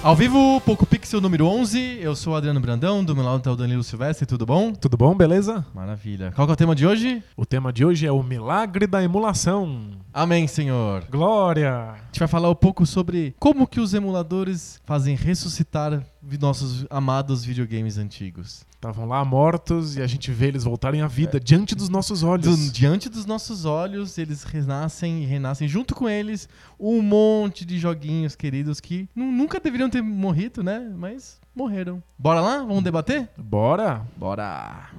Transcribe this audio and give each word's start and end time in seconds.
Ao 0.00 0.14
vivo, 0.14 0.60
Poco 0.60 0.86
Pixel 0.86 1.20
número 1.20 1.44
11. 1.46 1.98
Eu 2.00 2.14
sou 2.14 2.32
o 2.32 2.36
Adriano 2.36 2.60
Brandão, 2.60 3.04
do 3.04 3.16
meu 3.16 3.24
lado 3.24 3.42
tá 3.42 3.50
o 3.50 3.56
Danilo 3.56 3.82
Silvestre, 3.82 4.24
tudo 4.24 4.46
bom? 4.46 4.72
Tudo 4.72 4.96
bom, 4.96 5.14
beleza? 5.14 5.66
Maravilha. 5.74 6.32
Qual 6.34 6.46
que 6.46 6.52
é 6.52 6.54
o 6.54 6.56
tema 6.56 6.74
de 6.74 6.86
hoje? 6.86 7.22
O 7.36 7.44
tema 7.44 7.72
de 7.72 7.84
hoje 7.84 8.06
é 8.06 8.12
o 8.12 8.22
milagre 8.22 8.86
da 8.86 9.02
emulação. 9.02 9.90
Amém, 10.18 10.48
Senhor. 10.48 11.04
Glória! 11.08 11.92
A 11.92 11.96
gente 12.06 12.18
vai 12.18 12.26
falar 12.26 12.50
um 12.50 12.54
pouco 12.54 12.84
sobre 12.84 13.36
como 13.38 13.68
que 13.68 13.78
os 13.78 13.94
emuladores 13.94 14.80
fazem 14.84 15.14
ressuscitar 15.14 16.02
nossos 16.40 16.84
amados 16.90 17.44
videogames 17.44 17.98
antigos. 17.98 18.66
Estavam 18.74 19.06
lá 19.06 19.24
mortos 19.24 19.96
e 19.96 20.02
a 20.02 20.08
gente 20.08 20.32
vê 20.32 20.46
eles 20.48 20.64
voltarem 20.64 21.02
à 21.02 21.06
vida 21.06 21.38
diante 21.38 21.72
dos 21.76 21.88
nossos 21.88 22.24
olhos. 22.24 22.46
Do- 22.66 22.72
diante 22.72 23.08
dos 23.08 23.26
nossos 23.26 23.64
olhos, 23.64 24.18
eles 24.18 24.42
renascem 24.42 25.22
e 25.22 25.24
renascem 25.24 25.68
junto 25.68 25.94
com 25.94 26.08
eles 26.08 26.48
um 26.80 27.00
monte 27.00 27.64
de 27.64 27.78
joguinhos 27.78 28.34
queridos 28.34 28.80
que 28.80 29.08
nu- 29.14 29.30
nunca 29.30 29.60
deveriam 29.60 29.88
ter 29.88 30.02
morrido, 30.02 30.64
né? 30.64 30.80
Mas 30.96 31.40
morreram. 31.54 32.02
Bora 32.18 32.40
lá? 32.40 32.58
Vamos 32.64 32.82
debater? 32.82 33.28
Bora! 33.38 34.02
Bora! 34.16 34.90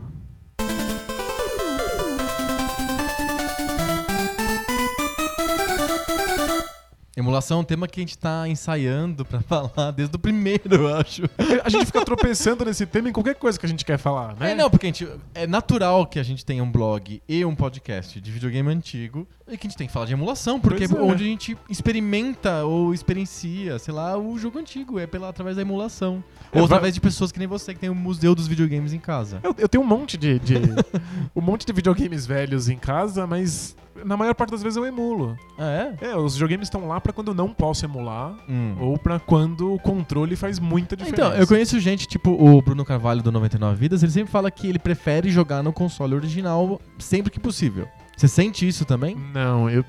Emulação 7.20 7.58
é 7.58 7.62
um 7.62 7.64
tema 7.66 7.88
que 7.88 8.00
a 8.00 8.04
gente 8.04 8.18
tá 8.18 8.48
ensaiando 8.48 9.26
pra 9.26 9.42
falar 9.44 9.92
desde 9.92 10.16
o 10.16 10.20
primeiro, 10.20 10.74
eu 10.76 10.96
acho. 10.96 11.24
A 11.64 11.70
gente 11.70 11.86
fica 11.86 12.04
tropeçando 12.06 12.64
nesse 12.66 12.86
tema 12.86 13.10
em 13.10 13.12
qualquer 13.14 13.36
coisa 13.36 13.60
que 13.60 13.66
a 13.66 13.70
gente 13.70 13.84
quer 13.84 13.98
falar, 13.98 14.36
né? 14.38 14.52
É, 14.52 14.56
não, 14.56 14.70
porque 14.70 14.86
a 14.86 14.90
gente, 14.90 15.08
é 15.36 15.46
natural 15.46 16.06
que 16.08 16.20
a 16.20 16.24
gente 16.24 16.46
tenha 16.46 16.64
um 16.64 16.72
blog 16.72 17.22
e 17.28 17.44
um 17.46 17.54
podcast 17.56 18.20
de 18.22 18.32
videogame 18.32 18.70
antigo 18.70 19.28
e 19.48 19.58
que 19.58 19.66
a 19.68 19.70
gente 19.70 19.78
tem 19.78 19.88
que 19.88 19.94
falar 19.94 20.06
de 20.06 20.14
emulação, 20.14 20.60
porque 20.60 20.88
Pois 20.88 21.00
é 21.02 21.04
onde 21.04 21.24
a 21.24 21.28
gente 21.28 21.58
experimenta 21.70 22.64
ou 22.66 22.94
experiencia, 22.94 23.80
sei 23.80 23.94
lá, 23.94 24.18
o 24.18 24.38
jogo 24.38 24.60
antigo, 24.60 25.00
é 25.00 25.08
pela, 25.08 25.28
através 25.30 25.56
da 25.56 25.62
emulação. 25.62 26.24
É, 26.52 26.60
ou 26.62 26.68
vai- 26.68 26.78
através 26.78 26.94
de 26.94 27.02
pessoas 27.02 27.32
que 27.32 27.40
nem 27.40 27.48
você, 27.48 27.74
que 27.74 27.80
tem 27.80 27.90
o 27.90 27.96
museu 27.96 28.34
dos 28.36 28.48
videogames 28.48 28.94
em 28.94 29.00
casa. 29.00 29.40
Eu, 29.44 29.56
eu 29.58 29.68
tenho 29.68 29.84
um 29.84 29.88
monte 29.88 30.18
de, 30.18 30.38
de- 30.40 30.56
um 31.36 31.42
monte 31.42 31.66
de 31.66 31.74
videogames 31.74 32.26
velhos 32.26 32.70
em 32.70 32.78
casa, 32.78 33.26
mas 33.26 33.76
na 34.06 34.16
maior 34.18 34.34
parte 34.34 34.52
das 34.52 34.62
vezes 34.64 34.78
eu 34.78 34.86
emulo. 34.86 35.38
Ah, 35.58 35.96
é? 36.02 36.08
É, 36.12 36.16
os 36.16 36.34
videogames 36.34 36.68
estão 36.68 36.88
lá 36.88 37.00
pra 37.02 37.12
quando 37.14 37.30
eu 37.30 37.34
não 37.34 37.54
posso 37.54 37.86
emular 37.86 38.36
Hum. 38.50 38.76
ou 38.80 38.98
pra 38.98 39.20
quando 39.20 39.74
o 39.74 39.80
controle 39.80 40.36
faz 40.36 40.60
muita 40.60 40.96
diferença. 40.96 41.28
Então, 41.30 41.40
eu 41.40 41.48
conheço 41.48 41.80
gente, 41.80 42.08
tipo 42.08 42.32
o 42.32 42.62
Bruno 42.62 42.84
Carvalho 42.86 43.22
do 43.22 43.32
99 43.32 43.76
Vidas, 43.78 44.04
ele 44.04 44.12
sempre 44.12 44.32
fala 44.32 44.50
que 44.52 44.68
ele 44.68 44.80
prefere 44.80 45.30
jogar 45.30 45.62
no 45.64 45.72
console 45.74 46.16
original 46.16 46.80
sempre 46.98 47.32
que 47.32 47.40
possível. 47.40 47.88
Você 48.16 48.28
sente 48.28 48.68
isso 48.68 48.84
também? 48.86 49.16
Não, 49.34 49.70
eu, 49.70 49.84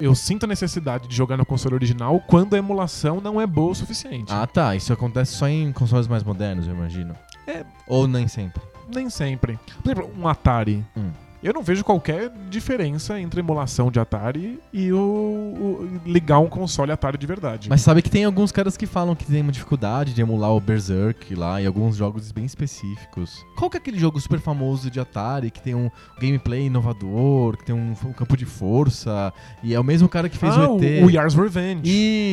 eu 0.00 0.14
sinto 0.14 0.44
a 0.44 0.46
necessidade 0.46 1.08
de 1.08 1.16
jogar 1.16 1.36
no 1.36 1.46
console 1.46 1.74
original 1.74 2.20
quando 2.26 2.54
a 2.54 2.58
emulação 2.58 3.20
não 3.20 3.40
é 3.40 3.46
boa 3.46 3.72
o 3.72 3.74
suficiente. 3.74 4.32
Ah, 4.32 4.46
tá. 4.46 4.76
Isso 4.76 4.92
acontece 4.92 5.32
só 5.32 5.48
em 5.48 5.72
consoles 5.72 6.06
mais 6.06 6.22
modernos, 6.22 6.66
eu 6.66 6.74
imagino. 6.74 7.14
É. 7.46 7.64
Ou 7.86 8.06
nem 8.06 8.28
sempre. 8.28 8.60
Nem 8.94 9.08
sempre. 9.08 9.58
Por 9.82 9.90
exemplo, 9.92 10.10
um 10.18 10.28
Atari. 10.28 10.84
Hum. 10.96 11.10
Eu 11.42 11.52
não 11.52 11.62
vejo 11.62 11.82
qualquer 11.82 12.30
diferença 12.48 13.18
entre 13.20 13.40
emulação 13.40 13.90
de 13.90 13.98
Atari 13.98 14.60
e 14.72 14.92
o, 14.92 14.96
o- 14.98 16.00
ligar 16.06 16.38
um 16.38 16.48
console 16.48 16.92
Atari 16.92 17.18
de 17.18 17.26
verdade. 17.26 17.68
Mas 17.68 17.80
sabe 17.80 18.00
que 18.00 18.08
tem 18.10 18.24
alguns 18.24 18.52
caras 18.52 18.76
que 18.76 18.86
falam 18.86 19.14
que 19.16 19.24
tem 19.24 19.42
uma 19.42 19.50
dificuldade 19.50 20.14
de 20.14 20.20
emular 20.20 20.52
o 20.52 20.60
Berserk 20.60 21.34
lá 21.34 21.60
e 21.60 21.66
alguns 21.66 21.96
jogos 21.96 22.30
bem 22.30 22.44
específicos. 22.44 23.44
Qual 23.56 23.68
que 23.68 23.76
é 23.76 23.80
aquele 23.80 23.98
jogo 23.98 24.20
super 24.20 24.38
famoso 24.40 24.90
de 24.90 25.00
Atari 25.00 25.50
que 25.50 25.60
tem 25.60 25.74
um 25.74 25.90
gameplay 26.20 26.66
inovador, 26.66 27.56
que 27.56 27.64
tem 27.64 27.74
um, 27.74 27.92
um 28.04 28.12
campo 28.12 28.36
de 28.36 28.44
força 28.46 29.32
e 29.62 29.74
é 29.74 29.80
o 29.80 29.84
mesmo 29.84 30.08
cara 30.08 30.28
que 30.28 30.38
fez 30.38 30.54
ah, 30.56 30.70
o 30.70 30.82
ET? 30.82 31.04
o 31.04 31.10
Yars 31.10 31.34
Revenge. 31.34 31.82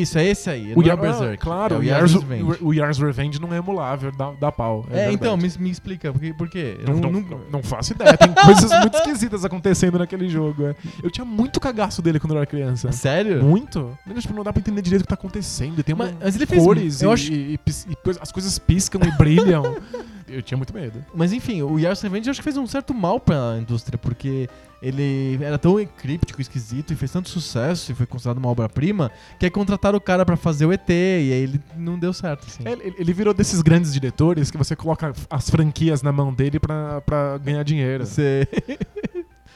Isso, 0.02 0.20
é 0.20 0.26
esse 0.26 0.50
aí. 0.50 0.74
o 0.74 0.76
não 0.78 0.84
é 0.84 0.88
Yar- 0.88 0.98
o 0.98 1.02
Berserk. 1.02 1.34
ah, 1.34 1.38
claro, 1.44 1.76
é 1.76 1.78
o, 1.80 1.84
Yars, 1.84 2.12
Yars 2.12 2.24
Revenge. 2.24 2.58
o 2.62 2.74
Yars 2.74 2.98
Revenge 3.00 3.42
não 3.42 3.52
é 3.54 3.58
emulável, 3.58 4.12
dá, 4.12 4.32
dá 4.40 4.52
pau. 4.52 4.86
É, 4.92 5.06
É, 5.08 5.12
então, 5.12 5.36
me, 5.36 5.50
me 5.58 5.70
explica, 5.72 6.14
por 6.38 6.48
quê? 6.48 6.78
Não- 6.86 6.96
não, 7.00 7.12
não- 7.12 7.40
não 7.52 7.64
faço 7.64 7.94
ideia. 7.94 8.16
Tem 8.16 8.32
coisas 8.34 8.70
muito 8.80 8.99
esquisitas 9.00 9.44
acontecendo 9.46 9.98
naquele 10.00 10.30
jogo. 10.30 10.68
é. 10.68 10.76
Eu 11.04 11.10
tinha 11.12 11.26
muito 11.26 11.60
cagaço 11.60 12.02
dele 12.02 12.20
quando 12.20 12.32
eu 12.34 12.38
era 12.38 12.46
criança. 12.46 12.92
Sério? 12.92 13.44
Muito. 13.44 13.98
Não, 14.06 14.16
tipo, 14.16 14.34
não 14.34 14.44
dá 14.44 14.52
pra 14.54 14.60
entender 14.60 14.82
direito 14.82 15.02
o 15.02 15.06
que 15.06 15.10
tá 15.10 15.16
acontecendo. 15.16 15.84
Tem 15.84 15.96
Mas- 15.96 16.12
uma 16.12 16.18
mas 16.22 16.36
ele 16.36 16.46
fez- 16.46 16.64
cores 16.64 17.02
eu 17.02 17.10
e, 17.10 17.14
acho- 17.14 17.34
e- 17.34 17.54
e 17.54 18.10
as 18.22 18.32
coisas 18.32 18.58
piscam 18.60 19.00
e 19.08 19.12
brilham. 19.18 19.78
eu 20.28 20.42
tinha 20.42 20.58
muito 20.58 20.74
medo. 20.74 21.04
Mas 21.14 21.34
enfim, 21.34 21.62
o 21.62 21.80
Yars 21.80 22.02
Revenge 22.02 22.28
eu 22.28 22.32
acho 22.32 22.40
que 22.40 22.44
fez 22.44 22.58
um 22.58 22.68
certo 22.68 22.94
mal 22.94 23.20
pra 23.20 23.58
indústria, 23.60 23.98
porque 23.98 24.48
ele 24.82 25.38
era 25.42 25.58
tão 25.58 25.76
críptico, 25.86 26.42
esquisito 26.42 26.94
e 26.94 26.96
fez 26.96 27.12
tanto 27.12 27.30
sucesso 27.30 27.92
e 27.92 27.96
foi 27.96 28.06
considerado 28.06 28.38
uma 28.38 28.50
obra-prima 28.50 29.12
que 29.38 29.46
aí 29.46 29.50
contrataram 29.52 29.98
o 29.98 30.02
cara 30.02 30.26
pra 30.26 30.38
fazer 30.38 30.66
o 30.66 30.72
ET 30.74 30.90
e 30.90 30.94
aí 30.94 31.32
ele 31.32 31.62
não 31.76 32.00
deu 32.00 32.14
certo, 32.14 32.48
assim. 32.48 32.64
Ele, 32.66 32.94
ele 32.98 33.14
virou 33.14 33.34
desses 33.34 33.62
grandes 33.62 33.92
diretores 33.94 34.50
que 34.50 34.58
você 34.58 34.76
coloca 34.76 35.14
as 35.30 35.50
franquias 35.50 36.02
na 36.02 36.12
mão 36.12 36.34
dele 36.34 36.60
pra, 36.60 37.02
pra 37.02 37.38
ganhar 37.38 37.64
dinheiro. 37.64 38.06
Você- 38.06 38.48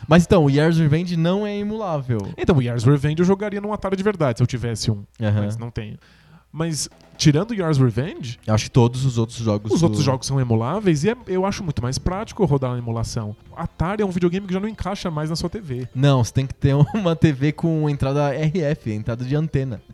Mas 0.07 0.25
então, 0.25 0.43
o 0.43 0.49
Yars 0.49 0.77
Revenge 0.77 1.15
não 1.15 1.47
é 1.47 1.57
emulável. 1.57 2.19
Então, 2.37 2.57
o 2.57 2.61
Yars 2.61 2.83
Revenge 2.83 3.19
eu 3.19 3.25
jogaria 3.25 3.61
num 3.61 3.71
Atari 3.71 3.95
de 3.95 4.03
verdade 4.03 4.39
se 4.39 4.43
eu 4.43 4.47
tivesse 4.47 4.91
um. 4.91 5.05
Aham. 5.21 5.43
Mas 5.45 5.55
não 5.57 5.71
tenho. 5.71 5.97
Mas, 6.51 6.89
tirando 7.23 7.51
o 7.51 7.53
Yars 7.53 7.77
Revenge, 7.77 8.39
Eu 8.45 8.53
acho 8.53 8.65
que 8.65 8.71
todos 8.71 9.05
os 9.05 9.17
outros 9.17 9.37
jogos. 9.39 9.71
os 9.71 9.79
do- 9.79 9.85
outros 9.85 10.03
jogos 10.03 10.27
são 10.27 10.39
emuláveis 10.39 11.03
e 11.03 11.09
é- 11.09 11.15
eu 11.27 11.45
acho 11.45 11.63
muito 11.63 11.81
mais 11.81 11.97
prático 11.97 12.43
rodar 12.45 12.71
na 12.71 12.77
emulação. 12.77 13.35
Atari 13.55 14.01
é 14.01 14.05
um 14.05 14.09
videogame 14.11 14.45
que 14.47 14.53
já 14.53 14.59
não 14.59 14.67
encaixa 14.67 15.09
mais 15.09 15.29
na 15.29 15.35
sua 15.35 15.49
TV. 15.49 15.87
Não, 15.95 16.23
você 16.23 16.33
tem 16.33 16.45
que 16.47 16.53
ter 16.53 16.73
uma 16.93 17.15
TV 17.15 17.51
com 17.51 17.89
entrada 17.89 18.33
RF, 18.33 18.91
entrada 18.91 19.23
de 19.25 19.35
antena. 19.35 19.81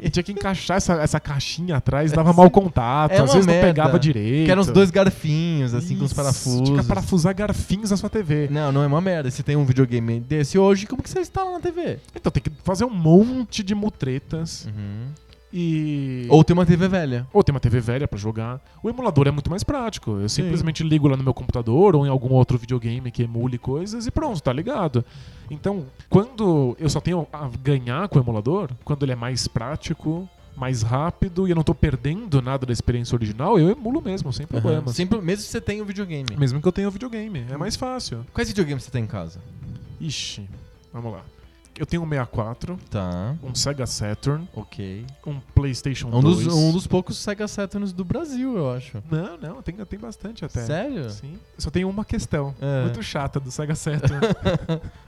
E 0.00 0.08
tinha 0.08 0.22
que 0.22 0.30
encaixar 0.30 0.76
essa, 0.76 0.92
essa 0.94 1.18
caixinha 1.18 1.76
atrás, 1.78 2.12
dava 2.12 2.32
mau 2.32 2.48
contato, 2.48 3.10
É 3.10 3.18
às 3.18 3.32
vezes 3.32 3.44
merda. 3.44 3.66
não 3.66 3.68
pegava 3.74 3.98
direito. 3.98 4.46
Que 4.46 4.50
eram 4.52 4.62
os 4.62 4.68
dois 4.68 4.92
garfinhos, 4.92 5.74
assim, 5.74 5.96
com 5.96 6.04
os 6.04 6.12
Isso, 6.12 6.14
parafusos. 6.14 6.68
Tinha 6.68 6.82
que 6.82 6.86
parafusar 6.86 7.34
garfinhos 7.34 7.90
na 7.90 7.96
sua 7.96 8.08
TV. 8.08 8.46
Não, 8.48 8.70
não 8.70 8.84
é 8.84 8.86
uma 8.86 9.00
merda. 9.00 9.28
Se 9.28 9.42
tem 9.42 9.56
um 9.56 9.64
videogame 9.64 10.20
desse 10.20 10.56
hoje, 10.56 10.86
como 10.86 11.02
que 11.02 11.10
você 11.10 11.18
instala 11.18 11.50
na 11.50 11.58
TV? 11.58 11.98
Então 12.14 12.30
tem 12.30 12.40
que 12.40 12.52
fazer 12.62 12.84
um 12.84 12.90
monte 12.90 13.60
de 13.64 13.74
mutretas 13.74 14.66
Uhum. 14.66 15.06
E. 15.52 16.26
Ou 16.28 16.44
tem 16.44 16.54
uma 16.54 16.66
TV 16.66 16.88
velha. 16.88 17.26
Ou 17.32 17.42
tem 17.42 17.52
uma 17.54 17.60
TV 17.60 17.80
velha 17.80 18.06
pra 18.08 18.18
jogar. 18.18 18.60
O 18.82 18.88
emulador 18.88 19.26
é 19.26 19.30
muito 19.30 19.50
mais 19.50 19.64
prático. 19.64 20.18
Eu 20.20 20.28
simplesmente 20.28 20.82
ligo 20.82 21.08
lá 21.08 21.16
no 21.16 21.22
meu 21.24 21.34
computador 21.34 21.96
ou 21.96 22.06
em 22.06 22.08
algum 22.08 22.32
outro 22.34 22.58
videogame 22.58 23.10
que 23.10 23.22
emule 23.22 23.58
coisas 23.58 24.06
e 24.06 24.10
pronto, 24.10 24.40
tá 24.42 24.52
ligado. 24.52 25.04
Então, 25.50 25.86
quando 26.10 26.76
eu 26.78 26.88
só 26.90 27.00
tenho 27.00 27.26
a 27.32 27.48
ganhar 27.62 28.08
com 28.08 28.18
o 28.18 28.22
emulador, 28.22 28.70
quando 28.84 29.02
ele 29.04 29.12
é 29.12 29.16
mais 29.16 29.48
prático, 29.48 30.28
mais 30.56 30.82
rápido 30.82 31.46
e 31.46 31.50
eu 31.52 31.56
não 31.56 31.62
tô 31.62 31.74
perdendo 31.74 32.42
nada 32.42 32.66
da 32.66 32.72
experiência 32.72 33.14
original, 33.16 33.58
eu 33.58 33.70
emulo 33.70 34.02
mesmo, 34.02 34.32
sem 34.32 34.44
Uhum. 34.44 34.48
problemas. 34.60 34.94
Sempre, 34.96 35.20
mesmo 35.22 35.42
se 35.44 35.48
você 35.50 35.60
tem 35.60 35.80
um 35.80 35.84
videogame. 35.84 36.26
Mesmo 36.36 36.60
que 36.60 36.68
eu 36.68 36.72
tenha 36.72 36.88
o 36.88 36.90
videogame, 36.90 37.46
é 37.48 37.56
mais 37.56 37.76
fácil. 37.76 38.26
Quais 38.34 38.48
videogames 38.48 38.84
você 38.84 38.90
tem 38.90 39.04
em 39.04 39.06
casa? 39.06 39.40
Ixi, 40.00 40.48
vamos 40.92 41.12
lá. 41.12 41.22
Eu 41.78 41.86
tenho 41.86 42.02
um 42.02 42.08
64, 42.08 42.76
Tá, 42.90 43.36
um 43.42 43.54
Sega 43.54 43.86
Saturn, 43.86 44.48
ok. 44.54 45.06
um 45.26 45.38
PlayStation 45.54 46.08
Um 46.08 46.20
dos, 46.20 46.42
2. 46.44 46.54
um 46.54 46.72
dos 46.72 46.86
poucos 46.86 47.16
Sega 47.18 47.46
Saturns 47.46 47.92
do 47.92 48.04
Brasil, 48.04 48.56
eu 48.56 48.70
acho. 48.72 49.02
Não, 49.10 49.36
não, 49.38 49.62
tem, 49.62 49.74
tem 49.76 49.98
bastante 49.98 50.44
até. 50.44 50.64
Sério? 50.64 51.08
Sim. 51.10 51.38
Só 51.56 51.70
tem 51.70 51.84
uma 51.84 52.04
questão. 52.04 52.54
É. 52.60 52.82
Muito 52.84 53.02
chata 53.02 53.38
do 53.38 53.50
Sega 53.50 53.74
Saturn. 53.74 54.20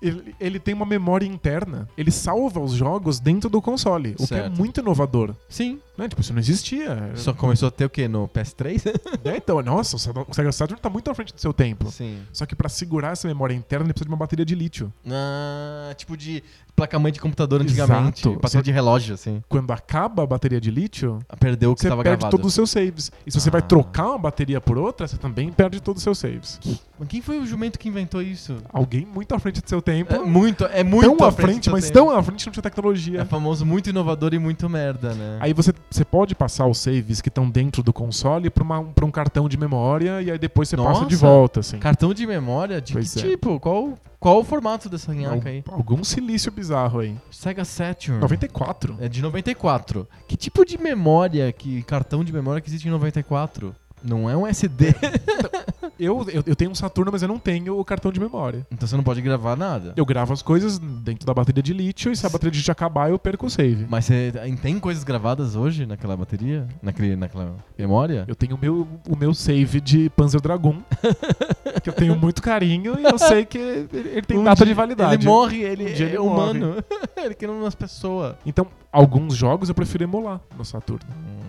ele, 0.00 0.34
ele 0.40 0.58
tem 0.58 0.74
uma 0.74 0.86
memória 0.86 1.26
interna. 1.26 1.88
Ele 1.96 2.10
salva 2.10 2.60
os 2.60 2.72
jogos 2.72 3.20
dentro 3.20 3.48
do 3.50 3.60
console. 3.60 4.12
O 4.18 4.26
que 4.26 4.34
é 4.34 4.42
Certo. 4.42 4.56
muito 4.56 4.80
inovador. 4.80 5.34
Sim. 5.48 5.78
Né? 5.96 6.08
Tipo, 6.08 6.20
isso 6.22 6.32
não 6.32 6.40
existia. 6.40 7.12
Só 7.14 7.32
começou 7.34 7.68
a 7.68 7.70
ter 7.70 7.84
o 7.84 7.90
quê? 7.90 8.08
No 8.08 8.28
PS3? 8.28 8.80
É, 9.24 9.36
então, 9.36 9.60
nossa, 9.62 9.96
o 9.96 10.34
Sega 10.34 10.50
Saturn 10.52 10.80
tá 10.80 10.88
muito 10.88 11.10
à 11.10 11.14
frente 11.14 11.34
do 11.34 11.40
seu 11.40 11.52
tempo. 11.52 11.90
Sim. 11.90 12.18
Só 12.32 12.46
que 12.46 12.54
pra 12.56 12.68
segurar 12.68 13.12
essa 13.12 13.28
memória 13.28 13.54
interna, 13.54 13.84
ele 13.84 13.92
precisa 13.92 14.06
de 14.06 14.10
uma 14.10 14.16
bateria 14.16 14.44
de 14.46 14.54
lítio. 14.54 14.92
Ah, 15.06 15.92
tipo 15.96 16.16
de 16.16 16.42
placa-mãe 16.80 17.12
de 17.12 17.20
computador 17.20 17.60
antigamente. 17.60 18.20
Exato. 18.26 18.40
Bateria 18.40 18.62
de 18.62 18.72
relógio, 18.72 19.14
assim. 19.14 19.42
Quando 19.48 19.70
acaba 19.72 20.22
a 20.22 20.26
bateria 20.26 20.60
de 20.60 20.70
lítio, 20.70 21.18
Perdeu 21.38 21.70
o 21.72 21.74
que 21.74 21.80
você 21.82 21.86
estava 21.88 22.02
perde 22.02 22.18
gravado. 22.18 22.36
todos 22.36 22.48
os 22.48 22.54
seus 22.54 22.70
saves. 22.70 23.10
E 23.26 23.30
se 23.30 23.40
você 23.40 23.48
Ah. 23.48 23.52
vai 23.52 23.62
trocar 23.62 24.08
uma 24.10 24.18
bateria 24.18 24.60
por 24.60 24.76
outra, 24.78 25.06
você 25.06 25.16
também 25.16 25.50
perde 25.52 25.80
todos 25.80 26.00
os 26.00 26.04
seus 26.04 26.18
saves. 26.18 26.58
Mas 26.98 27.08
quem 27.08 27.20
foi 27.22 27.38
o 27.38 27.46
jumento 27.46 27.78
que 27.78 27.88
inventou 27.88 28.20
isso? 28.22 28.56
Alguém 28.72 29.06
muito 29.06 29.34
à 29.34 29.38
frente 29.38 29.60
do 29.62 29.68
seu 29.68 29.80
tempo. 29.80 30.14
É 30.14 30.18
muito, 30.18 30.64
é 30.66 30.82
muito 30.84 31.16
tão 31.16 31.26
à 31.26 31.32
frente 31.32 31.50
frente, 31.50 31.70
mas 31.70 31.84
tempo. 31.84 31.94
tão 31.94 32.10
à 32.10 32.22
frente 32.22 32.46
não 32.46 32.52
tinha 32.52 32.62
tecnologia. 32.62 33.20
É 33.20 33.24
famoso 33.24 33.64
muito 33.64 33.90
inovador 33.90 34.34
e 34.34 34.38
muito 34.38 34.68
merda, 34.68 35.14
né? 35.14 35.38
Aí 35.40 35.52
você, 35.52 35.72
você 35.90 36.04
pode 36.04 36.34
passar 36.34 36.66
os 36.66 36.78
saves 36.78 37.20
que 37.20 37.28
estão 37.28 37.48
dentro 37.48 37.82
do 37.82 37.92
console 37.92 38.50
pra 38.50 39.04
um 39.04 39.10
cartão 39.10 39.48
de 39.48 39.56
memória 39.56 40.20
e 40.22 40.30
aí 40.30 40.38
depois 40.38 40.68
você 40.68 40.76
passa 40.76 41.04
de 41.06 41.14
Nossa. 41.14 41.26
volta, 41.26 41.60
assim. 41.60 41.78
Cartão 41.78 42.12
de 42.12 42.26
memória? 42.26 42.80
De 42.80 42.92
Pois 42.92 43.14
que 43.14 43.20
é. 43.20 43.22
tipo? 43.30 43.58
Qual, 43.60 43.94
qual 44.20 44.38
o 44.38 44.44
formato 44.44 44.88
dessa 44.88 45.12
nhaca 45.14 45.48
aí? 45.48 45.64
Al- 45.66 45.74
algum 45.76 46.04
silício 46.04 46.52
bizarro 46.52 47.00
aí. 47.00 47.16
Sega 47.30 47.64
Saturn. 47.64 48.20
94. 48.20 48.96
É 49.00 49.08
de 49.08 49.20
94. 49.22 50.06
Que 50.28 50.36
tipo 50.36 50.64
de 50.64 50.76
memória, 50.78 51.50
que 51.52 51.82
cartão 51.82 52.22
de 52.22 52.32
memória 52.32 52.60
que 52.60 52.68
existe 52.68 52.86
em 52.86 52.90
94? 52.90 53.74
Não 54.02 54.28
é 54.28 54.36
um 54.36 54.46
SD. 54.46 54.94
Eu, 56.00 56.26
eu, 56.32 56.42
eu 56.46 56.56
tenho 56.56 56.70
um 56.70 56.74
Saturno, 56.74 57.12
mas 57.12 57.20
eu 57.20 57.28
não 57.28 57.38
tenho 57.38 57.78
o 57.78 57.84
cartão 57.84 58.10
de 58.10 58.18
memória. 58.18 58.66
Então 58.72 58.88
você 58.88 58.96
não 58.96 59.04
pode 59.04 59.20
gravar 59.20 59.54
nada. 59.54 59.92
Eu 59.94 60.06
gravo 60.06 60.32
as 60.32 60.40
coisas 60.40 60.78
dentro 60.78 61.26
da 61.26 61.34
bateria 61.34 61.62
de 61.62 61.74
lítio 61.74 62.10
e 62.10 62.16
se 62.16 62.24
a 62.24 62.28
bateria 62.30 62.50
de 62.50 62.56
lítio 62.56 62.72
acabar, 62.72 63.10
eu 63.10 63.18
perco 63.18 63.44
o 63.44 63.50
save. 63.50 63.86
Mas 63.86 64.06
você 64.06 64.32
tem 64.62 64.78
coisas 64.80 65.04
gravadas 65.04 65.54
hoje 65.54 65.84
naquela 65.84 66.16
bateria? 66.16 66.66
Naquele, 66.82 67.16
naquela 67.16 67.54
memória? 67.76 68.24
Eu 68.26 68.34
tenho 68.34 68.56
o 68.56 68.58
meu, 68.58 68.88
o 69.06 69.14
meu 69.14 69.34
save 69.34 69.78
de 69.78 70.08
Panzer 70.10 70.40
Dragon, 70.40 70.76
que 71.82 71.90
eu 71.90 71.92
tenho 71.92 72.16
muito 72.16 72.40
carinho 72.40 72.98
e 72.98 73.04
eu 73.04 73.18
sei 73.18 73.44
que 73.44 73.58
ele, 73.58 73.88
ele 73.92 74.22
tem 74.22 74.38
Um 74.38 74.44
data 74.44 74.64
de 74.64 74.72
validade. 74.72 75.16
Ele 75.16 75.24
morre, 75.26 75.58
ele, 75.58 75.84
Um 75.84 75.88
é 75.88 76.00
ele 76.00 76.18
humano. 76.18 76.76
ele 77.22 77.34
que 77.34 77.46
não 77.46 77.58
é 77.58 77.58
uma 77.64 77.72
pessoa. 77.72 78.38
Então, 78.46 78.66
alguns 78.90 79.34
jogos 79.36 79.68
eu 79.68 79.74
prefiro 79.74 80.04
emular 80.04 80.40
no 80.56 80.64
Saturno. 80.64 81.04
Hum, 81.10 81.39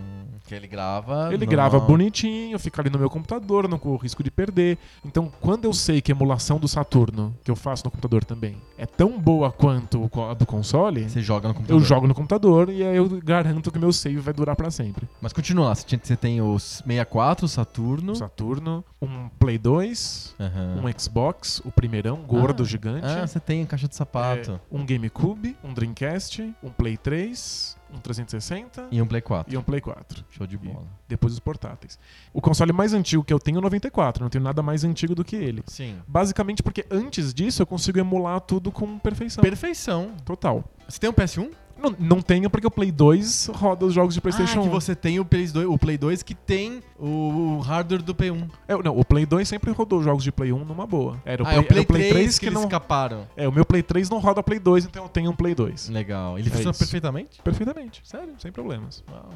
que 0.52 0.56
ele 0.56 0.68
grava. 0.68 1.30
Ele 1.34 1.46
no- 1.46 1.50
grava 1.52 1.80
bonitinho, 1.80 2.60
fica 2.60 2.82
ali 2.82 2.90
no 2.90 3.00
meu 3.00 3.10
computador, 3.10 3.68
não 3.70 3.80
corro 3.80 3.96
risco 3.98 4.22
de 4.22 4.30
perder. 4.30 4.78
Então, 5.06 5.32
quando 5.40 5.64
eu 5.66 5.72
sei 5.74 6.02
que 6.02 6.12
a 6.12 6.16
emulação 6.16 6.60
do 6.60 6.68
Saturno, 6.68 7.34
que 7.44 7.50
eu 7.50 7.56
faço 7.56 7.86
no 7.86 7.92
computador 7.92 8.26
também, 8.26 8.58
é 8.78 8.86
tão 8.86 9.18
boa 9.20 9.50
quanto 9.52 10.10
a 10.30 10.34
do 10.34 10.46
console, 10.46 11.08
Você 11.10 11.22
joga 11.22 11.48
no 11.48 11.52
eu 11.52 11.56
computador. 11.56 11.84
jogo 11.86 12.08
no 12.08 12.14
computador 12.14 12.70
e 12.70 12.84
aí 12.84 12.98
eu 12.98 13.08
garanto 13.24 13.72
que 13.72 13.78
o 13.78 13.82
meu 13.82 13.94
save 13.94 14.18
vai 14.20 14.34
durar 14.34 14.56
pra 14.58 14.70
sempre. 14.70 15.08
Mas 15.22 15.32
continua 15.32 15.68
lá. 15.70 15.76
Você, 15.76 16.16
tem 16.18 16.42
o 16.42 16.60
64, 16.60 17.46
o 17.46 17.48
Saturno. 17.50 18.14
Saturno, 18.16 18.84
um 19.02 19.30
Play 19.40 19.58
2, 19.58 20.36
Aham. 20.40 20.82
um 20.84 21.00
Xbox, 21.00 21.62
o 21.64 21.72
primeirão, 21.72 22.18
gordo, 22.18 22.64
Ah, 22.64 22.66
gigante. 22.66 23.06
Ah, 23.06 23.26
você 23.26 23.40
tem 23.40 23.66
caixa 23.66 23.88
de 23.88 23.96
sapato. 23.96 24.52
é, 24.72 24.76
um 24.76 24.86
GameCube, 24.86 25.56
um 25.64 25.74
Dreamcast, 25.74 26.54
um 26.62 26.70
Play 26.70 26.98
3, 26.98 27.78
um 27.94 28.00
360 28.00 28.88
E 28.92 29.02
um 29.02 29.06
Play 29.08 29.22
4. 29.22 29.54
e 29.54 29.58
um 29.58 29.64
Play 29.64 29.82
4. 29.82 30.24
Show 30.30 30.48
de 30.48 30.58
bola. 30.58 30.86
Depois 31.08 31.34
os 31.34 31.40
portáteis. 31.40 32.00
O 32.34 32.42
console 32.42 32.72
mais 32.72 32.94
antigo 32.94 33.24
que 33.24 33.34
eu 33.34 33.40
tenho 33.40 33.58
é 33.58 33.60
o 33.60 33.62
94, 33.62 34.24
não 34.24 34.30
tenho 34.30 34.44
nada 34.44 34.62
mais 34.62 34.84
antigo 34.84 35.14
do 35.16 35.24
que 35.24 35.36
ele. 35.36 35.64
Sim. 35.68 35.98
Basicamente 36.08 36.64
porque 36.64 36.86
antes 36.90 37.34
disso 37.34 37.62
eu 37.62 37.66
consigo 37.68 38.00
emular 38.00 38.40
tudo 38.42 38.72
com 38.72 38.98
perfeição. 39.00 39.42
Perfeição. 39.42 40.12
Total. 40.26 40.64
Você 40.88 41.00
tem 41.00 41.10
um 41.10 41.14
PS1? 41.14 41.52
Não, 41.82 41.96
não 42.00 42.22
tenho 42.22 42.50
porque 42.50 42.68
o 42.68 42.72
Play 42.72 42.92
2 42.92 43.50
roda 43.54 43.86
os 43.86 43.94
jogos 43.94 44.14
de 44.14 44.22
PlayStation 44.22 44.60
ah, 44.60 44.64
que 44.64 44.68
1. 44.70 44.72
você 44.72 44.96
tem 44.96 45.20
o 45.20 45.26
Play 45.26 45.48
2, 45.48 45.66
o 45.68 45.78
Play 45.78 45.98
2 45.98 46.22
que 46.24 46.36
tem 46.36 46.82
o, 47.00 47.06
o 47.08 47.60
hardware 47.60 48.02
do 48.04 48.14
Play 48.14 48.30
1. 48.32 48.48
É, 48.68 48.78
não, 48.84 48.98
o 48.98 49.04
Play 49.04 49.26
2 49.26 49.48
sempre 49.48 49.72
rodou 49.72 50.00
os 50.00 50.06
jogos 50.06 50.24
de 50.24 50.32
Play 50.32 50.52
1 50.54 50.64
numa 50.66 50.86
boa. 50.86 51.18
Era 51.26 51.44
o 51.44 51.48
ah, 51.48 51.50
Play, 51.50 51.58
é 51.58 51.62
o 51.62 51.66
Play, 51.66 51.80
era 51.80 51.84
o 51.84 51.88
Play 51.88 52.10
3, 52.10 52.34
que, 52.36 52.40
que, 52.40 52.46
eles 52.48 52.54
não. 52.60 52.64
escaparam. 52.66 53.28
É, 53.36 53.48
o 53.48 53.52
meu 53.52 53.66
Play 53.66 53.82
3 53.82 54.10
não 54.10 54.20
roda 54.20 54.44
Play 54.44 54.60
2, 54.60 54.86
então 54.86 55.04
eu 55.04 55.10
tenho 55.10 55.32
um 55.32 55.36
Play 55.36 55.56
2. 55.56 55.90
Legal. 55.90 56.38
Ele 56.38 56.48
É 56.48 56.52
funciona 56.52 56.72
isso. 56.72 56.80
perfeitamente? 56.80 57.42
Perfeitamente, 57.42 58.02
sério, 58.04 58.34
sem 58.38 58.52
problemas. 58.52 59.04
Uau. 59.12 59.30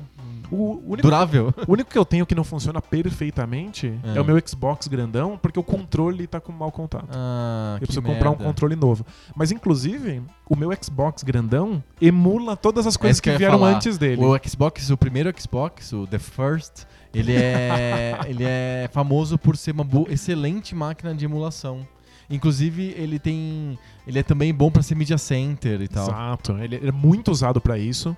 O 0.51 0.81
único, 0.91 1.01
Durável. 1.01 1.53
o 1.67 1.71
único 1.71 1.89
que 1.89 1.97
eu 1.97 2.05
tenho 2.05 2.25
que 2.25 2.35
não 2.35 2.43
funciona 2.43 2.79
perfeitamente 2.81 3.93
É. 4.03 4.17
é. 4.17 4.21
o 4.21 4.25
meu 4.25 4.39
Xbox 4.45 4.87
grandão, 4.87 5.37
porque 5.41 5.59
o 5.59 5.63
controle 5.63 6.27
tá 6.27 6.39
com 6.39 6.51
mau 6.51 6.71
contato. 6.71 7.07
Ah, 7.11 7.73
Eu 7.75 7.79
que 7.79 7.85
preciso 7.87 8.01
comprar 8.01 8.29
um 8.29 8.33
merda. 8.33 8.45
controle 8.45 8.75
novo. 8.75 9.05
Mas, 9.35 9.51
inclusive, 9.51 10.21
o 10.49 10.55
meu 10.55 10.71
Xbox 10.81 11.23
grandão 11.23 11.83
emula 12.01 12.55
todas 12.55 12.85
as 12.85 12.95
coisas 12.97 13.11
É 13.11 13.15
isso 13.15 13.21
que 13.21 13.31
que 13.31 13.37
vieram 13.37 13.59
falar. 13.59 13.75
antes 13.75 13.97
dele. 13.97 14.23
O 14.23 14.37
Xbox, 14.43 14.89
o 14.89 14.97
primeiro 14.97 15.33
Xbox, 15.39 15.91
o 15.93 16.05
The 16.05 16.19
First, 16.19 16.83
ele 17.13 17.33
é, 17.33 18.19
ele 18.27 18.43
é 18.43 18.89
famoso 18.91 19.37
por 19.37 19.57
ser 19.57 19.71
uma 19.71 19.85
excelente 20.09 20.75
máquina 20.75 21.13
de 21.15 21.25
emulação. 21.25 21.87
Inclusive, 22.29 22.93
ele 22.97 23.19
tem. 23.19 23.77
Ele 24.07 24.17
é 24.19 24.23
também 24.23 24.53
bom 24.53 24.71
pra 24.71 24.81
ser 24.81 24.95
media 24.95 25.17
center 25.17 25.81
e 25.81 25.87
tal. 25.87 26.07
Exato. 26.07 26.57
Ele 26.59 26.87
é 26.87 26.91
muito 26.91 27.29
usado 27.31 27.61
pra 27.61 27.77
isso. 27.77 28.15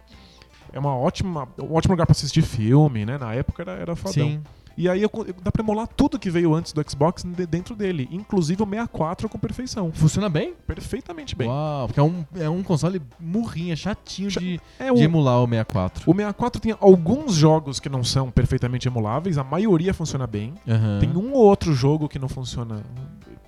É 0.71 0.79
uma 0.79 0.95
ótima, 0.95 1.47
um 1.61 1.73
ótimo 1.73 1.93
lugar 1.93 2.05
pra 2.05 2.11
assistir 2.11 2.41
filme, 2.41 3.05
né? 3.05 3.17
Na 3.17 3.33
época 3.33 3.63
era, 3.63 3.71
era 3.73 3.95
fodão. 3.95 4.13
Sim. 4.13 4.41
E 4.77 4.87
aí 4.87 5.01
eu, 5.01 5.09
eu- 5.25 5.33
dá 5.41 5.51
pra 5.51 5.63
emular 5.63 5.87
tudo 5.87 6.19
que 6.19 6.29
veio 6.29 6.53
antes 6.53 6.71
do 6.71 6.83
Xbox 6.87 7.23
de- 7.23 7.47
dentro 7.47 7.75
dele, 7.75 8.07
inclusive 8.11 8.61
o 8.61 8.65
64 8.65 9.27
com 9.27 9.39
perfeição. 9.39 9.91
Funciona 9.91 10.29
bem? 10.29 10.53
Perfeitamente 10.67 11.35
bem. 11.35 11.47
Uau, 11.49 11.87
porque 11.87 11.99
é 11.99 12.03
um, 12.03 12.23
é 12.35 12.47
um 12.49 12.61
console 12.61 13.01
murrinha, 13.19 13.75
chatinho 13.75 14.29
Cha- 14.29 14.39
de, 14.39 14.61
É, 14.77 14.91
o, 14.91 14.95
de 14.95 15.03
emular 15.03 15.41
o 15.41 15.47
64. 15.47 16.03
o 16.09 16.13
64 16.13 16.61
tem 16.61 16.75
alguns 16.79 17.33
jogos 17.33 17.79
que 17.79 17.89
não 17.89 18.03
são 18.03 18.29
perfeitamente 18.29 18.87
emuláveis, 18.87 19.37
a 19.39 19.43
maioria 19.43 19.93
funciona 19.95 20.27
bem. 20.27 20.53
Aham. 20.67 20.99
Tem 20.99 21.09
um 21.17 21.33
ou 21.33 21.43
outro 21.45 21.73
jogo 21.73 22.07
que 22.07 22.19
não 22.19 22.29
funciona 22.29 22.83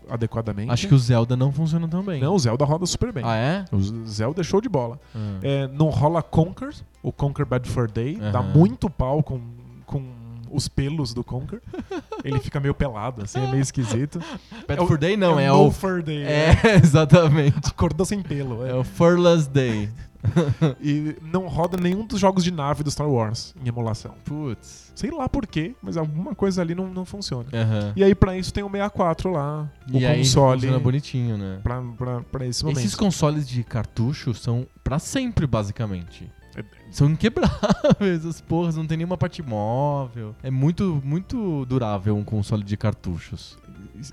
adequadamente. 0.09 0.71
Acho 0.71 0.87
que 0.87 0.95
o 0.95 0.97
Zelda 0.99 1.35
não 1.37 1.51
funciona 1.51 1.87
tão 1.87 2.01
bem. 2.03 2.19
Não, 2.21 2.33
o 2.33 2.39
Zelda 2.39 2.65
roda 2.65 2.85
super 2.85 3.11
bem. 3.13 3.23
Ah, 3.25 3.35
é? 3.35 3.65
O 3.71 3.79
Zelda 4.07 4.41
é 4.41 4.43
show 4.43 4.59
de 4.59 4.67
bola. 4.67 4.99
Ah. 5.15 5.19
É, 5.43 5.67
não 5.67 5.89
rola 5.89 6.23
Conquer, 6.23 6.73
o 7.03 7.11
Conquer 7.11 7.45
Bad 7.45 7.69
for 7.69 7.89
Day, 7.89 8.15
dá 8.15 8.39
Aham. 8.39 8.53
muito 8.55 8.89
pau 8.89 9.21
com 9.21 9.39
os 10.51 10.67
pelos 10.67 11.13
do 11.13 11.23
Conquer. 11.23 11.61
Ele 12.23 12.39
fica 12.39 12.59
meio 12.59 12.73
pelado, 12.73 13.23
assim, 13.23 13.39
é 13.43 13.47
meio 13.49 13.61
esquisito. 13.61 14.19
Bad 14.67 14.81
É 14.83 14.85
for 14.85 14.97
Day 14.97 15.15
não, 15.17 15.39
é, 15.39 15.47
No 15.49 15.67
o... 15.67 15.71
Fur 15.71 16.01
Day. 16.03 16.23
É, 16.23 16.55
exatamente. 16.83 17.57
Acordou 17.67 18.05
sem 18.05 18.21
pelo. 18.21 18.65
é. 18.65 18.71
É 18.71 18.75
o 18.75 18.83
Furless 18.83 19.49
Day. 19.49 19.89
E 20.81 21.15
não 21.21 21.47
roda 21.47 21.77
nenhum 21.77 22.05
dos 22.05 22.19
jogos 22.19 22.43
de 22.43 22.51
nave 22.51 22.83
do 22.83 22.91
Star 22.91 23.09
Wars 23.09 23.55
em 23.63 23.69
emulação. 23.69 24.13
Putz. 24.25 24.91
Sei 24.93 25.09
lá 25.11 25.29
por 25.29 25.47
quê, 25.47 25.73
mas 25.81 25.95
alguma 25.95 26.35
coisa 26.35 26.61
ali 26.61 26.75
não, 26.75 26.89
não 26.89 27.05
funciona. 27.05 27.45
Aham. 27.53 27.93
E 27.95 28.03
aí, 28.03 28.13
pra 28.13 28.37
isso, 28.37 28.53
tem 28.53 28.61
o 28.61 28.69
64 28.69 29.31
lá, 29.31 29.71
o 29.89 29.97
E 29.97 30.05
aí 30.05 30.17
console. 30.17 30.59
funciona 30.59 30.79
bonitinho, 30.79 31.37
né? 31.37 31.59
Pra, 31.63 31.81
pra, 31.97 32.19
pra 32.21 32.45
esse 32.45 32.63
momento. 32.65 32.79
Esses 32.79 32.95
consoles 32.95 33.47
de 33.47 33.63
cartucho 33.63 34.33
são 34.33 34.67
pra 34.83 34.99
sempre, 34.99 35.47
basicamente. 35.47 36.29
São 36.91 37.09
inquebráveis, 37.09 38.25
as 38.25 38.41
porras, 38.41 38.75
não 38.75 38.85
tem 38.85 38.97
nenhuma 38.97 39.17
parte 39.17 39.41
móvel. 39.43 40.35
É 40.41 40.49
muito, 40.49 41.01
muito 41.03 41.65
durável 41.65 42.15
um 42.17 42.23
console 42.23 42.63
de 42.63 42.75
cartuchos. 42.77 43.57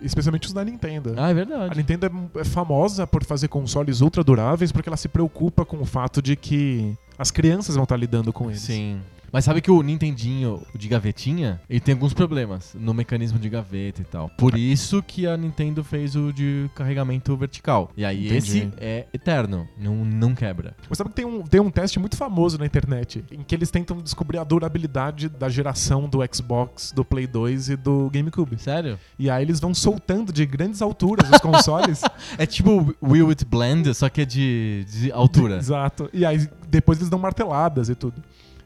Especialmente 0.03 0.47
os 0.47 0.53
da 0.53 0.65
Nintendo. 0.65 1.15
Ah, 1.17 1.29
é 1.29 1.31
A 1.31 1.35
verdade. 1.35 1.77
Nintendo 1.77 2.07
é- 2.35 2.41
é 2.41 2.45
famosa 2.45 3.07
por 3.07 3.25
fazer 3.25 3.49
consoles 3.49 4.01
ultra 4.01 4.23
duráveis 4.25 4.73
porque 4.73 4.89
ela 4.89 4.97
se 4.97 5.09
preocupa 5.09 5.65
com 5.65 5.79
o 5.81 5.85
fato 5.85 6.21
de 6.21 6.35
que 6.37 6.97
as 7.19 7.31
crianças 7.31 7.75
vão 7.77 7.85
estar 7.85 7.97
lidando 7.97 8.33
com 8.33 8.51
eles. 8.51 8.63
Sim. 8.63 9.01
Mas 9.37 9.45
sabe 9.45 9.61
que 9.61 9.71
o 9.71 9.83
Nintendinho, 9.83 10.63
de 10.75 10.89
gavetinha, 10.89 11.61
ele 11.69 11.79
tem 11.79 11.93
alguns 11.93 12.15
problemas 12.15 12.75
no 12.75 12.95
mecanismo 12.95 13.39
de 13.39 13.51
gaveta 13.51 14.01
e 14.01 14.05
tal. 14.07 14.31
Por 14.31 14.57
isso 14.57 15.03
que 15.03 15.27
a 15.27 15.37
Nintendo 15.37 15.85
fez 15.85 16.17
o 16.17 16.33
de 16.33 16.71
carregamento 16.75 17.37
vertical. 17.37 17.91
E 17.95 18.03
aí 18.03 18.29
Entendi. 18.29 18.39
esse 18.39 18.73
é 18.79 19.05
eterno, 19.13 19.69
não, 19.77 20.07
não 20.07 20.35
quebra. 20.35 20.75
Mas 20.89 20.97
sabe 20.97 21.11
que 21.11 21.17
tem 21.17 21.27
um, 21.27 21.43
tem 21.43 21.61
um 21.61 21.71
teste 21.71 21.99
muito 21.99 22.17
famoso 22.17 22.57
na 22.57 22.65
internet 22.65 23.23
em 23.31 23.43
que 23.43 23.55
eles 23.55 23.71
tentam 23.71 24.01
descobrir 24.01 24.39
a 24.39 24.45
durabilidade 24.45 25.29
da 25.29 25.51
geração 25.51 26.09
do 26.09 26.21
Xbox, 26.35 26.91
do 26.97 27.05
Play 27.05 27.27
2 27.27 27.69
e 27.69 27.77
do 27.77 28.09
GameCube. 28.09 28.59
Sério? 28.59 28.99
E 29.19 29.29
aí 29.29 29.45
eles 29.45 29.61
vão 29.61 29.75
soltando 29.75 30.33
de 30.33 30.47
grandes 30.47 30.81
alturas 30.81 31.29
os 31.29 31.41
consoles. 31.41 32.01
É 32.39 32.47
tipo 32.47 32.95
Will 33.03 33.29
It 33.29 33.45
Blend, 33.45 33.95
só 33.95 34.09
que 34.09 34.23
é 34.23 34.25
de, 34.25 34.87
de 34.89 35.13
altura. 35.13 35.57
Exato. 35.57 36.09
E 36.13 36.25
aí 36.25 36.49
depois 36.69 36.99
eles 36.99 37.11
dão 37.11 37.19
marteladas 37.19 37.89
e 37.89 37.95
tudo. 37.95 38.23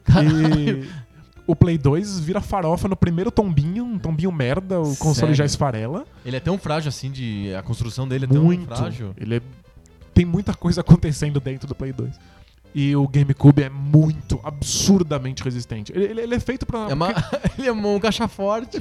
E 0.09 0.87
o 1.47 1.55
Play 1.55 1.77
2 1.77 2.19
vira 2.19 2.39
farofa 2.41 2.87
no 2.87 2.95
primeiro 2.95 3.31
tombinho, 3.31 3.83
um 3.83 3.97
tombinho 3.99 4.31
merda, 4.31 4.79
o 4.79 4.95
console 4.95 5.15
Sério? 5.15 5.35
já 5.35 5.45
esfarela. 5.45 6.05
Ele 6.25 6.37
é 6.37 6.39
tão 6.39 6.57
frágil 6.57 6.89
assim, 6.89 7.11
de 7.11 7.53
a 7.55 7.61
construção 7.61 8.07
dele 8.07 8.25
é 8.25 8.27
tão 8.27 8.43
muito. 8.43 8.65
frágil. 8.75 9.13
Ele 9.17 9.35
é- 9.37 9.41
tem 10.13 10.25
muita 10.25 10.53
coisa 10.53 10.81
acontecendo 10.81 11.39
dentro 11.39 11.67
do 11.67 11.75
Play 11.75 11.91
2. 11.93 12.11
E 12.73 12.95
o 12.95 13.05
GameCube 13.05 13.63
é 13.63 13.69
muito, 13.69 14.39
absurdamente 14.43 15.43
resistente. 15.43 15.91
Ele, 15.93 16.05
ele- 16.05 16.21
ele 16.21 16.35
é 16.35 16.39
feito 16.39 16.65
pra. 16.65 16.87
É 16.89 16.93
uma, 16.93 17.09
ele 17.59 17.67
é 17.67 17.71
um 17.71 17.99
caixa 17.99 18.27
forte. 18.29 18.77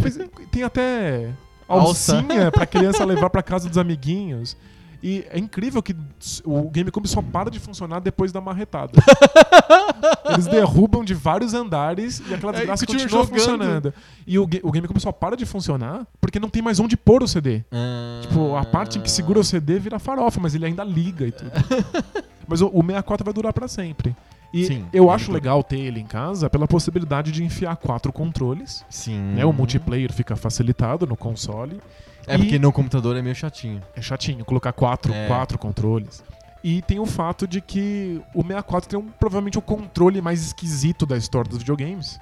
Tem 0.50 0.62
até 0.62 1.30
Alça. 1.66 2.16
alcinha 2.18 2.52
pra 2.52 2.66
criança 2.66 3.04
levar 3.04 3.30
pra 3.30 3.42
casa 3.42 3.68
dos 3.68 3.78
amiguinhos. 3.78 4.56
E 5.02 5.24
é 5.30 5.38
incrível 5.38 5.82
que 5.82 5.96
o 6.44 6.68
GameCube 6.68 7.08
só 7.08 7.22
para 7.22 7.50
de 7.50 7.58
funcionar 7.58 8.00
depois 8.00 8.32
da 8.32 8.40
marretada. 8.40 8.92
Eles 10.30 10.46
derrubam 10.46 11.04
de 11.04 11.14
vários 11.14 11.54
andares 11.54 12.20
e 12.28 12.34
aquela 12.34 12.52
É, 12.52 12.56
desgraça 12.56 12.86
continua 12.86 13.24
continua 13.24 13.26
funcionando. 13.26 13.94
E 14.26 14.38
o, 14.38 14.42
o 14.42 14.70
GameCube 14.70 15.00
só 15.00 15.10
para 15.10 15.36
de 15.36 15.46
funcionar 15.46 16.06
porque 16.20 16.38
não 16.38 16.50
tem 16.50 16.60
mais 16.62 16.78
onde 16.78 16.96
pôr 16.96 17.22
o 17.22 17.28
CD. 17.28 17.64
Ah. 17.72 18.20
Tipo, 18.22 18.54
a 18.56 18.64
parte 18.64 18.98
em 18.98 19.02
que 19.02 19.10
segura 19.10 19.40
o 19.40 19.44
CD 19.44 19.78
vira 19.78 19.98
farofa, 19.98 20.38
mas 20.40 20.54
ele 20.54 20.66
ainda 20.66 20.84
liga 20.84 21.26
e 21.26 21.32
tudo. 21.32 21.50
mas 22.46 22.60
o, 22.60 22.66
o 22.66 22.82
64 22.82 23.24
vai 23.24 23.32
durar 23.32 23.52
pra 23.52 23.68
sempre. 23.68 24.14
E 24.52 24.66
Sim, 24.66 24.86
eu 24.92 25.04
ele 25.04 25.12
acho 25.12 25.30
legal 25.32 25.62
ter 25.62 25.78
ele 25.78 26.00
em 26.00 26.06
casa 26.06 26.50
pela 26.50 26.66
possibilidade 26.66 27.30
de 27.30 27.44
enfiar 27.44 27.76
quatro 27.76 28.12
controles. 28.12 28.84
Sim. 28.90 29.18
Né? 29.34 29.44
O 29.44 29.52
multiplayer 29.52 30.12
fica 30.12 30.34
facilitado 30.36 31.06
no 31.06 31.16
console. 31.16 31.80
É 32.26 32.36
porque 32.38 32.56
E- 32.56 32.58
no 32.58 32.72
computador 32.72 33.16
é 33.16 33.22
meio 33.22 33.34
chatinho. 33.34 33.82
É 33.94 34.00
chatinho 34.02 34.44
colocar 34.44 34.72
quatro, 34.72 35.12
É. 35.12 35.26
quatro 35.26 35.58
controles. 35.58 36.22
E 36.62 36.82
tem 36.82 36.98
o 36.98 37.06
fato 37.06 37.48
de 37.48 37.60
que 37.62 38.20
o 38.34 38.42
64 38.42 38.90
tem 38.90 38.98
um, 38.98 39.08
provavelmente 39.18 39.58
o 39.58 39.62
controle 39.62 40.20
mais 40.20 40.42
esquisito 40.44 41.06
da 41.06 41.16
história 41.16 41.48
dos 41.48 41.58
videogames. 41.58 42.20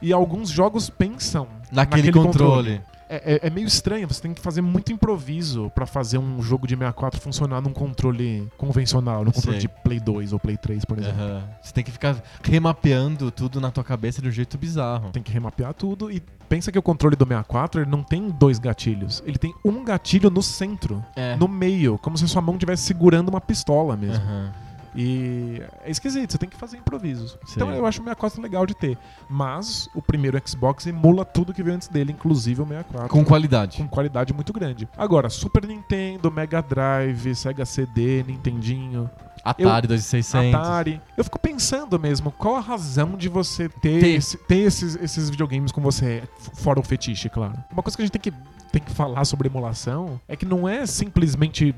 E 0.00 0.12
alguns 0.12 0.48
jogos 0.48 0.88
pensam 0.88 1.48
Naquele, 1.72 2.12
controle. 2.12 2.74
é, 2.74 2.82
é- 3.10 3.40
é 3.46 3.50
meio 3.50 3.66
estranho, 3.66 4.06
você 4.06 4.20
tem 4.22 4.32
que 4.32 4.40
fazer 4.40 4.60
muito 4.60 4.92
improviso 4.92 5.70
pra 5.74 5.86
fazer 5.86 6.18
um 6.18 6.40
jogo 6.42 6.66
de 6.66 6.74
64 6.76 7.20
funcionar 7.20 7.60
num 7.60 7.72
controle 7.72 8.46
convencional, 8.56 9.24
no 9.24 9.32
controle 9.32 9.60
Sei. 9.60 9.68
de 9.68 9.82
Play 9.82 9.98
2 10.00 10.32
ou 10.32 10.38
Play 10.38 10.56
3, 10.56 10.84
por 10.84 10.98
exemplo. 10.98 11.20
Aham. 11.20 11.42
Você 11.62 11.72
tem 11.72 11.82
que 11.84 11.90
ficar 11.90 12.16
remapeando 12.42 13.30
tudo 13.30 13.60
na 13.60 13.70
tua 13.70 13.82
cabeça 13.82 14.20
de 14.22 14.28
um 14.28 14.30
jeito 14.30 14.56
bizarro. 14.58 15.10
Tem 15.10 15.22
que 15.22 15.32
remapear 15.32 15.74
tudo 15.74 16.10
e 16.10 16.20
pensa 16.48 16.70
que 16.70 16.78
o 16.78 16.82
controle 16.82 17.16
do 17.16 17.24
64 17.24 17.80
ele 17.82 17.90
não 17.90 18.02
tem 18.02 18.28
dois 18.30 18.58
gatilhos, 18.58 19.22
ele 19.26 19.38
tem 19.38 19.54
um 19.64 19.82
gatilho 19.84 20.30
no 20.30 20.42
centro, 20.42 21.04
É. 21.16 21.36
no 21.36 21.48
meio, 21.48 21.98
como 21.98 22.16
se 22.18 22.26
sua 22.28 22.42
mão 22.42 22.54
estivesse 22.54 22.82
segurando 22.84 23.28
uma 23.28 23.40
pistola 23.40 23.96
mesmo. 23.96 24.22
Aham. 24.24 24.52
E 24.94 25.62
é 25.84 25.90
esquisito, 25.90 26.32
você 26.32 26.38
tem 26.38 26.48
que 26.48 26.56
fazer 26.56 26.76
improvisos. 26.76 27.38
Então 27.54 27.68
Sei. 27.68 27.78
eu 27.78 27.86
acho 27.86 28.00
o 28.00 28.04
64 28.04 28.42
legal 28.42 28.66
de 28.66 28.74
ter. 28.74 28.98
Mas 29.28 29.88
o 29.94 30.02
primeiro 30.02 30.40
Xbox 30.44 30.86
emula 30.86 31.24
tudo 31.24 31.54
que 31.54 31.62
veio 31.62 31.76
antes 31.76 31.88
dele, 31.88 32.12
inclusive 32.12 32.60
o 32.60 32.66
64. 32.66 33.08
Com 33.08 33.24
qualidade. 33.24 33.78
com 33.78 33.88
qualidade 33.88 34.32
muito 34.32 34.52
grande. 34.52 34.88
Agora, 34.96 35.28
Super 35.30 35.66
Nintendo, 35.66 36.30
Mega 36.30 36.60
Drive, 36.60 37.34
Sega 37.34 37.64
CD, 37.64 38.22
Nintendinho, 38.24 39.08
Atari 39.44 39.86
2600. 39.86 40.54
Atari. 40.60 41.00
Eu 41.16 41.24
fico 41.24 41.38
pensando 41.38 41.98
mesmo, 41.98 42.30
qual 42.32 42.56
a 42.56 42.60
razão 42.60 43.16
de 43.16 43.28
você 43.28 43.68
ter, 43.68 44.00
Ter. 44.00 44.08
esse- 44.16 44.36
ter 44.36 44.58
esses, 44.58 44.96
esses 44.96 45.30
videogames 45.30 45.72
com 45.72 45.80
você, 45.80 46.22
fora 46.54 46.78
o 46.78 46.82
fetiche, 46.82 47.28
claro. 47.28 47.54
Uma 47.72 47.82
coisa 47.82 47.96
que 47.96 48.02
a 48.02 48.06
gente 48.06 48.12
tem 48.12 48.20
que, 48.20 48.32
tem 48.72 48.82
que 48.82 48.90
falar 48.92 49.24
sobre 49.24 49.48
emulação 49.48 50.20
é 50.28 50.36
que 50.36 50.44
não 50.44 50.68
é 50.68 50.84
simplesmente 50.84 51.74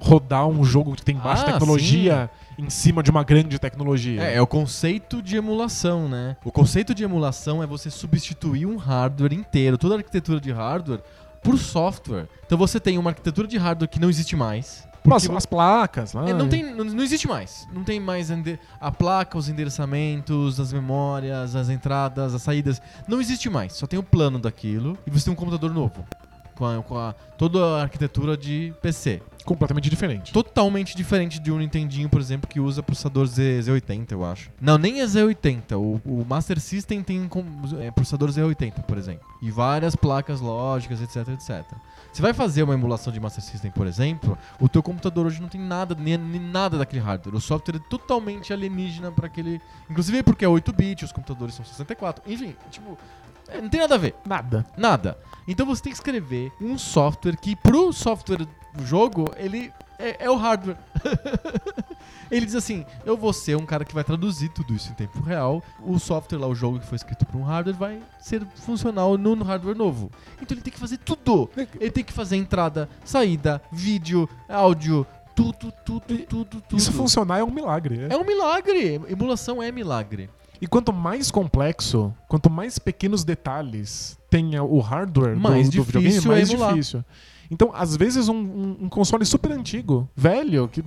rodar 0.00 0.46
um 0.46 0.64
jogo 0.64 0.94
que 0.96 1.04
tem 1.04 1.16
baixa 1.16 1.42
Ah, 1.42 1.52
tecnologia 1.52 2.30
em 2.58 2.70
cima 2.70 3.02
de 3.02 3.10
uma 3.10 3.22
grande 3.22 3.58
tecnologia. 3.58 4.22
É, 4.22 4.36
é 4.36 4.42
o 4.42 4.46
conceito 4.46 5.22
de 5.22 5.36
emulação, 5.36 6.08
né? 6.08 6.36
O 6.44 6.50
conceito 6.50 6.94
de 6.94 7.04
emulação 7.04 7.62
é 7.62 7.66
você 7.66 7.90
substituir 7.90 8.66
um 8.66 8.76
hardware 8.76 9.32
inteiro, 9.32 9.78
toda 9.78 9.94
a 9.94 9.98
arquitetura 9.98 10.40
de 10.40 10.50
hardware, 10.50 11.00
por 11.42 11.58
software. 11.58 12.26
Então 12.44 12.58
você 12.58 12.80
tem 12.80 12.98
uma 12.98 13.10
arquitetura 13.10 13.46
de 13.46 13.56
hardware 13.56 13.88
que 13.88 14.00
não 14.00 14.10
existe 14.10 14.34
mais. 14.36 14.88
Mas 15.02 15.24
porque- 15.24 15.36
as 15.38 15.46
placas 15.46 16.12
lá. 16.12 16.28
É, 16.28 16.32
não, 16.34 16.48
tem, 16.48 16.74
não, 16.74 16.84
não 16.84 17.02
existe 17.02 17.26
mais. 17.26 17.66
Não 17.72 17.82
tem 17.82 17.98
mais 17.98 18.28
a 18.80 18.92
placa, 18.92 19.38
os 19.38 19.48
endereçamentos, 19.48 20.60
as 20.60 20.72
memórias, 20.72 21.56
as 21.56 21.70
entradas, 21.70 22.34
as 22.34 22.42
saídas. 22.42 22.82
Não 23.08 23.20
existe 23.20 23.48
mais. 23.48 23.72
Só 23.74 23.86
tem 23.86 23.98
o 23.98 24.02
plano 24.02 24.38
daquilo 24.38 24.98
e 25.06 25.10
você 25.10 25.24
tem 25.24 25.32
um 25.32 25.36
computador 25.36 25.72
novo. 25.72 26.04
Com, 26.60 26.66
a, 26.66 26.82
com 26.82 26.98
a- 26.98 27.14
toda 27.38 27.58
a 27.78 27.82
arquitetura 27.82 28.36
de 28.36 28.70
PC. 28.82 29.22
completamente 29.46 29.88
diferente. 29.88 30.30
Totalmente 30.30 30.94
diferente 30.94 31.40
de 31.40 31.50
um 31.50 31.56
Nintendinho, 31.56 32.06
por 32.10 32.20
exemplo, 32.20 32.46
que 32.46 32.60
usa 32.60 32.82
processador 32.82 33.24
Z, 33.26 33.60
Z80, 33.60 34.12
eu 34.12 34.22
acho. 34.26 34.50
Não, 34.60 34.76
nem 34.76 35.00
é 35.00 35.04
Z80. 35.06 35.72
O, 35.78 35.98
o 36.04 36.22
Master 36.28 36.60
System 36.60 37.02
tem 37.02 37.26
com- 37.26 37.42
é, 37.80 37.90
processador 37.90 38.28
Z80, 38.28 38.82
por 38.82 38.98
exemplo. 38.98 39.26
E 39.40 39.50
várias 39.50 39.96
placas 39.96 40.38
lógicas, 40.42 41.00
etc, 41.00 41.28
etc. 41.30 41.64
Você 42.12 42.20
vai 42.20 42.34
fazer 42.34 42.62
uma 42.62 42.74
emulação 42.74 43.10
de 43.10 43.18
Master 43.18 43.42
System, 43.42 43.70
por 43.70 43.86
exemplo, 43.86 44.36
o 44.60 44.68
teu 44.68 44.82
computador 44.82 45.24
hoje 45.26 45.40
não 45.40 45.48
tem 45.48 45.60
nada, 45.60 45.94
nem, 45.98 46.18
nem 46.18 46.40
nada 46.40 46.76
daquele 46.76 47.00
hardware. 47.00 47.34
O 47.36 47.40
software 47.40 47.76
é 47.76 47.88
totalmente 47.88 48.52
alienígena 48.52 49.10
para 49.10 49.26
aquele... 49.26 49.60
Inclusive 49.88 50.22
porque 50.22 50.44
é 50.44 50.48
8-bit, 50.48 51.06
os 51.06 51.12
computadores 51.12 51.54
são 51.54 51.64
64. 51.64 52.22
Enfim, 52.30 52.54
tipo... 52.70 52.98
é, 53.52 53.60
não 53.60 53.68
tem 53.68 53.80
nada 53.80 53.94
a 53.94 53.98
ver. 53.98 54.14
Nada. 54.24 54.66
Nada. 54.76 55.18
Então 55.46 55.66
você 55.66 55.82
tem 55.82 55.92
que 55.92 55.98
escrever 55.98 56.52
um 56.60 56.78
software 56.78 57.36
que 57.36 57.56
pro 57.56 57.92
software 57.92 58.46
do 58.74 58.86
jogo, 58.86 59.30
ele 59.36 59.72
é, 59.98 60.24
é 60.24 60.30
o 60.30 60.36
hardware. 60.36 60.76
ele 62.30 62.46
diz 62.46 62.54
assim, 62.54 62.84
eu 63.04 63.16
vou 63.16 63.32
ser 63.32 63.56
um 63.56 63.66
cara 63.66 63.84
que 63.84 63.94
vai 63.94 64.02
traduzir 64.02 64.48
tudo 64.48 64.74
isso 64.74 64.90
em 64.90 64.94
tempo 64.94 65.20
real. 65.20 65.62
O 65.82 65.98
software 65.98 66.38
lá, 66.38 66.46
o 66.46 66.54
jogo 66.54 66.78
que 66.78 66.86
foi 66.86 66.96
escrito 66.96 67.26
para 67.26 67.36
um 67.36 67.42
hardware, 67.42 67.76
vai 67.76 68.02
ser 68.18 68.44
funcional 68.64 69.18
no 69.18 69.36
no 69.36 69.44
hardware 69.44 69.76
novo. 69.76 70.10
Então 70.40 70.54
ele 70.54 70.62
tem 70.62 70.72
que 70.72 70.80
fazer 70.80 70.98
tudo. 70.98 71.50
Ele 71.78 71.90
tem 71.90 72.04
que 72.04 72.12
fazer 72.12 72.36
entrada, 72.36 72.88
saída, 73.04 73.60
vídeo, 73.70 74.28
áudio, 74.48 75.06
tudo, 75.34 75.72
tudo, 75.84 76.18
tudo, 76.26 76.44
tudo. 76.60 76.76
Isso 76.76 76.92
funcionar 76.92 77.38
é 77.38 77.44
um 77.44 77.50
milagre. 77.50 78.06
É 78.08 78.16
um 78.16 78.24
milagre. 78.24 79.00
Emulação 79.08 79.62
é 79.62 79.70
milagre. 79.70 80.28
E 80.60 80.66
quanto 80.66 80.92
mais 80.92 81.30
complexo, 81.30 82.12
quanto 82.28 82.50
mais 82.50 82.78
pequenos 82.78 83.24
detalhes 83.24 84.18
tenha 84.28 84.62
o 84.62 84.78
hardware 84.80 85.34
do- 85.34 85.40
Mais 85.40 85.68
do, 85.70 85.82
videogame, 85.82 86.08
difícil 86.12 86.32
é 86.32 86.34
mais 86.34 86.50
emular. 86.50 86.70
difícil. 86.74 87.04
Então, 87.50 87.70
às 87.74 87.96
vezes, 87.96 88.28
um, 88.28 88.34
um- 88.36 88.76
um 88.82 88.88
console 88.88 89.24
super 89.24 89.50
antigo, 89.52 90.08
velho, 90.14 90.68
que 90.68 90.84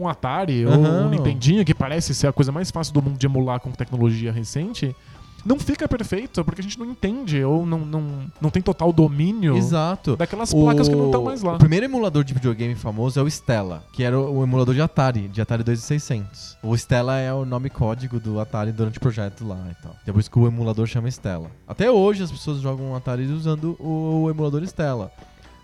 um 0.00 0.08
Atari 0.08 0.64
ou 0.64 0.72
Aham. 0.72 1.06
um 1.06 1.10
Nintendinho, 1.10 1.64
que 1.64 1.74
parece 1.74 2.14
ser 2.14 2.28
a 2.28 2.32
coisa 2.32 2.50
mais 2.50 2.70
fácil 2.70 2.94
do 2.94 3.02
mundo 3.02 3.18
de 3.18 3.26
emular 3.26 3.60
com 3.60 3.70
tecnologia 3.70 4.32
recente, 4.32 4.94
não 5.44 5.58
fica 5.58 5.86
perfeito, 5.86 6.44
porque 6.44 6.60
a 6.60 6.64
gente 6.64 6.78
não 6.78 6.86
entende 6.86 7.42
ou 7.44 7.64
não, 7.64 7.78
não, 7.78 8.32
não 8.40 8.50
tem 8.50 8.60
total 8.60 8.92
domínio 8.92 9.56
Exato. 9.56 10.16
daquelas 10.16 10.52
placas 10.52 10.88
que 10.88 10.94
não 10.94 11.06
estão 11.06 11.22
mais 11.22 11.42
lá. 11.42 11.54
O 11.54 11.58
primeiro 11.58 11.86
emulador 11.86 12.24
de 12.24 12.34
videogame 12.34 12.74
famoso 12.74 13.20
é 13.20 13.22
o 13.22 13.28
Stella, 13.28 13.84
que 13.92 14.02
era 14.02 14.18
o 14.18 14.40
o 14.40 14.44
emulador 14.44 14.74
de 14.74 14.80
Atari, 14.80 15.28
de 15.28 15.40
Atari 15.40 15.62
2600. 15.62 16.56
O 16.62 16.74
Stella 16.74 17.18
é 17.18 17.32
o 17.32 17.44
nome 17.44 17.68
código 17.68 18.18
do 18.18 18.40
Atari 18.40 18.72
durante 18.72 18.98
o 18.98 19.00
projeto 19.00 19.46
lá 19.46 19.58
e 19.70 19.82
tal. 19.82 19.94
Depois 20.04 20.28
que 20.28 20.38
o 20.38 20.46
emulador 20.46 20.86
chama 20.86 21.08
Stella. 21.08 21.50
Até 21.68 21.90
hoje 21.90 22.22
as 22.22 22.30
pessoas 22.30 22.60
jogam 22.60 22.94
Atari 22.94 23.26
usando 23.26 23.76
o, 23.78 24.24
o 24.24 24.30
emulador 24.30 24.62
Stella. 24.64 25.12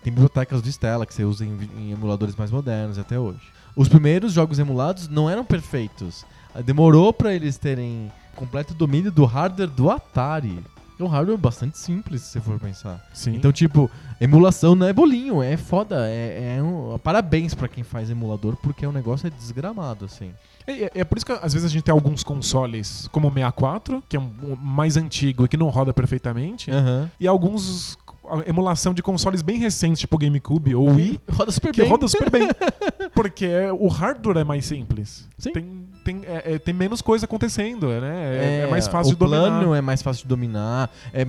Tem 0.03 0.13
bibliotecas 0.13 0.61
do 0.61 0.69
Stella 0.69 1.05
que 1.05 1.13
você 1.13 1.23
usa 1.23 1.45
em, 1.45 1.57
em 1.77 1.91
emuladores 1.91 2.35
mais 2.35 2.51
modernos 2.51 2.97
até 2.97 3.19
hoje. 3.19 3.41
Os 3.75 3.89
primeiros 3.89 4.33
jogos 4.33 4.59
emulados 4.59 5.07
não 5.07 5.29
eram 5.29 5.43
perfeitos. 5.43 6.25
Demorou 6.65 7.13
pra 7.13 7.33
eles 7.33 7.57
terem 7.57 8.11
completo 8.37 8.73
domínio 8.73 9.11
do 9.11 9.25
hardware 9.25 9.69
do 9.69 9.89
Atari. 9.89 10.57
É 10.99 11.03
um 11.03 11.07
hardware 11.07 11.37
bastante 11.37 11.77
simples, 11.77 12.21
se 12.23 12.31
você 12.31 12.41
for 12.41 12.59
pensar. 12.59 13.05
Sim. 13.13 13.35
Então, 13.35 13.51
tipo, 13.51 13.89
emulação 14.19 14.73
não 14.73 14.87
é 14.87 14.91
bolinho, 14.93 15.43
é 15.43 15.55
foda. 15.55 16.07
É, 16.09 16.55
é 16.57 16.63
um- 16.63 16.97
parabéns 16.97 17.53
pra 17.53 17.67
quem 17.67 17.83
faz 17.83 18.09
emulador, 18.09 18.55
porque 18.63 18.83
o 18.85 18.91
negócio 18.91 19.27
é 19.27 19.29
desgramado, 19.29 20.05
assim. 20.05 20.31
É, 20.65 20.85
é- 20.85 20.91
é 20.95 21.03
por 21.03 21.17
isso 21.17 21.25
que 21.25 21.31
às 21.33 21.53
vezes 21.53 21.65
a 21.65 21.69
gente 21.71 21.83
tem 21.83 21.91
alguns 21.91 22.23
consoles, 22.23 23.07
como 23.11 23.27
o 23.27 23.31
64, 23.31 24.03
que 24.09 24.17
é 24.17 24.19
um, 24.19 24.31
um 24.43 24.55
mais 24.55 24.97
antigo 24.97 25.45
e 25.45 25.47
que 25.47 25.55
não 25.57 25.69
roda 25.69 25.93
perfeitamente, 25.93 26.71
Aham. 26.71 27.11
e 27.19 27.27
alguns 27.27 27.95
emulação 28.45 28.93
de 28.93 29.01
consoles 29.01 29.41
bem 29.41 29.57
recentes, 29.57 29.99
tipo 30.01 30.15
o 30.15 30.19
GameCube 30.19 30.75
ou 30.75 30.89
Wii, 30.95 31.21
Roda 31.31 31.49
super 31.51 31.71
que 31.71 31.81
bem. 31.81 31.89
roda 31.89 32.07
super 32.09 32.29
bem. 32.29 32.47
Porque 33.15 33.47
o 33.79 33.87
hardware 33.87 34.37
é 34.39 34.43
mais 34.43 34.65
simples. 34.65 35.25
Sim. 35.37 35.53
Tem, 35.53 35.87
tem, 36.07 36.21
é- 36.25 36.53
é- 36.53 36.59
tem 36.59 36.73
menos 36.73 37.01
coisa 37.01 37.25
acontecendo, 37.25 37.87
né? 37.99 38.61
É, 38.61 38.61
é 38.63 38.67
mais 38.71 38.87
fácil 38.87 39.11
o 39.11 39.15
de 39.15 39.19
dominar. 39.19 39.39
plano 39.41 39.73
é 39.75 39.81
mais 39.81 40.01
fácil 40.01 40.23
de 40.23 40.27
dominar, 40.29 40.89
é, 41.13 41.25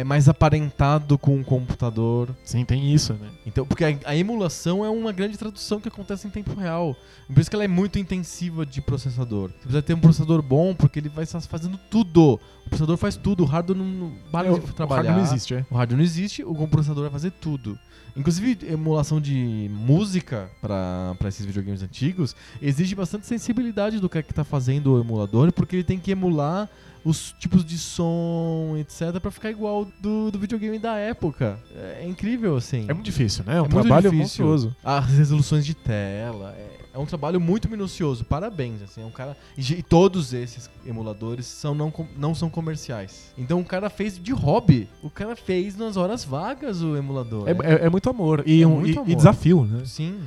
é 0.00 0.04
mais 0.04 0.28
aparentado 0.28 1.16
com 1.16 1.38
o 1.40 1.44
computador. 1.44 2.28
Sim, 2.44 2.64
tem 2.64 2.92
isso, 2.92 3.12
né? 3.14 3.28
Então, 3.46 3.64
porque 3.66 3.84
a, 3.84 3.96
a 4.04 4.16
emulação 4.16 4.84
é 4.84 4.90
uma 4.90 5.12
grande 5.12 5.36
tradução 5.38 5.80
que 5.80 5.88
acontece 5.88 6.26
em 6.26 6.30
tempo 6.30 6.54
real. 6.58 6.96
Por 7.32 7.38
isso 7.40 7.48
que 7.50 7.56
ela 7.56 7.64
é 7.64 7.68
muito 7.68 7.98
intensiva 7.98 8.66
de 8.66 8.80
processador. 8.80 9.50
Você 9.50 9.58
precisa 9.62 9.82
ter 9.82 9.94
um 9.94 10.00
processador 10.00 10.42
bom, 10.42 10.74
porque 10.74 10.98
ele 10.98 11.08
vai 11.08 11.24
estar 11.24 11.40
fazendo 11.42 11.78
tudo. 11.90 12.40
O 12.66 12.68
processador 12.68 12.96
faz 12.96 13.16
tudo, 13.16 13.42
o 13.44 13.46
hardware 13.46 13.78
não, 13.78 13.86
não 13.86 14.12
para 14.32 14.48
É, 14.48 14.52
de 14.52 14.58
o- 14.60 14.62
o 14.64 14.72
trabalhar. 14.72 15.02
hardware 15.10 15.16
não 15.24 15.32
existe, 15.34 15.54
é. 15.54 15.64
O 15.70 15.76
hardware 15.76 15.98
não 15.98 16.04
existe, 16.04 16.42
o 16.44 16.66
processador 16.68 17.02
vai 17.04 17.12
fazer 17.12 17.30
tudo. 17.32 17.78
Inclusive, 18.16 18.66
emulação 18.66 19.20
de 19.20 19.70
música 19.70 20.50
para 20.60 21.28
esses 21.28 21.44
videogames 21.44 21.82
antigos 21.82 22.34
exige 22.62 22.94
bastante 22.94 23.26
sensibilidade 23.26 24.00
do 24.00 24.08
cara 24.08 24.22
que 24.22 24.32
tá 24.32 24.42
fazendo 24.42 24.94
o 24.94 25.00
emulador, 25.00 25.52
porque 25.52 25.76
ele 25.76 25.84
tem 25.84 25.98
que 25.98 26.10
emular 26.10 26.68
os 27.06 27.32
tipos 27.38 27.64
de 27.64 27.78
som, 27.78 28.74
etc, 28.78 29.20
pra 29.20 29.30
ficar 29.30 29.50
igual 29.50 29.86
do, 30.00 30.30
do 30.30 30.38
videogame 30.38 30.76
da 30.78 30.96
época. 30.96 31.58
É, 31.74 32.00
é 32.02 32.06
incrível, 32.08 32.56
assim. 32.56 32.84
É 32.88 32.92
muito 32.92 33.04
difícil, 33.06 33.44
né? 33.46 33.58
É 33.58 33.62
um 33.62 33.66
É 33.66 33.68
trabalho 33.68 34.12
monstruoso. 34.12 34.74
As 34.82 35.06
resoluções 35.06 35.64
de 35.64 35.72
tela. 35.74 36.52
É, 36.58 36.76
é 36.94 36.98
um 36.98 37.06
trabalho 37.06 37.40
muito 37.40 37.68
minucioso. 37.70 38.24
Parabéns, 38.24 38.82
assim. 38.82 39.02
É 39.02 39.04
um 39.04 39.10
cara. 39.10 39.36
E, 39.56 39.60
e 39.74 39.82
todos 39.82 40.32
esses 40.32 40.68
emuladores 40.84 41.46
são 41.46 41.74
não, 41.74 41.92
não 42.16 42.34
são 42.34 42.50
comerciais. 42.50 43.32
Então 43.38 43.60
o 43.60 43.64
cara 43.64 43.88
fez 43.88 44.18
de 44.20 44.32
hobby. 44.32 44.88
O 45.02 45.08
cara 45.10 45.36
fez 45.36 45.76
nas 45.76 45.96
horas 45.96 46.24
vagas 46.24 46.82
o 46.82 46.96
emulador. 46.96 47.48
É, 47.48 47.52
é- 47.52 47.86
é 47.86 47.88
muito 47.90 48.10
amor. 48.10 48.42
E, 48.44 48.62
É 48.62 48.66
um- 48.66 48.80
muito 48.80 48.88
e- 48.88 48.94
e 48.94 48.98
amor. 48.98 49.14
desafio, 49.16 49.64
né? 49.64 49.82
Sim. 49.84 50.18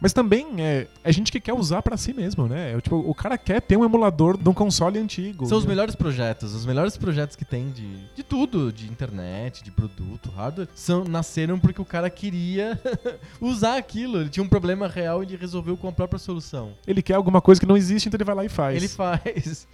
Mas 0.00 0.12
também 0.12 0.46
é, 0.58 0.86
é 1.02 1.12
gente 1.12 1.30
que 1.30 1.40
quer 1.40 1.52
usar 1.52 1.82
pra 1.82 1.96
si 1.96 2.12
mesmo, 2.12 2.46
né? 2.46 2.72
É, 2.72 2.80
tipo, 2.80 2.96
o 2.96 3.14
cara 3.14 3.38
quer 3.38 3.60
ter 3.60 3.76
um 3.76 3.84
emulador 3.84 4.36
de 4.36 4.48
um 4.48 4.54
console 4.54 4.98
antigo. 4.98 5.46
São 5.46 5.58
os 5.58 5.64
né? 5.64 5.70
melhores 5.70 5.94
projetos. 5.94 6.54
Os 6.54 6.66
melhores 6.66 6.96
projetos 6.96 7.36
que 7.36 7.44
tem 7.44 7.70
de, 7.70 7.96
de 8.14 8.22
tudo, 8.22 8.72
de 8.72 8.90
internet, 8.90 9.62
de 9.62 9.70
produto, 9.70 10.30
hardware, 10.30 10.68
são, 10.74 11.04
nasceram 11.04 11.58
porque 11.58 11.80
o 11.80 11.84
cara 11.84 12.10
queria 12.10 12.78
usar 13.40 13.76
aquilo. 13.76 14.20
Ele 14.20 14.28
tinha 14.28 14.44
um 14.44 14.48
problema 14.48 14.88
real 14.88 15.22
e 15.22 15.26
ele 15.26 15.36
resolveu 15.36 15.76
com 15.76 15.88
a 15.88 15.92
própria 15.92 16.18
solução. 16.18 16.72
Ele 16.86 17.02
quer 17.02 17.14
alguma 17.14 17.40
coisa 17.40 17.60
que 17.60 17.66
não 17.66 17.76
existe, 17.76 18.08
então 18.08 18.16
ele 18.16 18.24
vai 18.24 18.34
lá 18.34 18.44
e 18.44 18.48
faz. 18.48 18.76
Ele 18.76 18.88
faz. 18.88 19.66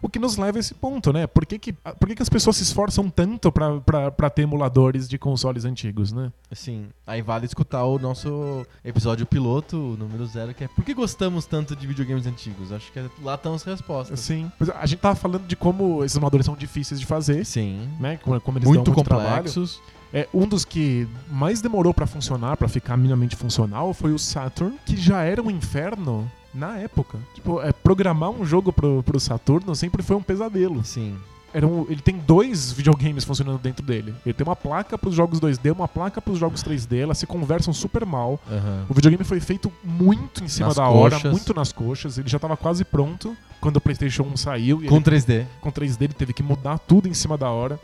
O 0.00 0.08
que 0.08 0.18
nos 0.18 0.36
leva 0.36 0.58
a 0.58 0.60
esse 0.60 0.74
ponto, 0.74 1.12
né? 1.12 1.26
Por 1.26 1.44
que, 1.44 1.58
que, 1.58 1.72
por 1.72 2.08
que, 2.08 2.14
que 2.14 2.22
as 2.22 2.28
pessoas 2.28 2.56
se 2.56 2.62
esforçam 2.62 3.08
tanto 3.10 3.50
pra 3.50 4.30
ter 4.30 4.42
emuladores 4.42 5.08
de 5.08 5.18
consoles 5.18 5.64
antigos, 5.64 6.12
né? 6.12 6.32
Sim. 6.52 6.86
Aí 7.06 7.20
vale 7.22 7.46
escutar 7.46 7.84
o 7.84 7.98
nosso 7.98 8.66
episódio 8.84 9.26
piloto, 9.26 9.76
número 9.98 10.24
zero, 10.26 10.54
que 10.54 10.64
é 10.64 10.68
Por 10.68 10.84
que 10.84 10.94
gostamos 10.94 11.46
tanto 11.46 11.74
de 11.74 11.86
videogames 11.86 12.26
antigos? 12.26 12.70
Acho 12.72 12.92
que 12.92 13.00
lá 13.22 13.34
estão 13.34 13.54
as 13.54 13.62
respostas. 13.62 14.20
Sim. 14.20 14.50
A 14.76 14.86
gente 14.86 15.00
tava 15.00 15.14
falando 15.14 15.46
de 15.46 15.56
como 15.56 16.04
esses 16.04 16.16
emuladores 16.16 16.46
são 16.46 16.54
difíceis 16.54 17.00
de 17.00 17.06
fazer, 17.06 17.44
Sim. 17.44 17.88
né? 17.98 18.18
Como, 18.22 18.40
como 18.40 18.58
eles 18.58 18.68
Muito 18.68 18.84
dão 18.84 18.94
muito 18.94 19.06
trabalho. 19.08 19.28
complexos. 19.36 19.80
É, 20.12 20.26
um 20.32 20.46
dos 20.48 20.64
que 20.64 21.06
mais 21.30 21.60
demorou 21.60 21.92
pra 21.92 22.06
funcionar, 22.06 22.56
pra 22.56 22.66
ficar 22.66 22.96
minimamente 22.96 23.36
funcional, 23.36 23.92
foi 23.92 24.12
o 24.12 24.18
Saturn, 24.18 24.76
que 24.86 24.96
já 24.96 25.22
era 25.22 25.42
um 25.42 25.50
inferno 25.50 26.30
na 26.54 26.78
época. 26.78 27.18
Tipo, 27.34 27.60
é, 27.60 27.72
programar 27.72 28.30
um 28.30 28.44
jogo 28.44 28.72
pro, 28.72 29.02
pro 29.02 29.20
Saturno 29.20 29.74
sempre 29.74 30.02
foi 30.02 30.16
um 30.16 30.22
pesadelo. 30.22 30.84
Sim. 30.84 31.16
Era 31.52 31.66
um- 31.66 31.86
ele 31.88 32.02
tem 32.02 32.18
dois 32.18 32.70
videogames 32.72 33.24
funcionando 33.24 33.58
dentro 33.58 33.84
dele. 33.84 34.14
Ele 34.24 34.34
tem 34.34 34.46
uma 34.46 34.54
placa 34.54 34.98
pros 34.98 35.14
jogos 35.14 35.40
2D, 35.40 35.70
uma 35.72 35.88
placa 35.88 36.20
pros 36.20 36.38
jogos 36.38 36.62
3D, 36.62 36.98
elas 36.98 37.16
se 37.16 37.26
conversam 37.26 37.72
super 37.72 38.04
mal. 38.04 38.38
Aham. 38.50 38.84
O 38.88 38.92
videogame 38.92 39.24
foi 39.24 39.40
feito 39.40 39.72
muito 39.82 40.44
em 40.44 40.48
cima 40.48 40.66
Nas 40.68 40.76
da 40.76 40.86
hora, 40.88 41.14
coxas. 41.16 41.32
muito 41.32 41.54
nas 41.54 41.72
coxas. 41.72 42.18
Ele 42.18 42.28
já 42.28 42.38
tava 42.38 42.54
quase 42.56 42.84
pronto 42.84 43.34
quando 43.62 43.78
o 43.78 43.80
PlayStation 43.80 44.24
1 44.24 44.36
saiu. 44.36 44.84
E 44.84 44.88
Com 44.88 44.96
ele, 44.96 45.04
3D. 45.04 45.46
com 45.62 45.70
3D 45.72 46.02
ele 46.04 46.12
teve 46.12 46.34
que 46.34 46.42
mudar 46.42 46.78
tudo 46.80 47.08
em 47.08 47.14
cima 47.14 47.38
da 47.38 47.48
hora. 47.48 47.80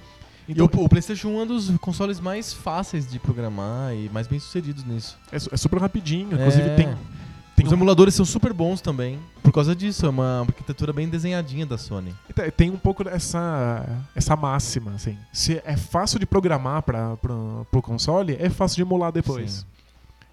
E 0.47 0.52
Então, 0.52 0.68
o, 0.75 0.85
o 0.85 0.88
PlayStation 0.90 1.28
1 1.28 1.40
é 1.40 1.42
um 1.44 1.47
dos 1.47 1.71
consoles 1.78 2.21
mais 2.21 2.52
fáceis 2.52 3.11
de 3.11 3.18
programar 3.18 3.94
e 3.94 4.11
mais 4.12 4.26
bem 4.26 4.38
sucedidos 4.38 4.85
nisso. 4.85 5.16
é, 5.33 5.37
é 5.37 5.56
super 5.56 5.80
rapidinho. 5.80 6.35
Inclusive 6.35 6.68
É. 6.68 6.75
tem. 6.75 6.88
Tem 7.56 7.66
Os 7.66 7.73
um- 7.73 7.76
emuladores 7.76 8.14
são 8.14 8.25
super 8.25 8.52
bons 8.52 8.80
também. 8.80 9.18
Por 9.42 9.52
causa 9.52 9.75
disso, 9.75 10.04
é 10.06 10.08
uma 10.08 10.40
arquitetura 10.40 10.92
bem 10.92 11.08
desenhadinha 11.08 11.64
da 11.66 11.78
Sony. 11.78 12.14
Tem- 12.34 12.50
Tem 12.50 12.70
um 12.70 12.76
pouco 12.76 13.04
dessa 13.04 13.87
essa 14.14 14.34
máxima, 14.37 14.92
assim. 14.92 15.16
Se 15.32 15.61
é 15.64 15.76
fácil 15.76 16.18
de 16.18 16.26
programar 16.26 16.82
para 16.82 17.16
pro 17.16 17.82
console, 17.82 18.37
é 18.40 18.49
fácil 18.50 18.76
de 18.76 18.82
emular 18.82 19.12
depois. 19.12 19.50
Sim. 19.52 19.64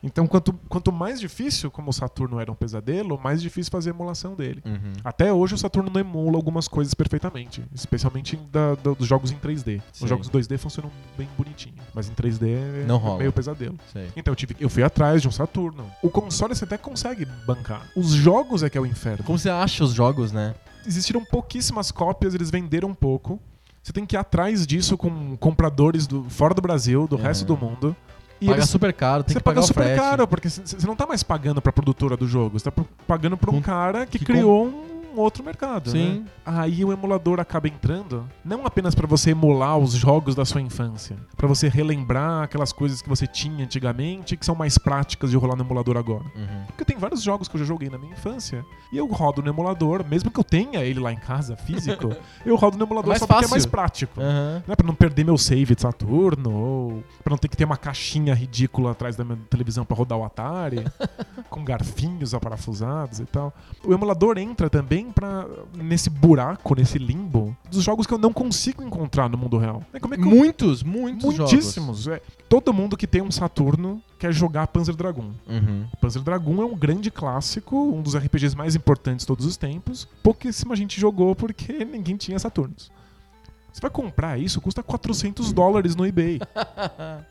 Então, 0.04 0.26
quanto, 0.26 0.52
quanto 0.68 0.92
mais 0.92 1.20
difícil, 1.20 1.70
como 1.70 1.90
o 1.92 1.94
Saturno 1.94 2.40
era 2.40 2.52
um 2.52 2.56
pesadelo, 2.56 3.20
mais 3.22 3.42
difícil 3.42 3.72
fazer 3.72 3.92
a 3.92 3.94
emulação 3.94 4.34
dele. 4.34 4.64
Uhum. 4.66 4.94
Até 5.04 5.32
hoje 5.32 5.54
o 5.54 5.58
Saturno 5.58 5.92
não 5.94 6.02
emula 6.02 6.38
algumas 6.38 6.68
coisas 6.68 6.94
perfeitamente, 6.94 7.64
especialmente 7.74 8.36
da- 8.52 8.76
da- 8.76 8.94
dos 8.94 9.08
jogos 9.08 9.32
em 9.32 9.36
3D. 9.38 9.80
Sim. 9.94 10.06
Os 10.06 10.10
jogos 10.10 10.28
2D 10.30 10.58
funcionam 10.58 10.90
bem 11.18 11.28
bonitinho, 11.38 11.76
mas 11.94 12.10
em 12.10 12.14
3D 12.14 12.50
é 12.50 12.84
Não 12.88 13.16
é 13.16 13.18
meio 13.20 13.32
pesadelo. 13.32 13.78
Sei. 13.94 14.10
Então 14.16 14.32
eu, 14.32 14.36
tive, 14.36 14.56
eu 14.60 14.70
fui 14.70 14.82
atrás 14.82 15.22
de 15.22 15.28
um 15.28 15.32
Saturno. 15.32 15.86
O 16.02 16.10
console 16.10 16.56
você 16.56 16.64
até 16.66 16.78
consegue 16.78 17.26
bancar. 17.46 17.86
Os 17.96 18.10
jogos 18.12 18.64
é 18.64 18.70
que 18.70 18.78
é 18.78 18.82
o 18.82 18.86
inferno. 18.86 19.24
Como 19.24 19.38
você 19.38 19.50
acha 19.50 19.84
os 19.84 19.94
jogos, 19.94 20.32
né? 20.32 20.56
existiram 20.84 21.24
pouquíssimas 21.24 21.92
cópias, 21.92 22.34
eles 22.34 22.50
venderam 22.50 22.92
pouco. 22.92 23.40
Você 23.84 23.94
tem 23.94 24.04
que 24.04 24.16
ir 24.16 24.18
atrás 24.18 24.66
disso 24.66 24.98
com 24.98 25.38
compradores 25.38 26.08
do, 26.08 26.24
fora 26.28 26.56
do 26.56 26.62
Brasil, 26.62 27.08
do 27.08 27.18
Uhum. 27.18 27.22
resto 27.22 27.46
do 27.46 27.56
mundo. 27.56 27.96
E 28.42 28.48
Paga 28.48 28.58
eles- 28.58 28.70
super 28.70 28.92
caro, 28.92 29.24
tem 29.24 29.34
você 29.34 29.40
que 29.40 29.44
pagar 29.44 29.62
super 29.62 29.84
frete. 29.84 30.00
caro, 30.00 30.28
porque 30.28 30.50
você 30.50 30.88
não 30.88 30.96
tá 30.96 31.06
mais 31.06 31.22
pagando 31.22 31.62
pra 31.62 31.72
produtora 31.72 32.18
do 32.18 32.28
jogo, 32.28 32.58
você 32.58 32.72
tá 32.72 32.84
pagando 33.08 33.38
pra 33.38 33.52
um 33.52 33.54
Com- 33.56 33.62
cara 33.62 34.06
que, 34.08 34.18
que 34.18 34.26
criou 34.26 34.66
um 34.66 34.91
outro 35.20 35.44
mercado. 35.44 35.90
Sim. 35.92 36.20
né? 36.20 36.26
Aí 36.46 36.84
o 36.84 36.92
emulador 36.92 37.40
acaba 37.40 37.68
entrando, 37.68 38.28
não 38.44 38.66
apenas 38.66 38.96
pra 38.96 39.08
você 39.08 39.32
emular 39.32 39.78
os 39.78 39.94
jogos 39.94 40.36
da 40.36 40.46
sua 40.46 40.62
infância, 40.62 41.18
pra 41.38 41.48
você 41.48 41.68
relembrar 41.68 42.44
aquelas 42.44 42.72
coisas 42.72 43.02
que 43.02 43.10
você 43.10 43.26
tinha 43.28 43.64
antigamente 43.64 44.36
que 44.38 44.46
são 44.46 44.56
mais 44.56 44.78
práticas 44.78 45.32
de 45.32 45.38
rolar 45.38 45.56
no 45.56 45.64
emulador 45.64 45.98
agora. 45.98 46.24
Uhum. 46.36 46.66
Porque 46.68 46.86
tem 46.86 46.98
vários 46.98 47.22
jogos 47.22 47.48
que 47.48 47.56
eu 47.56 47.60
já 47.60 47.66
joguei 47.66 47.90
na 47.90 47.98
minha 47.98 48.14
infância 48.14 48.66
e 48.92 48.98
eu 48.98 49.06
rodo 49.08 49.42
no 49.42 49.50
emulador, 49.50 50.06
mesmo 50.08 50.32
que 50.32 50.40
eu 50.40 50.44
tenha 50.44 50.84
ele 50.84 51.00
lá 51.00 51.12
em 51.12 51.18
casa, 51.18 51.56
físico, 51.56 52.16
eu 52.46 52.56
rodo 52.56 52.78
no 52.78 52.86
emulador 52.86 53.10
mais 53.10 53.20
só 53.20 53.28
porque 53.28 53.40
é 53.40 53.42
fácil. 53.44 53.52
mais 53.52 53.66
prático. 53.66 54.20
Aham. 54.22 54.64
Né, 54.68 54.76
pra 54.76 54.86
não 54.88 54.96
perder 54.96 55.24
meu 55.26 55.38
save 55.38 55.76
de 55.76 55.82
Saturno, 55.82 56.52
ou 56.54 57.04
pra 57.24 57.32
não 57.32 57.38
ter 57.38 57.48
que 57.48 57.58
ter 57.58 57.66
uma 57.66 57.78
caixinha 57.78 58.34
ridícula 58.34 58.92
atrás 58.92 59.16
da 59.16 59.24
minha 59.24 59.38
televisão 59.50 59.86
pra 59.86 59.96
rodar 59.96 60.18
o 60.18 60.24
Atari, 60.24 60.86
com 61.50 61.64
garfinhos 61.64 62.34
aparafusados 62.34 63.20
e 63.20 63.26
tal. 63.26 63.54
O 63.86 63.94
emulador 63.94 64.38
entra 64.38 64.70
também 64.70 65.01
pra, 65.10 65.48
nesse 65.74 66.10
buraco, 66.10 66.76
nesse 66.76 66.98
limbo, 66.98 67.56
dos 67.72 67.82
jogos 67.82 68.06
que 68.06 68.14
eu 68.14 68.18
não 68.18 68.34
consigo 68.34 68.84
encontrar 68.84 69.30
no 69.30 69.38
mundo 69.38 69.58
real. 69.58 69.86
É, 69.94 70.00
Como 70.00 70.14
é 70.14 70.18
que 70.18 70.24
eu 70.24 70.28
Muitos, 70.28 70.84
muitos 70.84 71.38
Muitíssimos. 71.38 72.08
É, 72.08 72.22
todo 72.50 72.74
mundo 72.74 72.98
que 72.98 73.08
tem 73.08 73.22
um 73.22 73.32
Saturno 73.32 74.02
quer 74.20 74.34
jogar 74.34 74.68
Panzer 74.68 74.96
Dragoon. 74.96 75.32
Uhum. 75.48 75.86
Panzer 76.02 76.22
Dragoon 76.22 76.62
é 76.62 76.66
um 76.66 76.76
grande 76.76 77.10
clássico, 77.10 77.76
um 77.76 78.02
dos 78.02 78.16
RPGs 78.16 78.56
mais 78.56 78.76
importantes 78.76 79.24
de 79.24 79.28
todos 79.28 79.46
os 79.46 79.56
tempos. 79.56 80.08
Pouquíssima 80.22 80.76
gente 80.76 81.00
jogou 81.00 81.34
porque 81.34 81.72
ninguém 81.86 82.18
tinha 82.18 82.38
Saturnos. 82.38 82.92
Você 83.72 83.80
vai 83.80 83.90
comprar 83.90 84.38
isso, 84.38 84.60
custa 84.60 84.84
400 84.84 85.54
dólares 85.54 85.96
no 85.96 86.06
eBay. 86.06 86.40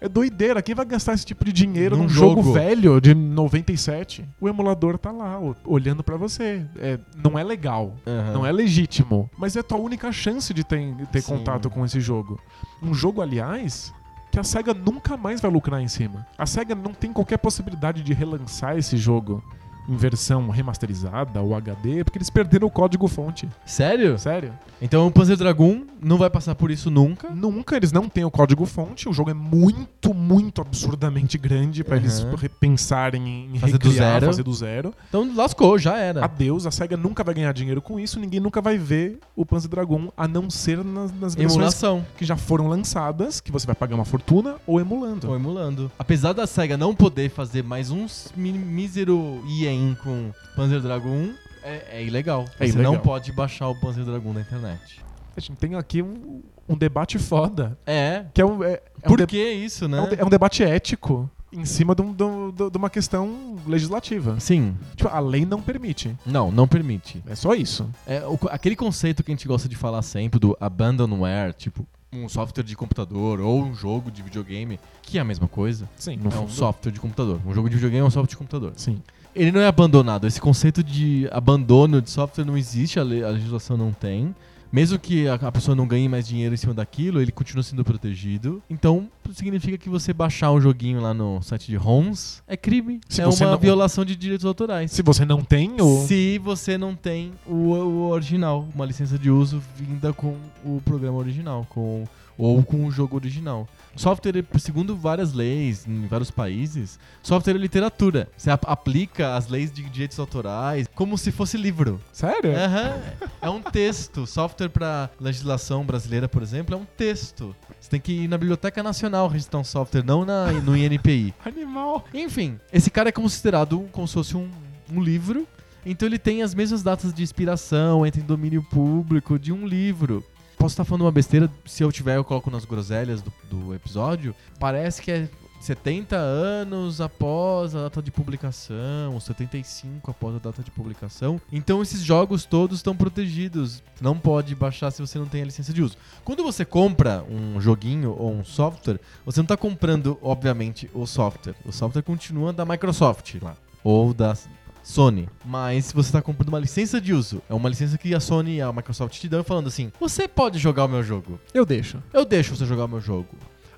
É 0.00 0.09
doideira. 0.09 0.62
Quem 0.62 0.75
vai 0.75 0.85
gastar 0.87 1.12
esse 1.14 1.26
tipo 1.26 1.44
de 1.44 1.52
dinheiro 1.52 1.97
Num 1.97 2.04
num 2.04 2.09
jogo, 2.09 2.42
jogo. 2.42 2.52
velho 2.54 3.00
de 3.00 3.14
97? 3.14 4.24
O 4.40 4.48
emulador 4.48 4.96
tá 4.96 5.11
lá, 5.11 5.38
olhando 5.64 6.03
pra 6.03 6.16
você. 6.16 6.64
É, 6.76 6.98
não 7.22 7.38
é 7.38 7.44
legal. 7.44 7.94
Aham. 8.07 8.33
Não 8.33 8.46
é 8.46 8.53
legítimo, 8.53 9.29
mas 9.37 9.57
é 9.57 9.61
a 9.61 9.62
tua 9.62 9.79
única 9.79 10.11
chance 10.12 10.55
de 10.55 10.64
ter, 10.64 10.94
ter 11.12 11.20
Sim. 11.20 11.37
contato 11.37 11.68
com 11.68 11.85
esse 11.85 12.00
jogo. 12.00 12.40
Um 12.83 12.94
jogo, 12.94 13.20
aliás, 13.20 13.92
que 14.33 14.38
a 14.40 14.44
SEGA 14.44 14.72
nunca 14.72 15.16
mais 15.16 15.40
vai 15.40 15.50
lucrar 15.50 15.83
em 15.83 15.88
cima. 15.88 16.26
A 16.38 16.46
SEGA 16.46 16.74
não 16.74 16.94
tem 16.94 17.12
qualquer 17.12 17.37
possibilidade 17.38 18.03
de 18.03 18.14
relançar 18.14 18.79
esse 18.79 18.96
jogo 18.96 19.42
em 19.90 19.96
versão 19.96 20.48
remasterizada 20.48 21.40
ou 21.42 21.55
HD, 21.55 22.05
porque 22.05 22.18
eles 22.18 22.31
perderam 22.31 22.68
o 22.68 22.70
código-fonte. 22.70 23.48
Sério? 23.66 24.16
Sério? 24.18 24.53
Então 24.81 25.07
o 25.07 25.11
Panzer 25.11 25.37
Dragoon 25.37 25.85
não 26.00 26.16
vai 26.16 26.31
passar 26.31 26.55
por 26.55 26.70
isso 26.70 26.90
nunca. 26.90 27.29
Nunca 27.31 27.76
eles 27.76 27.90
não 27.92 28.09
têm 28.09 28.24
o 28.24 28.31
código-fonte. 28.31 29.09
O 29.09 29.12
jogo 29.12 29.31
é 29.31 29.35
muito, 29.35 30.14
muito 30.14 30.61
absurdamente 30.62 31.37
grande 31.37 31.83
pra 31.85 31.96
eles 31.96 32.20
Uhum. 32.20 32.35
repensarem 32.35 33.50
em 33.53 33.59
Fazer 33.59 33.79
do 33.79 33.88
recriar, 33.88 34.12
zero. 34.12 34.26
fazer 34.26 34.42
do 34.42 34.55
zero. 34.55 34.94
Então 35.09 35.35
lascou, 35.35 35.79
já 35.79 35.96
era. 35.98 36.24
Adeus, 36.24 36.66
a 36.66 36.70
SEGA 36.70 36.96
nunca 36.96 37.22
vai 37.24 37.35
ganhar 37.35 37.53
dinheiro 37.53 37.83
com 37.83 37.98
isso, 37.98 38.18
ninguém 38.20 38.40
nunca 38.40 38.61
vai 38.62 38.79
ver 38.79 39.18
o 39.35 39.44
Panzer 39.44 39.68
Dragoon, 39.70 40.09
a 40.16 40.26
não 40.29 40.48
ser 40.48 40.79
nas, 40.85 41.12
nas 41.12 41.35
versões 41.35 41.53
Emulação. 41.55 42.07
que 42.16 42.24
já 42.24 42.37
foram 42.37 42.68
lançadas, 42.68 43.40
que 43.40 43.50
você 43.53 43.66
vai 43.66 43.74
pagar 43.74 43.96
uma 43.96 44.05
fortuna, 44.05 44.55
ou 44.66 44.81
emulando. 44.81 45.29
Ou 45.29 45.35
emulando. 45.37 45.90
Apesar 45.98 46.33
da 46.33 46.46
SEGA 46.46 46.76
não 46.76 46.94
poder 46.94 47.29
fazer 47.31 47.62
mais 47.62 47.90
um 47.90 48.07
mísero 48.37 49.42
ien 49.81 49.95
com 49.95 50.31
Panzer 50.57 50.81
Dragoon, 50.81 51.33
é, 51.62 51.99
é 51.99 52.05
ilegal. 52.05 52.45
É 52.59 52.66
Você 52.66 52.73
ilegal. 52.75 52.93
não 52.93 53.01
pode 53.01 53.33
baixar 53.33 53.69
o 53.69 53.75
Panzer 53.81 54.05
Dragoon 54.05 54.33
na 54.33 54.40
internet. 54.40 55.01
A 55.37 55.40
gente 55.40 55.57
tem 55.57 55.75
aqui 55.75 56.03
um, 56.03 56.43
um 56.69 56.77
debate 56.77 57.19
foda, 57.19 57.79
É. 57.87 58.25
que 58.35 58.40
é 58.40 58.45
um, 58.45 58.62
é, 58.62 58.75
é 58.75 58.83
um 59.07 59.09
Por 59.09 59.19
de- 59.19 59.27
que 59.27 59.38
isso, 59.53 59.88
né? 59.88 59.99
é 59.99 60.01
um 60.03 60.09
de- 60.09 60.21
é 60.21 60.25
um 60.25 60.29
debate 60.29 60.62
ético 60.62 61.31
em 61.53 61.64
cima 61.64 61.95
de, 61.95 62.03
um- 62.03 62.12
de 62.12 62.23
um- 62.23 62.51
de 62.71 62.77
uma 62.77 62.90
questão 62.90 63.57
legislativa. 63.66 64.38
Sim. 64.38 64.77
Tipo, 64.97 65.09
a 65.09 65.19
lei 65.21 65.45
não 65.47 65.61
permite. 65.62 66.16
Não, 66.27 66.51
não 66.51 66.66
permite. 66.69 67.23
É 67.27 67.35
só 67.35 67.55
isso. 67.55 67.88
É, 68.07 68.25
o- 68.27 68.38
aquele 68.51 68.77
conceito 68.77 69.23
que 69.23 69.31
a 69.31 69.35
gente 69.35 69.47
gosta 69.49 69.69
de 69.69 69.77
falar 69.77 70.03
sempre 70.03 70.38
do 70.38 70.57
abandonware, 70.61 71.53
tipo 71.55 71.87
um 72.12 72.29
software 72.29 72.64
de 72.64 72.75
computador 72.77 73.40
ou 73.40 73.62
um 73.62 73.73
jogo 73.73 74.11
de 74.11 74.21
videogame, 74.21 74.81
que 75.03 75.16
é 75.16 75.21
a 75.21 75.25
mesma 75.25 75.47
coisa. 75.47 75.88
Sim, 75.97 76.19
é 76.25 76.38
um 76.38 76.49
software 76.49 76.90
de 76.90 76.99
computador. 76.99 77.40
Um 77.47 77.55
jogo 77.55 77.69
de 77.71 77.77
videogame 77.77 78.03
é 78.03 78.07
um 78.07 78.11
software 78.11 78.31
de 78.31 78.37
computador. 78.37 78.73
Sim. 78.77 79.01
Ele 79.40 79.53
não 79.53 79.61
é 79.61 79.66
abandonado. 79.66 80.26
Esse 80.26 80.40
conceito 80.40 80.83
de 80.85 81.26
abandono 81.33 82.03
de 82.03 82.11
software 82.11 82.44
não 82.44 82.57
existe, 82.59 82.98
a, 83.00 83.05
le- 83.05 83.24
a 83.24 83.31
legislação 83.31 83.76
não 83.76 83.92
tem. 83.92 84.35
Mesmo 84.72 85.00
que 85.00 85.26
a, 85.26 85.35
a 85.35 85.50
pessoa 85.50 85.74
não 85.74 85.85
ganhe 85.85 86.09
mais 86.09 86.29
dinheiro 86.29 86.55
em 86.55 86.57
cima 86.57 86.72
daquilo, 86.72 87.20
ele 87.20 87.33
continua 87.33 87.62
sendo 87.62 87.83
protegido. 87.83 88.62
Então, 88.70 89.09
significa 89.33 89.76
que 89.76 89.88
você 89.88 90.12
baixar 90.12 90.53
um 90.53 90.61
joguinho 90.61 91.00
lá 91.00 91.12
no 91.12 91.42
site 91.42 91.66
de 91.66 91.74
ROMs 91.76 92.40
é 92.46 92.57
crime. 92.57 93.00
Se 93.09 93.20
é 93.20 93.26
uma 93.26 93.35
não- 93.53 93.59
violação 93.59 94.05
de 94.05 94.14
direitos 94.14 94.46
autorais. 94.46 94.92
Se 94.92 95.03
você 95.03 95.24
não 95.24 95.42
tem 95.42 95.74
o. 95.81 96.07
Se 96.07 96.38
você 96.38 96.79
não 96.79 96.94
tem 96.94 97.33
o, 97.46 97.53
o 97.74 98.11
original, 98.11 98.68
uma 98.72 98.85
licença 98.87 99.18
de 99.18 99.29
uso 99.31 99.61
vinda 99.76 100.12
com 100.12 100.37
o 100.64 100.81
programa 100.85 101.18
original, 101.18 101.66
com 101.68 102.05
ou 102.40 102.62
com 102.62 102.87
o 102.87 102.90
jogo 102.90 103.16
original. 103.16 103.68
Software, 103.94 104.44
segundo 104.59 104.96
várias 104.96 105.33
leis 105.33 105.87
em 105.87 106.07
vários 106.07 106.31
países, 106.31 106.98
software 107.22 107.55
é 107.55 107.59
literatura. 107.59 108.29
Você 108.37 108.50
ap- 108.50 108.64
aplica 108.66 109.35
as 109.37 109.48
leis 109.48 109.70
de 109.70 109.83
direitos 109.83 110.18
autorais 110.18 110.87
como 110.94 111.18
se 111.18 111.31
fosse 111.31 111.57
livro. 111.59 112.00
Sério? 112.12 112.57
Aham. 112.57 112.98
É 113.42 113.50
um 113.50 113.61
texto. 113.61 114.26
Software 114.26 114.68
para 114.70 115.11
legislação 115.20 115.85
brasileira, 115.85 116.29
por 116.29 116.42
exemplo, 116.42 116.74
é 116.74 116.79
um 116.79 116.85
texto. 116.96 117.55
Você 117.79 117.90
tem 117.90 118.00
que 118.00 118.12
ir 118.12 118.29
na 118.29 118.38
Biblioteca 118.38 118.83
Nacional 118.83 119.29
registrar 119.29 119.59
um 119.59 119.64
software, 119.64 120.03
não 120.05 120.24
na, 120.24 120.50
no 120.53 120.76
INPI. 120.76 121.35
Animal. 121.44 122.05
Enfim, 122.14 122.59
esse 122.72 122.90
cara 122.90 123.11
é 123.11 123.12
considerado 123.12 123.87
como 123.92 124.09
se 124.09 124.14
fosse 124.14 124.37
um, 124.37 124.48
um 124.90 125.03
livro. 125.03 125.46
Então 125.85 126.07
ele 126.07 126.18
tem 126.18 126.42
as 126.42 126.55
mesmas 126.55 126.83
datas 126.83 127.12
de 127.12 127.22
inspiração, 127.22 128.07
entra 128.07 128.20
em 128.20 128.24
domínio 128.24 128.62
público 128.62 129.38
de 129.38 129.53
um 129.53 129.66
livro. 129.66 130.24
Posso 130.61 130.75
estar 130.75 130.85
falando 130.85 131.03
uma 131.07 131.11
besteira, 131.11 131.51
se 131.64 131.83
eu 131.83 131.90
tiver 131.90 132.18
eu 132.18 132.23
coloco 132.23 132.51
nas 132.51 132.66
groselhas 132.66 133.23
do, 133.23 133.33
do 133.51 133.75
episódio. 133.75 134.35
Parece 134.59 135.01
que 135.01 135.11
é 135.11 135.27
70 135.59 136.14
anos 136.14 137.01
após 137.01 137.75
a 137.75 137.85
data 137.85 138.03
de 138.03 138.11
publicação, 138.11 139.18
75 139.18 140.11
após 140.11 140.37
a 140.37 140.38
data 140.38 140.62
de 140.62 140.70
publicação. 140.70 141.40
Então 141.51 141.81
esses 141.81 142.03
jogos 142.03 142.44
todos 142.44 142.81
estão 142.81 142.94
protegidos. 142.94 143.83
Não 144.03 144.18
pode 144.18 144.55
baixar 144.55 144.90
se 144.90 145.01
você 145.01 145.18
não 145.18 145.25
tem 145.25 145.40
a 145.40 145.46
licença 145.46 145.73
de 145.73 145.83
uso. 145.83 145.96
Quando 146.23 146.42
você 146.42 146.62
compra 146.62 147.25
um 147.27 147.59
joguinho 147.59 148.14
ou 148.18 148.31
um 148.31 148.44
software, 148.44 149.01
você 149.25 149.40
não 149.40 149.46
está 149.46 149.57
comprando, 149.57 150.18
obviamente, 150.20 150.90
o 150.92 151.07
software. 151.07 151.55
O 151.64 151.73
software 151.73 152.03
continua 152.03 152.53
da 152.53 152.66
Microsoft 152.66 153.35
lá. 153.40 153.57
Ou 153.83 154.12
da 154.12 154.37
Sony. 154.83 155.29
Mas 155.45 155.87
se 155.87 155.95
você 155.95 156.09
está 156.09 156.23
comprando 156.23 156.49
uma 156.49 156.59
licença 156.59 157.01
de 157.01 157.12
uso, 157.12 157.43
é 157.49 157.55
uma 157.55 157.69
licença 157.69 157.99
que 157.99 158.14
a 158.14 158.21
Sony 158.21 158.57
e 158.57 158.61
a 158.61 158.73
Microsoft 158.73 159.19
te 159.19 159.29
dão 159.29 159.45
falando 159.45 159.69
assim: 159.69 159.93
você 159.99 160.27
pode 160.27 160.59
jogar 160.59 160.85
o 160.85 160.88
meu 160.88 161.03
jogo. 161.03 161.38
Eu 161.53 161.64
deixo. 161.64 162.03
Eu 162.12 162.25
deixo 162.25 162.57
você 162.57 162.66
jogar 162.66 162.85
o 162.85 162.88
meu 162.88 163.01
jogo. 163.01 163.29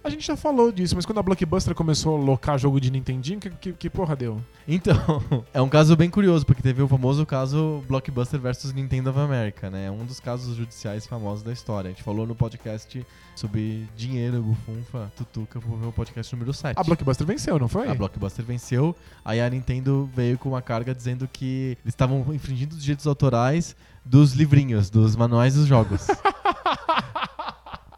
A 0.04 0.10
gente 0.10 0.26
já 0.26 0.36
falou 0.36 0.72
disso, 0.72 0.96
mas 0.96 1.06
quando 1.06 1.18
a 1.18 1.22
Blockbuster 1.22 1.76
começou 1.76 2.16
a 2.16 2.20
locar 2.20 2.58
jogo 2.58 2.80
de 2.80 2.90
Nintendinho, 2.90 3.38
que, 3.38 3.50
que, 3.50 3.72
que 3.72 3.90
porra 3.90 4.16
deu? 4.16 4.42
Então, 4.66 4.96
é 5.54 5.62
um 5.62 5.68
caso 5.68 5.96
bem 5.96 6.10
curioso, 6.10 6.44
porque 6.44 6.60
teve 6.60 6.82
o 6.82 6.88
famoso 6.88 7.24
caso 7.24 7.84
Blockbuster 7.86 8.40
versus 8.40 8.72
Nintendo 8.72 9.10
of 9.10 9.18
America, 9.20 9.70
né? 9.70 9.86
É 9.86 9.90
um 9.92 10.04
dos 10.04 10.18
casos 10.18 10.56
judiciais 10.56 11.06
famosos 11.06 11.44
da 11.44 11.52
história. 11.52 11.88
A 11.88 11.92
gente 11.92 12.02
falou 12.02 12.26
no 12.26 12.34
podcast 12.34 13.06
sobre 13.36 13.86
dinheiro, 13.96 14.42
bufunfa, 14.42 15.12
tutuca, 15.16 15.60
ver 15.60 15.86
o 15.86 15.92
podcast 15.92 16.34
número 16.34 16.52
7. 16.52 16.76
A 16.76 16.82
Blockbuster 16.82 17.24
venceu, 17.24 17.56
não 17.56 17.68
foi? 17.68 17.88
A 17.88 17.94
Blockbuster 17.94 18.44
venceu, 18.44 18.96
aí 19.24 19.40
a 19.40 19.48
Nintendo 19.48 20.10
veio 20.12 20.36
com 20.36 20.48
uma 20.48 20.62
carga 20.62 20.92
dizendo 20.92 21.28
que 21.32 21.78
eles 21.84 21.94
estavam 21.94 22.26
infringindo 22.34 22.74
os 22.74 22.82
direitos 22.82 23.06
autorais 23.06 23.76
dos 24.04 24.32
livrinhos, 24.32 24.90
dos 24.90 25.14
manuais 25.14 25.54
dos 25.54 25.66
jogos. 25.68 26.08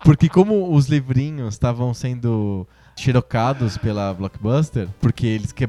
Porque 0.05 0.29
como 0.29 0.71
os 0.75 0.87
livrinhos 0.87 1.55
estavam 1.55 1.95
sendo 1.95 2.69
xerocados 2.95 3.79
pela 3.79 4.13
Blockbuster, 4.13 4.87
porque 5.01 5.27
eles 5.27 5.51
que... 5.51 5.67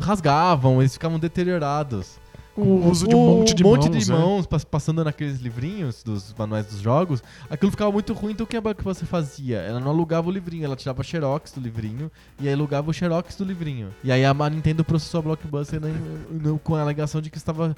rasgavam, 0.00 0.80
eles 0.80 0.92
ficavam 0.92 1.18
deteriorados. 1.18 2.18
O 2.56 2.88
uso 2.88 3.06
de 3.06 3.14
um 3.14 3.18
monte 3.38 3.54
de 3.54 3.62
um 3.64 3.68
monte 3.68 3.88
mãos, 3.90 4.04
de 4.04 4.10
né? 4.12 4.18
mãos 4.18 4.46
pass- 4.46 4.64
passando 4.64 5.04
naqueles 5.04 5.40
livrinhos 5.40 6.02
dos 6.02 6.34
manuais 6.36 6.66
dos 6.66 6.80
jogos, 6.80 7.22
aquilo 7.50 7.70
ficava 7.70 7.92
muito 7.92 8.12
ruim, 8.12 8.32
então 8.32 8.44
o 8.44 8.46
que 8.46 8.56
a 8.56 8.60
Blockbuster 8.60 9.06
fazia? 9.06 9.58
Ela 9.58 9.78
não 9.80 9.90
alugava 9.90 10.28
o 10.28 10.30
livrinho, 10.30 10.64
ela 10.64 10.76
tirava 10.76 11.02
xerox 11.02 11.52
do 11.52 11.60
livrinho 11.60 12.10
e 12.40 12.48
aí 12.48 12.54
alugava 12.54 12.90
o 12.90 12.94
xerox 12.94 13.36
do 13.36 13.44
livrinho. 13.44 13.90
E 14.02 14.10
aí 14.10 14.24
a 14.24 14.34
Nintendo 14.50 14.82
processou 14.84 15.18
a 15.18 15.22
Blockbuster 15.22 15.80
né, 15.80 15.92
com 16.64 16.74
a 16.74 16.80
alegação 16.80 17.20
de 17.20 17.28
que 17.30 17.36
estava 17.36 17.76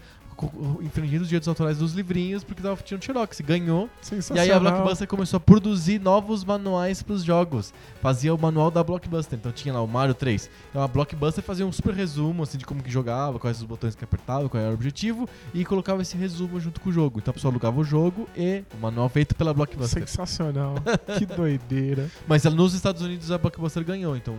infringindo 0.80 1.22
os 1.22 1.28
direitos 1.28 1.48
autorais 1.48 1.78
dos 1.78 1.94
livrinhos 1.94 2.44
porque 2.44 2.60
estava 2.60 2.80
tirando 2.80 3.02
xerox. 3.02 3.40
Ganhou. 3.40 3.88
E 4.36 4.38
aí 4.38 4.50
a 4.52 4.60
Blockbuster 4.60 5.08
começou 5.08 5.36
a 5.38 5.40
produzir 5.40 6.00
novos 6.00 6.44
manuais 6.44 7.02
para 7.02 7.14
os 7.14 7.24
jogos. 7.24 7.72
Fazia 8.00 8.32
o 8.32 8.38
manual 8.38 8.70
da 8.70 8.84
Blockbuster. 8.84 9.36
Então 9.38 9.50
tinha 9.50 9.74
lá 9.74 9.82
o 9.82 9.88
Mario 9.88 10.14
3. 10.14 10.48
Então 10.70 10.82
a 10.82 10.86
Blockbuster 10.86 11.42
fazia 11.42 11.66
um 11.66 11.72
super 11.72 11.92
resumo 11.92 12.44
assim 12.44 12.56
de 12.56 12.64
como 12.64 12.82
que 12.82 12.90
jogava, 12.90 13.38
quais 13.38 13.58
os 13.58 13.64
botões 13.64 13.94
que 13.96 14.04
apertava, 14.04 14.48
qual 14.48 14.62
era 14.62 14.67
o 14.70 14.74
objetivo 14.74 15.28
e 15.54 15.64
colocava 15.64 16.02
esse 16.02 16.16
resumo 16.16 16.60
junto 16.60 16.80
com 16.80 16.90
o 16.90 16.92
jogo. 16.92 17.18
Então 17.18 17.30
a 17.30 17.34
pessoa 17.34 17.52
alugava 17.52 17.80
o 17.80 17.84
jogo 17.84 18.28
e 18.36 18.62
o 18.74 18.80
manual 18.80 19.08
feito 19.08 19.34
pela 19.34 19.52
Blockbuster. 19.54 20.06
Sensacional. 20.06 20.74
que 21.18 21.26
doideira. 21.26 22.10
Mas 22.26 22.44
nos 22.44 22.74
Estados 22.74 23.02
Unidos 23.02 23.30
a 23.30 23.38
Blockbuster 23.38 23.84
ganhou. 23.84 24.16
Então 24.16 24.36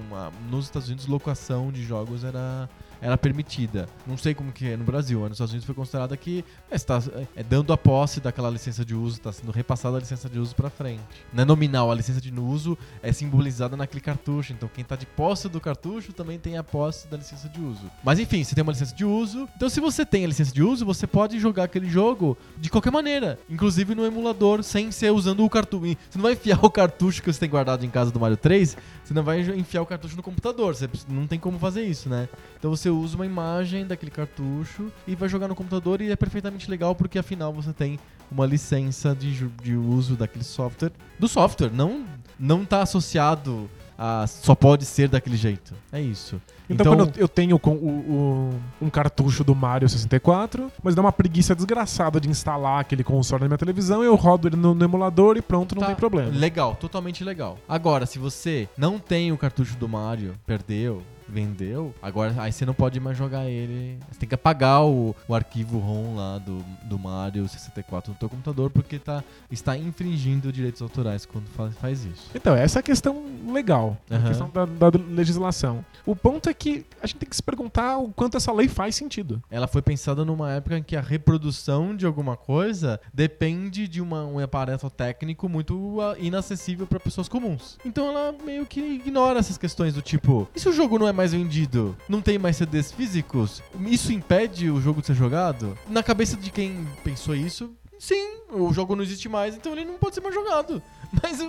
nos 0.50 0.65
Estados 0.65 0.88
Unidos 0.88 1.08
locação 1.08 1.72
de 1.72 1.84
jogos 1.84 2.24
era 2.24 2.70
era 3.02 3.18
permitida. 3.18 3.88
Não 4.06 4.18
sei 4.18 4.34
como 4.34 4.52
que 4.52 4.68
é 4.68 4.78
no 4.78 4.84
Brasil, 4.84 5.20
nos 5.22 5.34
Estados 5.34 5.52
Unidos 5.52 5.66
foi 5.66 5.76
considerada 5.76 6.16
que 6.18 6.44
é, 6.70 6.76
está 6.76 7.02
é, 7.36 7.44
dando 7.44 7.72
a 7.72 7.78
posse 7.78 8.20
daquela 8.20 8.50
licença 8.50 8.84
de 8.84 8.96
uso, 8.96 9.18
está 9.18 9.32
sendo 9.32 9.52
repassada 9.52 9.98
a 9.98 10.00
licença 10.00 10.30
de 10.30 10.40
uso 10.40 10.56
para 10.56 10.70
frente. 10.70 11.02
Não 11.34 11.44
é 11.44 11.46
nominal, 11.46 11.92
a 11.92 11.96
licença 11.96 12.20
de 12.20 12.34
uso 12.40 12.78
é 13.02 13.12
simbolizada 13.12 13.78
naquele 13.78 14.02
cartucho. 14.02 14.54
Então 14.54 14.70
quem 14.74 14.82
está 14.82 14.96
de 14.96 15.06
posse 15.06 15.48
do 15.48 15.60
cartucho 15.60 16.14
também 16.14 16.40
tem 16.40 16.58
a 16.58 16.64
posse 16.64 17.08
da 17.08 17.18
licença 17.18 17.48
de 17.50 17.60
uso. 17.62 17.90
Mas 18.04 18.20
enfim, 18.20 18.44
você 18.44 18.56
tem 18.56 18.62
uma 18.62 18.72
licença 18.72 18.96
de 18.96 19.06
uso. 19.06 19.48
Então 19.56 19.70
se 19.70 19.80
você 19.80 20.06
tem 20.06 20.26
a 20.26 20.28
licença 20.28 20.54
de 20.54 20.64
uso, 20.64 20.86
você 20.86 21.08
pode 21.08 21.40
jogar 21.40 21.66
aquele 21.66 21.90
jogo 21.90 22.38
de 22.58 22.70
qualquer 22.70 22.92
maneira, 22.92 23.40
inclusive 23.50 23.96
no 23.96 24.06
emulador, 24.06 24.64
sem 24.64 24.92
ser 24.92 25.12
usando 25.12 25.44
o 25.44 25.50
cartucho. 25.50 25.70
Você 26.10 26.18
não 26.18 26.24
vai 26.24 26.34
enfiar 26.34 26.60
o 26.64 26.70
cartucho 26.70 27.22
que 27.22 27.32
você 27.32 27.40
tem 27.40 27.50
guardado 27.50 27.86
em 27.86 27.90
casa 27.90 28.12
do 28.12 28.20
Mario 28.20 28.38
3, 28.38 28.76
você 29.04 29.14
não 29.14 29.24
vai 29.24 29.40
enfiar 29.42 29.82
o 29.82 29.86
cartucho 29.86 30.16
no 30.16 30.24
computador. 30.24 30.76
Você 30.76 30.90
não 31.08 31.28
tem 31.28 31.40
como 31.40 31.58
fazer 31.60 31.84
isso, 31.84 32.10
né? 32.10 32.28
Então 32.58 32.70
você 32.72 32.88
usa 32.89 33.15
uma 33.15 33.25
imagem 33.25 33.86
daquele 33.86 34.12
cartucho 34.12 34.91
e 35.08 35.15
vai 35.15 35.28
jogar 35.30 35.47
no 35.47 35.56
computador 35.56 36.02
e 36.02 36.12
é 36.12 36.15
perfeitamente 36.15 36.69
legal 36.69 36.93
porque 36.95 37.19
afinal 37.19 37.54
você 37.54 37.71
tem 37.73 37.99
uma 38.32 38.45
licença 38.45 39.15
de, 39.15 39.47
de 39.63 39.75
uso 39.75 40.15
daquele 40.15 40.43
software. 40.43 40.91
Do 41.17 41.28
software, 41.28 41.71
não, 41.71 42.06
não 42.39 42.63
tá 42.65 42.82
associado 42.82 43.69
a 44.02 44.25
só 44.28 44.56
pode 44.56 44.86
ser 44.86 45.10
daquele 45.10 45.36
jeito. 45.36 45.73
É 45.91 45.99
isso. 46.02 46.41
Então, 46.69 46.95
quando 46.95 47.10
eu 47.17 47.23
eu 47.23 47.28
tenho 47.28 47.60
com 47.60 47.71
o- 47.71 48.54
o- 48.80 48.86
um 48.86 48.89
cartucho 48.89 49.43
do 49.43 49.54
Mario 49.54 49.89
64, 49.89 50.71
mas 50.82 50.95
dá 50.95 51.02
uma 51.02 51.12
preguiça 51.12 51.54
desgraçada 51.54 52.17
de 52.17 52.30
instalar 52.30 52.80
aquele 52.80 53.04
console 53.04 53.41
na 53.41 53.49
minha 53.49 53.58
televisão, 53.58 54.02
eu 54.02 54.15
rodo 54.15 54.47
ele 54.47 54.56
no, 54.56 54.73
no 54.73 54.86
emulador 54.86 55.36
e 55.36 55.41
pronto, 55.41 55.75
não 55.75 55.82
Tá, 55.82 55.88
tem 55.88 55.95
problema. 55.97 56.30
Legal, 56.32 56.75
totalmente 56.75 57.25
legal. 57.25 57.58
Agora, 57.67 58.06
se 58.06 58.17
você 58.19 58.69
não 58.78 58.99
tem 58.99 59.34
o 59.34 59.38
cartucho 59.38 59.75
do 59.75 59.89
Mario, 59.89 60.34
perdeu, 60.45 61.02
vendeu, 61.30 61.94
agora 62.02 62.34
aí 62.38 62.52
você 62.52 62.65
não 62.65 62.74
pode 62.74 63.00
mais 63.00 63.18
jogar 63.18 63.46
ele. 63.46 63.98
Você 64.12 64.20
tem 64.20 64.30
que 64.30 64.36
apagar 64.36 64.84
o, 64.86 65.15
o 65.28 65.36
arquivo 65.36 65.78
ROM 65.80 66.15
lá 66.15 66.38
do, 66.39 66.63
do 66.84 66.98
Mario 66.98 67.48
64 67.48 68.12
no 68.12 68.18
teu 68.18 68.30
computador, 68.30 68.70
porque 68.70 68.98
tá, 69.00 69.24
está 69.52 69.78
infringindo 69.78 70.52
direitos 70.52 70.82
autorais 70.82 71.26
quando 71.26 71.48
fa- 71.48 71.70
faz 71.72 72.04
isso. 72.06 72.30
Então, 72.34 72.56
essa 72.56 72.80
é 72.80 72.82
a 72.82 72.84
questão 72.84 73.24
legal, 73.48 73.98
a 74.10 74.15
Aham. 74.15 74.28
questão 74.28 74.50
da, 74.50 74.65
da 74.65 74.92
legislação. 75.10 75.84
O 76.06 76.15
ponto 76.15 76.50
é 76.50 76.54
que 76.54 76.86
a 77.02 77.08
gente 77.08 77.18
tem 77.20 77.30
que 77.30 77.36
se 77.36 77.44
perguntar 77.44 77.98
o 77.98 78.10
quanto 78.10 78.38
essa 78.38 78.52
lei 78.52 78.68
faz 78.68 78.96
sentido. 78.96 79.42
Ela 79.52 79.68
foi 79.68 79.82
pensada 79.82 80.26
numa 80.26 80.52
época 80.52 80.78
em 80.78 80.84
que 80.84 80.96
a 80.96 81.02
reprodução 81.02 81.96
de 81.96 82.06
alguma 82.06 82.36
coisa 82.36 83.00
depende 83.13 83.88
de 83.88 84.02
uma, 84.02 84.26
um 84.26 84.39
aparato 84.39 84.89
técnico 84.89 85.48
muito 85.48 86.00
ah, 86.02 86.15
inacessível 86.20 86.88
para 86.88 87.00
pessoas 87.00 87.30
comuns. 87.30 87.78
Então 87.86 88.08
ela 88.08 88.36
meio 88.44 88.65
que 88.65 88.80
ignora 88.80 89.39
essas 89.39 89.58
questões 89.58 89.94
do 89.94 90.02
tipo: 90.02 90.48
e 90.56 90.60
se 90.60 90.68
o 90.68 90.74
jogo 90.74 90.98
não 90.98 91.08
é 91.08 91.13
mais 91.19 91.34
vendido? 91.34 91.97
Não 92.08 92.21
tem 92.21 92.38
mais 92.39 92.55
CDs 92.55 92.91
físicos? 92.93 93.62
Isso 93.82 94.13
impede 94.13 94.69
o 94.69 94.79
jogo 94.79 95.01
de 95.01 95.08
ser 95.08 95.13
jogado? 95.15 95.77
Na 95.89 96.01
cabeça 96.01 96.38
de 96.38 96.49
quem 96.49 96.88
pensou 97.03 97.36
isso, 97.36 97.71
sim, 97.99 98.38
o 98.51 98.71
jogo 98.73 98.95
não 98.95 99.03
existe 99.03 99.27
mais, 99.27 99.53
então 99.55 99.73
ele 99.73 99.84
não 99.84 99.95
pode 99.95 100.15
ser 100.15 100.21
mais 100.21 100.34
jogado. 100.34 100.82
Mas 101.21 101.39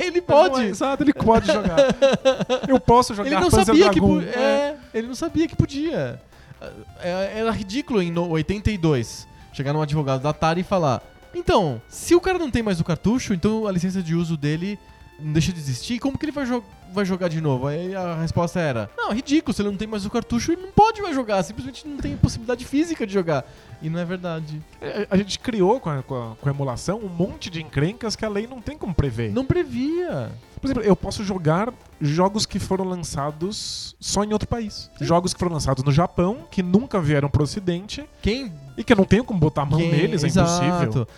ele 0.00 0.20
pode. 0.20 0.54
Não, 0.56 0.60
é, 0.62 0.66
Exato, 0.68 1.02
ele 1.04 1.12
pode 1.12 1.46
jogar. 1.46 1.76
Eu 2.66 2.80
posso 2.80 3.14
jogar 3.14 3.28
Ele 3.28 3.36
não 3.38 3.50
Panzer 3.50 3.66
sabia 3.66 3.88
que 3.90 4.00
Dragoon. 4.00 4.20
po- 4.22 4.28
é, 4.28 4.76
ele 4.92 5.06
não 5.06 5.14
sabia 5.14 5.46
que 5.46 5.54
podia. 5.54 6.20
É- 7.00 7.32
Era 7.38 7.50
ridículo 7.52 8.00
em 8.02 8.10
no- 8.10 8.28
82 8.30 9.28
chegar 9.52 9.72
num 9.72 9.82
advogado 9.82 10.22
da 10.22 10.30
Atari 10.30 10.62
e 10.62 10.64
falar: 10.64 11.02
"Então, 11.34 11.80
se 11.88 12.14
o 12.14 12.20
cara 12.20 12.38
não 12.38 12.50
tem 12.50 12.62
mais 12.62 12.80
o 12.80 12.84
cartucho, 12.84 13.34
então 13.34 13.66
a 13.66 13.70
licença 13.72 14.02
de 14.02 14.14
uso 14.14 14.36
dele 14.36 14.78
não 15.20 15.32
deixa 15.32 15.52
de 15.52 15.60
existir, 15.60 15.98
como 16.00 16.16
que 16.18 16.24
ele 16.24 16.32
vai, 16.32 16.44
jo- 16.46 16.64
vai 16.94 17.04
jogar 17.04 17.28
de 17.28 17.40
novo?" 17.40 17.66
Aí 17.66 17.94
a 17.94 18.14
resposta 18.20 18.58
era: 18.60 18.88
"Não, 18.96 19.10
é 19.10 19.14
ridículo, 19.14 19.52
se 19.52 19.60
ele 19.62 19.70
não 19.70 19.76
tem 19.76 19.88
mais 19.88 20.06
o 20.06 20.10
cartucho, 20.10 20.52
ele 20.52 20.62
não 20.62 20.72
pode 20.72 21.02
mais 21.02 21.14
jogar, 21.14 21.42
simplesmente 21.42 21.86
não 21.86 21.96
tem 21.98 22.16
possibilidade 22.16 22.64
física 22.64 23.06
de 23.06 23.12
jogar." 23.12 23.44
E 23.82 23.90
não 23.90 23.98
é 24.00 24.04
verdade. 24.04 24.62
É, 24.80 25.06
A 25.10 25.16
gente 25.16 25.38
criou 25.38 25.78
com 25.78 25.90
a, 25.90 26.02
com, 26.02 26.14
a, 26.14 26.36
com 26.36 26.48
a 26.48 26.52
emulação 26.52 27.00
um 27.00 27.08
monte 27.08 27.50
de 27.50 27.60
encrencas 27.62 28.16
que 28.16 28.24
a 28.24 28.28
lei 28.30 28.46
não 28.46 28.62
tem 28.62 28.78
como 28.78 28.94
prever. 28.94 29.30
Não 29.30 29.44
previa. 29.44 30.30
Por 30.58 30.68
exemplo, 30.68 30.82
eu 30.82 30.96
posso 30.96 31.22
jogar 31.22 31.70
jogos 32.00 32.46
que 32.46 32.58
foram 32.58 32.86
lançados 32.86 33.94
só 34.00 34.24
em 34.24 34.32
outro 34.32 34.48
país. 34.48 34.90
Jogos 35.00 35.34
que 35.34 35.38
foram 35.40 35.52
lançados 35.52 35.84
no 35.84 35.92
Japão, 35.92 36.38
que 36.50 36.62
nunca 36.62 36.98
vieram 37.00 37.28
pro 37.28 37.42
ocidente 37.42 38.04
Quem 38.22 38.50
e 38.76 38.82
que 38.82 38.92
eu 38.92 38.96
não 38.96 39.04
tenho 39.04 39.22
como 39.24 39.38
botar 39.38 39.62
a 39.62 39.66
mão 39.66 39.78
Quem- 39.78 39.90
neles, 39.90 40.24
é 40.24 40.28
impossível. 40.28 40.74
Exato. 40.74 41.08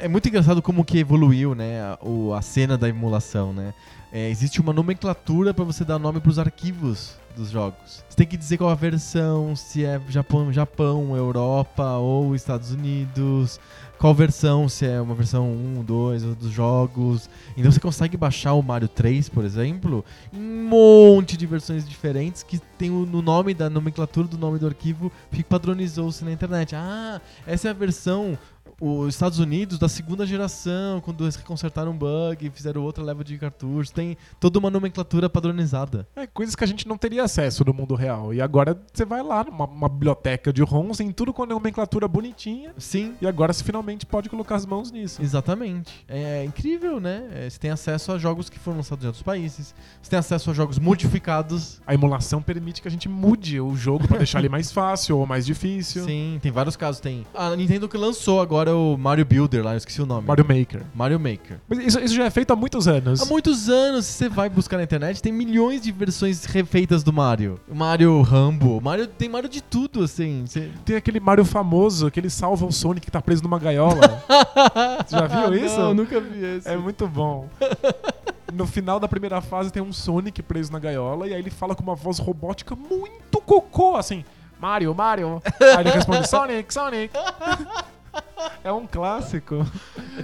É 0.00 0.08
muito 0.08 0.28
engraçado 0.28 0.60
como 0.60 0.84
que 0.84 0.98
evoluiu, 0.98 1.54
né, 1.54 1.80
a, 1.80 1.98
o- 2.02 2.34
a 2.34 2.42
cena 2.42 2.76
da 2.76 2.88
emulação, 2.88 3.52
né? 3.52 3.72
É, 4.12 4.30
existe 4.30 4.60
uma 4.60 4.72
nomenclatura 4.72 5.52
para 5.52 5.64
você 5.64 5.84
dar 5.84 5.98
nome 5.98 6.20
pros 6.20 6.38
arquivos 6.38 7.16
dos 7.36 7.50
jogos. 7.50 8.04
Você 8.08 8.16
tem 8.16 8.26
que 8.26 8.36
dizer 8.36 8.56
qual 8.56 8.70
a 8.70 8.74
versão, 8.74 9.54
se 9.54 9.84
é 9.84 10.00
Japão, 10.08 10.52
Japão, 10.52 11.16
Europa 11.16 11.96
ou 11.96 12.34
Estados 12.34 12.72
Unidos. 12.72 13.60
Qual 13.98 14.14
versão, 14.14 14.68
se 14.68 14.86
é 14.86 15.00
uma 15.00 15.14
versão 15.14 15.50
1, 15.50 15.82
2 15.82 16.24
ou 16.24 16.34
dos 16.36 16.52
jogos. 16.52 17.28
Então 17.56 17.70
você 17.70 17.80
consegue 17.80 18.16
baixar 18.16 18.54
o 18.54 18.62
Mario 18.62 18.86
3, 18.86 19.28
por 19.28 19.44
exemplo, 19.44 20.04
em 20.32 20.38
um 20.38 20.68
monte 20.68 21.36
de 21.36 21.46
versões 21.46 21.88
diferentes 21.88 22.44
que 22.44 22.60
tem 22.78 22.90
o, 22.90 23.04
no 23.04 23.20
nome 23.20 23.54
da 23.54 23.68
nomenclatura 23.68 24.28
do 24.28 24.38
nome 24.38 24.58
do 24.58 24.66
arquivo, 24.68 25.10
que 25.32 25.42
padronizou-se 25.42 26.24
na 26.24 26.30
internet. 26.30 26.76
Ah, 26.76 27.20
essa 27.44 27.66
é 27.66 27.70
a 27.72 27.74
versão 27.74 28.38
os 28.80 29.14
Estados 29.14 29.38
Unidos 29.38 29.78
da 29.78 29.88
segunda 29.88 30.26
geração, 30.26 31.00
quando 31.00 31.24
eles 31.24 31.36
consertaram 31.36 31.92
um 31.92 31.96
bug 31.96 32.50
fizeram 32.50 32.82
outra 32.82 33.02
leva 33.02 33.24
de 33.24 33.36
cartuchos. 33.38 33.90
Tem 33.90 34.16
toda 34.38 34.58
uma 34.58 34.70
nomenclatura 34.70 35.28
padronizada. 35.28 36.06
É, 36.14 36.26
coisas 36.26 36.54
que 36.54 36.64
a 36.64 36.66
gente 36.66 36.86
não 36.86 36.96
teria 36.96 37.24
acesso 37.24 37.64
no 37.64 37.74
mundo 37.74 37.94
real. 37.94 38.32
E 38.32 38.40
agora 38.40 38.80
você 38.92 39.04
vai 39.04 39.22
lá 39.22 39.44
numa 39.44 39.64
uma 39.64 39.88
biblioteca 39.88 40.52
de 40.52 40.62
ROMs, 40.62 40.98
tem 40.98 41.12
tudo 41.12 41.32
com 41.32 41.42
a 41.42 41.46
nomenclatura 41.46 42.06
bonitinha. 42.08 42.72
Sim. 42.78 43.14
E 43.20 43.26
agora 43.26 43.52
você 43.52 43.64
finalmente 43.64 44.06
pode 44.06 44.28
colocar 44.28 44.56
as 44.56 44.66
mãos 44.66 44.90
nisso. 44.90 45.22
Exatamente. 45.22 46.04
É 46.08 46.44
incrível, 46.44 47.00
né? 47.00 47.28
É, 47.32 47.50
Você 47.50 47.58
tem 47.58 47.70
acesso 47.70 48.12
a 48.12 48.18
jogos 48.18 48.48
que 48.48 48.58
foram 48.58 48.78
lançados 48.78 49.04
em 49.04 49.06
outros 49.06 49.22
países. 49.22 49.74
Você 50.00 50.10
tem 50.10 50.18
acesso 50.18 50.50
a 50.50 50.54
jogos 50.54 50.78
modificados. 50.78 51.80
A 51.86 51.94
emulação 51.94 52.42
permite 52.42 52.80
que 52.82 52.88
a 52.88 52.90
gente 52.90 53.08
mude 53.08 53.60
o 53.60 53.74
jogo 53.76 54.06
pra 54.06 54.18
deixar 54.18 54.38
ele 54.38 54.48
mais 54.50 54.70
fácil 54.70 55.18
ou 55.18 55.26
mais 55.26 55.44
difícil. 55.46 56.04
Sim, 56.04 56.38
tem 56.42 56.52
vários 56.52 56.76
casos. 56.76 57.00
Tem 57.00 57.26
a 57.34 57.54
Nintendo 57.54 57.88
que 57.88 57.96
lançou 57.96 58.40
agora 58.68 58.76
o 58.76 58.96
Mario 58.98 59.24
Builder 59.24 59.64
lá, 59.64 59.72
eu 59.72 59.78
esqueci 59.78 60.00
o 60.02 60.06
nome. 60.06 60.26
Mario 60.26 60.44
Maker. 60.44 60.82
Mario 60.94 61.18
Maker. 61.18 61.58
Mas 61.68 61.78
isso, 61.80 62.00
isso 62.00 62.14
já 62.14 62.24
é 62.24 62.30
feito 62.30 62.52
há 62.52 62.56
muitos 62.56 62.86
anos. 62.88 63.20
Há 63.22 63.24
muitos 63.26 63.68
anos, 63.68 64.06
se 64.06 64.12
você 64.12 64.28
vai 64.28 64.48
buscar 64.48 64.76
na 64.76 64.82
internet, 64.82 65.22
tem 65.22 65.32
milhões 65.32 65.80
de 65.80 65.90
versões 65.92 66.44
refeitas 66.44 67.02
do 67.02 67.12
Mario. 67.12 67.58
Mario 67.72 68.20
Rambo, 68.22 68.80
Mario 68.80 69.06
tem 69.06 69.28
Mario 69.28 69.48
de 69.48 69.62
tudo, 69.62 70.02
assim. 70.04 70.44
Você- 70.46 70.70
Tem 70.84 70.96
aquele 70.96 71.20
Mario 71.20 71.44
famoso 71.44 72.10
que 72.10 72.20
ele 72.20 72.30
salva 72.30 72.66
o 72.66 72.72
Sonic 72.72 73.06
que 73.06 73.10
tá 73.10 73.20
preso 73.22 73.42
numa 73.42 73.58
gaiola. 73.58 74.22
Você 75.06 75.16
já 75.16 75.26
viu 75.26 75.54
isso? 75.54 75.78
Não, 75.78 75.94
nunca 75.94 76.20
vi 76.20 76.44
esse. 76.44 76.68
É 76.68 76.76
muito 76.76 77.06
bom. 77.06 77.48
No 78.52 78.66
final 78.66 78.98
da 78.98 79.06
primeira 79.08 79.40
fase 79.40 79.70
tem 79.70 79.82
um 79.82 79.92
Sonic 79.92 80.42
preso 80.42 80.72
na 80.72 80.78
gaiola 80.78 81.26
e 81.28 81.34
aí 81.34 81.40
ele 81.40 81.50
fala 81.50 81.74
com 81.74 81.82
uma 81.82 81.94
voz 81.94 82.18
robótica 82.18 82.74
muito 82.74 83.40
cocô, 83.40 83.96
assim. 83.96 84.24
Mario, 84.60 84.92
Mario. 84.94 85.40
Aí 85.60 85.80
ele 85.86 85.90
responde 85.90 86.28
Sonic, 86.28 86.72
Sonic. 86.74 87.12
É 88.62 88.72
um 88.72 88.86
clássico. 88.86 89.66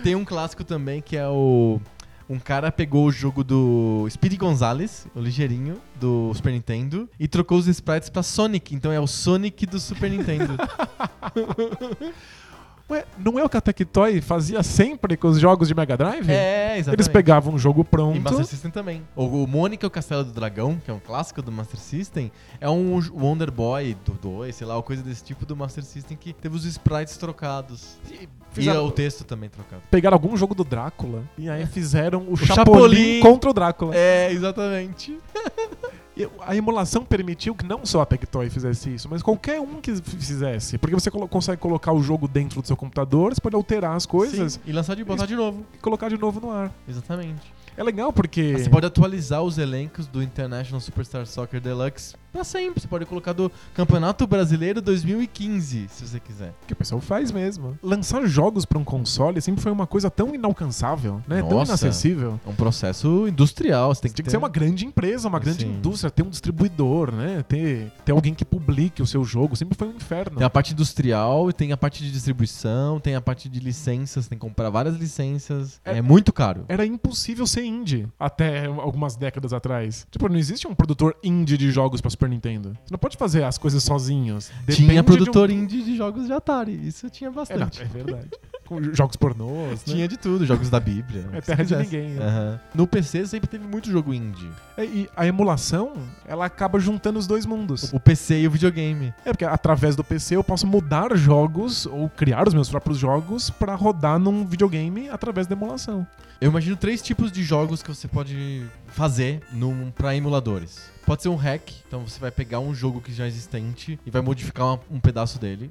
Tem 0.02 0.14
um 0.14 0.24
clássico 0.24 0.64
também 0.64 1.00
que 1.00 1.16
é 1.16 1.26
o. 1.28 1.80
Um 2.28 2.38
cara 2.38 2.72
pegou 2.72 3.04
o 3.06 3.12
jogo 3.12 3.44
do 3.44 4.06
Speedy 4.10 4.36
Gonzales, 4.36 5.06
o 5.14 5.20
ligeirinho, 5.20 5.78
do 5.96 6.32
Super 6.34 6.52
Nintendo, 6.52 7.08
e 7.20 7.28
trocou 7.28 7.58
os 7.58 7.66
sprites 7.66 8.08
pra 8.08 8.22
Sonic. 8.22 8.74
Então 8.74 8.90
é 8.90 8.98
o 8.98 9.06
Sonic 9.06 9.66
do 9.66 9.78
Super 9.78 10.10
Nintendo. 10.10 10.56
Ué, 12.90 13.02
não 13.18 13.38
é 13.38 13.44
o 13.44 13.48
que 13.48 13.56
a 13.56 13.62
Tectoy 13.62 14.20
fazia 14.20 14.62
sempre 14.62 15.16
com 15.16 15.28
os 15.28 15.40
jogos 15.40 15.68
de 15.68 15.74
Mega 15.74 15.96
Drive? 15.96 16.28
é, 16.28 16.74
exatamente. 16.76 16.96
Eles 16.96 17.08
pegavam 17.08 17.54
um 17.54 17.58
jogo 17.58 17.82
pronto. 17.82 18.16
E 18.16 18.20
Master 18.20 18.44
System 18.44 18.70
também. 18.70 19.02
O, 19.16 19.44
o 19.44 19.46
Mônica 19.46 19.86
e 19.86 19.88
o 19.88 19.90
Castelo 19.90 20.22
do 20.22 20.32
Dragão, 20.32 20.78
que 20.84 20.90
é 20.90 20.94
um 20.94 20.98
clássico 20.98 21.40
do 21.40 21.50
Master 21.50 21.80
System, 21.80 22.30
é 22.60 22.68
um 22.68 23.00
Wonder 23.14 23.50
Boy 23.50 23.96
do 24.04 24.12
2, 24.12 24.54
sei 24.54 24.66
lá, 24.66 24.76
uma 24.76 24.82
coisa 24.82 25.02
desse 25.02 25.24
tipo 25.24 25.46
do 25.46 25.56
Master 25.56 25.82
System 25.82 26.14
que 26.14 26.34
teve 26.34 26.54
os 26.54 26.66
sprites 26.66 27.16
trocados. 27.16 27.96
E, 28.10 28.28
Fizeram- 28.52 28.84
o 28.86 28.90
texto 28.92 29.24
também 29.24 29.48
trocado. 29.48 29.82
Pegaram 29.90 30.14
algum 30.14 30.36
jogo 30.36 30.54
do 30.54 30.62
Drácula 30.62 31.24
e 31.38 31.48
aí 31.48 31.64
fizeram 31.66 32.26
o, 32.28 32.36
Chapolin. 32.36 32.54
Chapolin 32.54 33.20
contra 33.20 33.50
o 33.50 33.52
Drácula. 33.54 33.96
É, 33.96 34.30
exatamente. 34.30 35.18
A 36.46 36.54
emulação 36.54 37.04
permitiu 37.04 37.54
que 37.54 37.66
não 37.66 37.84
só 37.84 38.00
a 38.02 38.06
Tectoy 38.06 38.48
fizesse 38.48 38.94
isso, 38.94 39.08
mas 39.10 39.20
qualquer 39.22 39.60
um 39.60 39.80
que 39.80 39.96
fizesse. 39.96 40.78
Porque 40.78 40.94
você 40.94 41.10
colo- 41.10 41.26
consegue 41.26 41.60
colocar 41.60 41.92
o 41.92 42.00
jogo 42.02 42.28
dentro 42.28 42.60
do 42.62 42.66
seu 42.66 42.76
computador, 42.76 43.34
você 43.34 43.40
pode 43.40 43.56
alterar 43.56 43.96
as 43.96 44.06
coisas 44.06 44.54
Sim, 44.54 44.60
e 44.66 44.72
lançar 44.72 44.94
de 44.94 45.02
botar 45.02 45.26
de 45.26 45.34
novo. 45.34 45.64
e 45.74 45.78
colocar 45.78 46.08
de 46.08 46.16
novo 46.16 46.40
no 46.40 46.50
ar. 46.52 46.72
Exatamente. 46.88 47.52
É 47.76 47.82
legal 47.82 48.12
porque. 48.12 48.56
Você 48.56 48.70
pode 48.70 48.86
atualizar 48.86 49.42
os 49.42 49.58
elencos 49.58 50.06
do 50.06 50.22
International 50.22 50.80
Superstar 50.80 51.26
Soccer 51.26 51.60
Deluxe 51.60 52.14
pra 52.34 52.44
sempre. 52.44 52.80
Você 52.80 52.88
pode 52.88 53.06
colocar 53.06 53.32
do 53.32 53.50
Campeonato 53.74 54.26
Brasileiro 54.26 54.82
2015, 54.82 55.86
se 55.88 56.06
você 56.06 56.18
quiser. 56.20 56.52
que 56.66 56.72
o 56.72 56.76
pessoal 56.76 57.00
faz 57.00 57.30
mesmo. 57.30 57.78
Lançar 57.82 58.26
jogos 58.26 58.64
pra 58.64 58.78
um 58.78 58.84
console 58.84 59.40
sempre 59.40 59.62
foi 59.62 59.70
uma 59.70 59.86
coisa 59.86 60.10
tão 60.10 60.34
inalcançável, 60.34 61.22
né? 61.28 61.40
Tão 61.40 61.50
Nossa. 61.50 61.70
inacessível. 61.72 62.40
É 62.44 62.48
um 62.48 62.54
processo 62.54 63.28
industrial. 63.28 63.94
Você 63.94 64.02
tem 64.02 64.10
que, 64.10 64.16
Tinha 64.16 64.24
que 64.24 64.28
ter... 64.28 64.30
ser 64.32 64.36
uma 64.36 64.48
grande 64.48 64.84
empresa, 64.84 65.28
uma 65.28 65.38
grande 65.38 65.62
Sim. 65.64 65.70
indústria, 65.70 66.10
ter 66.10 66.22
um 66.22 66.28
distribuidor, 66.30 67.12
né? 67.12 67.44
Ter, 67.46 67.92
ter 68.04 68.12
alguém 68.12 68.34
que 68.34 68.44
publique 68.44 69.00
o 69.02 69.06
seu 69.06 69.24
jogo. 69.24 69.54
Sempre 69.56 69.76
foi 69.78 69.88
um 69.88 69.92
inferno. 69.92 70.36
Tem 70.38 70.46
a 70.46 70.50
parte 70.50 70.72
industrial, 70.72 71.52
tem 71.52 71.70
a 71.72 71.76
parte 71.76 72.02
de 72.02 72.10
distribuição, 72.10 72.98
tem 72.98 73.14
a 73.14 73.20
parte 73.20 73.48
de 73.48 73.60
licenças, 73.60 74.26
tem 74.26 74.36
que 74.38 74.42
comprar 74.42 74.70
várias 74.70 74.96
licenças. 74.96 75.80
É, 75.84 75.98
É- 75.98 76.02
muito 76.02 76.32
caro. 76.32 76.64
Era 76.68 76.84
impossível 76.84 77.46
ser 77.46 77.64
indie 77.64 78.08
até 78.18 78.66
algumas 78.66 79.16
décadas 79.16 79.52
atrás. 79.52 80.06
Tipo, 80.10 80.28
não 80.28 80.36
existe 80.36 80.66
um 80.66 80.74
produtor 80.74 81.16
indie 81.22 81.56
de 81.56 81.70
jogos 81.70 82.00
pra 82.00 82.10
Super 82.10 82.23
Nintendo. 82.28 82.70
Você 82.84 82.92
não 82.92 82.98
pode 82.98 83.16
fazer 83.16 83.44
as 83.44 83.58
coisas 83.58 83.82
sozinhos. 83.82 84.50
Depende 84.66 84.88
tinha 84.88 85.02
produtor 85.04 85.48
de 85.48 85.54
um... 85.54 85.58
indie 85.62 85.82
de 85.82 85.96
jogos 85.96 86.26
de 86.26 86.32
Atari. 86.32 86.86
Isso 86.86 87.08
tinha 87.10 87.28
É, 87.28 87.30
não, 87.30 87.36
bastante. 87.36 87.82
é 87.82 87.84
verdade. 87.86 88.28
Com 88.66 88.82
jogos 88.94 89.14
pornôs, 89.16 89.72
né? 89.72 89.78
Tinha 89.84 90.08
de 90.08 90.16
tudo, 90.16 90.46
jogos 90.46 90.70
da 90.70 90.80
Bíblia. 90.80 91.28
É 91.32 91.40
terra 91.42 91.62
de 91.64 91.76
ninguém, 91.76 92.08
né? 92.14 92.24
Aham. 92.24 92.60
No 92.74 92.86
PC 92.86 93.26
sempre 93.26 93.46
teve 93.46 93.66
muito 93.66 93.90
jogo 93.90 94.14
indie. 94.14 94.48
É, 94.76 94.84
E 94.86 95.08
a 95.14 95.26
emulação, 95.26 95.92
ela 96.26 96.46
acaba 96.46 96.78
juntando 96.78 97.18
os 97.18 97.26
dois 97.26 97.44
mundos. 97.44 97.92
O 97.92 98.00
PC 98.00 98.40
e 98.40 98.46
o 98.46 98.50
videogame. 98.50 99.12
É 99.22 99.32
porque 99.32 99.44
através 99.44 99.94
do 99.94 100.02
PC 100.02 100.36
eu 100.36 100.42
posso 100.44 100.66
mudar 100.66 101.14
jogos 101.14 101.84
ou 101.84 102.08
criar 102.08 102.48
os 102.48 102.54
meus 102.54 102.70
próprios 102.70 102.96
jogos 102.96 103.50
pra 103.50 103.74
rodar 103.74 104.18
num 104.18 104.46
videogame 104.46 105.10
através 105.10 105.46
da 105.46 105.54
emulação. 105.54 106.06
Eu 106.40 106.50
imagino 106.50 106.74
três 106.76 107.02
tipos 107.02 107.30
de 107.30 107.42
jogos 107.42 107.82
que 107.82 107.88
você 107.88 108.08
pode 108.08 108.64
fazer 108.88 109.40
num, 109.52 109.90
pra 109.90 110.16
emuladores. 110.16 110.90
Pode 111.06 111.22
ser 111.22 111.28
um 111.28 111.36
hack, 111.36 111.70
então 111.86 112.00
você 112.06 112.18
vai 112.18 112.30
pegar 112.30 112.60
um 112.60 112.74
jogo 112.74 112.98
que 113.00 113.12
já 113.12 113.24
é 113.24 113.28
existente 113.28 114.00
e 114.06 114.10
vai 114.10 114.22
modificar 114.22 114.66
uma- 114.66 114.80
um 114.90 114.98
pedaço 114.98 115.38
dele. 115.38 115.70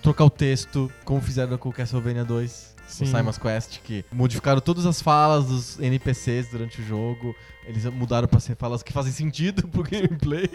Trocar 0.00 0.24
o 0.24 0.30
texto, 0.30 0.90
como 1.04 1.20
fizeram 1.20 1.58
com 1.58 1.68
o 1.68 1.72
Castlevania 1.72 2.24
2, 2.24 2.69
Sim. 2.90 3.04
o 3.04 3.06
Simon's 3.06 3.38
Quest, 3.38 3.78
que 3.84 4.04
modificaram 4.12 4.60
todas 4.60 4.84
as 4.86 5.00
falas 5.00 5.46
dos 5.46 5.78
NPCs 5.80 6.48
durante 6.50 6.80
o 6.80 6.84
jogo. 6.84 7.34
Eles 7.66 7.84
mudaram 7.84 8.26
pra 8.26 8.40
ser 8.40 8.56
falas 8.56 8.82
que 8.82 8.92
fazem 8.92 9.12
sentido 9.12 9.68
pro 9.68 9.82
gameplay, 9.84 10.48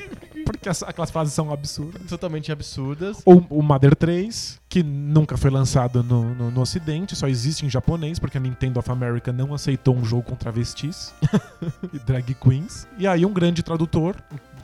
Porque 0.45 0.67
as- 0.67 0.83
aquelas 0.83 1.09
frases 1.11 1.33
são 1.33 1.51
absurdas. 1.51 2.01
totalmente 2.09 2.51
absurdas. 2.51 3.21
Ou 3.23 3.45
o 3.49 3.61
Mother 3.61 3.95
3, 3.95 4.59
que 4.67 4.83
nunca 4.83 5.37
foi 5.37 5.49
lançado 5.49 6.03
no, 6.03 6.33
no, 6.35 6.51
no 6.51 6.61
ocidente, 6.61 7.15
só 7.15 7.27
existe 7.27 7.65
em 7.65 7.69
japonês, 7.69 8.19
porque 8.19 8.37
a 8.37 8.41
Nintendo 8.41 8.79
of 8.79 8.91
America 8.91 9.31
não 9.31 9.53
aceitou 9.53 9.95
um 9.95 10.03
jogo 10.03 10.23
com 10.23 10.35
travestis 10.35 11.13
e 11.93 11.99
drag 11.99 12.33
queens. 12.33 12.85
E 12.97 13.07
aí 13.07 13.25
um 13.25 13.31
grande 13.31 13.63
tradutor, 13.63 14.15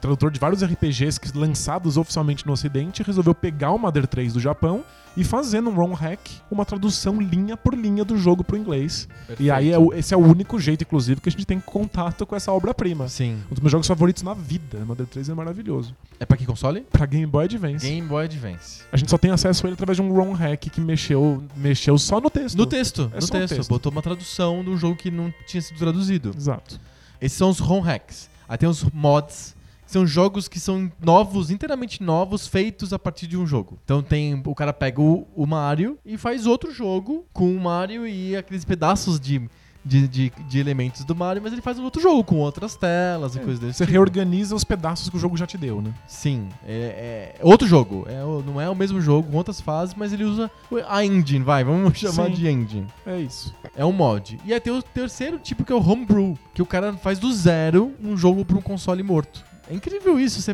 tradutor 0.02 0.32
de 0.32 0.40
vários 0.40 0.64
RPGs 0.64 1.20
que, 1.20 1.38
lançados 1.38 1.96
oficialmente 1.96 2.46
no 2.46 2.54
ocidente, 2.54 3.04
resolveu 3.04 3.36
pegar 3.36 3.72
o 3.72 3.78
Mother 3.78 4.08
3 4.08 4.34
do 4.34 4.40
Japão 4.40 4.84
e 5.16 5.24
fazer 5.26 5.60
num 5.60 5.72
ROM 5.76 5.94
hack 5.94 6.20
uma 6.50 6.64
tradução 6.66 7.20
linha 7.20 7.58
por 7.58 7.74
linha 7.76 8.04
do 8.06 8.18
jogo 8.18 8.44
pro 8.46 8.56
inglês. 8.58 9.08
E 9.38 9.52
aí 9.52 9.72
é 9.72 9.78
esse 9.98 10.14
é 10.14 10.18
o 10.18 10.22
único 10.22 10.58
jeito, 10.60 10.84
inclusive, 10.84 11.20
que 11.20 11.28
a 11.28 11.32
gente 11.32 11.46
tem 11.46 11.60
contato 11.60 12.26
com 12.26 12.34
essa 12.36 12.52
obra-prima. 12.52 13.08
Sim. 13.10 13.38
Um 13.50 13.54
dos 13.54 13.60
meus 13.60 13.72
jogos 13.72 13.88
favoritos 13.88 14.24
na 14.24 14.34
vida. 14.34 14.80
Mother 14.86 15.06
3 15.06 15.30
é 15.30 15.34
maravilhoso. 15.34 15.94
É 16.20 16.26
pra 16.26 16.38
que 16.38 16.46
console? 16.46 16.82
Pra 16.90 17.06
Game 17.06 17.26
Boy 17.26 17.44
Advance. 17.46 17.86
Game 17.86 18.08
Boy 18.08 18.24
Advance. 18.26 18.84
A 18.92 18.96
gente 18.98 19.10
só 19.12 19.18
tem 19.18 19.32
acesso 19.32 19.66
a 19.66 19.70
ele 19.70 19.74
através 19.74 19.98
de 19.98 20.02
um 20.02 20.12
ROM 20.14 20.32
hack 20.32 20.62
que 20.70 20.80
mexeu, 20.80 21.44
mexeu 21.58 21.98
só 21.98 22.22
no 22.22 22.30
texto. 22.30 22.58
No 22.58 22.66
texto, 22.66 23.12
É 23.14 23.20
no 23.20 23.28
texto. 23.28 23.56
texto. 23.56 23.70
Botou 23.70 23.92
uma 23.92 24.02
tradução 24.02 24.64
de 24.64 24.70
um 24.70 24.78
jogo 24.78 24.96
que 24.96 25.12
não 25.12 25.32
tinha 25.46 25.62
sido 25.62 25.78
traduzido. 25.78 26.32
Exato. 26.36 26.80
Esses 27.20 27.38
são 27.38 27.50
os 27.50 27.60
ROM 27.60 27.82
hacks. 27.82 28.30
Aí 28.48 28.58
tem 28.58 28.68
os 28.68 28.84
mods, 28.94 29.56
são 29.92 30.08
jogos 30.08 30.48
que 30.48 30.60
são 30.60 30.92
novos, 31.04 31.52
inteiramente 31.52 32.02
novos, 32.02 32.48
feitos 32.48 32.94
a 32.94 33.00
partir 33.00 33.28
de 33.28 33.38
um 33.38 33.46
jogo. 33.46 33.78
Então 33.84 34.02
tem 34.02 34.42
o 34.46 34.56
cara 34.56 34.72
pega 34.72 35.02
o, 35.02 35.28
o 35.36 35.46
Mario 35.46 35.98
e 36.06 36.18
faz 36.18 36.46
outro 36.46 36.72
jogo 36.72 37.26
com 37.34 37.54
o 37.54 37.60
Mario 37.60 38.08
e 38.08 38.36
aqueles 38.36 38.64
pedaços 38.64 39.20
de, 39.20 39.50
de, 39.84 40.08
de, 40.08 40.32
de 40.48 40.60
elementos 40.60 41.04
do 41.04 41.14
Mario, 41.14 41.42
mas 41.44 41.52
ele 41.52 41.62
faz 41.62 41.78
um 41.78 41.84
outro 41.84 42.02
jogo 42.02 42.24
com 42.24 42.38
outras 42.38 42.76
telas 42.76 43.36
e 43.36 43.40
coisas 43.40 43.60
desse 43.60 43.80
Você 43.80 43.84
tipo. 43.84 43.92
reorganiza 43.92 44.56
os 44.56 44.64
pedaços 44.64 45.10
que 45.10 45.18
o 45.18 45.20
jogo 45.20 45.36
já 45.36 45.46
te 45.46 45.58
deu, 45.58 45.82
né? 45.82 45.94
Sim, 46.08 46.48
é, 46.66 47.36
é 47.38 47.46
outro 47.46 47.68
jogo. 47.68 48.06
É, 48.08 48.22
não 48.46 48.62
é 48.62 48.70
o 48.70 48.76
mesmo 48.76 49.02
jogo, 49.02 49.30
com 49.30 49.38
outras 49.38 49.60
fases, 49.60 49.94
mas 49.94 50.14
ele 50.14 50.24
usa 50.24 50.50
a 50.88 51.04
engine, 51.04 51.44
vai, 51.44 51.66
vamos 51.66 51.98
chamar 52.00 52.28
Sim. 52.28 52.32
de 52.32 52.48
engine. 52.48 52.88
É 53.06 53.20
isso. 53.20 53.54
É 53.76 53.84
um 53.84 53.92
mod. 53.92 54.40
E 54.46 54.54
aí 54.54 54.60
tem 54.60 54.72
o 54.72 54.82
terceiro 54.82 55.38
tipo 55.38 55.66
que 55.66 55.74
é 55.74 55.76
o 55.76 55.86
homebrew, 55.86 56.38
que 56.54 56.62
o 56.62 56.66
cara 56.66 56.94
faz 56.94 57.20
do 57.20 57.32
zero 57.34 57.94
um 58.02 58.16
jogo 58.16 58.46
para 58.46 58.58
um 58.58 58.62
console 58.62 59.04
morto. 59.04 59.51
É 59.72 59.74
incrível 59.74 60.20
isso, 60.20 60.42
você, 60.42 60.54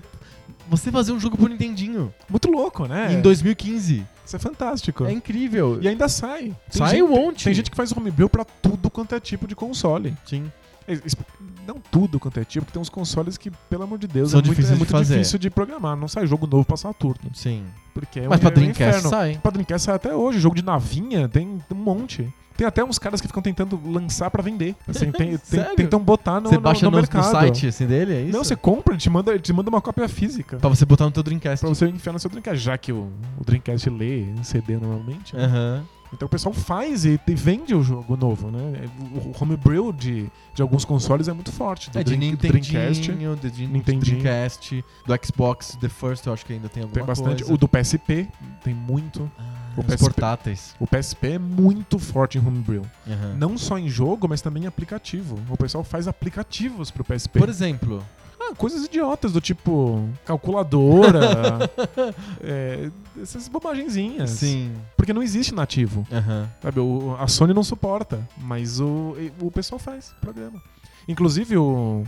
você 0.70 0.92
fazer 0.92 1.12
um 1.12 1.20
jogo 1.20 1.36
pro 1.36 1.48
Nintendinho 1.48 2.14
Muito 2.30 2.52
louco, 2.52 2.86
né? 2.86 3.12
em 3.14 3.20
2015. 3.20 4.06
Isso 4.24 4.36
é 4.36 4.40
fantástico. 4.40 5.06
É 5.06 5.12
incrível. 5.12 5.80
E 5.82 5.88
ainda 5.88 6.08
sai. 6.08 6.44
Tem 6.44 6.56
Sai 6.70 6.90
gente, 6.92 7.04
um 7.04 7.08
monte. 7.08 7.46
Tem 7.46 7.54
gente 7.54 7.72
que 7.72 7.76
faz 7.76 7.92
homebrew 7.92 8.30
pra 8.30 8.46
tudo 8.46 8.92
quanto 8.92 9.16
é 9.16 9.20
tipo 9.20 9.48
de 9.48 9.56
console. 9.56 10.16
Sim. 10.24 10.52
É, 10.88 10.98
Não 11.68 11.76
tudo 11.92 12.20
quanto 12.20 12.40
é 12.40 12.46
tipo, 12.46 12.66
porque 12.66 12.74
tem 12.74 12.82
uns 12.82 12.90
consoles 12.90 13.38
que, 13.38 13.52
pelo 13.70 13.84
amor 13.84 13.98
de 14.00 14.08
Deus, 14.08 14.32
São 14.32 14.40
é 14.40 14.44
muito, 14.44 14.50
difíceis 14.56 14.72
é 14.72 14.74
de 14.74 14.80
muito 14.80 14.92
fazer. 14.92 15.14
difícil 15.16 15.38
de 15.40 15.50
programar. 15.50 15.96
Não 15.98 16.08
sai 16.08 16.26
jogo 16.26 16.48
novo 16.48 16.64
pra 16.66 16.78
Saturno. 16.78 17.30
Sim. 17.34 17.64
Porque 17.94 18.22
é 18.22 18.28
Mas 18.28 18.38
um, 18.38 18.42
pra 18.42 18.50
é 18.50 18.52
um 18.52 18.56
Dreamcast 18.56 19.08
sai. 19.10 19.40
Pra 19.42 19.52
Dreamcast 19.52 19.86
sai 19.86 19.96
até 19.96 20.16
hoje. 20.16 20.40
Jogo 20.40 20.56
de 20.56 20.64
navinha 20.64 21.28
tem 21.28 21.62
um 21.72 21.76
monte. 21.76 22.32
Tem 22.56 22.66
até 22.66 22.84
uns 22.84 22.98
caras 22.98 23.22
que 23.22 23.28
ficam 23.28 23.44
tentando 23.44 23.80
lançar 23.86 24.32
pra 24.32 24.42
vender. 24.42 24.76
Assim, 24.88 25.12
tem, 25.12 25.38
tem, 25.50 25.76
tentam 25.76 26.00
botar 26.00 26.40
no, 26.42 26.50
você 26.50 26.56
no- 26.56 26.62
baixa 26.62 26.86
no 26.86 26.90
no, 26.92 26.98
no 26.98 27.02
mercado. 27.02 27.30
site 27.32 27.68
assim 27.68 27.86
dele, 27.86 28.14
é 28.16 28.22
isso? 28.24 28.32
Não, 28.36 28.44
você 28.44 28.56
compra, 28.56 28.94
ele 28.94 29.00
te 29.02 29.10
manda, 29.12 29.30
ele 29.32 29.40
te 29.42 29.54
manda 29.54 29.70
uma 29.70 29.80
cópia 29.82 30.08
física. 30.10 30.58
Pra 30.58 30.68
você 30.70 30.84
botar 30.84 31.06
no 31.06 31.12
teu 31.12 31.22
Dreamcast. 31.22 31.60
Pra 31.64 31.70
você 31.70 31.88
enfiar 31.88 32.14
no 32.14 32.20
seu 32.20 32.30
Dreamcast, 32.32 32.58
já 32.64 32.76
que 32.76 32.92
o, 32.92 33.10
o 33.40 33.44
Dreamcast 33.46 33.88
lê 33.92 34.22
em 34.22 34.42
CD 34.44 34.76
normalmente. 34.78 35.36
né? 35.36 35.84
Então 36.14 36.26
o 36.26 36.30
pessoal 36.30 36.54
faz 36.54 37.04
e, 37.06 37.20
e 37.28 37.36
vende 37.36 37.76
o 37.76 37.84
jogo 37.84 38.16
novo, 38.16 38.50
né? 38.50 38.90
O, 39.14 39.34
homebrew 39.44 39.92
de, 39.92 40.30
de 40.54 40.62
alguns 40.62 40.86
consoles 40.86 41.28
é 41.28 41.34
muito 41.34 41.52
forte. 41.52 41.90
Do 41.90 42.00
É, 42.00 42.04
de 42.04 42.16
Drink- 42.16 42.48
Dreamcast, 42.48 43.12
de, 43.12 43.52
de 43.52 43.68
Nintendinho. 43.68 44.20
Dreamcast, 44.22 44.84
do 45.06 45.14
Xbox 45.26 45.78
The 45.80 45.90
First, 45.90 46.26
eu 46.26 46.34
acho 46.34 46.46
que 46.46 46.54
ainda 46.54 46.70
tem 46.70 46.84
alguma 46.84 46.96
Tem 46.96 47.06
bastante. 47.06 47.44
coisa. 47.44 47.54
O 47.54 47.58
do 47.58 47.68
PSP 47.68 48.28
tem 48.64 48.74
muito. 48.74 49.30
Ah, 49.38 49.44
o 49.76 49.82
os 49.82 49.86
PSP. 49.86 50.00
portáteis. 50.06 50.76
O 50.80 50.88
PSP 50.88 51.28
é 51.34 51.40
muito 51.40 52.00
forte 52.00 52.38
em 52.38 52.42
homebrew. 52.46 52.84
Aham. 53.08 53.36
Não 53.38 53.58
só 53.58 53.78
em 53.78 53.90
jogo, 53.90 54.28
mas 54.30 54.42
também 54.42 54.64
em 54.64 54.68
aplicativo. 54.68 55.38
O 55.50 55.58
pessoal 55.58 55.84
faz 55.84 56.08
aplicativos 56.08 56.90
pro 56.90 57.04
PSP. 57.04 57.38
Por 57.38 57.50
exemplo, 57.50 58.04
Ah, 58.40 58.54
coisas 58.56 58.86
idiotas, 58.86 59.32
do 59.34 59.42
tipo 59.42 60.08
calculadora, 60.26 61.20
é, 62.42 62.90
essas 63.22 63.48
bobagenzinhas. 63.48 64.30
sim. 64.32 64.72
Porque 64.96 65.12
não 65.14 65.24
existe 65.24 65.54
nativo. 65.54 66.06
Aham. 66.12 66.50
Sabe, 66.62 66.80
o- 66.80 67.16
a 67.20 67.28
Sony 67.28 67.54
não 67.54 67.64
suporta, 67.64 68.28
mas 68.38 68.80
o, 68.80 69.16
o 69.42 69.50
pessoal 69.52 69.80
faz 69.80 70.14
programa. 70.22 70.62
Inclusive, 71.08 71.58
o, 71.58 72.04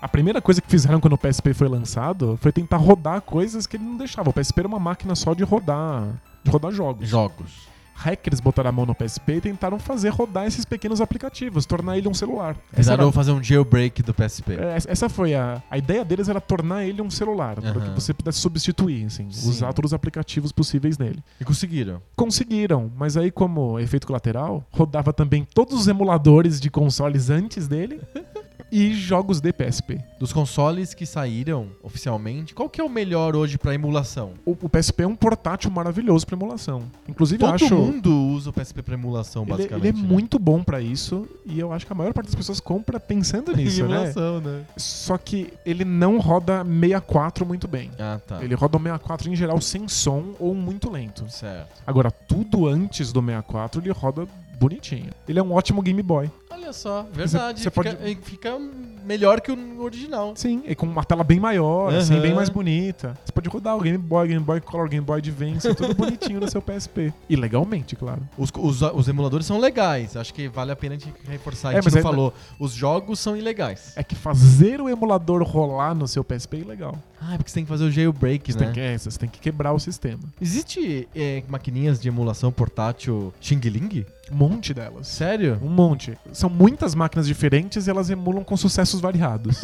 a 0.00 0.08
primeira 0.08 0.40
coisa 0.42 0.60
que 0.60 0.68
fizeram 0.68 1.00
quando 1.00 1.12
o 1.14 1.18
PSP 1.18 1.54
foi 1.54 1.68
lançado 1.68 2.38
foi 2.42 2.50
tentar 2.52 2.78
rodar 2.78 3.20
coisas 3.20 3.66
que 3.66 3.76
ele 3.76 3.84
não 3.84 3.96
deixava. 3.96 4.30
O 4.30 4.32
PSP 4.32 4.60
era 4.60 4.68
uma 4.68 4.80
máquina 4.80 5.14
só 5.14 5.34
de 5.34 5.44
rodar, 5.44 6.08
de 6.42 6.50
rodar 6.50 6.72
jogos. 6.72 7.08
Jogos. 7.08 7.68
Hackers 7.94 8.40
botaram 8.40 8.70
a 8.70 8.72
mão 8.72 8.84
no 8.84 8.94
PSP 8.94 9.34
e 9.34 9.40
tentaram 9.40 9.78
fazer 9.78 10.10
rodar 10.10 10.46
esses 10.46 10.64
pequenos 10.64 11.00
aplicativos, 11.00 11.64
tornar 11.64 11.96
ele 11.96 12.08
um 12.08 12.14
celular. 12.14 12.56
Tentaram 12.74 13.10
fazer 13.12 13.32
um 13.32 13.42
jailbreak 13.42 14.02
do 14.02 14.12
PSP. 14.12 14.54
é, 14.54 14.76
essa 14.76 15.08
foi 15.08 15.34
a, 15.34 15.62
a 15.70 15.78
ideia 15.78 16.04
deles 16.04 16.28
era 16.28 16.40
tornar 16.40 16.84
ele 16.84 17.00
um 17.00 17.10
celular, 17.10 17.60
para 17.60 17.80
que 17.80 17.90
você 17.90 18.12
pudesse 18.12 18.38
substituir, 18.38 19.06
assim, 19.06 19.30
Sim. 19.30 19.48
usar 19.48 19.72
todos 19.72 19.90
os 19.90 19.94
aplicativos 19.94 20.52
possíveis 20.52 20.98
nele. 20.98 21.22
E 21.40 21.44
conseguiram. 21.44 22.02
Conseguiram, 22.16 22.90
mas 22.96 23.16
aí 23.16 23.30
como 23.30 23.78
efeito 23.78 24.06
colateral, 24.06 24.64
rodava 24.70 25.12
também 25.12 25.46
todos 25.54 25.78
os 25.78 25.88
emuladores 25.88 26.60
de 26.60 26.70
consoles 26.70 27.30
antes 27.30 27.68
dele 27.68 28.00
e 28.74 28.92
jogos 28.92 29.40
de 29.40 29.52
PSP. 29.52 30.00
Dos 30.18 30.32
consoles 30.32 30.94
que 30.94 31.06
saíram 31.06 31.68
oficialmente, 31.80 32.52
qual 32.52 32.68
que 32.68 32.80
é 32.80 32.84
o 32.84 32.88
melhor 32.88 33.36
hoje 33.36 33.56
pra 33.56 33.72
emulação? 33.72 34.32
O, 34.44 34.50
o 34.62 34.68
PSP 34.68 35.04
é 35.04 35.06
um 35.06 35.14
portátil 35.14 35.70
maravilhoso 35.70 36.26
para 36.26 36.34
emulação. 36.34 36.82
Inclusive, 37.08 37.40
eu 37.40 37.46
Todo 37.52 37.54
acho 37.54 37.76
mundo 37.76 38.12
usa 38.32 38.50
o 38.50 38.52
PSP 38.52 38.82
pra 38.82 38.94
emulação, 38.94 39.42
ele, 39.44 39.52
basicamente. 39.52 39.86
ele 39.90 39.96
é 39.96 40.02
né? 40.02 40.08
muito 40.08 40.40
bom 40.40 40.64
para 40.64 40.80
isso 40.80 41.24
e 41.46 41.60
eu 41.60 41.72
acho 41.72 41.86
que 41.86 41.92
a 41.92 41.94
maior 41.94 42.12
parte 42.12 42.26
das 42.26 42.34
pessoas 42.34 42.58
compra 42.58 42.98
pensando 42.98 43.52
nisso, 43.54 43.86
né? 43.86 43.94
emulação, 43.94 44.40
né? 44.40 44.64
Só 44.76 45.16
que 45.18 45.52
ele 45.64 45.84
não 45.84 46.18
roda 46.18 46.64
64 46.64 47.46
muito 47.46 47.68
bem. 47.68 47.92
Ah, 47.96 48.18
tá. 48.26 48.42
Ele 48.42 48.56
roda 48.56 48.76
o 48.76 48.80
64 48.80 49.30
em 49.30 49.36
geral 49.36 49.60
sem 49.60 49.86
som 49.86 50.34
ou 50.40 50.52
muito 50.52 50.90
lento. 50.90 51.24
Certo. 51.30 51.80
Agora, 51.86 52.10
tudo 52.10 52.66
antes 52.66 53.12
do 53.12 53.20
64 53.20 53.80
ele 53.80 53.92
roda 53.92 54.26
bonitinho. 54.58 55.10
Ele 55.28 55.38
é 55.38 55.42
um 55.42 55.52
ótimo 55.52 55.82
Game 55.82 56.02
Boy. 56.02 56.30
Olha 56.64 56.72
só, 56.72 57.06
verdade. 57.12 57.60
você 57.60 57.70
fica, 57.70 57.94
pode- 57.94 58.14
fica 58.22 58.58
melhor 59.04 59.40
que 59.42 59.52
o 59.52 59.82
original. 59.82 60.32
Sim, 60.34 60.62
e 60.66 60.74
com 60.74 60.86
uma 60.86 61.04
tela 61.04 61.22
bem 61.22 61.38
maior, 61.38 61.92
assim, 61.94 62.14
Aham. 62.14 62.22
bem 62.22 62.34
mais 62.34 62.48
bonita. 62.48 63.14
Você 63.24 63.30
pode 63.32 63.48
rodar 63.50 63.76
o 63.76 63.80
Game 63.80 63.98
Boy, 63.98 64.28
Game 64.28 64.42
Boy 64.42 64.60
Color, 64.62 64.88
Game 64.88 65.04
Boy 65.04 65.18
Advance, 65.18 65.74
tudo 65.74 65.92
bonitinho 65.94 66.40
no 66.40 66.48
seu 66.50 66.62
PSP. 66.62 67.12
E 67.28 67.36
legalmente, 67.36 67.94
claro. 67.96 68.26
Os, 68.38 68.50
os, 68.58 68.80
os 68.80 69.06
emuladores 69.08 69.46
são 69.46 69.58
legais. 69.58 70.16
Acho 70.16 70.32
que 70.32 70.48
vale 70.48 70.72
a 70.72 70.76
pena 70.76 70.94
a 70.94 70.98
gente 70.98 71.12
reforçar. 71.28 71.68
É, 71.68 71.72
a 71.72 71.74
gente 71.82 71.84
mas 71.84 71.92
não 71.94 72.00
é- 72.00 72.02
falou. 72.02 72.34
Os 72.58 72.72
jogos 72.72 73.18
são 73.20 73.36
ilegais. 73.36 73.92
É 73.94 74.02
que 74.02 74.14
fazer 74.14 74.80
o 74.80 74.88
emulador 74.88 75.42
rolar 75.42 75.94
no 75.94 76.08
seu 76.08 76.24
PSP 76.24 76.62
é 76.62 76.64
legal. 76.64 76.98
Ah, 77.20 77.34
é 77.34 77.36
porque 77.36 77.50
você 77.50 77.54
tem 77.56 77.64
que 77.64 77.70
fazer 77.70 77.84
o 77.84 77.90
jailbreak, 77.90 78.52
Você, 78.52 78.58
né? 78.58 78.64
tem 78.66 78.74
que, 78.74 78.80
é, 78.80 78.98
você 78.98 79.18
tem 79.18 79.28
que 79.28 79.38
quebrar 79.38 79.72
o 79.72 79.78
sistema. 79.78 80.20
Existe 80.40 81.08
eh, 81.14 81.42
maquininhas 81.48 82.00
de 82.00 82.08
emulação 82.08 82.50
portátil 82.52 83.32
Xing 83.40 83.60
Ling? 83.60 84.04
Um 84.32 84.36
monte 84.36 84.72
delas. 84.72 85.06
Sério? 85.08 85.58
Um 85.62 85.68
monte. 85.68 86.16
São 86.32 86.48
muitas 86.48 86.94
máquinas 86.94 87.26
diferentes 87.26 87.86
e 87.86 87.90
elas 87.90 88.08
emulam 88.10 88.42
com 88.44 88.56
sucessos 88.56 89.00
variados. 89.00 89.60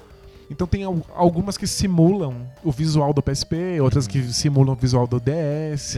então 0.50 0.66
tem 0.66 0.84
al- 0.84 1.00
algumas 1.14 1.56
que 1.56 1.66
simulam 1.66 2.46
o 2.62 2.70
visual 2.70 3.12
do 3.12 3.22
PSP, 3.22 3.80
outras 3.80 4.06
que 4.06 4.22
simulam 4.32 4.74
o 4.74 4.76
visual 4.76 5.06
do 5.06 5.18
DS. 5.18 5.96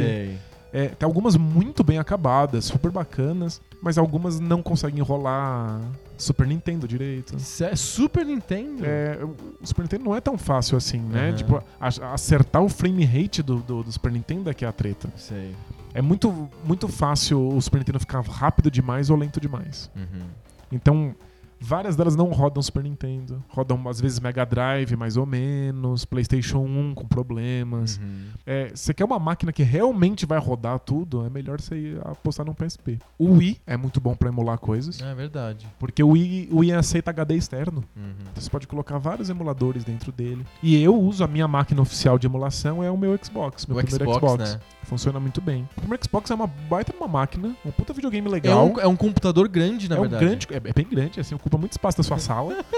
É, 0.72 0.88
tem 0.88 1.06
algumas 1.06 1.36
muito 1.36 1.84
bem 1.84 1.98
acabadas, 1.98 2.64
super 2.64 2.90
bacanas, 2.90 3.60
mas 3.80 3.96
algumas 3.96 4.40
não 4.40 4.60
conseguem 4.60 5.00
rolar 5.02 5.80
Super 6.18 6.48
Nintendo 6.48 6.88
direito. 6.88 7.36
É 7.62 7.76
Super 7.76 8.26
Nintendo? 8.26 8.82
É, 8.84 9.18
o 9.24 9.64
Super 9.64 9.82
Nintendo 9.82 10.04
não 10.04 10.16
é 10.16 10.20
tão 10.20 10.36
fácil 10.36 10.76
assim, 10.76 10.98
né? 10.98 11.28
Aham. 11.28 11.36
Tipo, 11.36 11.62
acertar 11.80 12.60
o 12.62 12.68
frame 12.68 13.04
rate 13.04 13.40
do, 13.40 13.56
do, 13.58 13.84
do 13.84 13.92
Super 13.92 14.10
Nintendo 14.10 14.50
é 14.50 14.54
que 14.54 14.64
é 14.64 14.68
a 14.68 14.72
treta. 14.72 15.08
Sei. 15.16 15.54
É 15.94 16.02
muito, 16.02 16.50
muito 16.64 16.88
fácil 16.88 17.40
o 17.48 17.60
Super 17.62 17.78
Nintendo 17.78 18.00
ficar 18.00 18.20
rápido 18.20 18.70
demais 18.70 19.08
ou 19.10 19.16
lento 19.16 19.40
demais. 19.40 19.90
Uhum. 19.96 20.26
Então, 20.72 21.14
várias 21.60 21.94
delas 21.94 22.16
não 22.16 22.26
rodam 22.32 22.60
Super 22.62 22.82
Nintendo. 22.82 23.42
Rodam, 23.48 23.80
às 23.88 24.00
vezes, 24.00 24.18
Mega 24.18 24.44
Drive, 24.44 24.96
mais 24.96 25.16
ou 25.16 25.24
menos, 25.24 26.04
PlayStation 26.04 26.58
1 26.58 26.94
com 26.94 27.06
problemas. 27.06 27.98
Uhum. 27.98 28.24
É, 28.44 28.72
você 28.74 28.92
quer 28.92 29.04
uma 29.04 29.18
máquina 29.20 29.52
que 29.52 29.62
realmente 29.62 30.26
vai 30.26 30.38
rodar 30.38 30.78
tudo, 30.80 31.24
é 31.24 31.30
melhor 31.30 31.60
você 31.60 31.76
ir 31.76 32.00
apostar 32.04 32.44
num 32.44 32.52
PSP. 32.54 32.98
O 33.16 33.34
Wii 33.34 33.60
é 33.66 33.76
muito 33.76 34.00
bom 34.00 34.14
pra 34.16 34.28
emular 34.28 34.58
coisas, 34.58 35.00
É 35.00 35.14
verdade. 35.14 35.66
porque 35.78 36.02
o 36.02 36.08
Wii, 36.10 36.48
o 36.50 36.58
Wii 36.58 36.72
aceita 36.72 37.10
HD 37.12 37.36
externo. 37.36 37.84
Uhum. 37.96 38.14
Então 38.32 38.42
você 38.42 38.50
pode 38.50 38.66
colocar 38.66 38.98
vários 38.98 39.30
emuladores 39.30 39.84
dentro 39.84 40.10
dele. 40.10 40.44
E 40.62 40.82
eu 40.82 41.00
uso 41.00 41.22
a 41.22 41.28
minha 41.28 41.46
máquina 41.46 41.80
oficial 41.80 42.18
de 42.18 42.26
emulação, 42.26 42.82
é 42.82 42.90
o 42.90 42.98
meu 42.98 43.16
Xbox, 43.22 43.64
meu 43.66 43.78
O 43.78 43.80
primeiro 43.80 44.04
Xbox, 44.04 44.18
Xbox. 44.18 44.54
né? 44.54 44.60
Funciona 44.84 45.18
muito 45.18 45.40
bem. 45.40 45.68
O 45.76 45.80
primeiro 45.80 46.02
Xbox 46.04 46.30
é 46.30 46.34
uma 46.34 46.46
baita 46.46 46.92
uma 46.96 47.08
máquina, 47.08 47.54
um 47.64 47.70
puta 47.70 47.92
videogame 47.92 48.28
É 48.28 48.30
legal. 48.30 48.66
um, 48.66 48.80
é 48.80 48.86
um 48.86 48.96
computador 48.96 49.48
grande, 49.48 49.88
na 49.88 49.96
é 49.96 49.98
um 49.98 50.02
verdade. 50.02 50.24
grande, 50.24 50.46
é, 50.50 50.56
é 50.56 50.72
bem 50.72 50.86
grande, 50.88 51.20
assim, 51.20 51.34
ocupa 51.34 51.56
muito 51.58 51.72
espaço 51.72 51.96
da 51.98 52.02
sua 52.04 52.18
sala. 52.18 52.56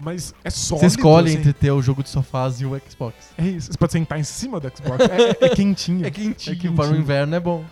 Mas 0.00 0.34
é 0.44 0.50
sólido. 0.50 0.80
Você 0.90 0.96
escolhe 0.98 1.28
assim. 1.30 1.38
entre 1.38 1.52
ter 1.52 1.70
o 1.70 1.80
jogo 1.80 2.02
de 2.02 2.08
sofás 2.08 2.60
e 2.60 2.66
o 2.66 2.78
Xbox. 2.90 3.14
É 3.38 3.44
isso, 3.46 3.72
você 3.72 3.78
pode 3.78 3.92
sentar 3.92 4.18
em 4.18 4.24
cima 4.24 4.58
do 4.60 4.68
Xbox. 4.76 5.04
É, 5.08 5.44
é- 5.44 5.46
é 5.46 5.48
quentinho. 5.54 6.04
É 6.06 6.10
quentinho, 6.10 6.52
É 6.52 6.56
quentinho. 6.56 6.74
para 6.74 6.90
o 6.90 6.96
inverno 6.96 7.34
é 7.34 7.40
bom. 7.40 7.64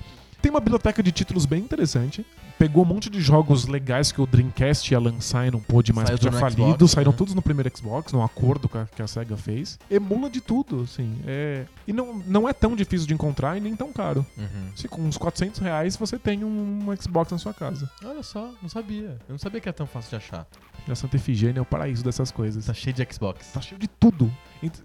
Tem 0.43 0.51
uma 0.51 0.59
biblioteca 0.61 1.03
de 1.03 1.13
títulos 1.13 1.47
bem 1.47 1.61
interessante. 1.63 2.27
Pegou 2.59 2.83
um 2.83 2.87
monte 2.87 3.09
de 3.09 3.21
jogos 3.21 3.67
legais 3.67 4.11
que 4.13 4.21
o 4.21 4.27
Dreamcast 4.27 4.93
ia 4.93 4.99
lançar 5.01 5.47
e 5.47 5.51
não 5.51 5.61
pôde 5.61 5.93
mais, 5.93 6.09
Saiu 6.09 6.19
porque 6.19 6.29
tinha 6.31 6.41
falido. 6.41 6.63
Xbox, 6.77 6.91
saíram 6.91 7.13
né? 7.13 7.19
todos 7.19 7.35
no 7.35 7.41
primeiro 7.43 7.71
Xbox, 7.77 8.13
num 8.13 8.23
acordo 8.23 8.69
com 8.69 8.79
a- 8.79 8.87
que 8.87 9.01
a 9.01 9.07
SEGA 9.07 9.37
fez. 9.37 9.79
Emula 9.91 10.29
de 10.29 10.41
tudo, 10.41 10.83
assim. 10.83 11.17
É... 11.27 11.65
E 11.87 11.93
não, 11.93 12.15
não 12.27 12.49
é 12.49 12.53
tão 12.53 12.75
difícil 12.77 13.07
de 13.07 13.15
encontrar 13.15 13.57
e 13.57 13.61
nem 13.61 13.75
tão 13.75 13.93
caro. 13.93 14.27
Uhum. 14.37 14.73
Se 14.77 14.87
com 14.89 15.01
uns 15.03 15.17
400 15.17 15.61
reais 15.61 15.97
você 15.97 16.19
tem 16.19 16.45
um 16.45 16.87
Xbox 17.01 17.31
na 17.33 17.39
sua 17.39 17.55
casa. 17.55 17.89
Olha 18.05 18.23
só, 18.23 18.51
não 18.61 18.69
sabia. 18.69 19.17
Eu 19.29 19.33
não 19.33 19.39
sabia 19.39 19.61
que 19.61 19.69
era 19.69 19.77
tão 19.77 19.87
fácil 19.87 20.11
de 20.11 20.17
achar. 20.17 20.47
A 20.89 20.95
Santa 20.95 21.17
Efigênia 21.17 21.61
é 21.61 21.63
o 21.63 21.65
paraíso 21.65 22.03
dessas 22.05 22.31
coisas. 22.33 22.67
Tá 22.67 22.75
cheio 22.75 22.95
de 22.95 23.07
Xbox. 23.13 23.47
Tá 23.53 23.61
cheio 23.61 23.81
de 23.81 23.87
tudo. 23.89 24.31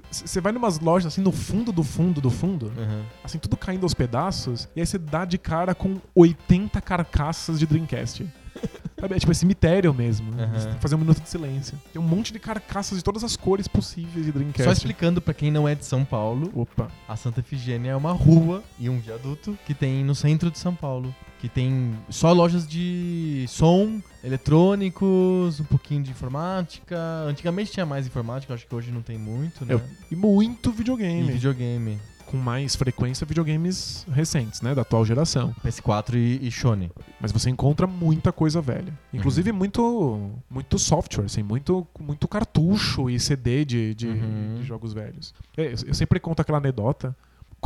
Você 0.10 0.40
vai 0.42 0.52
numas 0.52 0.80
lojas 0.80 1.14
assim, 1.14 1.22
no 1.22 1.32
fundo 1.32 1.72
do 1.72 1.84
fundo 1.84 2.20
do 2.22 2.30
fundo, 2.30 2.68
Uhum. 2.78 3.04
assim, 3.24 3.38
tudo 3.38 3.56
caindo 3.58 3.84
aos 3.84 3.94
pedaços, 3.94 4.68
e 4.76 4.80
aí 4.80 4.86
você 4.86 4.98
dá 4.98 5.26
de 5.26 5.38
cara 5.38 5.76
com 5.76 5.98
80 6.16 6.80
carcaças 6.82 7.60
de 7.60 7.66
Dreamcast. 7.68 8.26
Sabe, 9.00 9.16
é 9.16 9.20
tipo 9.20 9.32
é 9.32 9.36
cemitério 9.36 9.94
mesmo. 9.94 10.34
Aham. 10.34 10.54
Você 10.60 10.66
tem 10.66 10.76
que 10.76 10.82
fazer 10.82 10.96
um 10.96 10.98
minuto 10.98 11.22
de 11.22 11.30
silêncio. 11.30 11.80
Tem 11.94 12.02
um 12.02 12.06
monte 12.06 12.34
de 12.34 12.40
carcaças 12.40 12.98
de 12.98 13.04
todas 13.04 13.24
as 13.24 13.36
cores 13.36 13.68
possíveis 13.68 14.26
de 14.26 14.32
Dreamcast. 14.32 14.64
Só 14.64 14.72
explicando 14.72 15.22
pra 15.22 15.36
quem 15.36 15.52
não 15.52 15.68
é 15.68 15.76
de 15.76 15.86
São 15.86 16.04
Paulo, 16.04 16.52
Opa. 16.56 16.88
a 17.08 17.16
Santa 17.16 17.42
Efigênia 17.42 17.92
é 17.92 17.96
uma 17.96 18.12
rua 18.14 18.64
e 18.80 18.90
um 18.90 19.00
viaduto 19.00 19.56
que 19.68 19.76
tem 19.76 20.04
no 20.04 20.16
centro 20.16 20.50
de 20.50 20.58
São 20.58 20.74
Paulo. 20.74 21.14
Que 21.40 21.48
tem 21.48 21.94
só 22.10 22.34
lojas 22.34 22.68
de 22.68 23.46
som, 23.48 24.02
eletrônicos, 24.24 25.60
um 25.60 25.64
pouquinho 25.66 26.02
de 26.04 26.12
informática. 26.12 26.98
Antigamente 27.28 27.72
tinha 27.72 27.86
mais 27.86 28.08
informática, 28.08 28.54
acho 28.54 28.66
que 28.66 28.74
hoje 28.74 28.92
não 28.92 29.02
tem 29.02 29.18
muito, 29.18 29.64
né? 29.66 29.74
Eu- 29.76 29.82
E 30.12 30.16
muito 30.16 30.70
E 30.70 30.74
videogame. 30.74 31.32
videogame. 31.32 32.00
Com 32.26 32.36
mais 32.36 32.76
frequência, 32.76 33.26
videogames 33.26 34.06
recentes, 34.12 34.62
né? 34.62 34.76
Da 34.76 34.82
atual 34.82 35.06
geração. 35.06 35.56
PS4 35.64 36.16
e, 36.16 36.46
e 36.46 36.52
Sony. 36.52 36.92
Mas 37.22 37.32
você 37.32 37.50
encontra 37.50 37.88
muita 37.88 38.34
coisa 38.34 38.60
velha. 38.60 38.92
Inclusive 39.14 39.52
muito 39.54 40.30
muito 40.50 40.78
software, 40.78 41.24
assim, 41.26 41.42
muito, 41.42 41.88
muito 42.00 42.28
cartucho 42.28 43.10
e 43.10 43.18
CD 43.18 43.64
de, 43.64 43.96
de, 43.96 44.08
Uhum. 44.10 44.56
de 44.60 44.64
jogos 44.66 44.92
velhos. 44.92 45.34
É, 45.56 45.68
eu, 45.68 45.76
eu 45.88 45.94
sempre 45.94 46.20
conto 46.20 46.42
aquela 46.42 46.58
anedota. 46.58 47.16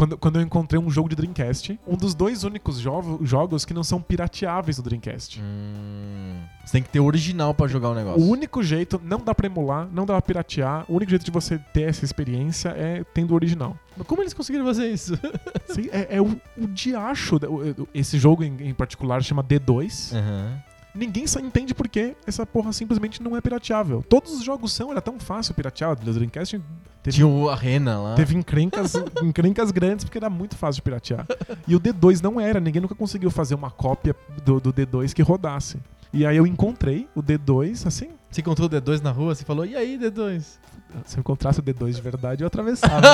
Quando, 0.02 0.18
quando 0.18 0.36
eu 0.38 0.42
encontrei 0.42 0.82
um 0.82 0.90
jogo 0.90 1.08
de 1.08 1.16
Dreamcast, 1.16 1.80
um 1.88 1.96
dos 1.96 2.16
dois 2.16 2.44
únicos 2.44 2.80
jo- 2.82 3.20
jogos 3.22 3.64
que 3.66 3.72
não 3.72 3.84
são 3.84 4.02
pirateáveis 4.02 4.78
do 4.78 4.82
Dreamcast. 4.82 5.40
Hum, 5.40 6.40
você 6.66 6.72
tem 6.72 6.82
que 6.82 6.90
ter 6.90 7.00
o 7.00 7.06
original 7.06 7.54
pra 7.54 7.68
jogar 7.68 7.90
o 7.90 7.94
negócio. 7.94 8.20
O 8.20 8.28
único 8.28 8.64
jeito, 8.64 9.00
não 9.04 9.20
dá 9.20 9.36
pra 9.36 9.46
emular, 9.46 9.88
não 9.94 10.04
dá 10.04 10.14
pra 10.14 10.22
piratear, 10.24 10.86
o 10.88 10.96
único 10.96 11.12
jeito 11.12 11.24
de 11.24 11.30
você 11.30 11.60
ter 11.72 11.84
essa 11.84 12.04
experiência 12.04 12.70
é 12.70 13.04
tendo 13.14 13.30
o 13.30 13.36
original. 13.36 13.78
Mas 13.96 14.08
como 14.08 14.24
eles 14.24 14.34
conseguiram 14.34 14.66
fazer 14.66 14.90
isso? 14.90 15.14
Sim, 15.68 15.88
é, 15.92 16.16
é 16.16 16.20
o, 16.22 16.30
o 16.58 16.66
diacho. 16.66 17.38
Esse 17.94 18.18
jogo 18.18 18.44
em, 18.44 18.70
em 18.70 18.74
particular 18.74 19.22
chama 19.22 19.44
D2. 19.44 20.16
Aham. 20.18 20.64
Ninguém 20.94 21.26
entende 21.42 21.74
por 21.74 21.88
que 21.88 22.16
essa 22.28 22.46
porra 22.46 22.74
simplesmente 22.74 23.22
não 23.24 23.36
é 23.36 23.42
pirateável. 23.42 24.04
Todos 24.08 24.34
os 24.34 24.44
jogos 24.44 24.74
são, 24.74 24.92
era 24.92 25.02
tão 25.02 25.20
fácil 25.20 25.54
piratear. 25.54 25.92
O 25.92 25.96
Dreamcast 25.96 26.62
Teve, 27.04 27.16
Tinha 27.16 27.28
o 27.28 27.50
Arena 27.50 28.00
lá. 28.00 28.16
teve 28.16 28.38
encrencas, 28.38 28.94
encrencas 29.24 29.72
grandes 29.72 30.06
porque 30.06 30.20
era 30.20 30.30
muito 30.30 30.56
fácil 30.56 30.76
de 30.76 30.82
piratear. 30.84 31.26
E 31.68 31.76
o 31.76 31.80
D2 31.80 32.22
não 32.22 32.40
era, 32.40 32.60
ninguém 32.60 32.82
nunca 32.82 32.94
conseguiu 32.94 33.32
fazer 33.32 33.56
uma 33.56 33.72
cópia 33.72 34.16
do, 34.46 34.60
do 34.60 34.72
D2 34.72 35.12
que 35.14 35.22
rodasse. 35.24 35.78
E 36.14 36.26
aí 36.26 36.38
eu 36.38 36.46
encontrei 36.46 37.08
o 37.16 37.24
D2, 37.24 37.88
assim, 37.88 38.10
Você 38.30 38.42
encontrou 38.42 38.68
o 38.68 38.70
D2 38.70 39.02
na 39.02 39.12
rua, 39.12 39.34
você 39.34 39.44
falou, 39.46 39.66
e 39.66 39.76
aí, 39.76 39.98
D2? 39.98 40.60
Se 41.06 41.18
eu 41.18 41.22
encontrasse 41.22 41.60
o 41.60 41.64
D2 41.64 41.94
de 41.94 42.02
verdade, 42.02 42.44
eu 42.44 42.48
atravessava. 42.48 43.02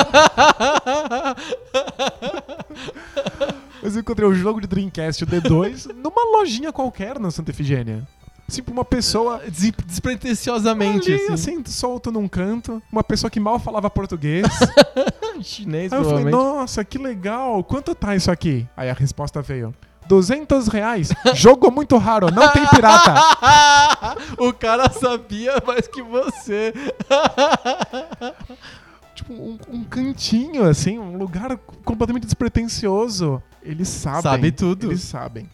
Mas 3.82 3.94
eu 3.94 4.00
encontrei 4.00 4.28
o 4.28 4.34
jogo 4.34 4.60
de 4.60 4.66
Dreamcast, 4.66 5.24
o 5.24 5.26
D2, 5.26 5.92
numa 5.94 6.38
lojinha 6.38 6.72
qualquer 6.72 7.18
na 7.18 7.30
Santa 7.30 7.50
Efigênia. 7.50 8.06
Tipo, 8.50 8.72
uma 8.72 8.84
pessoa 8.84 9.42
Des- 9.46 9.72
Despretensiosamente, 9.86 11.12
ali, 11.12 11.22
assim. 11.26 11.56
assim, 11.58 11.62
solto 11.66 12.10
num 12.10 12.26
canto, 12.26 12.82
uma 12.90 13.04
pessoa 13.04 13.30
que 13.30 13.38
mal 13.38 13.58
falava 13.58 13.90
português. 13.90 14.46
Chinês, 15.42 15.92
Aí 15.92 15.98
eu 16.00 16.04
falei, 16.04 16.24
nossa, 16.24 16.82
que 16.84 16.98
legal, 16.98 17.62
quanto 17.62 17.94
tá 17.94 18.16
isso 18.16 18.30
aqui? 18.30 18.66
Aí 18.76 18.90
a 18.90 18.94
resposta 18.94 19.40
veio, 19.42 19.72
200 20.08 20.68
reais, 20.68 21.10
jogo 21.34 21.70
muito 21.70 21.96
raro, 21.98 22.30
não 22.30 22.50
tem 22.52 22.66
pirata. 22.66 23.14
o 24.38 24.52
cara 24.52 24.90
sabia 24.90 25.62
mais 25.66 25.86
que 25.86 26.02
você. 26.02 26.72
tipo, 29.14 29.34
um, 29.34 29.58
um 29.70 29.84
cantinho, 29.84 30.64
assim, 30.64 30.98
um 30.98 31.16
lugar 31.18 31.56
completamente 31.84 32.24
despretensioso. 32.24 33.42
Eles 33.62 33.88
sabem. 33.88 34.22
Sabe 34.22 34.52
tudo. 34.52 34.86
Eles 34.86 35.02
sabem. 35.02 35.48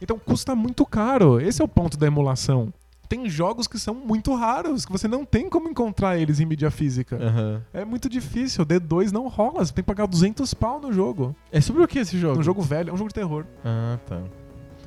Então 0.00 0.18
custa 0.18 0.54
muito 0.54 0.84
caro. 0.84 1.40
Esse 1.40 1.62
é 1.62 1.64
o 1.64 1.68
ponto 1.68 1.96
da 1.96 2.06
emulação. 2.06 2.72
Tem 3.08 3.28
jogos 3.28 3.66
que 3.66 3.78
são 3.78 3.94
muito 3.94 4.34
raros, 4.34 4.84
que 4.84 4.92
você 4.92 5.06
não 5.06 5.24
tem 5.24 5.48
como 5.48 5.68
encontrar 5.68 6.18
eles 6.18 6.40
em 6.40 6.44
mídia 6.46 6.70
física. 6.70 7.16
Aham. 7.16 7.62
É 7.72 7.84
muito 7.84 8.08
difícil. 8.08 8.62
O 8.64 8.66
D2 8.66 9.12
não 9.12 9.28
rola. 9.28 9.64
Você 9.64 9.72
tem 9.72 9.82
que 9.82 9.86
pagar 9.86 10.06
200 10.06 10.52
pau 10.54 10.80
no 10.80 10.92
jogo. 10.92 11.34
É 11.52 11.60
sobre 11.60 11.82
o 11.82 11.88
que 11.88 11.98
esse 11.98 12.18
jogo? 12.18 12.40
Um 12.40 12.42
jogo 12.42 12.62
velho. 12.62 12.90
É 12.90 12.92
um 12.92 12.96
jogo 12.96 13.08
de 13.08 13.14
terror. 13.14 13.44
Ah, 13.64 13.98
tá. 14.06 14.20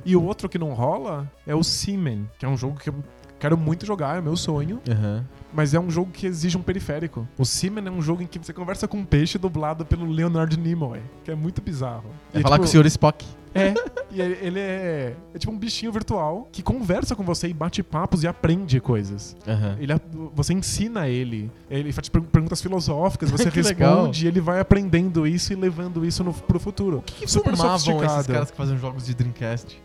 E 0.04 0.16
o 0.16 0.22
outro 0.22 0.48
que 0.48 0.58
não 0.58 0.72
rola 0.72 1.30
é 1.46 1.54
o 1.54 1.62
Seaman, 1.62 2.28
que 2.38 2.44
é 2.46 2.48
um 2.48 2.56
jogo 2.56 2.78
que 2.78 2.88
eu 2.88 2.94
quero 3.38 3.56
muito 3.56 3.84
jogar, 3.86 4.18
é 4.18 4.20
meu 4.20 4.36
sonho. 4.36 4.80
Aham. 4.88 5.24
Mas 5.52 5.74
é 5.74 5.80
um 5.80 5.90
jogo 5.90 6.10
que 6.12 6.26
exige 6.26 6.56
um 6.56 6.62
periférico. 6.62 7.26
O 7.36 7.44
Seaman 7.44 7.86
é 7.88 7.90
um 7.90 8.00
jogo 8.00 8.22
em 8.22 8.26
que 8.26 8.38
você 8.38 8.52
conversa 8.52 8.86
com 8.86 8.98
um 8.98 9.04
peixe 9.04 9.36
dublado 9.38 9.84
pelo 9.84 10.06
Leonard 10.06 10.56
Nimoy, 10.58 11.00
que 11.24 11.30
é 11.30 11.34
muito 11.34 11.60
bizarro. 11.60 12.04
É 12.32 12.38
E, 12.38 12.42
falar 12.42 12.56
tipo, 12.58 12.70
com 12.70 12.78
o 12.78 12.82
Sr. 12.82 12.86
Spock. 12.86 13.26
É, 13.52 13.74
e 14.12 14.20
ele 14.20 14.38
ele 14.40 14.60
é, 14.60 15.16
é 15.34 15.38
tipo 15.38 15.52
um 15.52 15.58
bichinho 15.58 15.90
virtual 15.90 16.48
que 16.52 16.62
conversa 16.62 17.16
com 17.16 17.24
você 17.24 17.48
e 17.48 17.52
bate 17.52 17.82
papos 17.82 18.22
e 18.22 18.28
aprende 18.28 18.78
coisas. 18.80 19.36
Aham. 19.46 19.76
Ele, 19.80 19.92
você 20.36 20.52
ensina 20.52 21.08
ele, 21.08 21.50
ele 21.68 21.90
faz 21.92 22.08
per- 22.08 22.22
perguntas 22.22 22.62
filosóficas, 22.62 23.28
você 23.28 23.50
Que 23.50 23.60
legal. 23.60 23.94
responde 23.96 24.24
e 24.24 24.28
ele 24.28 24.40
vai 24.40 24.60
aprendendo 24.60 25.26
isso 25.26 25.52
e 25.52 25.56
levando 25.56 26.04
isso 26.04 26.22
no, 26.22 26.32
pro 26.32 26.60
futuro. 26.60 26.98
O 26.98 27.02
que 27.02 27.26
fumavam 27.26 28.04
esses 28.04 28.26
caras 28.28 28.50
que 28.52 28.56
fazem 28.56 28.78
jogos 28.78 29.04
de 29.06 29.14
Dreamcast? 29.16 29.82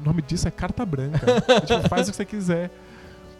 O 0.00 0.04
nome 0.06 0.22
disso 0.22 0.46
é 0.46 0.50
carta 0.52 0.86
branca. 0.86 1.20
É 1.48 1.60
tipo, 1.60 1.88
faz 1.88 2.06
o 2.08 2.12
que 2.12 2.16
você 2.16 2.24
quiser. 2.24 2.70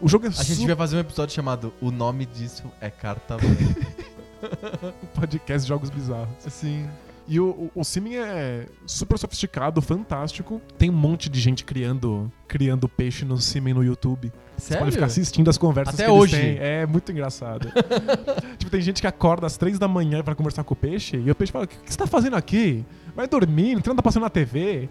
O 0.03 0.09
jogo 0.09 0.25
é 0.25 0.29
A 0.29 0.43
gente 0.43 0.67
vai 0.67 0.75
fazer 0.75 0.97
um 0.97 0.99
episódio 0.99 1.33
chamado 1.33 1.73
O 1.79 1.89
nome 1.89 2.25
disso 2.25 2.69
é 2.81 2.89
Carta 2.89 3.37
podcast 5.15 5.61
de 5.61 5.69
jogos 5.69 5.89
bizarros. 5.89 6.27
Sim. 6.39 6.85
E 7.25 7.39
o, 7.39 7.45
o, 7.45 7.71
o 7.73 7.83
Simming 7.85 8.15
é 8.15 8.65
super 8.85 9.17
sofisticado, 9.17 9.81
fantástico. 9.81 10.61
Tem 10.77 10.89
um 10.89 10.93
monte 10.93 11.29
de 11.29 11.39
gente 11.39 11.63
criando, 11.63 12.29
criando 12.49 12.89
peixe 12.89 13.23
no 13.23 13.37
Simming 13.37 13.71
no 13.71 13.81
YouTube. 13.81 14.29
Você 14.57 14.67
Sério? 14.67 14.83
pode 14.83 14.91
ficar 14.91 15.05
assistindo 15.05 15.49
as 15.49 15.57
conversas 15.57 15.93
Até 15.93 16.03
que 16.03 16.11
eles 16.11 16.21
hoje? 16.21 16.35
têm. 16.35 16.57
É 16.59 16.85
muito 16.85 17.09
engraçado. 17.09 17.71
tipo, 18.59 18.69
tem 18.69 18.81
gente 18.81 18.99
que 18.99 19.07
acorda 19.07 19.47
às 19.47 19.55
três 19.55 19.79
da 19.79 19.87
manhã 19.87 20.21
pra 20.21 20.35
conversar 20.35 20.65
com 20.65 20.73
o 20.73 20.77
peixe 20.77 21.15
e 21.15 21.31
o 21.31 21.35
peixe 21.35 21.53
fala: 21.53 21.63
O 21.63 21.67
que 21.69 21.77
que 21.77 21.89
você 21.89 21.97
tá 21.97 22.07
fazendo 22.07 22.35
aqui? 22.35 22.85
Vai 23.15 23.25
dormir, 23.25 23.75
não 23.75 23.95
tá 23.95 24.03
passando 24.03 24.23
na 24.23 24.29
TV. 24.29 24.89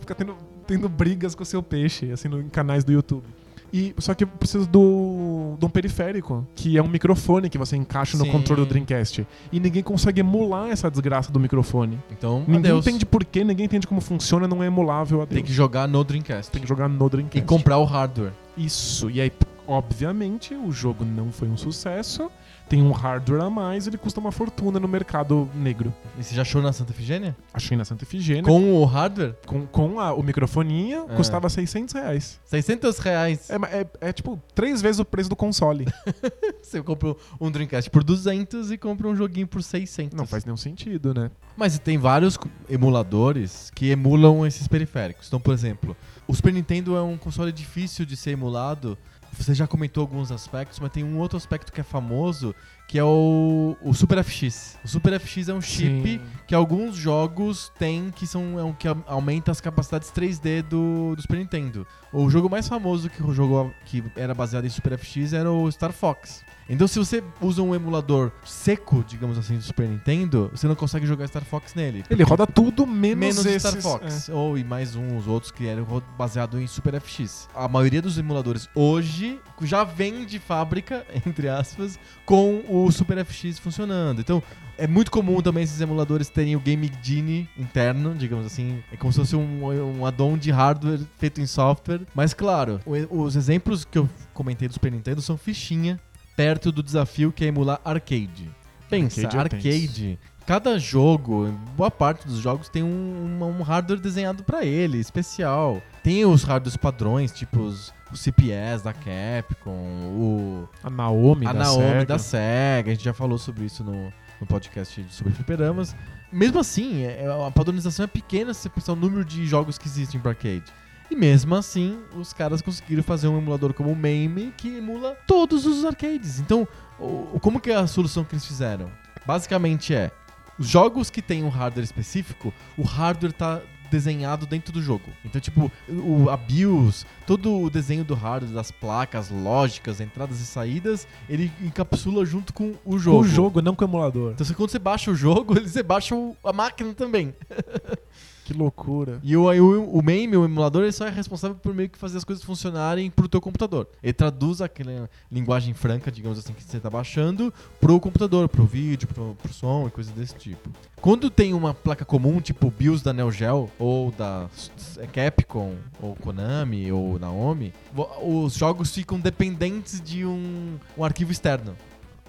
Fica 0.00 0.14
tendo, 0.14 0.38
tendo 0.66 0.88
brigas 0.88 1.34
com 1.34 1.42
o 1.42 1.46
seu 1.46 1.62
peixe, 1.62 2.10
assim, 2.10 2.28
no, 2.28 2.40
em 2.40 2.48
canais 2.48 2.82
do 2.82 2.92
YouTube. 2.92 3.26
E, 3.72 3.94
só 3.98 4.14
que 4.14 4.24
eu 4.24 4.28
preciso 4.28 4.66
do, 4.66 5.56
de 5.58 5.66
um 5.66 5.68
periférico, 5.68 6.46
que 6.54 6.78
é 6.78 6.82
um 6.82 6.88
microfone 6.88 7.50
que 7.50 7.58
você 7.58 7.76
encaixa 7.76 8.16
no 8.16 8.24
Sim. 8.24 8.30
controle 8.32 8.62
do 8.62 8.66
Dreamcast. 8.66 9.26
E 9.52 9.60
ninguém 9.60 9.82
consegue 9.82 10.20
emular 10.20 10.70
essa 10.70 10.90
desgraça 10.90 11.30
do 11.30 11.38
microfone. 11.38 11.98
Então, 12.10 12.40
Ninguém 12.40 12.70
adeus. 12.72 12.86
entende 12.86 13.04
por 13.04 13.24
quê, 13.24 13.44
ninguém 13.44 13.66
entende 13.66 13.86
como 13.86 14.00
funciona, 14.00 14.48
não 14.48 14.62
é 14.62 14.66
emulável. 14.66 15.20
Adeus. 15.20 15.34
Tem 15.34 15.44
que 15.44 15.52
jogar 15.52 15.86
no 15.86 16.02
Dreamcast. 16.02 16.50
Tem 16.50 16.62
que 16.62 16.68
jogar 16.68 16.88
no 16.88 17.08
Dreamcast. 17.08 17.38
E 17.38 17.42
comprar 17.42 17.78
o 17.78 17.84
hardware. 17.84 18.32
Isso. 18.56 19.10
E 19.10 19.20
aí, 19.20 19.30
obviamente, 19.66 20.54
o 20.54 20.72
jogo 20.72 21.04
não 21.04 21.30
foi 21.30 21.48
um 21.48 21.56
sucesso. 21.56 22.30
Tem 22.68 22.82
um 22.82 22.92
hardware 22.92 23.42
a 23.44 23.48
mais, 23.48 23.86
ele 23.86 23.96
custa 23.96 24.20
uma 24.20 24.30
fortuna 24.30 24.78
no 24.78 24.86
mercado 24.86 25.48
negro. 25.54 25.92
E 26.18 26.22
você 26.22 26.34
já 26.34 26.42
achou 26.42 26.60
na 26.60 26.70
Santa 26.70 26.92
Efigênia? 26.92 27.34
Achei 27.54 27.76
na 27.78 27.84
Santa 27.84 28.04
Efigênia. 28.04 28.42
Com, 28.42 28.60
Com 28.60 28.72
o 28.74 28.84
hardware? 28.84 29.34
com, 29.72 29.98
a- 29.98 30.12
o 30.12 30.22
microfoninho, 30.22 31.06
É. 31.08 31.14
custava 31.16 31.48
600 31.48 31.94
reais. 31.94 32.38
600 32.44 32.98
reais. 32.98 33.48
É, 33.48 33.54
é- 33.80 34.08
é 34.08 34.12
tipo 34.12 34.38
três 34.54 34.82
vezes 34.82 34.98
o 34.98 35.04
preço 35.04 35.30
do 35.30 35.36
console. 35.36 35.86
Você 36.62 36.82
compra 36.82 37.16
um 37.40 37.50
Dreamcast 37.50 37.88
por 37.88 38.04
200 38.04 38.70
e 38.70 38.76
compra 38.76 39.08
um 39.08 39.16
joguinho 39.16 39.46
por 39.46 39.62
600. 39.62 40.14
não 40.14 40.26
faz 40.26 40.44
nenhum 40.44 40.56
sentido, 40.58 41.14
né? 41.14 41.30
Mas 41.56 41.78
tem 41.78 41.96
vários 41.96 42.36
emuladores 42.68 43.70
que 43.74 43.90
emulam 43.90 44.46
esses 44.46 44.68
periféricos. 44.68 45.26
Então, 45.28 45.40
por 45.40 45.52
exemplo, 45.54 45.96
o 46.26 46.34
Super 46.34 46.52
Nintendo 46.52 46.96
é 46.96 47.02
um 47.02 47.16
console 47.16 47.50
difícil 47.52 48.04
de 48.06 48.16
ser 48.16 48.32
emulado. 48.32 48.96
Você 49.32 49.54
já 49.54 49.66
comentou 49.66 50.02
alguns 50.02 50.32
aspectos, 50.32 50.78
mas 50.78 50.92
tem 50.92 51.04
um 51.04 51.18
outro 51.18 51.36
aspecto 51.36 51.72
que 51.72 51.80
é 51.80 51.84
famoso, 51.84 52.54
que 52.88 52.98
é 52.98 53.04
o, 53.04 53.76
o 53.82 53.92
Super 53.92 54.24
FX. 54.24 54.78
O 54.82 54.88
Super 54.88 55.20
FX 55.20 55.50
é 55.50 55.54
um 55.54 55.60
chip 55.60 56.02
Sim. 56.02 56.20
que 56.46 56.54
alguns 56.54 56.96
jogos 56.96 57.70
têm 57.78 58.10
que 58.10 58.26
são 58.26 58.58
é 58.58 58.64
um 58.64 58.72
que 58.72 58.88
aumenta 59.06 59.50
as 59.52 59.60
capacidades 59.60 60.10
3D 60.10 60.62
do, 60.62 61.14
do 61.14 61.20
Super 61.20 61.36
Nintendo. 61.36 61.86
O 62.10 62.30
jogo 62.30 62.48
mais 62.48 62.66
famoso 62.66 63.10
que 63.10 63.22
o 63.22 63.34
jogo 63.34 63.74
que 63.84 64.02
era 64.16 64.34
baseado 64.34 64.64
em 64.64 64.70
Super 64.70 64.98
FX 64.98 65.34
era 65.34 65.52
o 65.52 65.70
Star 65.70 65.92
Fox. 65.92 66.42
Então, 66.70 66.86
se 66.86 66.98
você 66.98 67.24
usa 67.40 67.62
um 67.62 67.74
emulador 67.74 68.30
seco, 68.44 69.02
digamos 69.06 69.38
assim, 69.38 69.56
do 69.56 69.62
Super 69.62 69.88
Nintendo, 69.88 70.50
você 70.52 70.66
não 70.66 70.74
consegue 70.74 71.06
jogar 71.06 71.26
Star 71.26 71.42
Fox 71.44 71.74
nele. 71.74 72.04
Ele 72.10 72.22
roda 72.22 72.46
tudo 72.46 72.86
menos, 72.86 73.18
Menos 73.18 73.46
esses, 73.46 73.62
Star 73.62 73.80
Fox. 73.80 74.28
é. 74.28 74.34
Ou 74.34 74.58
e 74.58 74.64
mais 74.64 74.94
uns 74.94 75.26
outros 75.26 75.50
que 75.50 75.66
eram 75.66 75.86
baseados 76.18 76.60
em 76.60 76.66
Super 76.66 77.00
FX. 77.00 77.48
A 77.54 77.66
maioria 77.68 78.02
dos 78.02 78.18
emuladores 78.18 78.68
hoje 78.74 79.40
já 79.62 79.82
vem 79.82 80.26
de 80.26 80.38
fábrica, 80.38 81.06
entre 81.26 81.48
aspas, 81.48 81.98
com 82.26 82.62
o 82.68 82.77
Super 82.92 83.24
FX 83.24 83.58
funcionando. 83.58 84.20
Então, 84.20 84.42
é 84.76 84.86
muito 84.86 85.10
comum 85.10 85.40
também 85.40 85.64
esses 85.64 85.80
emuladores 85.80 86.28
terem 86.28 86.54
o 86.56 86.60
Game 86.60 86.90
Genie 87.02 87.48
interno, 87.58 88.14
digamos 88.14 88.46
assim. 88.46 88.82
É 88.92 88.96
como 88.96 89.12
se 89.12 89.18
fosse 89.18 89.34
um, 89.36 89.98
um 89.98 90.06
add-on 90.06 90.36
de 90.38 90.50
hardware 90.50 91.00
feito 91.18 91.40
em 91.40 91.46
software. 91.46 92.00
Mas, 92.14 92.32
claro, 92.34 92.80
o- 92.86 93.22
os 93.22 93.34
exemplos 93.36 93.84
que 93.84 93.98
eu 93.98 94.08
comentei 94.32 94.68
do 94.68 94.74
Super 94.74 94.92
Nintendo 94.92 95.20
são 95.20 95.36
fichinha 95.36 95.98
perto 96.36 96.70
do 96.70 96.82
desafio 96.82 97.32
que 97.32 97.44
é 97.44 97.48
emular 97.48 97.80
arcade. 97.84 98.48
Pensa, 98.88 99.20
Arcade 99.26 99.36
é 99.36 99.40
arcade. 99.40 100.18
Cada 100.46 100.78
jogo, 100.78 101.52
boa 101.76 101.90
parte 101.90 102.26
dos 102.26 102.38
jogos 102.38 102.70
tem 102.70 102.82
um, 102.82 103.38
um 103.42 103.62
hardware 103.62 104.00
desenhado 104.00 104.42
pra 104.44 104.64
ele, 104.64 104.96
especial. 104.98 105.82
Tem 106.02 106.24
os 106.24 106.42
hardwares 106.42 106.74
padrões, 106.76 107.30
tipo 107.32 107.60
os, 107.60 107.92
os 108.12 108.20
CPS 108.20 108.82
da 108.82 108.92
Capcom, 108.92 109.70
o 109.70 110.68
A 110.82 110.90
Naomi, 110.90 111.46
a 111.46 111.52
da 111.52 111.58
Naomi 111.60 111.82
Sega. 111.84 112.06
da 112.06 112.18
SEGA. 112.18 112.90
A 112.90 112.94
gente 112.94 113.04
já 113.04 113.12
falou 113.12 113.38
sobre 113.38 113.64
isso 113.64 113.82
no, 113.84 114.12
no 114.40 114.46
podcast 114.46 115.04
sobre 115.10 115.32
fliperamas. 115.32 115.94
Mesmo 116.32 116.58
assim, 116.60 117.04
é- 117.04 117.24
é- 117.24 117.46
a 117.46 117.50
padronização 117.50 118.04
é 118.04 118.06
pequena 118.06 118.52
se 118.54 118.62
você 118.62 118.68
pensar 118.68 118.92
o 118.92 118.96
número 118.96 119.24
de 119.24 119.46
jogos 119.46 119.78
que 119.78 119.86
existem 119.88 120.20
para 120.20 120.32
arcade. 120.32 120.64
E 121.10 121.16
mesmo 121.16 121.54
assim, 121.54 121.98
os 122.14 122.34
caras 122.34 122.60
conseguiram 122.60 123.02
fazer 123.02 123.28
um 123.28 123.38
emulador 123.38 123.72
como 123.72 123.90
o 123.90 123.96
MAME 123.96 124.52
que 124.56 124.76
emula 124.76 125.16
todos 125.26 125.64
os 125.64 125.84
arcades. 125.84 126.38
Então, 126.38 126.68
o- 126.98 127.30
o- 127.36 127.40
como 127.40 127.60
que 127.60 127.70
é 127.70 127.76
a 127.76 127.86
solução 127.86 128.24
que 128.24 128.34
eles 128.34 128.44
fizeram? 128.44 128.90
Basicamente 129.26 129.94
é, 129.94 130.10
os 130.58 130.66
jogos 130.68 131.08
que 131.08 131.22
têm 131.22 131.44
um 131.44 131.48
hardware 131.48 131.84
específico, 131.84 132.52
o 132.76 132.82
hardware 132.82 133.32
tá 133.32 133.60
desenhado 133.90 134.46
dentro 134.46 134.72
do 134.72 134.82
jogo. 134.82 135.04
Então, 135.24 135.40
tipo, 135.40 135.70
o, 135.88 136.28
a 136.30 136.36
BIOS, 136.36 137.06
todo 137.26 137.60
o 137.60 137.70
desenho 137.70 138.04
do 138.04 138.14
hardware, 138.14 138.52
das 138.52 138.70
placas, 138.70 139.30
lógicas, 139.30 140.00
entradas 140.00 140.40
e 140.40 140.46
saídas, 140.46 141.06
ele 141.28 141.50
encapsula 141.60 142.24
junto 142.24 142.52
com 142.52 142.74
o 142.84 142.98
jogo. 142.98 143.20
O 143.20 143.24
jogo, 143.24 143.62
não 143.62 143.74
com 143.74 143.84
o 143.84 143.88
emulador. 143.88 144.32
Então, 144.32 144.46
quando 144.54 144.70
você 144.70 144.78
baixa 144.78 145.10
o 145.10 145.14
jogo, 145.14 145.54
você 145.60 145.82
baixa 145.82 146.14
a 146.44 146.52
máquina 146.52 146.94
também. 146.94 147.34
Que 148.48 148.54
loucura. 148.54 149.20
E 149.22 149.36
o, 149.36 149.42
o, 149.44 149.98
o 149.98 150.02
MAME, 150.02 150.34
o 150.38 150.44
emulador, 150.46 150.82
ele 150.82 150.92
só 150.92 151.06
é 151.06 151.10
responsável 151.10 151.54
por 151.54 151.74
meio 151.74 151.90
que 151.90 151.98
fazer 151.98 152.16
as 152.16 152.24
coisas 152.24 152.42
funcionarem 152.42 153.10
pro 153.10 153.28
teu 153.28 153.42
computador. 153.42 153.86
Ele 154.02 154.12
traduz 154.14 154.62
aquela 154.62 155.10
linguagem 155.30 155.74
franca, 155.74 156.10
digamos 156.10 156.38
assim, 156.38 156.54
que 156.54 156.62
você 156.64 156.80
tá 156.80 156.88
baixando 156.88 157.52
pro 157.78 158.00
computador, 158.00 158.48
pro 158.48 158.64
vídeo, 158.64 159.06
pro, 159.06 159.34
pro 159.34 159.52
som 159.52 159.86
e 159.86 159.90
coisas 159.90 160.14
desse 160.14 160.34
tipo. 160.34 160.70
Quando 160.98 161.28
tem 161.28 161.52
uma 161.52 161.74
placa 161.74 162.06
comum, 162.06 162.40
tipo 162.40 162.70
BIOS 162.70 163.02
da 163.02 163.12
Neo 163.12 163.30
Geo, 163.30 163.68
ou 163.78 164.10
da 164.12 164.46
S- 164.56 164.70
Capcom, 165.12 165.74
ou 166.00 166.16
Konami, 166.16 166.90
ou 166.90 167.18
Naomi, 167.18 167.74
os 168.22 168.54
jogos 168.54 168.94
ficam 168.94 169.20
dependentes 169.20 170.00
de 170.00 170.24
um, 170.24 170.76
um 170.96 171.04
arquivo 171.04 171.30
externo. 171.30 171.76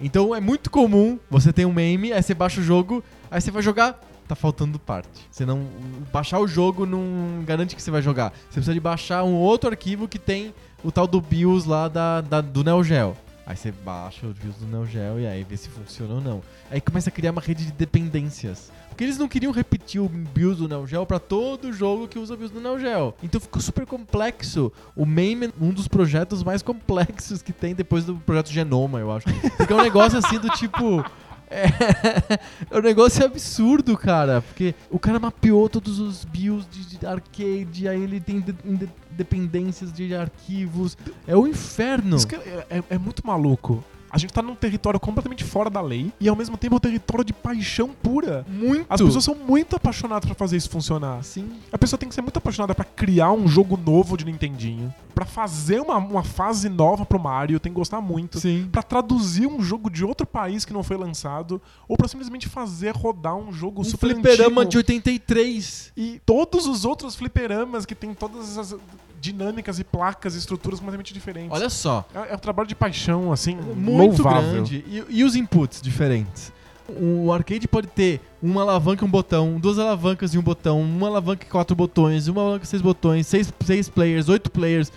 Então 0.02 0.36
é 0.36 0.42
muito 0.42 0.70
comum 0.70 1.18
você 1.30 1.54
ter 1.54 1.66
um 1.66 1.74
meme, 1.74 2.12
aí 2.12 2.22
você 2.22 2.34
baixa 2.34 2.60
o 2.60 2.64
jogo, 2.64 3.02
aí 3.32 3.40
você 3.42 3.52
vai 3.52 3.62
jogar, 3.62 4.00
tá 4.30 4.36
faltando 4.36 4.78
parte. 4.80 5.10
Você 5.30 5.46
não. 5.46 5.66
Baixar 6.14 6.40
o 6.40 6.48
jogo 6.48 6.86
não 6.86 7.44
garante 7.46 7.76
que 7.76 7.82
você 7.82 7.92
vai 7.92 8.02
jogar. 8.02 8.32
Você 8.32 8.54
precisa 8.54 8.74
de 8.74 8.80
baixar 8.80 9.24
um 9.24 9.34
outro 9.34 9.70
arquivo 9.70 10.08
que 10.08 10.20
tem 10.20 10.54
o 10.84 10.92
tal 10.92 11.06
do 11.08 11.20
BIOS 11.20 11.66
lá 11.66 11.88
da, 11.88 12.22
da- 12.22 12.42
do 12.42 12.64
Neo 12.64 12.84
Geo. 12.84 13.18
Aí 13.46 13.58
você 13.58 13.72
baixa 13.72 14.28
o 14.28 14.34
BIOS 14.34 14.56
do 14.58 14.68
Neo 14.68 14.86
Geo 14.86 15.20
e 15.20 15.26
aí 15.26 15.44
vê 15.44 15.58
se 15.58 15.68
funciona 15.70 16.14
ou 16.14 16.22
não. 16.22 16.42
Aí 16.70 16.80
começa 16.80 17.10
a 17.10 17.12
criar 17.12 17.32
uma 17.32 17.42
rede 17.42 17.66
de 17.66 17.72
dependências. 17.72 18.72
Porque 18.90 19.04
eles 19.04 19.18
não 19.18 19.28
queriam 19.28 19.52
repetir 19.52 20.00
o 20.02 20.08
BIOS 20.08 20.58
do 20.58 20.68
Neo 20.68 20.86
Geo 20.86 21.06
pra 21.06 21.18
todo 21.20 21.74
jogo 21.74 22.08
que 22.08 22.20
usa 22.20 22.36
o 22.36 22.38
BIOS 22.38 22.52
do 22.52 22.62
Neo 22.62 22.78
Geo. 22.80 23.14
Então 23.24 23.42
ficou 23.42 23.60
super 23.62 23.86
complexo. 23.88 24.72
O 24.96 25.06
MAME 25.06 25.48
é 25.48 25.52
um 25.60 25.72
dos 25.72 25.88
projetos 25.88 26.44
mais 26.44 26.62
complexos 26.64 27.42
que 27.42 27.52
tem 27.52 27.74
depois 27.74 28.06
do 28.06 28.16
projeto 28.18 28.52
Genoma, 28.52 29.00
eu 29.00 29.12
acho. 29.12 29.26
Porque 29.58 29.74
é 29.74 29.76
um 29.76 29.82
negócio 29.82 30.20
assim 30.20 30.38
do 30.38 30.50
tipo... 30.50 31.04
É, 31.50 31.66
é 32.72 32.78
um 32.78 32.82
negócio 32.82 33.26
absurdo, 33.26 33.98
cara. 33.98 34.42
Porque 34.42 34.76
o 34.90 35.00
cara 35.00 35.20
mapeou 35.20 35.68
todos 35.68 36.00
os 36.00 36.24
BIOS 36.24 36.68
de, 36.70 36.98
de 36.98 37.06
arcade, 37.06 37.88
aí 37.88 38.02
ele 38.04 38.20
tem 38.20 38.40
de- 38.40 38.56
inde- 38.64 38.90
dependências 39.12 39.92
de 39.92 40.14
arquivos. 40.16 40.98
É 41.28 41.36
o 41.36 41.48
inferno. 41.48 42.16
Isso 42.18 42.28
que 42.28 42.36
é, 42.36 42.66
é- 42.70 42.84
é 42.92 42.98
muito 42.98 43.26
maluco. 43.26 43.84
A 44.12 44.18
gente 44.18 44.34
tá 44.34 44.42
num 44.42 44.56
território 44.56 45.00
completamente 45.00 45.44
fora 45.44 45.70
da 45.70 45.82
lei 45.82 46.12
e 46.20 46.28
ao 46.28 46.36
mesmo 46.36 46.58
tempo 46.58 46.76
é 46.76 46.78
um 46.78 46.80
território 46.80 47.24
de 47.24 47.34
paixão 47.34 47.90
pura. 47.90 48.46
Muito. 48.50 48.86
As 48.90 49.02
pessoas 49.02 49.24
são 49.24 49.36
muito 49.36 49.76
apaixonadas 49.76 50.26
pra 50.26 50.36
fazer 50.36 50.58
isso 50.58 50.70
funcionar. 50.70 51.24
Sim. 51.24 51.50
A 51.72 51.78
pessoa 51.78 51.98
tem 51.98 52.10
que 52.10 52.16
ser 52.16 52.22
muito 52.22 52.38
apaixonada 52.38 52.74
pra 52.74 52.86
criar 52.86 53.32
um 53.32 53.48
jogo 53.48 53.78
novo 53.78 54.18
de 54.18 54.26
Nintendinho, 54.26 54.94
Pra 55.14 55.26
fazer 55.26 55.82
uma, 55.82 55.98
uma 55.98 56.24
fase 56.24 56.70
nova 56.70 57.06
pro 57.06 57.20
Mario, 57.20 57.60
tem 57.60 57.72
que 57.72 57.76
gostar 57.76 58.00
muito. 58.00 58.40
Sim. 58.40 58.70
Pra 58.72 58.82
traduzir 58.82 59.48
um 59.48 59.62
jogo 59.62 59.90
de 59.90 60.06
outro 60.06 60.26
país 60.26 60.64
que 60.64 60.72
não 60.72 60.82
foi 60.82 60.96
lançado, 60.96 61.62
ou 61.90 61.98
pra 61.98 62.08
simplesmente 62.08 62.48
fazer 62.48 62.96
rodar 62.96 63.36
um 63.36 63.52
jogo 63.52 63.82
Um 63.82 63.84
super 63.84 64.14
fliperama 64.14 64.62
antigo. 64.62 64.72
de 64.72 64.78
83. 64.78 65.92
E 65.98 66.22
todos 66.26 66.66
os 66.68 66.86
outros 66.86 67.16
fliperamas 67.16 67.86
que 67.86 67.94
tem 67.94 68.14
todas 68.14 68.58
as 68.58 68.74
dinâmicas 69.20 69.80
e 69.80 69.84
placas 69.84 70.36
e 70.36 70.38
estruturas 70.38 70.80
completamente 70.80 71.14
diferentes. 71.14 71.52
Olha 71.52 71.70
só. 71.70 72.06
É, 72.14 72.32
é 72.32 72.36
um 72.36 72.40
trabalho 72.40 72.68
de 72.68 72.76
paixão, 72.76 73.32
assim, 73.32 73.56
Muito 73.56 74.22
louvável. 74.22 74.52
grande. 74.52 74.84
E, 74.88 75.04
e 75.10 75.24
os 75.24 75.36
inputs 75.36 75.82
diferentes? 75.82 76.52
O 76.88 77.32
arcade 77.32 77.68
pode 77.68 77.88
ter 77.88 78.20
uma 78.42 78.62
alavanca 78.62 79.04
e 79.04 79.08
um 79.08 79.12
botão, 79.12 79.60
duas 79.60 79.78
alavancas 79.78 80.34
e 80.34 80.38
um 80.40 80.42
botão, 80.42 80.82
uma 80.82 81.08
alavanca 81.08 81.46
e 81.46 81.50
quatro 81.50 81.76
botões, 81.76 82.28
uma 82.28 82.42
alavanca 82.42 82.64
e 82.64 82.68
seis 82.68 82.82
botões, 82.82 83.28
seis, 83.28 83.54
seis 83.64 83.88
players, 83.88 84.28
oito 84.28 84.50
players, 84.50 84.92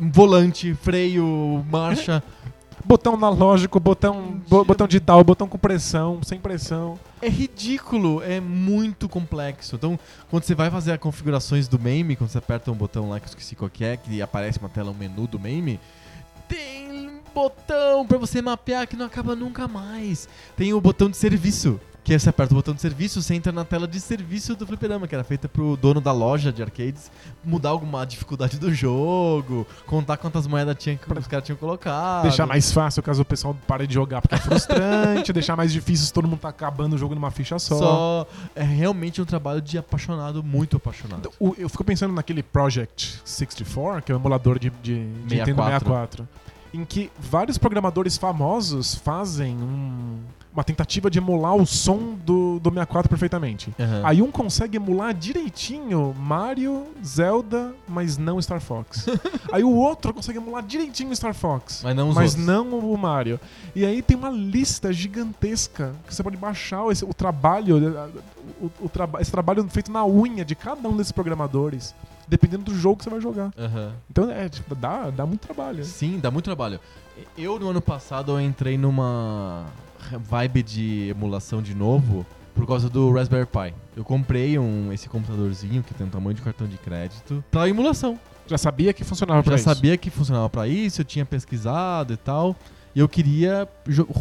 volante, 0.00 0.74
freio, 0.74 1.64
marcha. 1.70 2.22
Botão 2.84 3.14
analógico, 3.14 3.80
botão, 3.80 4.40
bo- 4.48 4.64
botão 4.64 4.86
digital, 4.86 5.24
botão 5.24 5.48
com 5.48 5.56
pressão, 5.56 6.20
sem 6.22 6.38
pressão. 6.38 6.98
É 7.22 7.28
ridículo, 7.30 8.22
é 8.22 8.40
muito 8.40 9.08
complexo. 9.08 9.76
Então, 9.76 9.98
quando 10.30 10.44
você 10.44 10.54
vai 10.54 10.70
fazer 10.70 10.92
as 10.92 10.98
configurações 10.98 11.66
do 11.66 11.78
MAME, 11.78 12.14
quando 12.14 12.28
você 12.30 12.36
aperta 12.38 12.70
um 12.70 12.74
botão 12.74 13.08
lá 13.08 13.18
que 13.18 13.24
eu 13.24 13.30
esqueci 13.30 13.56
qual 13.56 13.70
que 13.70 13.84
é, 13.84 13.96
que 13.96 14.20
aparece 14.20 14.58
uma 14.58 14.68
tela, 14.68 14.90
um 14.90 14.94
menu 14.94 15.26
do 15.26 15.38
MAME, 15.38 15.80
tem 16.46 16.90
um 17.08 17.20
botão 17.34 18.06
pra 18.06 18.18
você 18.18 18.42
mapear 18.42 18.86
que 18.86 18.96
não 18.96 19.06
acaba 19.06 19.34
nunca 19.34 19.66
mais. 19.66 20.28
Tem 20.54 20.74
o 20.74 20.80
botão 20.80 21.08
de 21.08 21.16
serviço. 21.16 21.80
Que 22.04 22.18
você 22.18 22.28
aperta 22.28 22.52
o 22.52 22.56
botão 22.56 22.74
de 22.74 22.82
serviço, 22.82 23.22
você 23.22 23.34
entra 23.34 23.50
na 23.50 23.64
tela 23.64 23.88
de 23.88 23.98
serviço 23.98 24.54
do 24.54 24.66
fliperama, 24.66 25.08
que 25.08 25.14
era 25.14 25.24
feita 25.24 25.48
pro 25.48 25.74
dono 25.74 26.02
da 26.02 26.12
loja 26.12 26.52
de 26.52 26.62
arcades 26.62 27.10
mudar 27.42 27.70
alguma 27.70 28.04
dificuldade 28.04 28.58
do 28.58 28.74
jogo, 28.74 29.66
contar 29.86 30.18
quantas 30.18 30.46
moedas 30.46 30.76
tinha 30.78 30.96
que 30.98 31.10
os 31.10 31.26
caras 31.26 31.46
tinham 31.46 31.56
colocado. 31.56 32.24
Deixar 32.24 32.44
mais 32.46 32.70
fácil 32.70 33.02
caso 33.02 33.22
o 33.22 33.24
pessoal 33.24 33.56
pare 33.66 33.86
de 33.86 33.94
jogar 33.94 34.20
porque 34.20 34.34
é 34.34 34.38
frustrante, 34.38 35.32
deixar 35.32 35.56
mais 35.56 35.72
difícil 35.72 36.04
se 36.06 36.12
todo 36.12 36.28
mundo 36.28 36.40
tá 36.40 36.50
acabando 36.50 36.92
o 36.94 36.98
jogo 36.98 37.14
numa 37.14 37.30
ficha 37.30 37.58
só. 37.58 37.78
só. 37.78 38.26
É 38.54 38.62
realmente 38.62 39.22
um 39.22 39.24
trabalho 39.24 39.62
de 39.62 39.78
apaixonado, 39.78 40.42
muito 40.42 40.76
apaixonado. 40.76 41.30
O- 41.40 41.54
eu 41.56 41.70
fico 41.70 41.84
pensando 41.84 42.12
naquele 42.12 42.42
Project 42.42 43.22
64, 43.24 44.02
que 44.02 44.12
é 44.12 44.14
o 44.14 44.18
emulador 44.18 44.58
de, 44.58 44.68
de, 44.68 44.92
de 44.92 45.36
Nintendo 45.36 45.62
64. 45.62 45.78
64, 46.26 46.28
em 46.74 46.84
que 46.84 47.10
vários 47.18 47.56
programadores 47.56 48.18
famosos 48.18 48.94
fazem 48.94 49.56
um- 49.56 50.18
uma 50.54 50.62
tentativa 50.62 51.10
de 51.10 51.18
emular 51.18 51.56
o 51.56 51.66
som 51.66 52.14
do, 52.24 52.60
do 52.60 52.70
64 52.70 53.08
perfeitamente. 53.08 53.74
Aham. 53.78 54.02
Aí 54.04 54.22
um 54.22 54.30
consegue 54.30 54.76
emular 54.76 55.12
direitinho 55.12 56.14
Mario, 56.16 56.86
Zelda, 57.04 57.74
mas 57.88 58.16
não 58.16 58.40
Star 58.40 58.60
Fox. 58.60 59.04
aí 59.52 59.64
o 59.64 59.72
outro 59.74 60.14
consegue 60.14 60.38
emular 60.38 60.62
direitinho 60.62 61.14
Star 61.16 61.34
Fox. 61.34 61.80
Mas 61.82 61.96
não 61.96 62.12
mas 62.12 62.30
outros. 62.30 62.46
não 62.46 62.78
o 62.78 62.96
Mario. 62.96 63.40
E 63.74 63.84
aí 63.84 64.00
tem 64.00 64.16
uma 64.16 64.30
lista 64.30 64.92
gigantesca 64.92 65.92
que 66.06 66.14
você 66.14 66.22
pode 66.22 66.36
baixar 66.36 66.86
esse- 66.92 67.04
o 67.04 67.12
trabalho, 67.12 68.12
o, 68.60 68.70
o 68.82 68.88
traba- 68.88 69.20
esse 69.20 69.30
trabalho 69.32 69.66
feito 69.68 69.90
na 69.90 70.06
unha 70.06 70.44
de 70.44 70.54
cada 70.54 70.88
um 70.88 70.96
desses 70.96 71.10
programadores, 71.12 71.92
dependendo 72.28 72.64
do 72.64 72.74
jogo 72.78 72.98
que 72.98 73.04
você 73.04 73.10
vai 73.10 73.20
jogar. 73.20 73.50
Aham. 73.58 73.92
Então 74.08 74.30
é, 74.30 74.48
tipo, 74.48 74.74
dá, 74.76 75.10
dá 75.10 75.26
muito 75.26 75.40
trabalho. 75.40 75.84
Sim, 75.84 76.20
dá 76.20 76.30
muito 76.30 76.44
trabalho. 76.44 76.78
Eu, 77.36 77.58
no 77.58 77.70
ano 77.70 77.80
passado, 77.80 78.32
eu 78.32 78.40
entrei 78.40 78.76
numa 78.78 79.66
vibe 80.12 80.62
de 80.62 81.08
emulação 81.10 81.60
de 81.62 81.74
novo 81.74 82.24
por 82.54 82.66
causa 82.66 82.88
do 82.88 83.12
Raspberry 83.12 83.46
Pi. 83.46 83.74
Eu 83.96 84.04
comprei 84.04 84.58
um, 84.58 84.92
esse 84.92 85.08
computadorzinho 85.08 85.82
que 85.82 85.92
tem 85.94 86.06
um 86.06 86.10
tamanho 86.10 86.34
de 86.34 86.42
cartão 86.42 86.66
de 86.66 86.76
crédito 86.78 87.42
pra 87.50 87.68
emulação. 87.68 88.18
Já 88.46 88.58
sabia 88.58 88.92
que 88.92 89.02
funcionava 89.04 89.42
pra 89.42 89.52
Já 89.52 89.56
isso. 89.56 89.64
sabia 89.64 89.96
que 89.96 90.10
funcionava 90.10 90.48
pra 90.50 90.68
isso, 90.68 91.00
eu 91.00 91.04
tinha 91.04 91.24
pesquisado 91.24 92.12
e 92.12 92.16
tal. 92.16 92.54
E 92.94 93.00
eu 93.00 93.08
queria. 93.08 93.66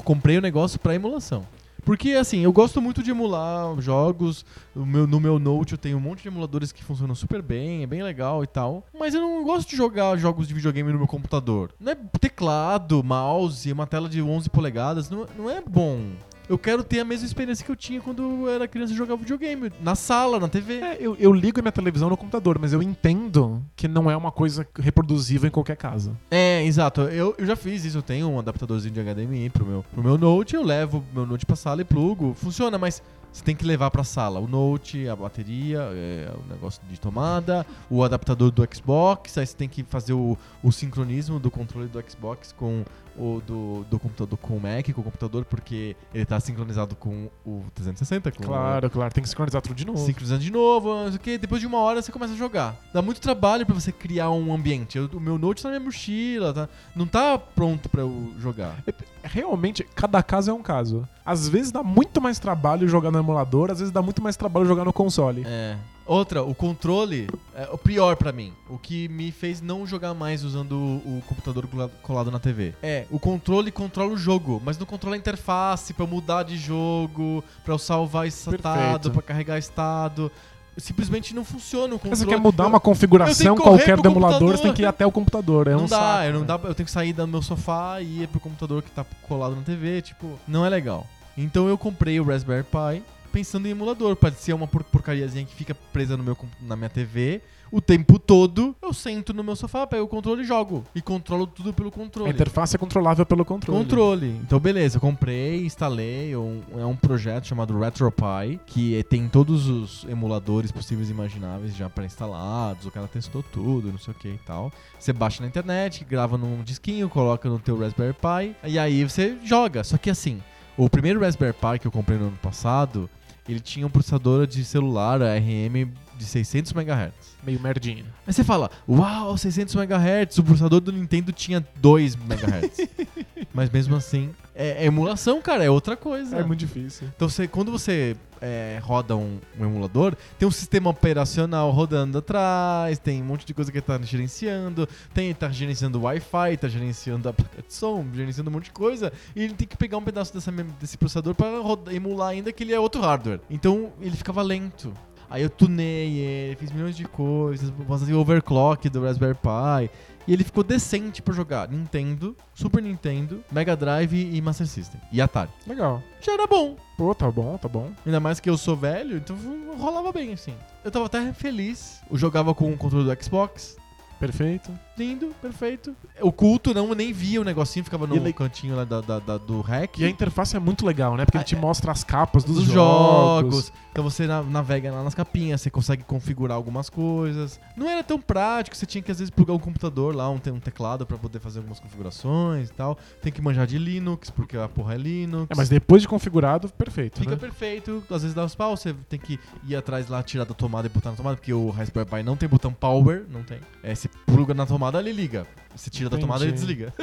Comprei 0.03 0.37
o 0.37 0.41
negócio 0.41 0.79
pra 0.79 0.95
emulação. 0.95 1.45
Porque, 1.85 2.11
assim, 2.11 2.39
eu 2.39 2.53
gosto 2.53 2.81
muito 2.81 3.03
de 3.03 3.11
emular 3.11 3.79
jogos. 3.81 4.45
O 4.75 4.85
meu- 4.85 5.05
no 5.05 5.19
meu 5.19 5.37
Note 5.37 5.73
eu 5.73 5.77
tenho 5.77 5.97
um 5.97 5.99
monte 5.99 6.21
de 6.21 6.27
emuladores 6.29 6.71
que 6.71 6.83
funcionam 6.83 7.13
super 7.13 7.41
bem, 7.41 7.83
é 7.83 7.87
bem 7.87 8.01
legal 8.01 8.43
e 8.43 8.47
tal. 8.47 8.85
Mas 8.97 9.13
eu 9.13 9.21
não 9.21 9.43
gosto 9.43 9.69
de 9.69 9.75
jogar 9.75 10.17
jogos 10.17 10.47
de 10.47 10.53
videogame 10.53 10.91
no 10.91 10.97
meu 10.97 11.07
computador. 11.07 11.71
Não 11.79 11.91
é 11.91 11.95
teclado, 12.19 13.03
mouse, 13.03 13.71
uma 13.71 13.85
tela 13.85 14.07
de 14.07 14.21
11 14.21 14.49
polegadas. 14.49 15.09
Não, 15.09 15.25
não 15.37 15.49
é 15.49 15.61
bom. 15.61 16.11
Eu 16.49 16.57
quero 16.57 16.83
ter 16.83 16.99
a 16.99 17.05
mesma 17.05 17.25
experiência 17.25 17.65
que 17.65 17.71
eu 17.71 17.75
tinha 17.75 18.01
quando 18.01 18.21
eu 18.21 18.49
era 18.49 18.67
criança 18.67 18.93
e 18.93 18.95
jogava 18.95 19.19
videogame. 19.19 19.71
Na 19.81 19.95
sala, 19.95 20.39
na 20.39 20.47
TV. 20.47 20.75
É, 20.75 20.97
eu, 20.99 21.15
eu 21.17 21.31
ligo 21.31 21.61
minha 21.61 21.71
televisão 21.71 22.09
no 22.09 22.17
computador, 22.17 22.59
mas 22.59 22.73
eu 22.73 22.81
entendo 22.81 23.63
que 23.75 23.87
não 23.87 24.11
é 24.11 24.17
uma 24.17 24.31
coisa 24.31 24.67
reproduzível 24.77 25.47
em 25.47 25.51
qualquer 25.51 25.77
casa. 25.77 26.11
É, 26.29 26.63
exato. 26.65 27.01
Eu, 27.01 27.33
eu 27.37 27.45
já 27.45 27.55
fiz 27.55 27.85
isso. 27.85 27.97
Eu 27.97 28.01
tenho 28.01 28.29
um 28.29 28.39
adaptadorzinho 28.39 28.93
de 28.93 29.01
HDMI 29.01 29.49
pro 29.49 29.65
meu, 29.65 29.85
pro 29.91 30.03
meu 30.03 30.17
Note. 30.17 30.55
Eu 30.55 30.63
levo 30.63 31.03
meu 31.13 31.25
Note 31.25 31.45
pra 31.45 31.55
sala 31.55 31.81
e 31.81 31.85
plugo. 31.85 32.33
Funciona, 32.35 32.77
mas 32.77 33.01
você 33.33 33.43
tem 33.43 33.55
que 33.55 33.65
levar 33.65 33.89
pra 33.89 34.03
sala 34.03 34.39
o 34.39 34.47
Note, 34.47 35.07
a 35.07 35.15
bateria, 35.15 35.79
é, 35.91 36.31
o 36.35 36.53
negócio 36.53 36.79
de 36.87 36.99
tomada, 36.99 37.65
o 37.89 38.03
adaptador 38.03 38.51
do 38.51 38.67
Xbox. 38.71 39.39
Aí 39.39 39.47
você 39.47 39.57
tem 39.57 39.67
que 39.67 39.83
fazer 39.83 40.13
o, 40.13 40.37
o 40.61 40.71
sincronismo 40.71 41.39
do 41.39 41.49
controle 41.49 41.87
do 41.87 42.03
Xbox 42.07 42.53
com 42.55 42.85
o 43.17 43.41
do, 43.45 43.85
do 43.89 43.99
computador 43.99 44.37
com 44.39 44.57
o 44.57 44.59
Mac, 44.59 44.91
com 44.91 45.01
o 45.01 45.03
computador, 45.03 45.45
porque 45.45 45.95
ele 46.13 46.25
tá 46.25 46.39
sincronizado 46.39 46.95
com 46.95 47.29
o 47.45 47.63
360. 47.75 48.31
Com 48.31 48.43
Claro, 48.43 48.89
claro, 48.89 49.13
tem 49.13 49.21
que 49.23 49.29
sincronizar 49.29 49.61
tudo 49.61 49.75
de 49.75 49.85
novo. 49.85 50.03
Sincronizando 50.05 50.41
de 50.41 50.51
novo, 50.51 50.89
não 50.95 51.07
sei 51.07 51.15
o 51.17 51.19
que. 51.19 51.37
Depois 51.37 51.61
de 51.61 51.67
uma 51.67 51.77
hora 51.79 52.01
você 52.01 52.11
começa 52.11 52.33
a 52.33 52.37
jogar. 52.37 52.75
Dá 52.93 53.01
muito 53.01 53.21
trabalho 53.21 53.65
pra 53.65 53.75
você 53.75 53.91
criar 53.91 54.29
um 54.31 54.53
ambiente. 54.53 54.97
Eu- 54.97 55.09
o 55.13 55.19
meu 55.19 55.37
Note 55.37 55.61
tá 55.61 55.69
na 55.69 55.75
minha 55.77 55.85
mochila, 55.85 56.53
tá? 56.53 56.69
não 56.95 57.05
tá 57.07 57.37
pronto 57.37 57.89
pra 57.89 58.01
eu 58.01 58.33
jogar. 58.39 58.75
Realmente, 59.23 59.83
cada 59.95 60.21
caso 60.21 60.51
é 60.51 60.53
um 60.53 60.61
caso. 60.61 61.07
Às 61.25 61.47
vezes 61.47 61.71
dá 61.71 61.81
muito 61.83 62.19
mais 62.21 62.39
trabalho 62.39 62.87
jogar 62.87 63.09
no 63.11 63.19
emulador, 63.19 63.71
às 63.71 63.79
vezes 63.79 63.91
dá 63.91 64.01
muito 64.01 64.21
mais 64.21 64.35
trabalho 64.35 64.65
jogar 64.65 64.83
no 64.83 64.91
console. 64.93 65.43
É. 65.45 65.77
Outra, 66.05 66.43
o 66.43 66.53
controle 66.53 67.27
é 67.55 67.69
o 67.71 67.77
pior 67.77 68.15
pra 68.17 68.31
mim. 68.33 68.51
O 68.69 68.77
que 68.77 69.07
me 69.07 69.31
fez 69.31 69.61
não 69.61 69.87
jogar 69.87 70.13
mais 70.13 70.43
usando 70.43 70.73
o, 70.73 71.19
o 71.19 71.23
computador 71.27 71.65
cola- 71.67 71.89
colado 72.01 72.29
na 72.29 72.39
TV. 72.39 72.73
É, 72.83 73.05
o 73.09 73.17
controle 73.17 73.71
controla 73.71 74.11
o 74.11 74.17
jogo, 74.17 74.61
mas 74.65 74.77
não 74.77 74.85
controla 74.85 75.15
a 75.15 75.19
interface 75.19 75.93
pra 75.93 76.03
eu 76.03 76.07
mudar 76.07 76.43
de 76.43 76.57
jogo, 76.57 77.41
pra 77.63 77.73
eu 77.73 77.77
salvar 77.79 78.27
estado, 78.27 79.11
pra 79.11 79.21
carregar 79.21 79.57
estado. 79.57 80.29
Simplesmente 80.75 81.35
não 81.35 81.45
funciona 81.45 81.85
o 81.93 81.97
controle. 81.99 82.09
Mas 82.09 82.19
você 82.19 82.25
quer 82.25 82.39
mudar 82.39 82.63
Eu- 82.63 82.69
uma 82.69 82.79
configuração 82.79 83.55
qualquer 83.55 83.95
do 83.95 84.09
emulador, 84.09 84.57
você 84.57 84.63
tem 84.63 84.73
que 84.73 84.81
ir 84.81 84.85
até 84.87 85.05
o 85.05 85.11
computador. 85.11 85.67
É 85.67 85.71
não 85.75 85.83
um 85.83 85.87
dá, 85.87 85.97
saco, 85.99 86.23
eu 86.25 86.33
não 86.33 86.39
né? 86.41 86.45
dá, 86.47 86.59
eu 86.63 86.75
tenho 86.75 86.85
que 86.85 86.91
sair 86.91 87.13
do 87.13 87.25
meu 87.27 87.41
sofá 87.41 88.01
e 88.01 88.23
ir 88.23 88.27
pro 88.27 88.39
computador 88.39 88.81
que 88.81 88.91
tá 88.91 89.05
colado 89.21 89.55
na 89.55 89.61
TV, 89.61 90.01
tipo, 90.01 90.37
não 90.47 90.65
é 90.65 90.69
legal. 90.69 91.07
Então 91.37 91.67
eu 91.69 91.77
comprei 91.77 92.19
o 92.19 92.23
Raspberry 92.23 92.63
Pi 92.63 93.03
pensando 93.33 93.67
em 93.67 93.71
emulador. 93.71 94.15
Pode 94.15 94.37
ser 94.39 94.53
uma 94.53 94.67
por 94.67 94.83
porcariazinha 94.83 95.43
que 95.43 95.53
fica 95.55 95.75
presa 95.91 96.15
no 96.15 96.23
meu, 96.23 96.37
na 96.61 96.75
minha 96.77 96.89
TV. 96.89 97.41
O 97.71 97.81
tempo 97.81 98.19
todo 98.19 98.75
eu 98.83 98.93
sento 98.93 99.33
no 99.33 99.43
meu 99.43 99.55
sofá, 99.55 99.87
pego 99.87 100.03
o 100.03 100.07
controle 100.07 100.43
e 100.43 100.45
jogo. 100.45 100.83
E 100.93 101.01
controlo 101.01 101.47
tudo 101.47 101.73
pelo 101.73 101.89
A 101.89 101.91
controle. 101.91 102.29
interface 102.29 102.75
é 102.75 102.77
controlável 102.79 103.25
pelo 103.25 103.43
controle. 103.43 103.79
Controle. 103.79 104.27
Então, 104.43 104.59
beleza, 104.59 104.97
eu 104.97 105.01
comprei, 105.01 105.65
instalei. 105.65 106.35
um- 106.37 106.61
é 106.77 106.85
um 106.85 106.95
projeto 106.95 107.47
chamado 107.47 107.77
RetroPie, 107.79 108.59
que 108.67 108.95
é- 108.95 109.01
tem 109.01 109.27
todos 109.27 109.67
os 109.67 110.05
emuladores 110.07 110.71
possíveis 110.71 111.09
e 111.09 111.11
imagináveis 111.13 111.75
já 111.75 111.89
pré-instalados. 111.89 112.85
O 112.85 112.91
cara 112.91 113.07
testou 113.07 113.41
tudo, 113.41 113.91
não 113.91 113.97
sei 113.97 114.13
o 114.13 114.17
que 114.17 114.27
e 114.27 114.39
tal. 114.45 114.71
Você 114.99 115.11
baixa 115.11 115.41
na 115.41 115.47
internet, 115.47 116.05
grava 116.05 116.37
num 116.37 116.61
disquinho, 116.61 117.09
coloca 117.09 117.49
no 117.49 117.57
teu 117.57 117.79
Raspberry 117.79 118.13
Pi, 118.13 118.55
e 118.69 118.77
aí 118.77 119.03
você 119.03 119.35
joga. 119.43 119.83
Só 119.83 119.97
que 119.97 120.11
assim, 120.11 120.41
o 120.77 120.87
primeiro 120.87 121.19
Raspberry 121.21 121.53
Pi 121.53 121.79
que 121.79 121.87
eu 121.87 121.91
comprei 121.91 122.19
no 122.19 122.27
ano 122.27 122.37
passado, 122.41 123.09
ele 123.47 123.59
tinha 123.59 123.85
um 123.85 123.89
processador 123.89 124.47
de 124.47 124.63
celular 124.63 125.21
ARM 125.21 125.91
de 126.17 126.25
600 126.25 126.71
MHz. 126.71 127.13
Meio 127.43 127.59
merdinha. 127.59 128.05
Aí 128.25 128.33
você 128.33 128.43
fala, 128.43 128.69
uau, 128.87 129.37
600 129.37 129.75
MHz, 129.75 130.37
o 130.37 130.43
processador 130.43 130.79
do 130.79 130.91
Nintendo 130.91 131.31
tinha 131.31 131.65
2 131.77 132.15
MHz. 132.15 132.89
Mas 133.53 133.69
mesmo 133.69 133.95
assim, 133.95 134.31
é, 134.55 134.83
é 134.83 134.85
emulação, 134.85 135.41
cara, 135.41 135.63
é 135.63 135.69
outra 135.69 135.95
coisa. 135.95 136.37
É 136.37 136.43
muito 136.43 136.59
difícil. 136.59 137.07
Então 137.15 137.29
você, 137.29 137.47
quando 137.47 137.71
você 137.71 138.15
é, 138.41 138.79
roda 138.83 139.15
um, 139.15 139.39
um 139.57 139.65
emulador, 139.65 140.15
tem 140.37 140.47
um 140.47 140.51
sistema 140.51 140.89
operacional 140.89 141.71
rodando 141.71 142.17
atrás, 142.17 142.99
tem 142.99 143.21
um 143.21 143.25
monte 143.25 143.45
de 143.45 143.53
coisa 143.53 143.71
que 143.71 143.79
tá 143.79 143.97
gerenciando, 144.01 144.87
tem, 145.13 145.33
tá 145.33 145.49
gerenciando 145.49 146.01
Wi-Fi, 146.01 146.57
tá 146.59 146.67
gerenciando 146.67 147.27
a 147.29 147.33
placa 147.33 147.61
de 147.61 147.73
som, 147.73 148.05
gerenciando 148.13 148.49
um 148.49 148.53
monte 148.53 148.65
de 148.65 148.71
coisa, 148.71 149.13
e 149.35 149.43
ele 149.43 149.53
tem 149.53 149.67
que 149.67 149.77
pegar 149.77 149.97
um 149.97 150.03
pedaço 150.03 150.33
dessa 150.33 150.51
desse 150.79 150.97
processador 150.97 151.33
para 151.33 151.47
emular 151.93 152.29
ainda 152.29 152.51
que 152.51 152.63
ele 152.63 152.73
é 152.73 152.79
outro 152.79 153.01
hardware. 153.01 153.39
Então 153.49 153.93
ele 154.01 154.15
ficava 154.15 154.41
lento. 154.41 154.93
Aí 155.33 155.41
eu 155.41 155.49
tunei 155.49 156.19
ele, 156.19 156.55
fiz 156.57 156.71
milhões 156.71 156.95
de 156.95 157.05
coisas, 157.05 157.73
fazia 157.87 158.15
overclock 158.15 158.87
do 158.87 159.01
Raspberry 159.01 159.33
Pi. 159.33 159.89
E 160.27 160.31
ele 160.31 160.43
ficou 160.43 160.63
decente 160.63 161.23
pra 161.23 161.33
jogar 161.33 161.67
Nintendo, 161.67 162.37
Super 162.53 162.83
Nintendo, 162.83 163.43
Mega 163.51 163.75
Drive 163.75 164.13
e 164.13 164.39
Master 164.39 164.67
System. 164.67 165.01
E 165.11 165.19
Atari. 165.19 165.49
Legal. 165.65 166.03
Já 166.21 166.33
era 166.33 166.45
bom. 166.45 166.77
Pô, 166.95 167.15
tá 167.15 167.31
bom, 167.31 167.57
tá 167.57 167.67
bom. 167.67 167.91
Ainda 168.05 168.19
mais 168.19 168.39
que 168.39 168.47
eu 168.47 168.55
sou 168.55 168.77
velho, 168.77 169.17
então 169.17 169.35
rolava 169.75 170.11
bem 170.11 170.33
assim. 170.33 170.53
Eu 170.83 170.91
tava 170.91 171.07
até 171.07 171.33
feliz. 171.33 171.99
Eu 172.11 172.17
jogava 172.17 172.53
com 172.53 172.71
o 172.71 172.77
controle 172.77 173.03
do 173.03 173.23
Xbox. 173.23 173.75
Perfeito. 174.19 174.71
Lindo, 174.97 175.33
perfeito. 175.41 175.95
O 176.21 176.31
culto 176.31 176.71
não 176.73 176.93
nem 176.93 177.11
via 177.11 177.41
o 177.41 177.43
negocinho, 177.43 177.83
ficava 177.83 178.05
no 178.05 178.15
ele- 178.15 178.31
cantinho 178.31 178.75
lá 178.75 178.83
da, 178.83 179.01
da- 179.01 179.19
da- 179.19 179.37
do 179.39 179.59
hack. 179.61 179.97
E 179.99 180.05
a 180.05 180.09
interface 180.09 180.55
é 180.55 180.59
muito 180.59 180.85
legal, 180.85 181.17
né? 181.17 181.25
Porque 181.25 181.37
ele 181.37 181.43
te 181.43 181.55
Ah, 181.55 181.57
é. 181.57 181.61
mostra 181.61 181.91
as 181.91 182.03
capas 182.03 182.43
dos, 182.43 182.55
dos 182.57 182.65
jogos. 182.65 183.53
jogos. 183.55 183.73
Então 183.91 184.03
você 184.03 184.27
na- 184.27 184.43
navega 184.43 184.91
lá 184.91 185.03
nas 185.03 185.15
capinhas, 185.15 185.61
você 185.61 185.69
consegue 185.69 186.03
configurar 186.03 186.55
algumas 186.55 186.89
coisas. 186.89 187.59
Não 187.75 187.89
era 187.89 188.03
tão 188.03 188.19
prático, 188.19 188.75
você 188.75 188.85
tinha 188.85 189.01
que 189.01 189.11
às 189.11 189.17
vezes 189.19 189.29
plugar 189.31 189.53
um 189.53 189.59
computador 189.59 190.15
lá, 190.15 190.29
um, 190.29 190.37
te- 190.37 190.51
um 190.51 190.59
teclado 190.59 191.05
pra 191.07 191.17
poder 191.17 191.39
fazer 191.39 191.59
algumas 191.59 191.79
configurações 191.79 192.69
e 192.69 192.73
tal. 192.73 192.97
Tem 193.21 193.31
que 193.31 193.41
manjar 193.41 193.65
de 193.65 193.77
Linux, 193.79 194.29
porque 194.29 194.57
a 194.57 194.67
porra 194.67 194.93
é 194.95 194.97
Linux. 194.97 195.47
É, 195.49 195.55
mas 195.55 195.69
depois 195.69 196.01
de 196.03 196.07
configurado, 196.07 196.69
perfeito. 196.69 197.19
Fica 197.19 197.31
né? 197.31 197.37
perfeito, 197.37 198.03
às 198.11 198.21
vezes 198.21 198.33
dá 198.35 198.45
os 198.45 198.53
pau, 198.53 198.75
você 198.77 198.93
tem 199.09 199.19
que 199.19 199.39
ir 199.67 199.75
atrás 199.75 200.07
lá, 200.07 200.21
tirar 200.21 200.43
da 200.45 200.53
tomada 200.53 200.87
e 200.87 200.89
botar 200.89 201.09
na 201.11 201.15
tomada, 201.15 201.35
porque 201.37 201.53
o 201.53 201.69
Raspberry 201.71 202.07
Pi 202.09 202.23
não 202.23 202.35
tem 202.35 202.47
botão 202.47 202.71
power, 202.73 203.25
não 203.31 203.41
tem. 203.43 203.59
É, 203.81 203.93
você 203.95 204.07
pluga 204.25 204.53
na 204.53 204.65
tomada, 204.65 204.82
ele 204.99 205.11
liga. 205.11 205.45
Você 205.75 205.89
tira 205.89 206.09
da 206.09 206.17
tomada, 206.17 206.43
ele 206.43 206.51
Entendi. 206.51 206.65
desliga. 206.65 206.93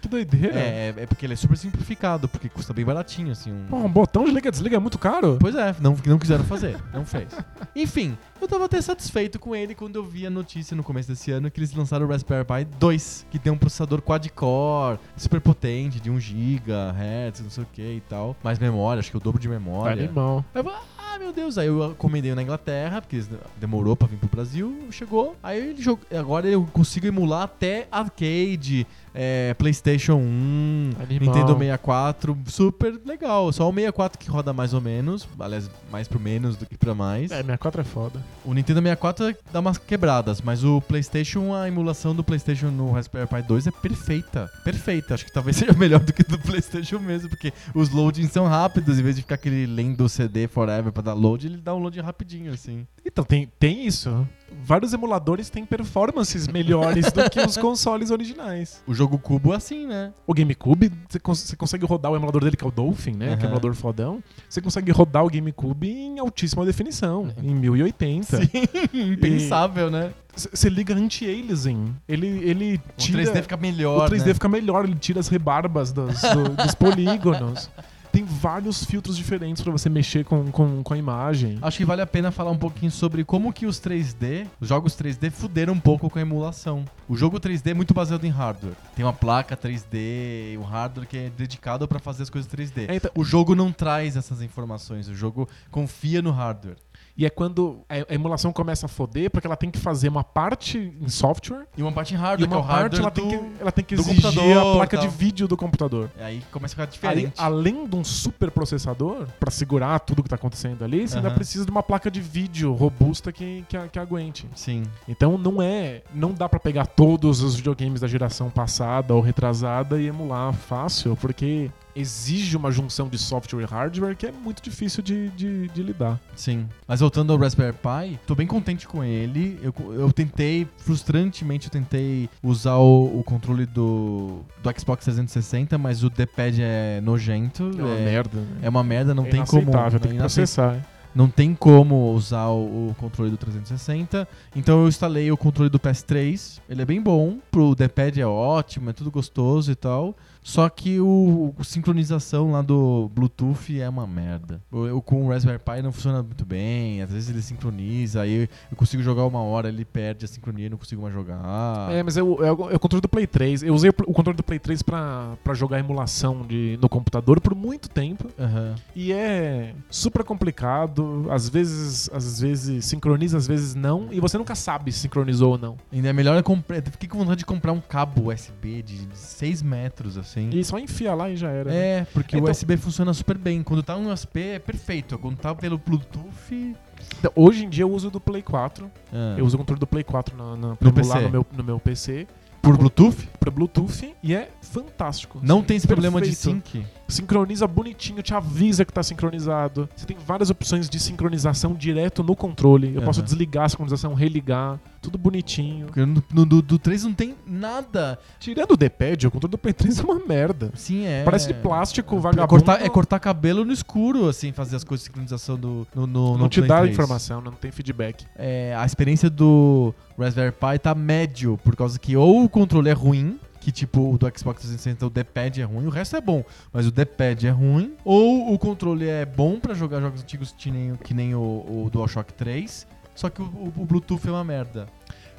Que 0.00 0.06
doideira. 0.08 0.58
É, 0.58 0.94
é 0.96 1.06
porque 1.06 1.26
ele 1.26 1.32
é 1.32 1.36
super 1.36 1.56
simplificado, 1.56 2.28
porque 2.28 2.48
custa 2.48 2.72
bem 2.72 2.84
baratinho, 2.84 3.32
assim. 3.32 3.52
Um... 3.52 3.66
Pô, 3.68 3.76
um 3.78 3.88
botão 3.88 4.24
de 4.24 4.30
liga 4.30 4.50
desliga 4.50 4.76
é 4.76 4.78
muito 4.78 4.98
caro. 4.98 5.38
Pois 5.40 5.54
é, 5.54 5.74
não, 5.80 5.96
não 6.06 6.18
quiseram 6.18 6.44
fazer, 6.44 6.76
não 6.92 7.04
fez. 7.04 7.28
Enfim, 7.74 8.16
eu 8.40 8.48
tava 8.48 8.64
até 8.64 8.80
satisfeito 8.80 9.38
com 9.38 9.54
ele 9.54 9.74
quando 9.74 9.96
eu 9.96 10.04
vi 10.04 10.26
a 10.26 10.30
notícia 10.30 10.76
no 10.76 10.82
começo 10.82 11.08
desse 11.08 11.30
ano 11.30 11.50
que 11.50 11.58
eles 11.58 11.72
lançaram 11.72 12.06
o 12.06 12.08
Raspberry 12.08 12.44
Pi 12.44 12.64
2, 12.78 13.26
que 13.30 13.38
tem 13.38 13.52
um 13.52 13.58
processador 13.58 14.00
quad-core, 14.02 14.98
super 15.16 15.40
potente, 15.40 16.00
de 16.00 16.10
1 16.10 16.14
GHz, 16.18 17.40
não 17.42 17.50
sei 17.50 17.64
o 17.64 17.66
que 17.72 17.82
e 17.82 18.02
tal. 18.08 18.36
Mais 18.42 18.58
memória, 18.58 19.00
acho 19.00 19.10
que 19.10 19.16
é 19.16 19.20
o 19.20 19.22
dobro 19.22 19.40
de 19.40 19.48
memória. 19.48 20.04
Animal. 20.04 20.44
Aí 20.54 20.60
eu 20.60 20.64
falei, 20.64 20.80
ah, 20.98 21.18
meu 21.18 21.32
Deus. 21.32 21.58
Aí 21.58 21.66
eu 21.66 21.90
encomendei 21.90 22.34
na 22.34 22.42
Inglaterra, 22.42 23.00
porque 23.00 23.22
demorou 23.56 23.96
pra 23.96 24.06
vir 24.06 24.16
pro 24.18 24.28
Brasil, 24.28 24.86
chegou. 24.90 25.36
Aí 25.42 25.70
ele 25.70 25.82
jogou, 25.82 26.04
agora 26.16 26.46
eu 26.46 26.64
consigo 26.72 27.06
emular 27.06 27.42
até 27.42 27.88
arcade, 27.90 28.86
é, 29.14 29.54
PlayStation 29.54 30.16
1, 30.16 30.90
Animal. 31.02 31.34
Nintendo 31.34 31.52
64, 31.58 32.38
super 32.46 33.00
legal. 33.04 33.52
Só 33.52 33.68
o 33.68 33.72
64 33.72 34.18
que 34.18 34.30
roda 34.30 34.52
mais 34.52 34.72
ou 34.74 34.80
menos, 34.80 35.28
aliás, 35.38 35.70
mais 35.90 36.06
pro 36.06 36.20
menos 36.20 36.56
do 36.56 36.66
que 36.66 36.76
pra 36.76 36.94
mais. 36.94 37.30
É, 37.30 37.36
64 37.36 37.80
é 37.80 37.84
foda. 37.84 38.24
O 38.44 38.54
Nintendo 38.54 38.80
64 38.80 39.36
dá 39.52 39.60
umas 39.60 39.78
quebradas, 39.78 40.40
mas 40.40 40.64
o 40.64 40.80
PlayStation, 40.80 41.54
a 41.54 41.68
emulação 41.68 42.14
do 42.14 42.24
PlayStation 42.24 42.70
no 42.70 42.92
Raspberry 42.92 43.26
Pi 43.26 43.42
2 43.42 43.66
é 43.66 43.70
perfeita. 43.70 44.50
Perfeita. 44.64 45.14
Acho 45.14 45.26
que 45.26 45.32
talvez 45.32 45.56
seja 45.58 45.72
melhor 45.72 46.00
do 46.00 46.12
que 46.12 46.22
do 46.22 46.38
PlayStation 46.38 46.98
mesmo, 46.98 47.28
porque 47.28 47.52
os 47.74 47.90
loadings 47.90 48.32
são 48.32 48.46
rápidos, 48.46 48.98
em 48.98 49.02
vez 49.02 49.16
de 49.16 49.22
ficar 49.22 49.34
aquele 49.34 49.66
lendo 49.66 50.08
CD 50.08 50.48
forever 50.48 50.92
pra 50.92 51.02
dar 51.02 51.14
load, 51.14 51.46
ele 51.46 51.58
dá 51.58 51.74
um 51.74 51.78
load 51.78 52.00
rapidinho, 52.00 52.52
assim. 52.52 52.86
Então, 53.04 53.24
tem, 53.24 53.50
tem 53.58 53.86
isso. 53.86 54.26
Vários 54.64 54.92
emuladores 54.92 55.48
têm 55.50 55.64
performances 55.64 56.46
melhores 56.48 57.10
do 57.12 57.28
que 57.30 57.40
os 57.40 57.56
consoles 57.58 58.10
originais. 58.10 58.82
O 58.86 58.94
jogo 58.94 59.18
cubo 59.18 59.52
é 59.52 59.56
assim, 59.56 59.86
né? 59.86 60.12
O 60.26 60.34
GameCube, 60.34 60.92
você 61.08 61.18
cons- 61.18 61.54
consegue 61.56 61.86
rodar 61.86 62.12
o 62.12 62.16
emulador 62.16 62.42
dele, 62.44 62.56
que 62.56 62.64
é 62.64 62.66
o 62.66 62.70
Dolphin, 62.70 63.12
né? 63.12 63.36
Que 63.36 63.44
é 63.44 63.46
o 63.46 63.48
emulador 63.48 63.74
fodão. 63.74 64.22
Você 64.48 64.60
consegue 64.60 64.90
rodar 64.92 65.24
o 65.24 65.30
GameCube 65.30 65.88
em 65.88 66.18
altíssima 66.18 66.64
definição, 66.66 67.32
em 67.42 67.54
1080. 67.54 68.38
Impensável, 68.92 69.90
né? 69.90 70.12
C- 70.36 70.48
Você 70.52 70.68
liga 70.68 70.94
anti-aliasing. 70.94 71.94
Ele, 72.08 72.26
ele 72.26 72.74
O 72.76 72.80
tira... 72.96 73.22
3D 73.24 73.42
fica 73.42 73.56
melhor, 73.56 74.06
O 74.08 74.10
3D 74.10 74.26
né? 74.26 74.34
fica 74.34 74.48
melhor, 74.48 74.84
ele 74.84 74.94
tira 74.96 75.20
as 75.20 75.28
rebarbas 75.28 75.92
dos, 75.92 76.20
do- 76.20 76.50
dos 76.56 76.74
polígonos. 76.76 77.70
Tem 78.12 78.24
vários 78.24 78.84
filtros 78.84 79.16
diferentes 79.16 79.62
pra 79.62 79.70
você 79.70 79.88
mexer 79.88 80.24
com, 80.24 80.50
com, 80.50 80.82
com 80.82 80.94
a 80.94 80.98
imagem. 80.98 81.58
Acho 81.62 81.78
que 81.78 81.84
vale 81.84 82.00
a 82.02 82.06
pena 82.06 82.30
falar 82.30 82.50
um 82.50 82.56
pouquinho 82.58 82.90
sobre 82.90 83.24
como 83.24 83.52
que 83.52 83.66
os 83.66 83.78
3D, 83.80 84.46
os 84.60 84.68
jogos 84.68 84.94
3D 84.94 85.30
fuderam 85.30 85.74
um 85.74 85.80
pouco 85.80 86.08
com 86.08 86.18
a 86.18 86.22
emulação. 86.22 86.84
O 87.08 87.16
jogo 87.16 87.38
3D 87.38 87.70
é 87.70 87.74
muito 87.74 87.92
baseado 87.94 88.24
em 88.24 88.30
hardware. 88.30 88.74
Tem 88.96 89.04
uma 89.04 89.12
placa 89.12 89.56
3D, 89.56 90.58
um 90.58 90.62
hardware 90.62 91.06
que 91.06 91.16
é 91.16 91.30
dedicado 91.36 91.86
pra 91.86 91.98
fazer 91.98 92.22
as 92.24 92.30
coisas 92.30 92.50
3D. 92.50 92.86
É, 92.88 92.96
então- 92.96 93.10
O 93.14 93.24
jogo 93.24 93.54
não 93.54 93.70
traz 93.72 94.16
essas 94.16 94.42
informações, 94.42 95.08
o 95.08 95.14
jogo 95.14 95.48
confia 95.70 96.20
no 96.22 96.30
hardware. 96.30 96.76
E 97.18 97.26
é 97.26 97.30
quando 97.30 97.80
a 97.88 98.14
emulação 98.14 98.52
começa 98.52 98.86
a 98.86 98.88
foder, 98.88 99.28
porque 99.28 99.44
ela 99.44 99.56
tem 99.56 99.72
que 99.72 99.78
fazer 99.78 100.08
uma 100.08 100.22
parte 100.22 100.78
em 100.78 101.08
software 101.08 101.66
E 101.76 101.82
uma 101.82 101.90
parte 101.90 102.14
em 102.14 102.16
e 102.16 102.20
hardware, 102.20 102.48
é 102.48 102.54
uma 102.54 102.60
o 102.60 102.66
parte 102.66 103.00
ela 103.00 103.10
do... 103.10 103.14
tem 103.20 103.28
que, 103.28 103.60
ela 103.60 103.72
tem 103.72 103.84
que 103.84 103.94
exigir 103.96 104.56
a 104.56 104.62
placa 104.74 104.96
de 104.96 105.08
vídeo 105.08 105.48
do 105.48 105.56
computador. 105.56 106.08
Aí 106.20 106.40
começa 106.52 106.74
a 106.80 106.86
ficar 106.86 107.08
Aí, 107.08 107.16
diferente. 107.16 107.34
além 107.36 107.88
de 107.88 107.96
um 107.96 108.04
super 108.04 108.52
processador 108.52 109.26
pra 109.40 109.50
segurar 109.50 109.98
tudo 109.98 110.22
que 110.22 110.28
tá 110.28 110.36
acontecendo 110.36 110.84
ali, 110.84 111.08
você 111.08 111.16
ainda 111.16 111.26
Aham. 111.26 111.34
precisa 111.34 111.64
de 111.64 111.72
uma 111.72 111.82
placa 111.82 112.08
de 112.08 112.20
vídeo 112.20 112.72
robusta 112.72 113.32
que, 113.32 113.64
que, 113.68 113.76
que 113.88 113.98
aguente. 113.98 114.46
Sim. 114.54 114.84
Então 115.08 115.36
não 115.36 115.60
é, 115.60 116.02
não 116.14 116.32
dá 116.32 116.48
pra 116.48 116.60
pegar 116.60 116.86
todos 116.86 117.42
os 117.42 117.56
videogames 117.56 118.00
da 118.00 118.06
geração 118.06 118.48
passada 118.48 119.12
ou 119.12 119.20
retrasada 119.20 120.00
e 120.00 120.06
emular 120.06 120.52
fácil, 120.52 121.16
porque 121.16 121.68
exige 121.98 122.56
uma 122.56 122.70
junção 122.70 123.08
de 123.08 123.18
software 123.18 123.62
e 123.62 123.64
hardware 123.64 124.16
que 124.16 124.26
é 124.26 124.32
muito 124.32 124.62
difícil 124.62 125.02
de, 125.02 125.28
de, 125.30 125.68
de 125.68 125.82
lidar. 125.82 126.18
Sim. 126.36 126.66
Mas 126.86 127.00
voltando 127.00 127.32
ao 127.32 127.38
Raspberry 127.38 127.72
Pi, 127.74 128.18
tô 128.26 128.34
bem 128.34 128.46
contente 128.46 128.86
com 128.86 129.02
ele. 129.02 129.58
Eu, 129.62 129.74
eu 129.92 130.12
tentei, 130.12 130.66
frustrantemente, 130.78 131.66
eu 131.66 131.70
tentei 131.72 132.28
usar 132.42 132.76
o, 132.76 133.18
o 133.18 133.22
controle 133.24 133.66
do, 133.66 134.40
do 134.62 134.80
Xbox 134.80 135.04
360, 135.04 135.76
mas 135.78 136.02
o 136.04 136.10
D-pad 136.10 136.60
é 136.62 137.00
nojento. 137.00 137.70
É 137.78 137.82
uma 137.82 137.94
merda. 137.96 138.38
né? 138.40 138.46
É 138.62 138.68
uma 138.68 138.84
merda, 138.84 139.14
não 139.14 139.26
É 139.26 139.30
tem 139.30 139.44
como. 139.44 139.62
inaceitável, 139.62 140.00
tem 140.00 140.10
que 140.12 140.16
é 140.16 140.20
processar. 140.20 140.86
Não 141.14 141.28
tem 141.28 141.54
como 141.54 142.12
usar 142.12 142.48
o, 142.48 142.90
o 142.90 142.94
controle 142.98 143.30
do 143.30 143.36
360. 143.36 144.28
Então 144.54 144.82
eu 144.82 144.88
instalei 144.88 145.32
o 145.32 145.36
controle 145.36 145.68
do 145.70 145.78
PS3. 145.78 146.60
Ele 146.68 146.82
é 146.82 146.84
bem 146.84 147.00
bom. 147.00 147.38
Pro 147.50 147.74
D-pad 147.74 148.20
é 148.20 148.26
ótimo, 148.26 148.90
é 148.90 148.92
tudo 148.92 149.10
gostoso 149.10 149.72
e 149.72 149.74
tal. 149.74 150.14
Só 150.48 150.66
que 150.70 150.98
o, 150.98 151.52
o 151.58 151.62
sincronização 151.62 152.52
lá 152.52 152.62
do 152.62 153.10
Bluetooth 153.14 153.78
é 153.78 153.86
uma 153.86 154.06
merda. 154.06 154.62
Eu, 154.72 154.86
eu 154.86 155.02
com 155.02 155.26
o 155.26 155.28
Raspberry 155.28 155.58
Pi 155.58 155.82
não 155.82 155.92
funciona 155.92 156.22
muito 156.22 156.42
bem. 156.46 157.02
Às 157.02 157.10
vezes 157.12 157.28
ele 157.28 157.42
sincroniza, 157.42 158.22
aí 158.22 158.48
eu 158.70 158.76
consigo 158.76 159.02
jogar 159.02 159.26
uma 159.26 159.42
hora, 159.42 159.68
ele 159.68 159.84
perde 159.84 160.24
a 160.24 160.28
sincronia 160.28 160.64
e 160.64 160.70
não 160.70 160.78
consigo 160.78 161.02
mais 161.02 161.12
jogar. 161.12 161.92
É, 161.92 162.02
mas 162.02 162.16
é 162.16 162.22
o, 162.22 162.42
é 162.42 162.50
o- 162.50 162.70
é 162.70 162.78
controle 162.78 163.02
do 163.02 163.08
Play 163.10 163.26
3. 163.26 163.62
Eu 163.62 163.74
usei 163.74 163.90
o, 163.90 163.92
controle 164.14 164.38
do 164.38 164.42
Play 164.42 164.58
3 164.58 164.82
pra, 164.82 165.36
pra 165.44 165.52
jogar 165.52 165.80
emulação 165.80 166.40
de, 166.46 166.78
no 166.80 166.88
computador 166.88 167.42
por 167.42 167.54
muito 167.54 167.90
tempo. 167.90 168.28
Aham. 168.38 168.74
E 168.96 169.12
é 169.12 169.74
super 169.90 170.24
complicado. 170.24 171.26
às 171.30 171.46
vezes, 171.50 172.08
às 172.10 172.40
vezes 172.40 172.86
sincroniza, 172.86 173.36
às 173.36 173.46
vezes 173.46 173.74
não, 173.74 174.08
e 174.10 174.18
você 174.18 174.38
nunca 174.38 174.54
sabe 174.54 174.92
se 174.92 175.00
sincronizou 175.00 175.52
ou 175.52 175.58
não. 175.58 175.76
Ainda 175.92 176.08
é 176.08 176.12
melhor 176.14 176.38
eu 176.38 176.42
comprar. 176.42 176.80
Fiquei 176.82 177.06
com 177.06 177.18
vontade 177.18 177.40
de 177.40 177.44
comprar 177.44 177.72
um 177.72 177.80
cabo 177.82 178.32
USB 178.32 178.82
de 178.82 179.06
6 179.12 179.60
metros, 179.60 180.16
assim. 180.16 180.37
E 180.52 180.62
só 180.64 180.78
enfia 180.78 181.14
lá 181.14 181.28
e 181.30 181.36
já 181.36 181.48
era. 181.50 181.70
né? 181.70 181.76
É, 181.76 182.06
porque 182.12 182.36
Então- 182.36 182.48
o 182.48 182.50
USB 182.50 182.76
funciona 182.76 183.12
super 183.14 183.36
bem. 183.38 183.62
Quando 183.62 183.82
tá 183.82 183.96
um 183.96 184.10
USB 184.12 184.40
é 184.40 184.58
perfeito. 184.58 185.18
Quando 185.18 185.36
tá 185.36 185.54
pelo 185.54 185.78
Bluetooth. 185.78 186.76
Então, 187.18 187.32
hoje 187.34 187.64
em 187.64 187.68
dia 187.68 187.84
eu 187.84 187.90
uso 187.92 188.10
do 188.10 188.20
Play 188.20 188.42
4. 188.42 188.90
Ah. 189.12 189.34
Eu 189.38 189.44
uso 189.44 189.56
o 189.56 189.58
controle 189.58 189.80
do 189.80 189.86
Play 189.86 190.04
4 190.04 190.36
na, 190.36 190.56
na, 190.56 190.76
pra 190.76 190.88
No 190.88 190.92
PC. 190.94 191.20
no 191.20 191.30
meu, 191.30 191.46
no 191.56 191.64
meu 191.64 191.80
PC. 191.80 192.26
por 192.60 192.76
Bluetooth? 192.76 193.28
Pra 193.40 193.50
Bluetooth 193.50 194.14
e 194.22 194.34
é 194.34 194.50
fantástico. 194.60 195.38
Não 195.42 195.58
Assim, 195.58 195.66
tem 195.66 195.76
esse 195.76 195.86
problema 195.86 196.20
de 196.20 196.28
perfeito. 196.30 196.68
sync. 196.70 196.86
Sincroniza 197.08 197.66
bonitinho, 197.66 198.22
te 198.22 198.34
avisa 198.34 198.84
que 198.84 198.92
tá 198.92 199.02
sincronizado. 199.02 199.88
Você 199.96 200.04
tem 200.06 200.16
várias 200.26 200.50
opções 200.50 200.88
de 200.90 201.00
sincronização 201.00 201.72
direto 201.74 202.22
no 202.22 202.36
controle. 202.36 202.94
Eu 202.94 203.00
posso 203.02 203.20
Aham. 203.20 203.24
desligar 203.24 203.64
a 203.64 203.68
sincronização, 203.70 204.12
religar, 204.12 204.78
tudo 205.00 205.16
bonitinho. 205.16 205.86
Porque 205.86 206.04
no, 206.04 206.22
no- 206.32 206.44
do, 206.44 206.60
do 206.60 206.78
3 206.78 207.04
não 207.04 207.14
tem 207.14 207.34
nada. 207.46 208.18
Tirando 208.38 208.72
o 208.72 208.76
D-pad, 208.76 209.26
o 209.26 209.30
controle 209.30 209.50
do 209.52 209.58
Play 209.58 209.72
3 209.72 210.00
é 210.00 210.02
uma 210.02 210.18
merda. 210.26 210.70
Sim, 210.74 211.06
é. 211.06 211.24
Parece 211.24 211.46
de 211.48 211.54
plástico, 211.54 212.16
É 212.16 212.18
vagabundo. 212.18 212.48
cortar, 212.48 212.82
é 212.84 212.88
cortar 212.90 213.18
cabelo 213.18 213.64
no 213.64 213.72
escuro, 213.72 214.28
assim, 214.28 214.52
fazer 214.52 214.76
as 214.76 214.84
coisas 214.84 215.02
de 215.04 215.06
sincronização 215.06 215.56
do, 215.56 215.86
no, 215.94 216.06
no, 216.06 216.32
Não 216.32 216.38
no 216.40 216.48
te 216.48 216.60
Play 216.60 216.68
dá 216.68 216.78
3. 216.80 216.92
informação, 216.92 217.40
não 217.40 217.52
tem 217.52 217.70
feedback. 217.70 218.26
É, 218.36 218.74
a 218.76 218.84
experiência 218.84 219.30
do 219.30 219.94
Raspberry 220.18 220.52
Pi 220.52 220.78
tá 220.78 220.94
médio, 220.94 221.58
por 221.64 221.74
causa 221.74 221.98
que 221.98 222.16
ou 222.16 222.44
o 222.44 222.48
controle 222.50 222.90
é 222.90 222.92
ruim, 222.92 223.38
que 223.68 223.72
tipo 223.72 224.10
o 224.14 224.16
do 224.16 224.26
Xbox 224.26 224.62
360 224.62 225.04
o 225.06 225.10
D-pad 225.10 225.60
é 225.60 225.64
ruim, 225.64 225.84
o 225.84 225.90
resto 225.90 226.16
é 226.16 226.20
bom, 226.22 226.42
mas 226.72 226.86
o 226.86 226.90
D-pad 226.90 227.46
é 227.46 227.50
ruim, 227.50 227.94
ou 228.02 228.54
o 228.54 228.58
controle 228.58 229.06
é 229.06 229.26
bom 229.26 229.60
pra 229.60 229.74
jogar 229.74 230.00
jogos 230.00 230.22
antigos 230.22 230.54
que 230.56 230.70
nem, 230.70 230.94
que 230.96 231.12
nem 231.12 231.34
o, 231.34 231.40
o 231.40 231.90
DualShock 231.92 232.32
3, 232.32 232.86
só 233.14 233.28
que 233.28 233.42
o, 233.42 233.44
o- 233.44 233.72
o 233.76 233.84
Bluetooth 233.84 234.26
é 234.26 234.30
uma 234.30 234.42
merda. 234.44 234.86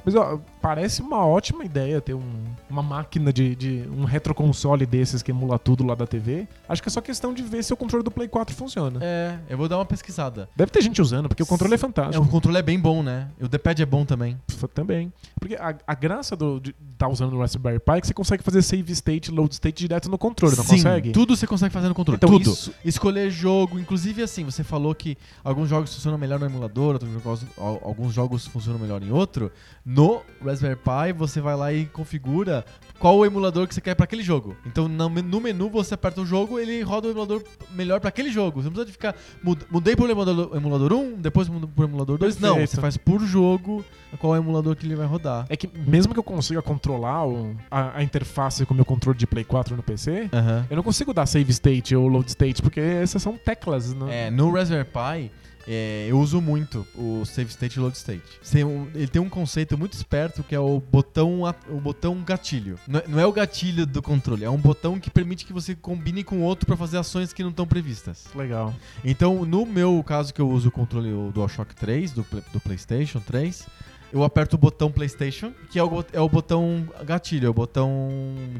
Mas 0.04 0.14
ó, 0.14 0.38
parece 0.62 1.02
uma 1.02 1.24
ótima 1.26 1.64
ideia 1.64 2.00
ter 2.00 2.14
um- 2.14 2.44
uma 2.68 2.82
máquina 2.82 3.32
de, 3.32 3.54
de 3.54 3.84
um 3.90 4.04
retroconsole 4.04 4.86
desses 4.86 5.22
que 5.22 5.30
emula 5.30 5.58
tudo 5.58 5.84
lá 5.84 5.94
da 5.94 6.06
TV. 6.06 6.46
Acho 6.68 6.82
que 6.82 6.88
é 6.88 6.92
só 6.92 7.00
questão 7.00 7.32
de 7.34 7.42
ver 7.42 7.62
se 7.62 7.72
o 7.72 7.76
controle 7.76 8.02
do 8.04 8.10
Play 8.10 8.28
4 8.28 8.54
funciona. 8.54 8.98
É, 9.02 9.36
eu 9.48 9.56
vou 9.58 9.68
dar 9.68 9.76
uma 9.78 9.84
pesquisada. 9.84 10.48
Deve 10.56 10.70
ter 10.70 10.82
gente 10.82 11.00
usando, 11.02 11.28
porque 11.28 11.42
o 11.42 11.46
controle 11.46 11.74
é 11.74 11.76
É, 11.76 11.78
fantástico. 11.78 12.24
o 12.24 12.28
controle 12.28 12.58
é 12.58 12.62
bem 12.62 12.78
bom, 12.78 13.02
né? 13.02 13.28
E 13.40 13.44
o 13.44 13.48
D-pad 13.48 13.82
é 13.82 13.86
bom 13.86 14.04
também. 14.04 14.38
Também. 14.74 15.12
Porque 15.38 15.54
a, 15.56 15.74
a 15.86 15.94
graça 15.94 16.36
do, 16.36 16.60
de 16.60 16.74
estar 16.92 17.08
usando 17.08 17.34
o 17.34 17.40
Raspberry 17.40 17.78
Pi 17.80 17.92
é 17.92 18.00
que 18.00 18.06
você 18.06 18.14
consegue 18.14 18.42
fazer 18.42 18.60
save 18.62 18.92
state, 18.92 19.30
load 19.30 19.52
state 19.54 19.78
direto 19.82 20.10
no 20.10 20.18
controle, 20.18 20.54
não 20.56 20.64
Sim, 20.64 20.76
consegue? 20.76 21.12
Tudo 21.12 21.34
você 21.36 21.46
consegue 21.46 21.72
fazer 21.72 21.88
no 21.88 21.94
controle. 21.94 22.16
Então, 22.16 22.30
tudo. 22.30 22.50
isso- 22.50 22.72
Escolher 22.84 23.30
jogo, 23.30 23.78
inclusive 23.78 24.22
assim, 24.22 24.44
você 24.44 24.62
falou 24.62 24.94
que 24.94 25.16
alguns 25.42 25.68
jogos 25.68 25.94
funcionam 25.94 26.18
melhor 26.18 26.38
no 26.38 26.46
emulador, 26.46 26.94
outros 26.94 27.10
jogos, 27.22 27.46
alguns 27.56 28.12
jogos 28.12 28.46
funcionam 28.46 28.78
melhor 28.78 29.02
em 29.02 29.10
outro. 29.10 29.50
No 29.92 30.22
Raspberry 30.44 30.76
Pi, 30.76 31.12
você 31.16 31.40
vai 31.40 31.56
lá 31.56 31.72
e 31.72 31.86
configura 31.86 32.64
qual 33.00 33.16
o 33.18 33.26
emulador 33.26 33.66
que 33.66 33.74
você 33.74 33.80
quer 33.80 33.94
pra 33.96 34.04
aquele 34.04 34.22
jogo. 34.22 34.56
Então 34.64 34.86
no 34.86 35.10
men- 35.10 35.22
no 35.22 35.40
menu 35.40 35.68
você 35.68 35.94
aperta 35.94 36.20
o 36.20 36.26
jogo, 36.26 36.58
ele 36.60 36.80
roda 36.82 37.08
o 37.08 37.10
emulador 37.10 37.42
melhor 37.72 37.98
pra 37.98 38.08
aquele 38.08 38.30
jogo. 38.30 38.60
Você 38.62 38.66
não 38.66 38.72
precisa 38.72 38.86
de 38.86 38.92
ficar 38.92 39.16
mud- 39.42 39.64
mudei 39.68 39.96
pro 39.96 40.08
emulador, 40.08 40.56
emulador 40.56 40.92
1, 40.92 41.14
depois 41.20 41.48
pro 41.48 41.84
emulador 41.84 42.18
2. 42.18 42.38
Não, 42.38 42.50
Perfeito. 42.54 42.70
você 42.76 42.80
faz 42.80 42.96
por 42.96 43.20
jogo 43.20 43.84
qual 44.20 44.36
é 44.36 44.38
o 44.38 44.42
emulador 44.42 44.76
que 44.76 44.86
ele 44.86 44.94
vai 44.94 45.06
rodar. 45.06 45.46
É 45.48 45.56
que 45.56 45.68
mesmo 45.86 46.12
que 46.12 46.20
eu 46.20 46.24
consiga 46.24 46.62
controlar 46.62 47.26
o- 47.26 47.56
a, 47.70 47.98
a 47.98 48.02
interface 48.04 48.64
com 48.64 48.72
o 48.72 48.76
meu 48.76 48.84
controle 48.84 49.18
de 49.18 49.26
Play 49.26 49.44
4 49.44 49.74
no 49.76 49.82
PC, 49.82 50.28
eu 50.70 50.76
não 50.76 50.82
consigo 50.84 51.12
dar 51.12 51.26
save 51.26 51.50
state 51.50 51.96
ou 51.96 52.06
load 52.06 52.28
state, 52.28 52.62
porque 52.62 52.78
essas 52.80 53.20
são 53.20 53.36
teclas. 53.36 53.92
Não... 53.92 54.08
É, 54.08 54.30
no 54.30 54.52
Raspberry 54.52 54.84
Pi, 54.84 55.32
é, 55.66 56.06
eu 56.08 56.18
uso 56.18 56.40
muito 56.40 56.86
o 56.94 57.24
Save 57.24 57.50
State 57.50 57.78
e 57.78 57.80
Load 57.80 57.96
State. 57.96 58.22
Ele 58.94 59.08
tem 59.08 59.20
um 59.20 59.28
conceito 59.28 59.76
muito 59.76 59.92
esperto 59.92 60.42
que 60.42 60.54
é 60.54 60.60
o 60.60 60.80
botão, 60.80 61.42
o 61.68 61.80
botão 61.80 62.22
gatilho. 62.22 62.78
Não 62.86 63.00
é, 63.00 63.04
não 63.08 63.20
é 63.20 63.26
o 63.26 63.32
gatilho 63.32 63.86
do 63.86 64.02
controle, 64.02 64.44
é 64.44 64.50
um 64.50 64.58
botão 64.58 64.98
que 64.98 65.10
permite 65.10 65.44
que 65.44 65.52
você 65.52 65.74
combine 65.74 66.24
com 66.24 66.42
outro 66.42 66.66
pra 66.66 66.76
fazer 66.76 66.98
ações 66.98 67.32
que 67.32 67.42
não 67.42 67.50
estão 67.50 67.66
previstas. 67.66 68.26
Legal. 68.34 68.74
Então, 69.04 69.44
no 69.44 69.66
meu 69.66 70.02
caso 70.04 70.32
que 70.32 70.40
eu 70.40 70.48
uso 70.48 70.68
o 70.68 70.72
controle 70.72 71.12
o 71.12 71.30
DualShock 71.32 71.74
3 71.74 72.12
do, 72.12 72.26
do 72.52 72.60
PlayStation 72.60 73.20
3, 73.20 73.66
eu 74.12 74.24
aperto 74.24 74.56
o 74.56 74.58
botão 74.58 74.90
PlayStation, 74.90 75.52
que 75.70 75.78
é 75.78 75.84
o, 75.84 76.04
é 76.12 76.20
o 76.20 76.28
botão 76.28 76.88
gatilho, 77.04 77.46
é 77.46 77.50
o 77.50 77.54
botão 77.54 78.08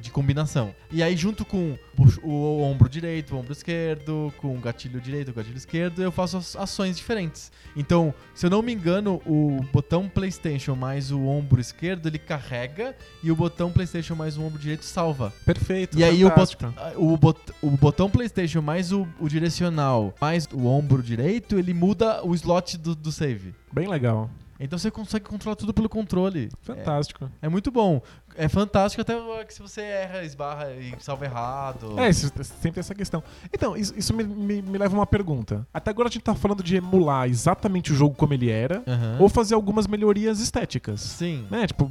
de 0.01 0.11
combinação. 0.11 0.75
E 0.91 1.03
aí, 1.03 1.17
junto 1.17 1.45
com 1.45 1.77
o, 1.97 2.29
o 2.29 2.63
ombro 2.63 2.89
direito, 2.89 3.35
o 3.35 3.39
ombro 3.39 3.53
esquerdo, 3.53 4.33
com 4.39 4.57
o 4.57 4.61
gatilho 4.61 5.01
direito, 5.01 5.31
o 5.31 5.35
gatilho 5.35 5.57
esquerdo, 5.57 6.03
eu 6.03 6.13
faço 6.13 6.37
ações 6.59 6.97
diferentes. 6.97 7.51
Então, 7.77 8.15
se 8.35 8.47
eu 8.47 8.51
não 8.51 8.63
me 8.63 8.73
engano, 8.73 9.21
o 9.27 9.61
botão 9.73 10.09
PlayStation 10.09 10.75
mais 10.75 11.11
o 11.11 11.21
ombro 11.27 11.61
esquerdo 11.61 12.07
ele 12.07 12.19
carrega 12.19 12.95
e 13.23 13.31
o 13.31 13.37
botão 13.37 13.71
PlayStation 13.71 14.15
mais 14.15 14.37
o 14.37 14.43
ombro 14.43 14.59
direito 14.59 14.85
salva. 14.85 15.33
Perfeito. 15.45 15.99
E 15.99 16.05
aí 16.05 16.23
fantástico. 16.23 16.73
o, 16.97 17.17
bot- 17.17 17.53
o 17.63 17.71
botão 17.71 18.11
PlayStation 18.11 18.63
mais 18.63 18.93
o, 18.93 19.07
o 19.19 19.29
direcional 19.29 20.15
mais 20.21 20.49
o 20.53 20.67
ombro 20.67 21.03
direito, 21.03 21.59
ele 21.59 21.73
muda 21.75 22.25
o 22.25 22.35
slot 22.35 22.77
do, 22.77 22.95
do 22.95 23.13
save. 23.13 23.55
Bem 23.73 23.89
legal. 23.89 24.31
Então 24.63 24.79
você 24.79 24.91
consegue 24.91 25.25
controlar 25.25 25.57
tudo 25.57 25.73
pelo 25.73 25.89
controle. 25.89 26.51
Fantástico. 26.61 27.31
É, 27.41 27.47
é 27.47 27.49
muito 27.49 27.71
bom. 27.71 28.03
É 28.37 28.49
fantástico 28.49 29.01
até 29.01 29.15
que 29.45 29.55
se 29.55 29.61
você 29.61 29.81
erra, 29.81 30.23
esbarra 30.23 30.71
e 30.73 30.93
salva 31.01 31.25
errado. 31.25 31.99
É, 31.99 32.09
isso- 32.11 32.29
sempre 32.45 32.73
tem 32.73 32.81
essa 32.81 32.95
questão. 32.95 33.23
Então, 33.53 33.77
isso, 33.77 33.93
isso 33.97 34.15
me, 34.15 34.23
me- 34.23 34.63
me 34.63 34.79
leva 34.79 34.95
a 34.95 34.99
uma 35.01 35.07
pergunta. 35.07 35.67
Até 35.73 35.91
agora 35.91 36.09
a 36.09 36.13
gente 36.13 36.23
tá 36.23 36.35
falando 36.35 36.63
de 36.63 36.77
emular 36.77 37.27
exatamente 37.29 37.93
o 37.93 37.95
jogo 37.97 38.15
como 38.15 38.35
ele 38.35 38.51
era, 38.51 38.83
Aham. 38.87 39.17
ou 39.19 39.29
fazer 39.29 39.55
algumas 39.55 39.87
melhorias 39.87 40.41
estéticas. 40.41 41.01
Sim. 41.01 41.47
Né? 41.51 41.67
Tipo, 41.67 41.91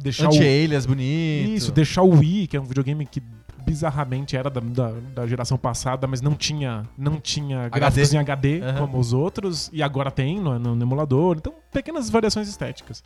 deixar 0.00 0.24
o. 0.24 0.28
Anti-alias 0.28 0.86
bonito. 0.86 1.50
Isso, 1.50 1.72
deixar 1.72 2.02
o 2.02 2.10
Wii, 2.18 2.46
que 2.46 2.56
é 2.56 2.60
um 2.60 2.64
videogame 2.64 3.04
que 3.06 3.20
bizarramente 3.64 4.36
era 4.36 4.48
da, 4.50 4.60
da, 4.60 4.90
da 5.14 5.26
geração 5.26 5.56
passada, 5.58 6.06
mas 6.06 6.20
não 6.20 6.34
tinha, 6.34 6.84
não 6.96 7.20
tinha 7.20 7.68
gráficos 7.68 8.12
em 8.14 8.18
HD 8.18 8.60
Aham. 8.60 8.78
como 8.78 8.98
os 8.98 9.12
outros, 9.12 9.70
e 9.72 9.82
agora 9.82 10.10
tem 10.10 10.40
no, 10.40 10.58
no- 10.58 10.74
no 10.76 10.82
emulador. 10.84 11.36
Então, 11.38 11.54
pequenas 11.72 12.08
variações 12.10 12.48
estéticas. 12.48 13.02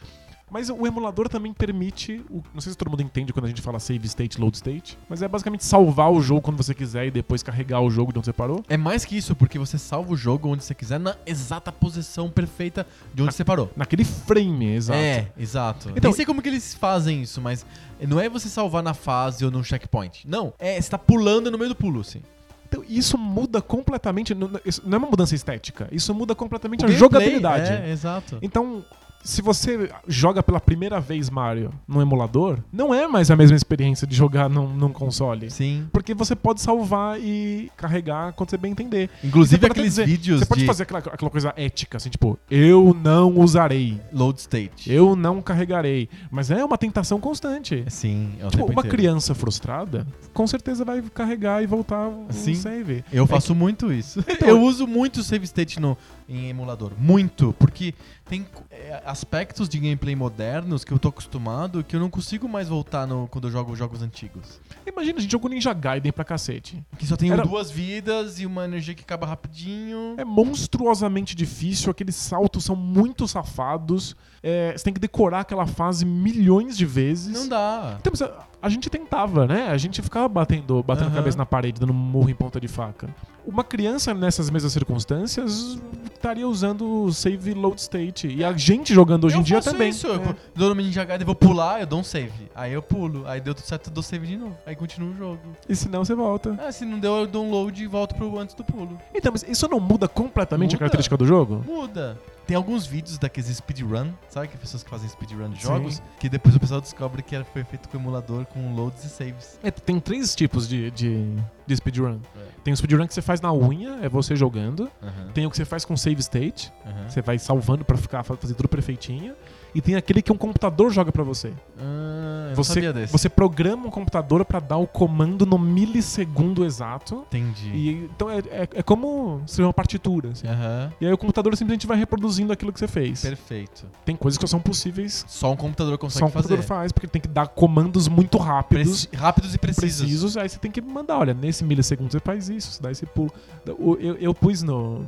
Mas 0.51 0.71
o 0.71 0.87
emulador 0.87 1.29
também 1.29 1.53
permite, 1.53 2.25
o- 2.31 2.43
não 2.55 2.61
sei 2.61 2.73
se 2.73 2.79
todo 2.79 2.91
mundo 2.91 3.03
entende 3.03 3.33
quando 3.33 3.45
a 3.45 3.49
gente 3.49 3.61
fala 3.61 3.79
save 3.79 4.07
state, 4.07 4.41
load 4.41 4.57
state, 4.57 4.99
mas 5.09 5.21
é 5.23 5.29
basicamente 5.29 5.65
salvar 5.65 6.11
o 6.11 6.21
jogo 6.23 6.41
quando 6.41 6.57
você 6.57 6.73
quiser 6.75 7.07
e 7.07 7.11
depois 7.11 7.43
carregar 7.43 7.81
o 7.81 7.91
jogo 7.91 8.13
de 8.13 8.19
onde 8.19 8.27
você 8.27 8.33
parou. 8.33 8.65
É 8.69 8.77
mais 8.77 9.05
que 9.05 9.17
isso, 9.17 9.35
porque 9.37 9.59
você 9.59 9.77
salva 9.79 10.13
o 10.13 10.17
jogo 10.17 10.49
onde 10.49 10.65
você 10.65 10.75
quiser 10.75 10.99
na 10.99 11.17
exata 11.27 11.71
posição 11.71 12.31
perfeita 12.31 12.87
de 13.13 13.23
onde 13.23 13.35
você 13.35 13.45
parou. 13.45 13.71
Naquele 13.77 14.05
frame, 14.05 14.67
exato. 14.75 14.99
É, 14.99 15.29
exato. 15.39 15.91
Então- 15.91 16.11
Nem 16.11 16.13
sei 16.17 16.25
como 16.25 16.41
que 16.41 16.49
eles 16.49 16.75
fazem 16.75 17.23
isso, 17.23 17.41
mas 17.41 17.67
não 18.01 18.19
é 18.19 18.29
você 18.29 18.49
salvar 18.49 18.83
na 18.83 18.95
fase 18.95 19.45
ou 19.45 19.51
num 19.51 19.63
checkpoint. 19.63 20.27
Não, 20.27 20.53
é 20.59 20.81
você 20.81 20.89
tá 20.91 20.99
pulando 20.99 21.51
no 21.51 21.59
meio 21.59 21.69
do 21.71 21.77
pulo, 21.77 22.01
assim. 22.01 22.23
Então, 22.71 22.85
isso 22.87 23.17
muda 23.17 23.63
completamente. 23.63 24.35
não 24.35 24.51
é 24.93 24.97
uma 24.99 25.09
mudança 25.09 25.35
estética, 25.35 25.89
isso 25.91 26.15
muda 26.15 26.35
completamente 26.35 26.81
O 26.83 26.85
a 26.85 26.89
gameplay, 26.89 26.99
jogabilidade. 27.01 27.71
É, 27.73 27.91
exato. 27.91 28.39
Então, 28.43 28.85
se 29.29 29.43
você 29.43 29.91
joga 30.07 30.43
pela 30.43 30.59
primeira 30.59 30.99
vez 31.01 31.29
Mario 31.29 31.70
no 31.87 32.01
emulador, 32.01 32.59
não 32.72 32.95
é 32.95 33.07
mais 33.07 33.31
a 33.31 33.37
mesma 33.37 33.57
experiência 33.57 34.07
de 34.07 34.16
jogar 34.16 34.49
num, 34.49 34.68
num 34.72 34.91
console. 34.93 35.51
Sim. 35.51 35.87
Porque 35.93 36.14
você 36.14 36.35
pode 36.35 36.61
salvar 36.62 37.20
e 37.20 37.70
carregar 37.76 38.33
quando 38.33 38.51
você 38.51 38.57
bem 38.57 38.72
entender. 38.72 39.11
Inclusive 39.22 39.66
aqueles 39.66 39.91
dizer- 39.93 40.07
vídeos 40.07 40.41
Você 40.41 40.47
pode 40.47 40.61
de 40.62 40.66
fazer 40.66 40.85
aquela, 40.85 41.01
aquela 41.01 41.31
coisa 41.31 41.53
ética, 41.57 41.99
assim, 41.99 42.09
tipo, 42.09 42.39
eu 42.51 42.97
não 43.03 43.39
usarei, 43.39 44.01
load 44.12 44.41
state. 44.41 44.91
eu 44.91 45.14
não 45.14 45.43
carregarei. 45.43 46.09
Mas 46.31 46.51
é 46.51 46.64
uma 46.64 46.79
tentação 46.79 47.20
constante. 47.20 47.85
Sim, 47.89 48.31
é 48.41 48.47
o 48.47 48.51
Tipo, 48.51 48.64
uma 48.64 48.72
inteiro. 48.81 48.89
criança 48.89 49.35
frustrada, 49.35 50.07
com 50.33 50.47
certeza 50.47 50.85
vai 50.85 51.03
carregar 51.03 51.62
e 51.62 51.66
voltar 51.66 52.09
o 52.09 52.26
Sim. 52.31 52.55
save. 52.55 53.05
Eu 53.12 53.26
faço 53.26 53.55
muito 53.55 53.93
isso. 53.93 54.24
Então- 54.26 54.49
eu 54.49 54.62
uso 54.62 54.87
muito 54.87 55.18
o 55.20 55.22
save 55.22 55.45
state 55.45 55.79
no, 55.79 55.97
em 56.29 56.49
emulador. 56.49 56.93
Muito. 56.99 57.55
Porque 57.59 57.95
tem 58.29 58.47
é, 58.70 59.03
aspectos 59.07 59.68
de 59.68 59.79
gameplay 59.79 60.14
modernos 60.14 60.85
que 60.85 60.93
eu 60.93 60.99
tô 60.99 61.09
acostumado 61.09 61.83
que 61.83 61.97
eu 61.97 62.01
não 62.01 62.11
consigo 62.11 62.49
mais 62.49 62.68
voltar 62.68 63.07
no, 63.07 63.26
quando 63.29 63.49
eu 63.49 63.51
jogo 63.51 63.74
jogos 63.74 64.03
antigos. 64.03 64.61
Imagina, 64.87 65.18
a 65.18 65.22
gente 65.22 65.31
jogou 65.31 65.49
Ninja 65.51 65.72
Gaiden 65.72 66.12
pra 66.12 66.24
cacete. 66.24 66.83
Que 66.99 67.07
só 67.07 67.16
tem 67.16 67.31
Era- 67.31 67.43
duas 67.43 67.70
vidas 67.70 68.39
e 68.39 68.47
uma 68.47 68.64
energia 68.64 68.95
que 68.95 69.03
acaba 69.03 69.26
rapidinho. 69.26 70.14
É 70.18 70.24
monstruosamente 70.24 71.35
difícil, 71.35 71.91
aqueles 71.91 72.16
saltos 72.16 72.64
são 72.64 72.76
muito 72.76 73.26
safados. 73.26 74.14
É, 74.43 74.72
você 74.76 74.84
tem 74.84 74.93
que 74.95 75.01
decorar 75.01 75.41
aquela 75.41 75.66
fase 75.66 76.05
milhões 76.05 76.76
de 76.76 76.86
vezes. 76.86 77.32
Não 77.32 77.49
dá. 77.49 77.97
Então, 78.01 78.12
mas, 78.18 78.30
a 78.61 78.68
gente 78.68 78.91
tentava, 78.91 79.47
né? 79.47 79.68
A 79.68 79.76
gente 79.78 80.03
ficava 80.03 80.28
batendo, 80.28 80.82
batendo 80.82 81.05
a 81.07 81.09
Aham. 81.09 81.16
cabeça 81.16 81.39
na 81.39 81.47
parede, 81.47 81.80
dando 81.80 81.95
murro 81.95 82.28
em 82.28 82.34
ponta 82.34 82.61
de 82.61 82.66
faca. 82.66 83.09
Uma 83.47 83.62
criança 83.64 84.12
nessas 84.12 84.51
mesmas 84.51 84.72
circunstâncias 84.72 85.78
estaria 86.12 86.47
usando 86.47 87.05
o 87.05 87.12
save 87.12 87.55
load 87.55 87.80
state. 87.80 88.26
E 88.28 88.45
a 88.45 88.53
gente 88.53 88.93
jogando 88.93 89.24
hoje 89.24 89.36
eu 89.36 89.41
em 89.41 89.45
dia 89.45 89.62
também. 89.62 89.89
Isso. 89.91 90.07
Eu 90.09 90.16
É. 90.16 90.34
dou 90.55 90.74
no 90.74 90.82
Ninja 90.82 91.05
Gaiden, 91.05 91.24
vou 91.24 91.34
pular, 91.36 91.80
eu 91.80 91.86
dou 91.86 92.01
um 92.01 92.05
save. 92.05 92.51
Aí 92.55 92.72
eu 92.72 92.82
pulo. 92.82 93.26
Aí 93.26 93.41
deu 93.41 93.55
tudo 93.55 93.64
certo, 93.64 93.89
eu 93.89 93.93
dou 93.95 94.03
save 94.03 94.26
de 94.26 94.36
novo. 94.36 94.57
Aí 94.66 94.74
continua 94.76 95.11
o 95.11 95.16
jogo. 95.16 95.41
E 95.68 95.74
se 95.76 95.89
não, 95.89 96.05
você 96.05 96.14
volta. 96.14 96.59
Ah, 96.61 96.70
se 96.72 96.84
não 96.84 96.99
deu, 96.99 97.14
eu 97.16 97.26
dou 97.26 97.47
um 97.47 97.51
load 97.51 97.82
e 97.82 97.86
volto 97.86 98.14
pro 98.16 98.39
antes 98.39 98.55
do 98.55 98.64
pulo. 98.64 98.99
Então, 99.14 99.32
mas 99.32 99.45
isso 99.49 99.66
não 99.68 99.78
muda 99.80 100.07
completamente 100.09 100.70
a 100.70 100.72
Muda. 100.72 100.78
característica 100.80 101.16
do 101.16 101.24
jogo? 101.26 101.64
Muda. 101.66 102.18
Tem 102.49 102.57
alguns 102.57 102.87
vídeos 102.87 103.19
daqueles 103.19 103.55
speedrun, 103.55 104.11
sabe 104.31 104.49
que 104.49 104.57
pessoas 104.57 104.83
que 104.83 104.89
fazem 104.89 105.07
speedrun 105.07 105.51
de 105.51 105.61
Sim. 105.61 105.69
jogos, 105.69 106.03
que 106.19 106.31
depois 106.31 106.57
o 106.57 106.59
pessoal 106.59 106.81
descobre 106.81 107.23
que 107.23 107.45
foi 107.45 107.63
feito 107.63 107.91
com 107.91 107.99
emulador 107.99 108.47
com 108.47 108.75
loads 108.75 109.05
e 109.05 109.09
saves. 109.11 109.61
É, 109.63 109.71
tem 109.71 110.01
três 110.01 110.35
tipos 110.35 110.67
de, 110.67 110.91
de, 110.93 111.37
de 111.67 111.77
speedrun. 111.77 112.19
É. 112.35 112.41
Tem 112.65 112.73
o 112.73 112.77
speedrun 112.77 113.07
que 113.07 113.13
você 113.13 113.21
faz 113.21 113.43
na 113.43 113.53
unha, 113.53 113.99
é 114.03 114.09
você 114.09 114.35
jogando. 114.35 114.91
Aham, 115.03 115.31
Tem 115.35 115.45
o 115.45 115.51
que 115.51 115.59
você 115.59 115.67
faz 115.67 115.85
com 115.85 115.95
save 115.95 116.21
state, 116.23 116.73
aham. 116.87 117.11
você 117.11 117.21
vai 117.21 117.39
salvando 117.39 117.85
pra 117.85 117.99
ficar 117.99 118.23
fazer 118.23 118.55
tudo 118.55 118.67
perfeitinho. 118.67 119.35
E 119.79 119.81
tem 119.81 119.95
aquele 119.95 120.20
que 120.20 120.33
um 120.33 120.37
computador 120.37 120.91
joga 120.91 121.12
pra 121.12 121.22
você. 121.22 121.53
Ah, 121.79 122.49
eu 122.51 122.57
Você, 122.57 122.74
sabia 122.74 122.93
desse. 122.93 123.12
você 123.12 123.29
programa 123.29 123.87
um 123.87 123.91
computador 123.91 124.45
pra 124.45 124.59
dar 124.59 124.76
o 124.76 124.89
comando 124.89 125.47
no 125.47 125.57
milissegundo 125.57 126.64
exato. 126.64 127.24
Entendi. 127.29 127.70
E, 127.72 127.91
então 128.12 128.29
é, 128.29 128.39
é, 128.51 128.68
é 128.74 128.83
como 128.83 129.41
escrever 129.47 129.68
uma 129.68 129.72
partitura. 129.72 130.31
assim. 130.31 130.49
Aham. 130.49 130.93
E 131.01 131.07
aí 131.07 131.12
o 131.12 131.16
computador 131.16 131.57
simplesmente 131.57 131.87
vai 131.87 131.97
reproduzindo 131.97 132.53
aquilo 132.53 132.72
que 132.72 132.81
você 132.81 132.89
fez. 132.89 133.22
Perfeito. 133.22 133.87
Tem 134.05 134.16
coisas 134.16 134.37
que 134.37 134.47
são 134.49 134.59
possíveis, 134.59 135.24
Só 135.29 135.53
um 135.53 135.57
computador 135.57 135.97
consegue 135.97 136.18
só 136.18 136.26
um 136.26 136.29
fazer. 136.31 136.49
computador 136.49 136.66
faz, 136.66 136.91
porque 136.91 137.07
tem 137.07 137.22
que 137.22 137.29
dar 137.29 137.47
comandos 137.47 138.09
muito 138.09 138.37
rápidos. 138.37 139.07
Preci- 139.07 139.16
rápidos 139.22 139.55
e 139.55 139.59
precisos. 139.59 140.01
precisos, 140.01 140.37
aí 140.37 140.49
você 140.49 140.59
tem 140.59 140.72
que 140.72 140.81
mandar, 140.81 141.18
olha, 141.18 141.35
nesse 141.35 141.62
milissegundo 141.62 142.11
você 142.11 142.18
faz 142.18 142.49
isso, 142.49 142.72
você 142.72 142.83
dá 142.83 142.91
esse 142.91 143.07
pulo. 143.07 143.31
O- 143.79 143.97
Eu, 144.01 144.16
eu 144.16 144.35
pus 144.35 144.61
no, 144.62 145.05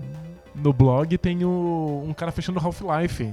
no 0.55 0.73
blog, 0.73 1.17
tem 1.19 1.45
o- 1.45 2.05
um 2.07 2.13
cara 2.13 2.33
fechando 2.33 2.59
Half-Life 2.59 3.33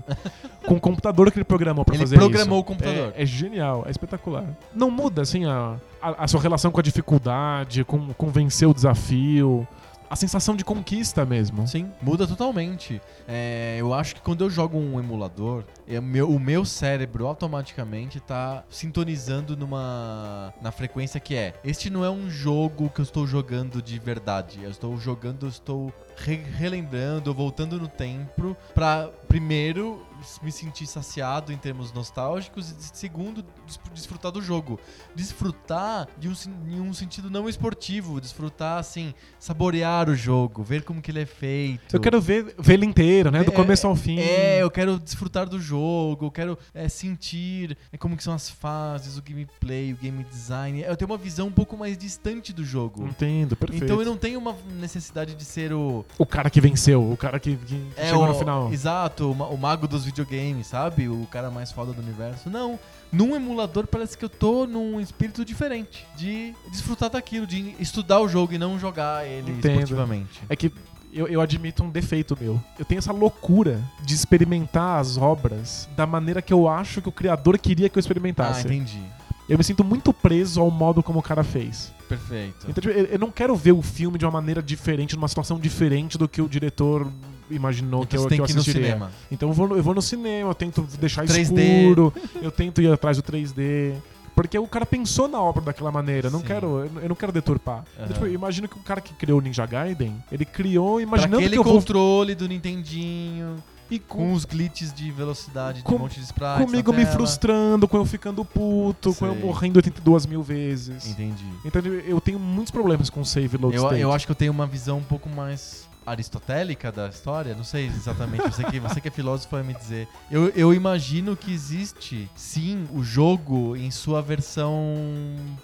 com 0.66 0.76
um 0.76 0.80
computador 0.80 1.32
que 1.32 1.38
ele 1.38 1.44
programou 1.46 1.84
pra 1.84 1.96
Ele 1.96 2.04
fazer 2.04 2.18
programou 2.18 2.58
isso. 2.60 2.64
o 2.64 2.64
computador. 2.64 3.14
É, 3.16 3.24
é 3.24 3.26
genial, 3.26 3.84
é 3.88 3.92
espetacular. 3.92 4.46
Não 4.74 4.90
muda, 4.92 5.22
assim, 5.22 5.46
a, 5.46 5.76
a, 6.02 6.24
a 6.24 6.28
sua 6.28 6.42
relação 6.42 6.72
com 6.72 6.80
a 6.80 6.84
dificuldade, 6.84 7.84
com, 7.84 8.14
com 8.14 8.30
vencer 8.30 8.68
o 8.68 8.74
desafio, 8.74 9.68
a 10.10 10.16
sensação 10.16 10.56
de 10.56 10.64
conquista 10.64 11.26
mesmo. 11.26 11.68
Sim, 11.68 11.92
muda 12.02 12.26
totalmente. 12.28 13.02
É, 13.28 13.76
eu 13.80 13.94
acho 13.94 14.16
que 14.16 14.22
quando 14.22 14.44
eu 14.44 14.50
jogo 14.50 14.78
um 14.78 15.00
emulador, 15.00 15.64
é, 15.88 16.00
meu- 16.00 16.30
o 16.30 16.40
meu 16.40 16.64
cérebro 16.64 17.28
automaticamente 17.28 18.20
tá 18.20 18.64
sintonizando 18.70 19.56
numa 19.58 20.54
na 20.62 20.72
frequência 20.72 21.20
que 21.20 21.36
é. 21.36 21.54
Este 21.64 21.90
não 21.90 22.06
é 22.06 22.10
um 22.10 22.30
jogo 22.30 22.90
que 22.90 23.02
eu 23.02 23.04
estou 23.04 23.28
jogando 23.28 23.82
de 23.82 24.00
verdade. 24.00 24.60
Eu 24.64 24.70
estou 24.72 24.98
jogando, 24.98 25.46
eu 25.46 25.50
estou 25.50 25.94
re- 26.16 26.44
relembrando, 26.58 27.34
voltando 27.34 27.78
no 27.80 27.88
tempo 27.88 28.56
pra 28.74 29.10
primeiro 29.28 30.06
me 30.42 30.52
sentir 30.52 30.86
saciado 30.88 31.52
em 31.52 31.58
termos 31.58 31.92
nostálgicos 31.94 32.70
e 32.72 32.98
segundo 32.98 33.44
des- 33.66 33.80
desfrutar 33.94 34.32
do 34.32 34.42
jogo. 34.42 34.80
Desfrutar 35.28 36.08
de 36.18 36.30
um, 36.30 36.34
em 36.70 36.80
um 36.80 36.94
sentido 36.94 37.30
não 37.30 37.50
esportivo, 37.50 38.22
desfrutar 38.22 38.80
assim, 38.80 39.14
saborear 39.38 40.10
o 40.10 40.16
jogo, 40.16 40.64
ver 40.64 40.84
como 40.84 41.02
que 41.02 41.12
ele 41.12 41.22
é 41.22 41.26
feito. 41.26 41.96
Eu 41.96 42.00
quero 42.00 42.22
ver, 42.22 42.56
ver 42.58 42.74
ele 42.76 42.86
inteiro, 42.86 43.30
né? 43.30 43.44
Do 43.44 43.52
É, 43.52 43.54
começo 43.56 43.86
ao 43.86 43.96
fim. 43.96 44.20
É, 44.20 44.62
eu 44.62 44.72
quero 44.72 44.98
desfrutar 45.00 45.50
do 45.50 45.60
jogo, 45.60 46.28
eu 46.28 46.32
quero 46.32 46.58
é, 46.74 46.88
sentir 46.88 47.78
é, 47.92 47.98
como 47.98 48.16
que 48.16 48.24
são 48.24 48.34
as 48.34 48.50
fases, 48.50 49.18
o 49.18 49.22
gameplay, 49.22 49.92
o 49.94 49.98
game 49.98 50.24
design. 50.24 50.82
Eu 50.82 50.96
tenho 50.96 51.12
uma 51.12 51.18
visão 51.18 51.48
um 51.48 51.52
pouco 51.52 51.76
mais 51.76 51.98
distante 51.98 52.54
do 52.54 52.64
jogo. 52.64 53.06
Entendo, 53.06 53.56
perfeito. 53.56 53.84
Então 53.84 54.00
eu 54.00 54.06
não 54.06 54.18
tenho 54.18 54.40
uma 54.40 54.56
necessidade 54.80 55.36
de 55.36 55.44
ser 55.44 55.74
o. 55.74 56.06
O 56.18 56.26
cara 56.26 56.50
que 56.50 56.62
venceu, 56.62 57.12
o 57.12 57.18
cara 57.18 57.40
que, 57.40 57.56
que 57.58 57.82
É, 57.98 58.08
chegou 58.08 58.24
o, 58.24 58.28
no 58.28 58.34
final. 58.36 58.72
Exato, 58.72 59.26
o, 59.26 59.32
o 59.54 59.58
mago 59.58 59.88
dos 59.88 60.07
videogames, 60.08 60.68
sabe? 60.68 61.08
O 61.08 61.28
cara 61.32 61.52
mais 61.52 61.72
foda 61.72 61.94
do 61.94 62.02
universo. 62.02 62.50
Não. 62.50 62.80
Num 63.12 63.36
emulador 63.36 63.86
parece 63.88 64.18
que 64.18 64.26
eu 64.26 64.30
tô 64.30 64.66
num 64.66 65.00
espírito 65.00 65.46
diferente. 65.46 66.06
De 66.16 66.54
desfrutar 66.72 67.10
daquilo, 67.10 67.46
de 67.46 67.76
estudar 67.80 68.20
o 68.20 68.28
jogo 68.28 68.54
e 68.54 68.58
não 68.58 68.80
jogar 68.80 69.26
ele 69.28 69.52
Entendo. 69.52 69.74
esportivamente. 69.82 70.42
É 70.50 70.56
que 70.56 70.72
eu, 71.14 71.28
eu 71.28 71.40
admito 71.40 71.84
um 71.84 71.90
defeito 71.90 72.38
meu. 72.40 72.62
Eu 72.78 72.84
tenho 72.86 73.00
essa 73.00 73.14
loucura 73.14 73.82
de 74.04 74.14
experimentar 74.14 75.00
as 75.00 75.18
obras 75.18 75.88
da 75.96 76.06
maneira 76.06 76.42
que 76.42 76.52
eu 76.54 76.68
acho 76.68 77.02
que 77.02 77.10
o 77.10 77.12
criador 77.12 77.58
queria 77.58 77.88
que 77.90 77.98
eu 77.98 78.00
Ah, 78.00 78.02
experimentasse. 78.02 78.66
entendi. 78.68 79.02
eu 79.48 79.58
me 79.58 79.64
sinto 79.64 79.84
muito 79.84 80.12
preso 80.12 80.60
ao 80.60 80.70
modo 80.70 81.02
como 81.02 81.20
o 81.20 81.24
cara 81.24 81.44
fez. 81.44 81.94
Perfeito. 82.10 82.68
Então, 82.70 82.82
tipo, 82.82 82.90
eu 82.90 83.06
eu 83.06 83.20
não 83.20 83.32
quero 83.32 83.56
ver 83.56 83.72
o 83.72 83.82
filme 83.82 84.18
de 84.18 84.26
uma 84.26 84.32
maneira 84.32 84.62
diferente, 84.62 85.16
numa 85.16 85.28
situação 85.28 85.58
diferente 85.60 86.18
do 86.18 86.28
que 86.28 86.42
o 86.42 86.48
diretor 86.50 87.10
imaginou 87.50 88.02
que 88.06 88.16
Então 88.16 88.20
eu, 88.20 88.24
você 88.24 88.30
tem 88.30 88.38
que 88.38 88.42
eu 88.42 88.46
que 88.46 88.52
ir 88.52 88.56
no 88.56 88.62
assistiria. 88.62 88.88
cinema. 88.90 89.12
Então 89.32 89.50
eu 89.50 89.54
vou, 89.54 89.76
eu 89.78 89.84
vou 89.84 89.94
no 89.96 90.02
cinema, 90.02 90.50
eu 90.50 90.56
tento 90.56 90.82
deixar 91.00 91.26
3D. 91.26 91.60
escuro, 91.60 92.14
eu 92.42 92.52
tento 92.52 92.82
ir 92.82 92.92
atrás 92.92 93.18
do 93.18 93.24
3D. 93.24 93.94
Porque 94.36 94.58
o 94.60 94.68
cara 94.68 94.86
pensou 94.86 95.28
na 95.28 95.42
obra 95.42 95.64
daquela 95.64 95.92
maneira. 95.92 96.28
Eu 96.28 96.32
não 96.32 96.42
quero, 96.42 96.86
eu 96.86 96.92
não- 96.92 97.02
eu 97.02 97.16
quero 97.16 97.32
deturpar. 97.32 97.84
Então, 97.94 98.06
Aham. 98.06 98.14
tipo, 98.14 98.26
eu 98.28 98.34
imagino 98.34 98.68
que 98.68 98.78
o 98.78 98.84
cara 98.84 99.02
que 99.02 99.12
criou 99.16 99.40
o 99.40 99.42
Ninja 99.42 99.66
Gaiden, 99.66 100.16
ele 100.32 100.46
criou 100.46 100.96
Pra 100.96 101.02
imaginando 101.04 101.38
aquele 101.38 101.54
que 101.54 101.58
eu 101.60 101.64
vou 101.64 101.74
controle 101.74 102.36
do 102.36 102.48
Nintendinho, 102.48 103.56
e 103.90 103.98
com 103.98 104.18
com, 104.18 104.34
os 104.34 104.44
glitches 104.46 104.94
de 104.94 105.10
velocidade, 105.12 105.78
de 105.80 105.84
Com- 105.84 105.96
um 105.96 106.00
monte 106.00 106.20
de 106.20 106.26
sprites 106.26 106.66
comigo 106.66 106.92
me 106.94 107.06
frustrando, 107.06 107.88
com 107.88 107.98
eu 107.98 108.06
ficando 108.06 108.44
puto, 108.46 109.14
com 109.16 109.26
eu 109.26 109.34
Sei. 109.34 109.42
morrendo 109.44 109.78
82 109.78 110.26
mil 110.26 110.44
vezes. 110.44 111.08
Entendi. 111.08 111.46
Então 111.66 111.82
eu 111.82 111.94
eu 112.02 112.22
tenho 112.22 112.38
muitos 112.38 112.70
problemas 112.70 113.10
com 113.10 113.24
save 113.26 113.58
load 113.58 113.76
Eu, 113.78 113.84
state. 113.86 114.02
eu 114.02 114.12
acho 114.12 114.26
que 114.26 114.32
eu 114.32 114.36
tenho 114.36 114.52
uma 114.52 114.68
visão 114.68 114.98
um 115.00 115.04
pouco 115.04 115.28
mais 115.30 115.87
aristotélica 116.08 116.92
da 116.92 117.10
história, 117.10 117.54
não 117.54 117.64
sei 117.64 117.86
exatamente, 117.88 118.44
você 118.44 118.64
que, 118.64 118.80
você 118.80 119.02
que 119.02 119.10
é 119.10 119.12
filósofo 119.12 119.52
vai 119.52 119.62
me 119.64 119.74
dizer. 119.74 120.08
Eu, 120.32 120.48
eu 120.56 120.74
imagino 120.74 121.36
que 121.36 121.52
existe, 121.54 122.30
sim, 122.36 122.88
o 122.94 123.04
jogo 123.04 123.76
em 123.76 123.92
sua 123.92 124.22
versão 124.22 124.86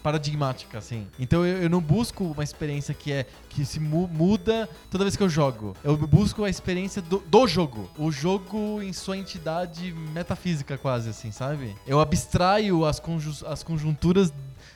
paradigmática, 0.03 0.77
assim. 0.77 1.07
Então 1.17 1.45
eu, 1.45 1.63
eu 1.63 1.69
não 1.69 1.79
busco 1.81 2.23
uma 2.25 2.43
experiência 2.43 2.93
que 2.93 3.11
é 3.11 3.25
que 3.49 3.65
se 3.65 3.79
mu- 3.79 4.07
muda 4.07 4.69
toda 4.91 5.03
vez 5.03 5.15
que 5.15 5.23
eu 5.23 5.29
jogo. 5.29 5.75
Eu 5.83 5.95
busco 5.95 6.43
a 6.43 6.49
experiência 6.49 7.01
do, 7.01 7.19
do 7.19 7.47
jogo. 7.47 7.89
O 7.97 8.11
jogo 8.11 8.81
em 8.81 8.91
sua 8.91 9.17
entidade 9.17 9.93
metafísica, 10.13 10.77
quase, 10.77 11.09
assim, 11.09 11.31
sabe? 11.31 11.75
Eu 11.87 11.99
abstraio 11.99 12.85
as, 12.85 12.99
conju- 12.99 13.45
as 13.47 13.63
conjunturas 13.63 14.33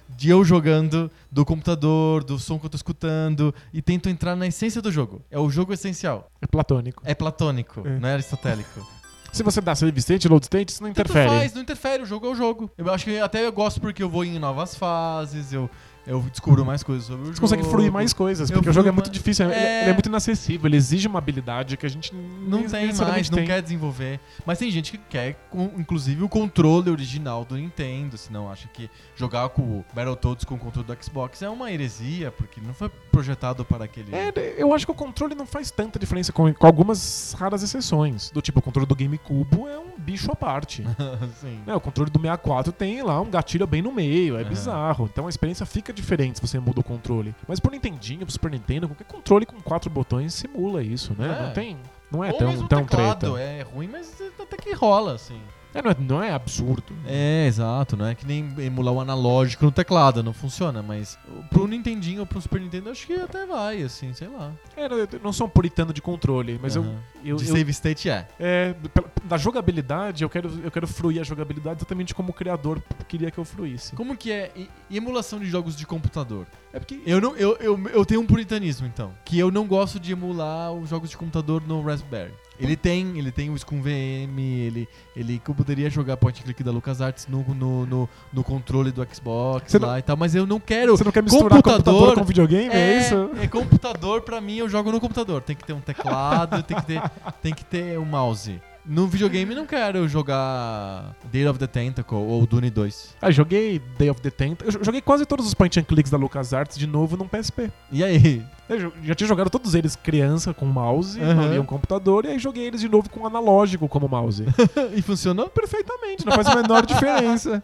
de 0.09 0.29
eu 0.29 0.43
jogando, 0.43 1.09
do 1.31 1.45
computador, 1.45 2.23
do 2.23 2.39
som 2.39 2.57
que 2.59 2.65
eu 2.65 2.69
tô 2.69 2.75
escutando, 2.77 3.53
e 3.73 3.81
tento 3.81 4.09
entrar 4.09 4.35
na 4.35 4.47
essência 4.47 4.81
do 4.81 4.91
jogo. 4.91 5.21
É 5.29 5.37
o 5.39 5.49
jogo 5.49 5.73
essencial. 5.73 6.29
É 6.41 6.47
platônico. 6.47 7.01
É 7.05 7.13
platônico, 7.13 7.81
É. 7.85 7.99
não 7.99 8.07
é 8.09 8.13
aristotélico. 8.13 8.85
Se 9.33 9.43
você 9.43 9.59
dá 9.61 9.75
save 9.75 9.99
state, 9.99 10.27
load 10.27 10.45
state, 10.45 10.71
isso 10.71 10.81
não 10.81 10.89
Tanto 10.93 11.11
interfere. 11.11 11.29
faz, 11.29 11.53
não 11.53 11.61
interfere, 11.61 12.01
o 12.01 12.05
jogo 12.05 12.25
é 12.25 12.29
o 12.29 12.35
jogo. 12.35 12.71
Eu 12.77 12.91
acho 12.91 13.05
que 13.05 13.19
até 13.19 13.45
eu 13.45 13.51
gosto 13.51 13.79
porque 13.79 14.01
eu 14.01 14.09
vou 14.09 14.23
em 14.23 14.39
novas 14.39 14.73
fases, 14.73 15.51
eu, 15.53 15.69
eu 16.07 16.21
descubro 16.31 16.65
mais 16.65 16.81
coisas 16.81 17.05
sobre 17.05 17.23
o 17.23 17.25
Você 17.25 17.31
jogo. 17.33 17.41
consegue 17.41 17.63
fruir 17.63 17.91
mais 17.91 18.13
coisas, 18.13 18.49
porque 18.49 18.69
o 18.69 18.73
jogo 18.73 18.87
é 18.87 18.91
muito 18.91 19.09
difícil, 19.09 19.45
ele- 19.45 19.53
É. 19.55 19.81
ele 19.81 19.89
é 19.89 19.93
muito 19.93 20.07
inacessível, 20.07 20.67
ele 20.67 20.77
exige 20.77 21.07
uma 21.07 21.19
habilidade 21.19 21.75
que 21.77 21.85
a 21.85 21.89
gente 21.89 22.13
Não 22.15 22.63
tem 22.67 22.93
mais, 22.97 23.29
não 23.29 23.37
tem. 23.37 23.45
quer 23.47 23.61
desenvolver. 23.61 24.19
Mas 24.45 24.57
tem 24.57 24.71
gente 24.71 24.91
que 24.93 24.97
quer, 24.97 25.35
com- 25.49 25.71
inclusive, 25.77 26.23
o 26.23 26.29
controle 26.29 26.89
original 26.89 27.43
do 27.45 27.55
Nintendo. 27.55 28.17
Senão 28.17 28.49
acha 28.49 28.67
que 28.69 28.89
jogar 29.15 29.49
com 29.49 29.61
o 29.61 29.85
Battletoads 29.93 30.45
com 30.45 30.55
o 30.55 30.57
controle 30.57 30.87
do 30.87 31.03
Xbox 31.03 31.41
é 31.41 31.49
uma 31.49 31.71
heresia, 31.71 32.31
porque 32.31 32.61
não 32.61 32.73
foi 32.73 32.89
projetado 33.11 33.65
para 33.65 33.83
aquele. 33.85 34.15
É, 34.15 34.31
eu 34.57 34.73
acho 34.73 34.85
que 34.85 34.91
o 34.91 34.95
controle 34.95 35.35
não 35.35 35.45
faz 35.45 35.69
tanta 35.71 35.99
diferença 35.99 36.31
com, 36.31 36.53
com 36.53 36.65
algumas 36.65 37.35
raras 37.37 37.61
exceções. 37.63 38.31
Do 38.31 38.41
tipo, 38.41 38.59
o 38.59 38.61
controle 38.61 38.87
do 38.87 38.95
GameCube 38.95 39.57
é 39.67 39.77
um 39.77 39.97
bicho 39.99 40.31
à 40.31 40.35
parte. 40.35 40.83
Sim. 41.41 41.59
É, 41.67 41.75
o 41.75 41.79
controle 41.81 42.09
do 42.09 42.19
64 42.19 42.71
tem 42.71 43.01
lá 43.03 43.19
um 43.19 43.29
gatilho 43.29 43.67
bem 43.67 43.81
no 43.81 43.91
meio, 43.91 44.37
é 44.37 44.41
Aham. 44.41 44.49
bizarro. 44.49 45.09
Então 45.11 45.25
a 45.25 45.29
experiência 45.29 45.65
fica 45.65 45.91
diferente 45.97 46.39
se 46.39 46.47
você 46.47 46.59
muda 46.59 46.79
o 46.79 46.83
controle. 46.83 47.35
Mas 47.47 47.59
pro 47.59 47.71
Nintendinho, 47.71 48.21
pro 48.21 48.31
Super 48.31 48.51
Nintendo, 48.51 48.87
qualquer 48.87 49.03
controle 49.05 49.45
com 49.45 49.59
quatro 49.61 49.89
botões 49.89 50.33
simula 50.33 50.81
isso, 50.83 51.13
né? 51.17 51.37
É. 51.37 51.43
Não 51.47 51.53
tem. 51.53 51.77
Não 52.11 52.23
é 52.23 52.31
Ou 52.31 52.37
tão, 52.37 52.47
mesmo 52.49 52.67
tão 52.69 52.85
teclado, 52.85 53.33
treta. 53.33 53.39
é 53.41 53.61
ruim, 53.63 53.87
mas 53.87 54.21
até 54.39 54.55
que 54.55 54.71
rola, 54.73 55.13
assim. 55.13 55.41
É, 55.77 55.81
não, 55.83 55.91
é, 55.91 55.95
não 55.99 56.23
é 56.23 56.31
absurdo. 56.31 56.93
É, 57.05 57.45
exato, 57.47 57.95
não 57.95 58.05
é 58.07 58.15
que 58.15 58.25
nem 58.25 58.53
emular 58.59 58.93
o 58.93 58.99
analógico 58.99 59.65
no 59.65 59.71
teclado, 59.71 60.23
não 60.23 60.33
funciona, 60.33 60.81
mas 60.81 61.17
pro 61.49 61.67
Nintendinho 61.67 62.21
ou 62.21 62.25
pro 62.25 62.41
Super 62.41 62.59
Nintendo 62.61 62.89
acho 62.89 63.05
que 63.05 63.13
até 63.13 63.45
vai, 63.45 63.81
assim, 63.83 64.13
sei 64.13 64.27
lá. 64.27 64.51
É, 64.75 64.85
eu 64.85 65.07
não 65.23 65.31
sou 65.31 65.47
um 65.47 65.49
puritano 65.49 65.93
de 65.93 66.01
controle, 66.01 66.59
mas 66.61 66.75
Aham. 66.75 66.95
eu, 67.23 67.31
eu, 67.33 67.37
De 67.37 67.47
eu- 67.47 67.55
save 67.55 67.71
state 67.71 68.09
é. 68.09 68.27
é, 68.39 68.75
da 69.23 69.37
jogabilidade, 69.37 70.23
eu 70.23 70.29
quero, 70.29 70.49
eu 70.63 70.71
quero 70.71 70.87
fruir 70.87 71.21
a 71.21 71.23
jogabilidade 71.23 71.79
exatamente 71.79 72.13
como 72.15 72.29
o 72.31 72.33
criador 72.33 72.81
queria 73.07 73.29
que 73.29 73.37
eu 73.37 73.45
fruísse. 73.45 73.95
Como 73.95 74.15
que 74.17 74.31
é 74.31 74.51
emulação 74.89 75.39
de 75.39 75.45
jogos 75.45 75.75
de 75.75 75.85
computador? 75.85 76.45
É 76.73 76.79
porque 76.79 76.99
Eu, 77.05 77.21
não, 77.21 77.35
eu, 77.35 77.55
eu, 77.57 77.87
eu 77.89 78.05
tenho 78.05 78.21
um 78.21 78.25
puritanismo, 78.25 78.87
então. 78.87 79.11
Que 79.25 79.37
eu 79.39 79.51
não 79.51 79.65
gosto 79.67 79.99
de 79.99 80.11
emular 80.11 80.71
os 80.73 80.89
jogos 80.89 81.09
de 81.09 81.17
computador 81.17 81.61
no 81.65 81.81
Raspberry. 81.81 82.33
Ele 82.59 82.75
tem, 82.75 83.17
ele 83.19 83.31
tem 83.31 83.49
o 83.49 83.57
Scum 83.57 83.81
VM, 83.81 84.39
ele, 84.39 84.89
ele 85.15 85.41
poderia 85.55 85.89
jogar 85.89 86.17
point 86.17 86.41
click 86.41 86.63
da 86.63 86.71
LucasArts 86.71 87.27
no, 87.27 87.43
no, 87.53 87.85
no, 87.85 88.09
no 88.33 88.43
controle 88.43 88.91
do 88.91 89.05
Xbox 89.13 89.71
Você 89.71 89.77
lá 89.77 89.87
não- 89.91 89.97
e 89.99 90.01
tal, 90.01 90.17
mas 90.17 90.33
eu 90.33 90.45
não 90.47 90.59
quero. 90.59 90.97
você 90.97 91.03
não 91.03 91.11
quer 91.11 91.21
misturar 91.21 91.49
computador, 91.49 91.83
computador 91.83 92.15
com 92.15 92.23
videogame, 92.23 92.73
é, 92.73 92.99
isso? 92.99 93.29
é 93.41 93.47
computador 93.47 94.21
pra 94.21 94.41
mim, 94.41 94.57
eu 94.57 94.67
jogo 94.67 94.91
no 94.91 94.99
computador. 94.99 95.41
Tem 95.41 95.55
que 95.55 95.63
ter 95.63 95.73
um 95.73 95.81
teclado, 95.81 96.63
tem 96.63 96.77
que 96.77 96.85
ter, 96.85 97.01
tem 97.41 97.53
que 97.53 97.63
ter 97.63 97.99
um 97.99 98.05
mouse. 98.05 98.59
No 98.87 99.05
videogame 99.05 99.53
não 99.53 99.65
quero 99.65 100.07
jogar 100.07 101.13
Day 101.31 101.45
of 101.45 101.59
the 101.59 101.67
Tentacle 101.67 102.17
ou 102.17 102.45
Dune 102.47 102.69
2. 102.69 103.15
Ah, 103.21 103.29
joguei 103.29 103.79
Day 103.97 104.09
of 104.09 104.21
the 104.21 104.29
Tent. 104.29 104.61
Eu 104.63 104.71
jo- 104.71 104.79
joguei 104.83 105.01
quase 105.01 105.25
todos 105.25 105.45
os 105.45 105.53
point 105.53 105.77
and 105.77 105.83
clicks 105.83 106.09
da 106.09 106.17
LucasArts 106.17 106.77
de 106.77 106.87
novo 106.87 107.17
num 107.17 107.27
PSP. 107.27 107.69
E 107.91 108.01
aí? 108.03 108.45
Eu 108.69 108.91
já 109.03 109.13
tinha 109.13 109.27
jogado 109.27 109.49
todos 109.49 109.75
eles 109.75 109.95
criança 109.97 110.53
com 110.53 110.65
mouse, 110.65 111.19
não 111.19 111.43
havia 111.45 111.61
um 111.61 111.65
computador, 111.65 112.25
e 112.25 112.29
aí 112.29 112.39
joguei 112.39 112.65
eles 112.65 112.79
de 112.79 112.87
novo 112.87 113.09
com 113.09 113.25
analógico 113.27 113.87
como 113.89 114.07
mouse. 114.07 114.45
e 114.95 115.01
funcionou? 115.01 115.49
Perfeitamente, 115.49 116.25
não 116.25 116.31
faz 116.33 116.47
a 116.47 116.55
menor 116.55 116.83
diferença. 116.87 117.61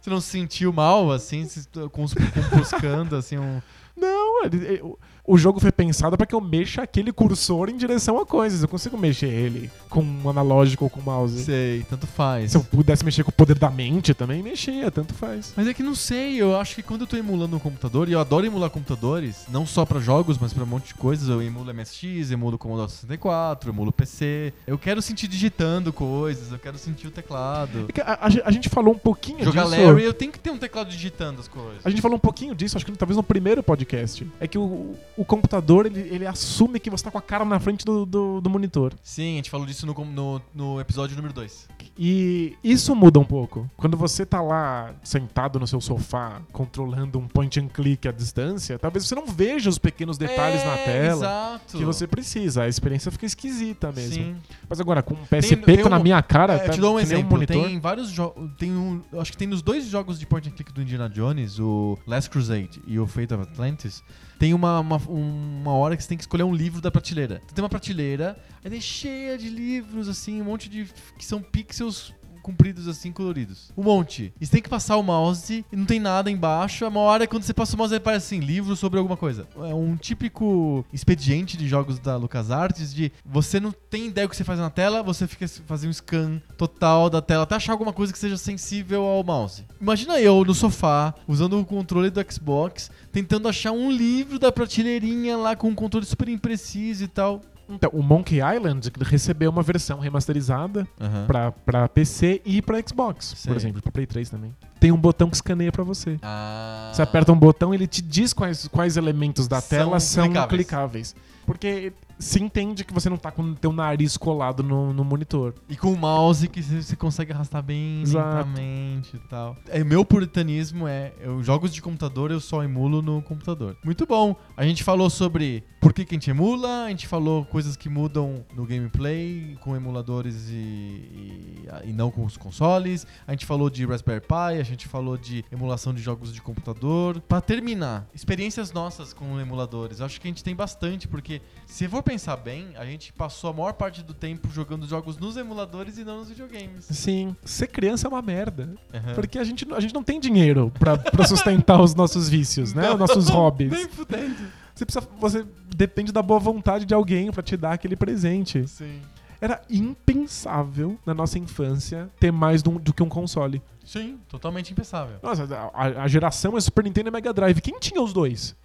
Você 0.00 0.10
não 0.10 0.20
se 0.20 0.30
sentiu 0.30 0.72
mal, 0.72 1.10
assim, 1.12 1.44
se- 1.46 1.68
com 1.92 2.02
os- 2.02 2.14
com- 2.14 2.56
buscando, 2.58 3.14
assim, 3.16 3.38
um... 3.38 3.60
Não, 3.96 4.44
ele- 4.44 4.82
o- 5.24 5.38
jogo 5.38 5.60
foi 5.60 5.70
pensado 5.70 6.16
pra 6.16 6.26
que 6.26 6.34
eu 6.34 6.40
mexa 6.40 6.82
aquele 6.82 7.12
cursor 7.12 7.68
em 7.70 7.76
direção 7.76 8.18
a 8.18 8.26
coisas. 8.26 8.60
Eu 8.62 8.68
consigo 8.68 8.98
mexer 8.98 9.28
ele 9.28 9.70
com 9.94 10.02
um 10.02 10.28
analógico 10.28 10.84
ou 10.84 10.90
com 10.90 11.00
mouse. 11.00 11.44
Sei, 11.44 11.84
tanto 11.88 12.06
faz. 12.06 12.50
Se 12.50 12.56
eu 12.56 12.64
pudesse 12.64 13.04
mexer 13.04 13.22
com 13.22 13.30
o 13.30 13.32
poder 13.32 13.58
da 13.58 13.70
mente 13.70 14.12
também, 14.12 14.42
mexia, 14.42 14.90
tanto 14.90 15.14
faz. 15.14 15.52
Mas 15.56 15.68
é 15.68 15.74
que 15.74 15.82
não 15.82 15.94
sei, 15.94 16.40
eu 16.40 16.58
acho 16.58 16.74
que 16.74 16.82
quando 16.82 17.02
eu 17.02 17.06
tô 17.06 17.16
emulando 17.16 17.56
um 17.56 17.60
computador, 17.60 18.08
e 18.08 18.12
eu 18.12 18.20
adoro 18.20 18.44
emular 18.44 18.70
computadores, 18.70 19.46
não 19.48 19.64
só 19.64 19.86
pra 19.86 20.00
jogos, 20.00 20.36
mas 20.38 20.52
pra 20.52 20.64
um 20.64 20.66
monte 20.66 20.88
de 20.88 20.94
coisas, 20.94 21.28
eu 21.28 21.40
emulo 21.40 21.72
MSX, 21.72 22.30
emulo 22.30 22.58
Commodore 22.58 22.90
64, 22.90 23.70
emulo 23.70 23.92
PC, 23.92 24.52
eu 24.66 24.76
quero 24.76 25.00
sentir 25.00 25.28
digitando 25.28 25.92
coisas, 25.92 26.50
eu 26.50 26.58
quero 26.58 26.76
sentir 26.76 27.06
o 27.06 27.10
teclado. 27.10 27.86
É 27.94 28.00
A, 28.02 28.26
a 28.26 28.44
a 28.44 28.50
gente 28.50 28.68
falou 28.68 28.94
um 28.94 28.98
pouquinho 28.98 29.44
Jogar 29.44 29.64
disso. 29.64 29.76
Larry, 29.76 30.04
eu 30.04 30.12
tenho 30.12 30.32
que 30.32 30.38
ter 30.38 30.50
um 30.50 30.58
teclado 30.58 30.90
digitando 30.90 31.40
as 31.40 31.48
coisas. 31.48 31.84
A 31.84 31.90
gente 31.90 32.02
falou 32.02 32.16
um 32.16 32.20
pouquinho 32.20 32.54
disso, 32.54 32.76
acho 32.76 32.84
que 32.84 32.92
talvez 32.92 33.16
no 33.16 33.22
primeiro 33.22 33.62
podcast. 33.62 34.26
É 34.40 34.48
que 34.48 34.58
o, 34.58 34.94
o 35.16 35.24
computador, 35.24 35.86
ele, 35.86 36.00
ele 36.00 36.26
assume 36.26 36.80
que 36.80 36.90
você 36.90 37.04
tá 37.04 37.10
com 37.10 37.18
a 37.18 37.22
cara 37.22 37.44
na 37.44 37.58
frente 37.60 37.84
do, 37.84 38.04
do, 38.04 38.40
do 38.40 38.50
monitor. 38.50 38.92
Sim, 39.02 39.34
a 39.34 39.36
gente 39.36 39.50
falou 39.50 39.66
disso 39.66 39.83
no, 39.84 39.94
com- 39.94 40.04
no, 40.04 40.40
no 40.54 40.80
episódio 40.80 41.16
número 41.16 41.32
2. 41.34 41.68
E 41.98 42.56
isso 42.62 42.94
muda 42.94 43.18
um 43.18 43.24
pouco. 43.24 43.70
Quando 43.76 43.96
você 43.96 44.26
tá 44.26 44.40
lá 44.40 44.94
sentado 45.02 45.60
no 45.60 45.66
seu 45.66 45.80
sofá, 45.80 46.40
controlando 46.52 47.18
um 47.18 47.28
point 47.28 47.58
and 47.60 47.68
click 47.68 48.08
à 48.08 48.12
distância, 48.12 48.78
talvez 48.78 49.06
você 49.06 49.14
não 49.14 49.26
veja 49.26 49.68
os 49.70 49.78
pequenos 49.78 50.18
detalhes 50.18 50.64
na 50.64 50.76
tela 50.78 50.94
É, 51.04 51.06
Exato. 51.12 51.78
que 51.78 51.84
você 51.84 52.06
precisa. 52.06 52.62
A 52.64 52.68
experiência 52.68 53.10
fica 53.12 53.26
esquisita 53.26 53.92
mesmo. 53.92 54.14
Sim. 54.14 54.36
Mas 54.68 54.80
agora, 54.80 55.02
com 55.02 55.14
um 55.14 55.24
PSP 55.26 55.56
tem 55.64 55.82
tá 55.82 55.88
na 55.88 55.98
um- 55.98 56.02
minha 56.02 56.22
cara, 56.22 56.54
É, 56.54 56.58
tá 56.58 56.66
eu 56.66 56.70
te 56.72 56.80
dou 56.80 56.96
um 56.96 56.98
exemplo. 57.00 57.30
monitor. 57.32 57.64
tem 57.64 57.78
vários 57.78 58.08
jogos. 58.10 58.50
Tem 58.58 58.72
um. 58.72 59.00
Acho 59.18 59.30
que 59.32 59.36
tem 59.38 59.46
nos 59.48 59.62
dois 59.62 59.84
jogos 59.86 60.18
de 60.18 60.26
point 60.26 60.48
and 60.48 60.52
click 60.52 60.72
do 60.72 60.82
Indiana 60.82 61.08
Jones, 61.08 61.58
o 61.58 61.98
Last 62.06 62.28
Crusade 62.30 62.82
e 62.86 62.98
o 62.98 63.06
Fate 63.06 63.32
of 63.34 63.42
Atlantis. 63.42 64.02
Tem 64.38 64.52
uma, 64.52 64.80
uma, 64.80 64.96
uma 64.96 65.72
hora 65.72 65.96
que 65.96 66.02
você 66.02 66.08
tem 66.08 66.18
que 66.18 66.24
escolher 66.24 66.42
um 66.42 66.54
livro 66.54 66.80
da 66.80 66.90
prateleira. 66.90 67.40
Tem 67.54 67.62
uma 67.62 67.68
prateleira, 67.68 68.36
aí 68.64 68.80
cheia 68.80 69.38
de 69.38 69.48
livros, 69.48 70.08
assim, 70.08 70.40
um 70.40 70.44
monte 70.44 70.68
de. 70.68 70.88
que 71.18 71.24
são 71.24 71.40
pixels 71.40 72.12
compridos 72.44 72.86
assim, 72.86 73.10
coloridos. 73.10 73.72
Um 73.74 73.82
monte. 73.82 74.32
E 74.38 74.44
você 74.44 74.52
tem 74.52 74.62
que 74.62 74.68
passar 74.68 74.98
o 74.98 75.02
mouse 75.02 75.64
e 75.72 75.76
não 75.76 75.86
tem 75.86 75.98
nada 75.98 76.30
embaixo. 76.30 76.84
É 76.84 76.88
uma 76.88 77.00
hora 77.00 77.26
quando 77.26 77.42
você 77.42 77.54
passa 77.54 77.74
o 77.74 77.78
mouse, 77.78 77.94
aparece 77.94 78.34
assim, 78.34 78.44
livro 78.44 78.76
sobre 78.76 78.98
alguma 78.98 79.16
coisa. 79.16 79.48
É 79.56 79.74
um 79.74 79.96
típico 79.96 80.84
expediente 80.92 81.56
de 81.56 81.66
jogos 81.66 81.98
da 81.98 82.16
LucasArts 82.16 82.94
de 82.94 83.10
você 83.24 83.58
não 83.58 83.72
tem 83.72 84.08
ideia 84.08 84.26
do 84.26 84.30
que 84.30 84.36
você 84.36 84.44
faz 84.44 84.60
na 84.60 84.68
tela, 84.68 85.02
você 85.02 85.26
fica 85.26 85.48
fazendo 85.66 85.90
um 85.90 85.94
scan 85.94 86.42
total 86.58 87.08
da 87.08 87.22
tela 87.22 87.44
até 87.44 87.54
achar 87.54 87.72
alguma 87.72 87.92
coisa 87.92 88.12
que 88.12 88.18
seja 88.18 88.36
sensível 88.36 89.02
ao 89.02 89.24
mouse. 89.24 89.64
Imagina 89.80 90.20
eu 90.20 90.44
no 90.44 90.54
sofá, 90.54 91.14
usando 91.26 91.58
o 91.58 91.64
controle 91.64 92.10
do 92.10 92.24
Xbox, 92.30 92.90
tentando 93.10 93.48
achar 93.48 93.72
um 93.72 93.90
livro 93.90 94.38
da 94.38 94.52
prateleirinha 94.52 95.36
lá 95.36 95.56
com 95.56 95.68
um 95.68 95.74
controle 95.74 96.04
super 96.04 96.28
impreciso 96.28 97.04
e 97.04 97.08
tal. 97.08 97.40
Então, 97.68 97.90
o 97.92 98.02
Monkey 98.02 98.38
Island 98.40 98.90
recebeu 99.02 99.50
uma 99.50 99.62
versão 99.62 99.98
remasterizada 99.98 100.86
Aham. 101.00 101.24
pra, 101.26 101.52
pra 101.52 101.88
PC 101.88 102.42
e 102.44 102.60
pra 102.60 102.78
Xbox, 102.86 103.34
Sei. 103.36 103.50
por 103.52 103.56
exemplo, 103.56 103.82
pra 103.82 103.90
Play 103.92 104.06
3 104.06 104.28
também. 104.30 104.54
Tem 104.78 104.92
um 104.92 104.96
botão 104.98 105.30
que 105.30 105.36
escaneia 105.36 105.72
pra 105.72 105.82
você. 105.82 106.18
Ah. 106.22 106.90
Você 106.92 107.00
aperta 107.02 107.32
um 107.32 107.38
botão 107.38 107.72
ele 107.72 107.86
te 107.86 108.02
diz 108.02 108.32
quais, 108.32 108.68
quais 108.68 108.96
elementos 108.96 109.48
da 109.48 109.60
São 109.60 109.68
tela 109.78 110.00
são 110.00 110.24
clicáveis. 110.26 110.48
clicáveis. 110.50 111.16
Porque 111.46 111.92
se 112.18 112.42
entende 112.42 112.84
que 112.84 112.92
você 112.92 113.08
não 113.08 113.16
tá 113.16 113.30
com 113.30 113.42
o 113.42 113.54
teu 113.54 113.72
nariz 113.72 114.16
colado 114.16 114.62
no, 114.62 114.92
no 114.92 115.04
monitor. 115.04 115.54
E 115.68 115.76
com 115.76 115.92
o 115.92 115.96
mouse 115.96 116.48
que 116.48 116.62
você 116.62 116.96
consegue 116.96 117.32
arrastar 117.32 117.62
bem 117.62 118.02
Exato. 118.02 118.48
lentamente 118.48 119.16
e 119.16 119.18
tal. 119.28 119.56
É, 119.68 119.82
meu 119.82 120.04
puritanismo 120.04 120.86
é, 120.86 121.12
eu, 121.20 121.42
jogos 121.42 121.72
de 121.72 121.82
computador 121.82 122.30
eu 122.30 122.40
só 122.40 122.62
emulo 122.62 123.02
no 123.02 123.22
computador. 123.22 123.76
Muito 123.84 124.06
bom. 124.06 124.36
A 124.56 124.64
gente 124.64 124.82
falou 124.84 125.10
sobre 125.10 125.64
por 125.80 125.92
que, 125.92 126.04
que 126.04 126.14
a 126.14 126.16
gente 126.16 126.30
emula, 126.30 126.84
a 126.84 126.88
gente 126.88 127.06
falou 127.06 127.44
coisas 127.44 127.76
que 127.76 127.88
mudam 127.88 128.44
no 128.54 128.64
gameplay 128.64 129.56
com 129.60 129.76
emuladores 129.76 130.48
e, 130.48 130.54
e, 130.54 131.68
e 131.86 131.92
não 131.92 132.10
com 132.10 132.24
os 132.24 132.36
consoles. 132.36 133.06
A 133.26 133.32
gente 133.32 133.44
falou 133.44 133.68
de 133.68 133.84
Raspberry 133.84 134.20
Pi, 134.20 134.58
a 134.60 134.62
gente 134.62 134.88
falou 134.88 135.16
de 135.16 135.44
emulação 135.50 135.92
de 135.92 136.00
jogos 136.00 136.32
de 136.32 136.40
computador. 136.40 137.20
Pra 137.20 137.40
terminar, 137.40 138.08
experiências 138.14 138.72
nossas 138.72 139.12
com 139.12 139.38
emuladores. 139.40 140.00
Acho 140.00 140.20
que 140.20 140.26
a 140.26 140.30
gente 140.30 140.44
tem 140.44 140.54
bastante, 140.54 141.08
porque 141.08 141.42
se 141.66 141.88
for 141.88 142.02
pensar 142.04 142.36
bem, 142.36 142.68
a 142.76 142.84
gente 142.84 143.12
passou 143.12 143.50
a 143.50 143.52
maior 143.52 143.72
parte 143.72 144.02
do 144.02 144.14
tempo 144.14 144.48
jogando 144.50 144.86
jogos 144.86 145.18
nos 145.18 145.36
emuladores 145.36 145.98
e 145.98 146.04
não 146.04 146.18
nos 146.18 146.28
videogames. 146.28 146.84
Sim. 146.90 147.34
Ser 147.44 147.66
criança 147.66 148.06
é 148.06 148.08
uma 148.08 148.22
merda. 148.22 148.68
Aham. 148.92 149.14
Porque 149.14 149.38
a 149.38 149.44
gente, 149.44 149.66
a 149.72 149.80
gente 149.80 149.94
não 149.94 150.02
tem 150.02 150.20
dinheiro 150.20 150.72
pra, 150.78 150.96
pra 150.96 151.24
sustentar 151.26 151.80
os 151.80 151.94
nossos 151.94 152.28
vícios, 152.28 152.72
né? 152.72 152.90
Os 152.92 152.98
nossos 152.98 153.28
hobbies. 153.28 153.72
Nem 153.72 153.88
fudendo. 153.88 154.36
Você 154.74 154.84
precisa. 154.84 155.08
Você 155.20 155.46
depende 155.74 156.12
da 156.12 156.22
boa 156.22 156.40
vontade 156.40 156.84
de 156.84 156.92
alguém 156.92 157.30
pra 157.30 157.42
te 157.42 157.56
dar 157.56 157.72
aquele 157.72 157.96
presente. 157.96 158.66
Sim. 158.68 159.00
Era 159.40 159.60
impensável 159.68 160.98
na 161.04 161.14
nossa 161.14 161.38
infância 161.38 162.08
ter 162.18 162.30
mais 162.32 162.62
do, 162.62 162.72
do 162.78 162.92
que 162.92 163.02
um 163.02 163.08
console. 163.08 163.60
Sim, 163.84 164.18
totalmente 164.30 164.72
impensável. 164.72 165.16
Nossa, 165.22 165.46
a, 165.74 166.02
a 166.04 166.08
geração 166.08 166.56
é 166.56 166.60
Super 166.60 166.84
Nintendo 166.84 167.10
e 167.10 167.12
Mega 167.12 167.34
Drive. 167.34 167.60
Quem 167.60 167.78
tinha 167.78 168.00
os 168.00 168.12
dois? 168.14 168.56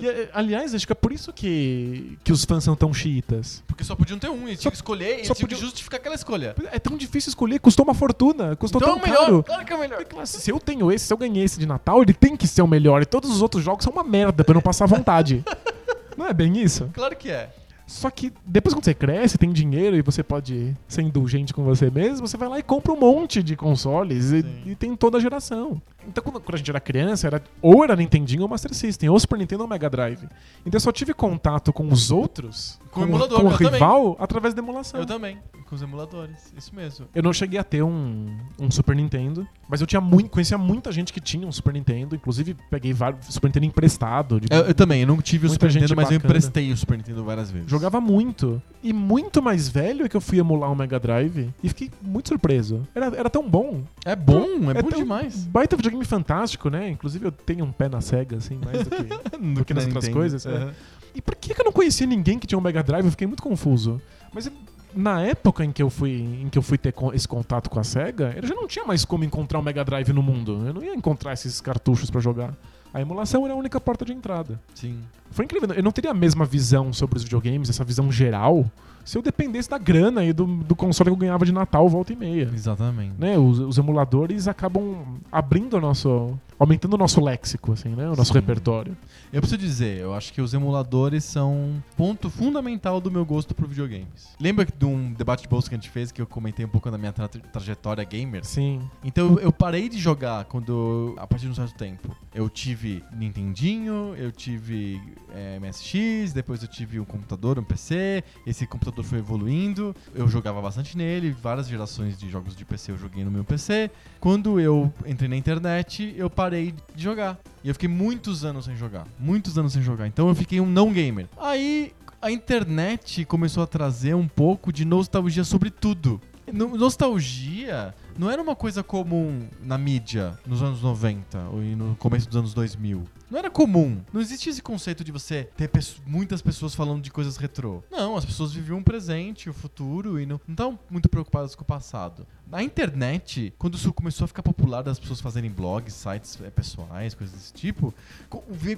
E, 0.00 0.06
eh, 0.06 0.28
aliás, 0.34 0.74
acho 0.74 0.86
que 0.86 0.92
é 0.92 0.94
por 0.94 1.12
isso 1.12 1.32
que, 1.32 2.18
que 2.22 2.30
os 2.32 2.44
fãs 2.44 2.62
são 2.64 2.74
tão 2.76 2.92
chiitas. 2.92 3.62
Porque 3.66 3.82
só 3.84 3.94
podiam 3.94 4.18
ter 4.18 4.28
um, 4.28 4.46
eles 4.46 4.58
Só- 4.58 4.62
tinham 4.62 4.70
que 4.72 4.76
escolher, 4.76 5.10
eles 5.14 5.26
só 5.28 5.34
podiam- 5.34 5.58
justificar 5.60 5.98
aquela 6.00 6.14
escolha. 6.14 6.54
É 6.72 6.78
tão 6.78 6.96
difícil 6.96 7.30
escolher, 7.30 7.58
custou 7.60 7.84
uma 7.84 7.94
fortuna, 7.94 8.54
custou 8.56 8.80
Então 8.82 8.96
é 8.96 9.00
tão 9.00 9.02
o 9.02 9.06
melhor, 9.08 9.24
caro. 9.24 9.42
claro 9.44 9.64
que 9.64 9.72
é 9.72 9.76
o 9.76 9.78
melhor. 9.80 10.04
É 10.20 10.26
Se 10.26 10.50
eu 10.50 10.58
tenho 10.60 10.92
esse, 10.92 11.06
se 11.06 11.12
eu 11.12 11.16
ganhei 11.16 11.42
esse 11.44 11.58
de 11.58 11.64
Natal, 11.66 12.02
ele 12.02 12.12
tem 12.12 12.36
que 12.36 12.46
ser 12.46 12.60
o 12.60 12.66
melhor. 12.66 13.00
E 13.00 13.06
todos 13.06 13.30
os 13.30 13.40
outros 13.40 13.62
jogos 13.64 13.84
são 13.84 13.92
uma 13.92 14.04
merda 14.04 14.44
pra 14.44 14.52
eu 14.52 14.54
não 14.56 14.62
passar 14.62 14.84
vontade. 14.86 15.42
não 16.18 16.26
é 16.26 16.34
bem 16.34 16.58
isso? 16.60 16.90
Claro 16.92 17.16
que 17.16 17.30
é. 17.30 17.50
Só 17.94 18.10
que 18.10 18.32
depois 18.44 18.74
quando 18.74 18.84
você 18.84 18.92
cresce, 18.92 19.38
tem 19.38 19.52
dinheiro 19.52 19.96
e 19.96 20.02
você 20.02 20.20
pode 20.20 20.74
ser 20.88 21.02
indulgente 21.02 21.54
com 21.54 21.62
você 21.62 21.88
mesmo, 21.92 22.26
você 22.26 22.36
vai 22.36 22.48
lá 22.48 22.58
e 22.58 22.62
compra 22.62 22.92
um 22.92 22.98
monte 22.98 23.40
de 23.40 23.54
consoles 23.54 24.32
e, 24.32 24.44
e 24.66 24.74
tem 24.74 24.96
toda 24.96 25.18
a 25.18 25.20
geração. 25.20 25.80
Então 26.08 26.22
quando, 26.22 26.40
quando 26.40 26.54
a 26.54 26.58
gente 26.58 26.70
era 26.70 26.80
criança, 26.80 27.26
era, 27.26 27.42
ou 27.62 27.82
era 27.84 27.94
Nintendinho 27.96 28.42
ou 28.42 28.48
Master 28.48 28.74
System, 28.74 29.08
ou 29.08 29.18
Super 29.18 29.38
Nintendo 29.38 29.62
ou 29.62 29.68
Mega 29.68 29.88
Drive. 29.90 30.22
Então 30.66 30.76
eu 30.76 30.80
só 30.80 30.92
tive 30.92 31.12
contato 31.14 31.72
com 31.72 31.88
os 31.88 32.10
outros, 32.10 32.78
Com 32.90 33.00
o 33.00 33.04
emulador, 33.04 33.40
com 33.40 33.46
o 33.48 33.50
eu 33.52 33.56
também. 33.58 33.72
rival, 33.72 34.16
através 34.18 34.54
da 34.54 34.60
emulação. 34.62 35.00
Eu 35.00 35.06
também, 35.06 35.38
com 35.68 35.74
os 35.74 35.82
emuladores, 35.82 36.52
isso 36.56 36.74
mesmo. 36.74 37.06
Eu 37.14 37.22
não 37.22 37.32
cheguei 37.32 37.58
a 37.58 37.64
ter 37.64 37.82
um, 37.82 38.36
um 38.58 38.70
Super 38.70 38.94
Nintendo, 38.96 39.46
mas 39.68 39.80
eu 39.80 39.86
tinha 39.86 40.00
muito, 40.00 40.30
conhecia 40.30 40.58
muita 40.58 40.90
gente 40.92 41.12
que 41.12 41.20
tinha 41.20 41.46
um 41.46 41.52
Super 41.52 41.72
Nintendo, 41.74 42.14
inclusive 42.14 42.56
peguei 42.70 42.92
vários 42.92 43.26
Super 43.26 43.48
Nintendo 43.48 43.66
emprestado. 43.66 44.40
de- 44.40 44.46
Eu, 44.50 44.62
eu 44.66 44.74
também, 44.74 45.00
eu 45.02 45.06
não 45.06 45.20
tive 45.20 45.46
o 45.46 45.50
Super 45.50 45.72
Nintendo, 45.72 45.96
mas 45.96 46.10
eu 46.10 46.18
bacana. 46.18 46.30
emprestei 46.30 46.72
o 46.72 46.76
Super 46.76 46.96
Nintendo 46.98 47.24
várias 47.24 47.50
vezes. 47.50 47.70
Jogava 47.70 48.00
muito. 48.00 48.60
E 48.82 48.92
muito 48.92 49.42
mais 49.42 49.68
velho 49.68 50.04
é 50.04 50.08
que 50.08 50.16
eu 50.16 50.20
fui 50.20 50.38
emular 50.38 50.70
um 50.70 50.74
Mega 50.74 50.98
Drive 51.00 51.50
e 51.62 51.68
fiquei 51.68 51.90
muito 52.02 52.28
surpreso. 52.28 52.82
Era, 52.94 53.06
era 53.16 53.30
tão 53.30 53.48
bom. 53.48 53.82
É 54.04 54.14
bom, 54.14 54.70
é, 54.70 54.82
bom 54.82 54.88
tão 54.90 54.98
demais. 54.98 55.44
Baita 55.46 55.76
videogame 55.76 55.93
fantástico, 56.02 56.70
né? 56.70 56.88
Inclusive 56.88 57.26
eu 57.26 57.30
tenho 57.32 57.64
um 57.64 57.70
pé 57.70 57.88
na 57.88 58.00
SEGA, 58.00 58.38
assim, 58.38 58.58
mais 58.64 58.84
do 58.84 58.90
que. 58.90 59.04
Do 59.54 59.64
que 59.64 59.74
nas 59.74 59.84
outras 59.84 60.08
coisas, 60.08 60.46
é. 60.46 60.50
Aham. 60.50 60.72
E 61.14 61.20
por 61.20 61.36
que 61.36 61.54
que 61.54 61.60
eu 61.60 61.64
não 61.64 61.72
conhecia 61.72 62.06
ninguém 62.06 62.38
que 62.38 62.46
tinha 62.46 62.58
um 62.58 62.62
Mega 62.62 62.82
Drive? 62.82 63.04
Eu 63.04 63.10
fiquei 63.10 63.26
muito 63.26 63.42
confuso. 63.42 64.00
Mas 64.32 64.50
na 64.94 65.20
época 65.22 65.64
em 65.64 65.70
que 65.70 65.82
eu 65.82 65.90
fui, 65.90 66.12
em 66.42 66.48
que 66.48 66.58
eu 66.58 66.62
fui 66.62 66.78
ter 66.78 66.94
esse 67.12 67.28
contato 67.28 67.68
com 67.68 67.78
a 67.78 67.84
SEGA, 67.84 68.34
eu 68.36 68.46
já 68.46 68.54
não 68.54 68.66
tinha 68.66 68.84
mais 68.84 69.04
como 69.04 69.22
encontrar 69.24 69.58
um 69.58 69.62
Mega 69.62 69.84
Drive 69.84 70.08
no 70.12 70.22
mundo. 70.22 70.64
Eu 70.66 70.74
não 70.74 70.82
ia 70.82 70.94
encontrar 70.94 71.32
esses 71.32 71.60
cartuchos 71.60 72.10
pra 72.10 72.20
jogar. 72.20 72.54
A 72.92 73.00
emulação 73.00 73.44
era 73.44 73.54
a 73.54 73.56
única 73.56 73.80
porta 73.80 74.04
de 74.04 74.12
entrada. 74.12 74.60
Sim. 74.74 75.00
Foi 75.30 75.44
incrível. 75.44 75.68
Eu 75.74 75.82
não 75.82 75.90
teria 75.90 76.12
a 76.12 76.14
mesma 76.14 76.44
visão 76.44 76.92
sobre 76.92 77.16
os 77.16 77.24
videogames, 77.24 77.68
essa 77.68 77.84
visão 77.84 78.10
geral, 78.10 78.70
se 79.04 79.18
eu 79.18 79.22
dependesse 79.22 79.68
da 79.68 79.78
grana 79.78 80.24
e 80.24 80.32
do, 80.32 80.44
do 80.46 80.74
console 80.74 81.10
que 81.10 81.14
eu 81.14 81.18
ganhava 81.18 81.44
de 81.44 81.52
Natal 81.52 81.88
volta 81.88 82.12
e 82.12 82.16
meia. 82.16 82.50
Exatamente. 82.54 83.14
Né? 83.18 83.36
Os, 83.38 83.58
os 83.58 83.78
emuladores 83.78 84.48
acabam 84.48 85.18
abrindo 85.30 85.76
o 85.76 85.80
nosso. 85.80 86.38
aumentando 86.58 86.94
o 86.94 86.98
nosso 86.98 87.20
léxico, 87.20 87.72
assim, 87.72 87.90
né? 87.90 88.06
O 88.08 88.16
nosso 88.16 88.32
Sim. 88.32 88.38
repertório. 88.38 88.96
Eu 89.32 89.40
preciso 89.40 89.60
dizer, 89.60 89.98
eu 90.00 90.14
acho 90.14 90.32
que 90.32 90.40
os 90.40 90.54
emuladores 90.54 91.24
são 91.24 91.82
ponto 91.96 92.30
fundamental 92.30 93.00
do 93.00 93.10
meu 93.10 93.24
gosto 93.24 93.54
por 93.54 93.66
videogames. 93.68 94.28
Lembra 94.40 94.64
de 94.64 94.84
um 94.84 95.12
debate 95.12 95.42
de 95.42 95.48
bolsa 95.48 95.68
que 95.68 95.74
a 95.74 95.78
gente 95.78 95.90
fez 95.90 96.12
que 96.12 96.22
eu 96.22 96.26
comentei 96.26 96.64
um 96.64 96.68
pouco 96.68 96.88
da 96.90 96.96
minha 96.96 97.12
tra 97.12 97.26
trajetória 97.28 98.04
gamer? 98.04 98.44
Sim. 98.44 98.80
Então 99.02 99.38
eu- 99.40 99.52
parei 99.52 99.88
de 99.88 99.98
jogar 99.98 100.44
quando 100.44 101.14
a 101.16 101.26
partir 101.26 101.46
de 101.46 101.52
um 101.52 101.54
certo 101.54 101.74
tempo. 101.76 102.14
Eu 102.34 102.48
tive 102.48 103.02
Nintendinho, 103.12 104.14
eu 104.16 104.30
tive 104.30 105.00
eh, 105.32 105.58
MSX, 105.60 106.32
depois 106.32 106.62
eu 106.62 106.68
tive 106.68 107.00
um 107.00 107.04
computador, 107.04 107.58
um 107.58 107.62
PC. 107.64 108.22
Esse 108.46 108.66
computador 108.66 108.93
foi 109.02 109.18
evoluindo. 109.18 109.94
Eu 110.14 110.28
jogava 110.28 110.60
bastante 110.62 110.96
nele, 110.96 111.30
várias 111.32 111.66
gerações 111.66 112.16
de 112.18 112.28
jogos 112.30 112.54
de 112.54 112.64
PC 112.64 112.92
eu 112.92 112.98
joguei 112.98 113.24
no 113.24 113.30
meu 113.30 113.42
PC. 113.44 113.90
Quando 114.20 114.60
eu 114.60 114.92
entrei 115.06 115.28
na 115.28 115.36
internet, 115.36 116.14
eu 116.16 116.28
parei 116.30 116.74
de 116.94 117.02
jogar. 117.02 117.38
E 117.62 117.68
eu 117.68 117.74
fiquei 117.74 117.88
muitos 117.88 118.44
anos 118.44 118.66
sem 118.66 118.76
jogar, 118.76 119.06
muitos 119.18 119.56
anos 119.58 119.72
sem 119.72 119.82
jogar. 119.82 120.06
Então 120.06 120.28
eu 120.28 120.34
fiquei 120.34 120.60
um 120.60 120.66
não 120.66 120.92
gamer. 120.92 121.26
Aí 121.38 121.92
a 122.22 122.30
internet 122.30 123.24
começou 123.24 123.62
a 123.62 123.66
trazer 123.66 124.14
um 124.14 124.28
pouco 124.28 124.72
de 124.72 124.84
nostalgia 124.84 125.44
sobre 125.44 125.70
tudo. 125.70 126.20
No- 126.52 126.76
Nostalgia 126.76 127.94
não 128.16 128.30
era 128.30 128.40
uma 128.40 128.54
coisa 128.54 128.82
comum 128.82 129.48
na 129.62 129.76
mídia 129.76 130.38
nos 130.46 130.62
anos 130.62 130.82
90 130.82 131.38
ou 131.50 131.62
e 131.62 131.74
no 131.74 131.96
começo 131.96 132.26
dos 132.26 132.36
anos 132.36 132.54
2000. 132.54 133.04
Não 133.30 133.38
era 133.38 133.50
comum. 133.50 134.00
Não 134.12 134.20
existia 134.20 134.52
esse 134.52 134.62
conceito 134.62 135.02
de 135.02 135.10
você 135.10 135.48
ter 135.56 135.68
muitas 136.06 136.40
pessoas 136.40 136.74
falando 136.74 137.02
de 137.02 137.10
coisas 137.10 137.36
retrô. 137.36 137.82
Não, 137.90 138.16
as 138.16 138.24
pessoas 138.24 138.52
viviam 138.52 138.78
o 138.78 138.84
presente, 138.84 139.50
o 139.50 139.52
futuro 139.52 140.20
e 140.20 140.26
não 140.26 140.40
estavam 140.48 140.78
muito 140.88 141.08
preocupadas 141.08 141.54
com 141.54 141.62
o 141.62 141.66
passado. 141.66 142.26
Na 142.46 142.62
internet, 142.62 143.52
quando 143.58 143.74
isso 143.74 143.92
começou 143.92 144.26
a 144.26 144.28
ficar 144.28 144.42
popular 144.42 144.82
das 144.82 144.98
pessoas 144.98 145.20
fazerem 145.20 145.50
blogs, 145.50 145.94
sites 145.94 146.38
eh, 146.40 146.50
pessoais, 146.50 147.14
coisas 147.14 147.34
desse 147.34 147.52
tipo, 147.52 147.92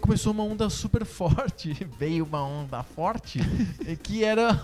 começou 0.01 0.33
uma 0.33 0.45
onda 0.45 0.71
super 0.71 1.05
forte. 1.07 1.75
Veio 1.99 2.25
uma 2.25 2.43
onda 2.43 2.83
forte 2.83 3.41
que 4.03 4.25
era 4.25 4.59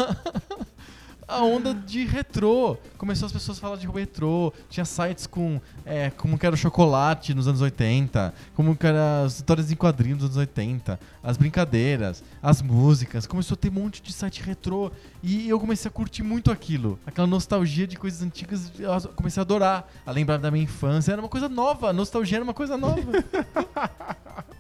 a 1.27 1.43
onda 1.43 1.75
de 1.75 2.05
retrô. 2.05 2.77
Começou 2.99 3.27
as 3.27 3.33
pessoas 3.33 3.59
a 3.59 3.61
falar 3.61 3.77
de 3.77 3.87
retrô. 3.87 4.53
Tinha 4.69 4.85
sites 4.85 5.27
com 5.27 5.61
é, 5.85 6.11
como 6.11 6.39
que 6.39 6.47
era 6.47 6.55
o 6.55 6.59
chocolate 6.59 7.35
nos 7.35 7.49
anos 7.49 7.61
80, 7.61 8.35
como 8.55 8.77
que 8.77 8.87
era 8.87 9.23
as 9.23 9.37
histórias 9.37 9.71
em 9.71 9.77
quadrinhos 9.77 10.19
dos 10.19 10.27
anos 10.27 10.37
80, 10.37 10.99
as 11.23 11.37
brincadeiras, 11.37 12.23
as 12.43 12.61
músicas. 12.63 13.27
Começou 13.27 13.55
a 13.55 13.59
ter 13.59 13.69
um 13.69 13.73
monte 13.73 14.03
de 14.03 14.13
site 14.13 14.43
retrô 14.43 14.91
e 15.23 15.49
eu 15.49 15.59
comecei 15.59 15.89
a 15.89 15.93
curtir 15.93 16.23
muito 16.23 16.51
aquilo. 16.51 16.99
Aquela 17.07 17.27
nostalgia 17.27 17.87
de 17.87 17.97
coisas 17.97 18.23
antigas, 18.23 18.73
eu 18.79 19.09
comecei 19.15 19.41
a 19.41 19.43
adorar, 19.43 19.89
a 20.05 20.11
lembrar 20.11 20.39
da 20.39 20.51
minha 20.51 20.65
infância. 20.65 21.13
Era 21.13 21.23
uma 21.23 21.29
coisa 21.29 21.49
nova, 21.49 21.93
nostalgia 21.93 22.39
era 22.39 22.45
uma 22.45 22.55
coisa 22.55 22.77
nova. 22.77 23.13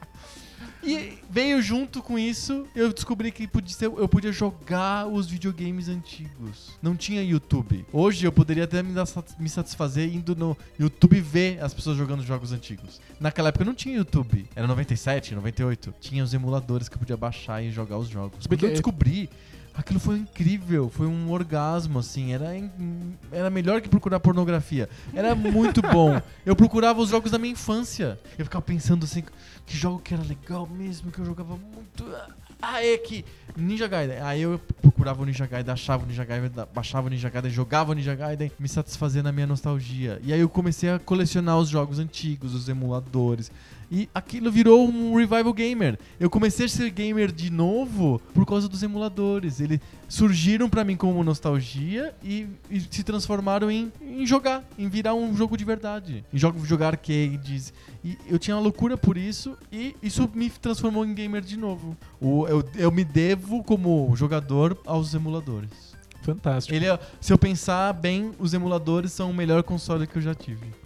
E 0.83 1.19
veio 1.31 1.63
junto 1.63 2.03
com 2.03 2.19
isso, 2.19 2.67
eu 2.75 2.93
descobri 2.93 3.31
que 3.31 3.47
podia 3.47 3.75
ser- 3.75 3.87
eu 3.87 4.09
podia 4.09 4.33
jogar 4.33 5.07
os 5.07 5.29
videogames 5.29 5.89
antigos. 5.89 6.77
Não 6.83 6.97
tinha 6.97 7.23
YouTube. 7.23 7.85
Hoje 7.93 8.27
eu 8.27 8.33
poderia 8.33 8.65
até 8.65 8.83
me, 8.83 8.93
dar 8.93 9.07
me 9.39 9.49
satisfazer 9.49 10.13
indo 10.13 10.35
no 10.35 10.57
YouTube 10.79 11.21
ver 11.21 11.63
as 11.63 11.73
pessoas 11.73 11.97
jogando 11.97 12.23
jogos 12.25 12.53
antigos. 12.53 13.01
Naquela 13.21 13.49
época 13.51 13.65
não 13.65 13.75
tinha 13.75 13.95
YouTube. 13.97 14.45
Era 14.57 14.67
97, 14.67 15.35
98. 15.35 15.95
Tinha 16.01 16.25
os 16.25 16.35
emuladores 16.35 16.89
que 16.89 16.97
eu 16.97 16.99
podia 16.99 17.17
baixar 17.17 17.63
e 17.63 17.71
jogar 17.71 17.99
os 17.99 18.09
jogos. 18.09 18.47
Porque 18.47 18.65
eu 18.65 18.71
descobri. 18.71 19.31
Aquilo 19.75 19.99
foi 19.99 20.19
incrível, 20.19 20.91
foi 20.91 21.07
um 21.07 21.31
orgasmo, 21.31 21.99
assim. 21.99 22.33
Era, 22.33 22.53
era 23.31 23.49
melhor 23.49 23.81
que 23.81 23.89
procurar 23.89 24.21
pornografia. 24.21 24.89
Era 25.15 25.35
muito 25.35 25.81
bom. 25.91 26.21
Eu 26.45 26.55
procurava 26.55 27.01
os 27.01 27.09
jogos 27.09 27.31
da 27.31 27.39
minha 27.39 27.53
infância. 27.53 28.19
Eu 28.39 28.45
ficava 28.45 28.63
pensando 28.63 29.05
assim, 29.05 29.25
que 29.65 29.77
jogo 29.77 29.99
que 30.01 30.13
era 30.13 30.23
legal 30.23 30.67
mesmo, 30.67 31.11
que 31.11 31.19
eu 31.19 31.25
jogava 31.25 31.57
muito. 31.57 32.05
Ah, 32.61 32.85
é 32.85 32.97
que. 32.99 33.25
Ninja 33.57 33.89
Gaiden. 33.89 34.19
Aí 34.21 34.43
eu 34.43 34.61
procurava 34.81 35.23
o 35.23 35.27
Ninja 35.27 35.47
Gaiden, 35.47 35.73
achava 35.73 36.05
o 36.05 36.07
Ninja 36.07 36.25
Gaiden, 36.25 36.51
baixava 36.73 37.07
o 37.07 37.11
Ninja 37.11 37.29
Gaiden, 37.29 37.51
jogava 37.51 37.91
o 37.91 37.95
Ninja 37.95 38.15
Gaiden, 38.15 38.53
me 38.59 38.69
satisfazia 38.69 39.23
na 39.23 39.33
minha 39.33 39.47
nostalgia. 39.47 40.21
E 40.23 40.33
aí 40.33 40.41
eu 40.41 40.49
comecei 40.49 40.91
a 40.91 40.99
colecionar 40.99 41.59
os 41.59 41.69
jogos 41.69 41.99
antigos, 41.99 42.55
os 42.55 42.69
emuladores. 42.69 43.51
E 43.95 44.09
aquilo 44.15 44.51
virou 44.51 44.89
um 44.89 45.15
revival 45.15 45.53
gamer. 45.53 45.99
Eu 46.19 46.31
comecei 46.31 46.65
a 46.65 46.69
ser 46.69 46.89
gamer 46.89 47.31
de 47.31 47.51
novo 47.51 48.19
por 48.33 48.47
causa 48.47 48.67
dos 48.67 48.83
emuladores. 48.83 49.61
Eles 49.61 49.81
surgiram 50.09 50.67
pra 50.67 50.83
mim 50.83 50.97
como 50.97 51.23
nostalgia 51.23 52.15
e, 52.25 52.47
e 52.71 52.81
se 52.81 53.03
transformaram 53.03 53.71
em, 53.71 53.93
em 54.01 54.25
jogar, 54.25 54.65
em 54.79 54.89
virar 54.89 55.13
um 55.13 55.37
jogo 55.37 55.59
de 55.59 55.65
verdade. 55.67 56.25
Em 56.33 56.39
jogo, 56.39 56.65
jogar 56.65 56.87
arcades. 56.95 57.75
E 58.03 58.17
eu 58.27 58.39
tinha 58.39 58.57
uma 58.57 58.63
loucura 58.63 58.97
por 58.97 59.19
isso 59.19 59.59
e 59.71 59.95
isso 60.03 60.27
me 60.35 60.49
transformou 60.49 61.05
em 61.05 61.13
gamer 61.13 61.43
de 61.43 61.59
novo. 61.59 61.95
O, 62.19 62.49
eu, 62.49 62.65
eu 62.77 62.91
me 62.91 63.05
devo 63.05 63.63
como 63.63 64.11
jogador 64.17 64.75
aos 64.87 65.13
emuladores. 65.13 65.93
Fantástico. 66.23 66.75
Ele, 66.75 66.87
é- 66.87 66.99
se 67.21 67.31
eu 67.31 67.37
pensar 67.37 67.93
bem, 67.93 68.31
os 68.39 68.55
emuladores 68.55 69.13
são 69.13 69.31
o 69.31 69.35
melhor 69.35 69.63
console 69.63 70.07
que 70.07 70.17
eu 70.17 70.23
já 70.23 70.35
tive. 70.35 70.81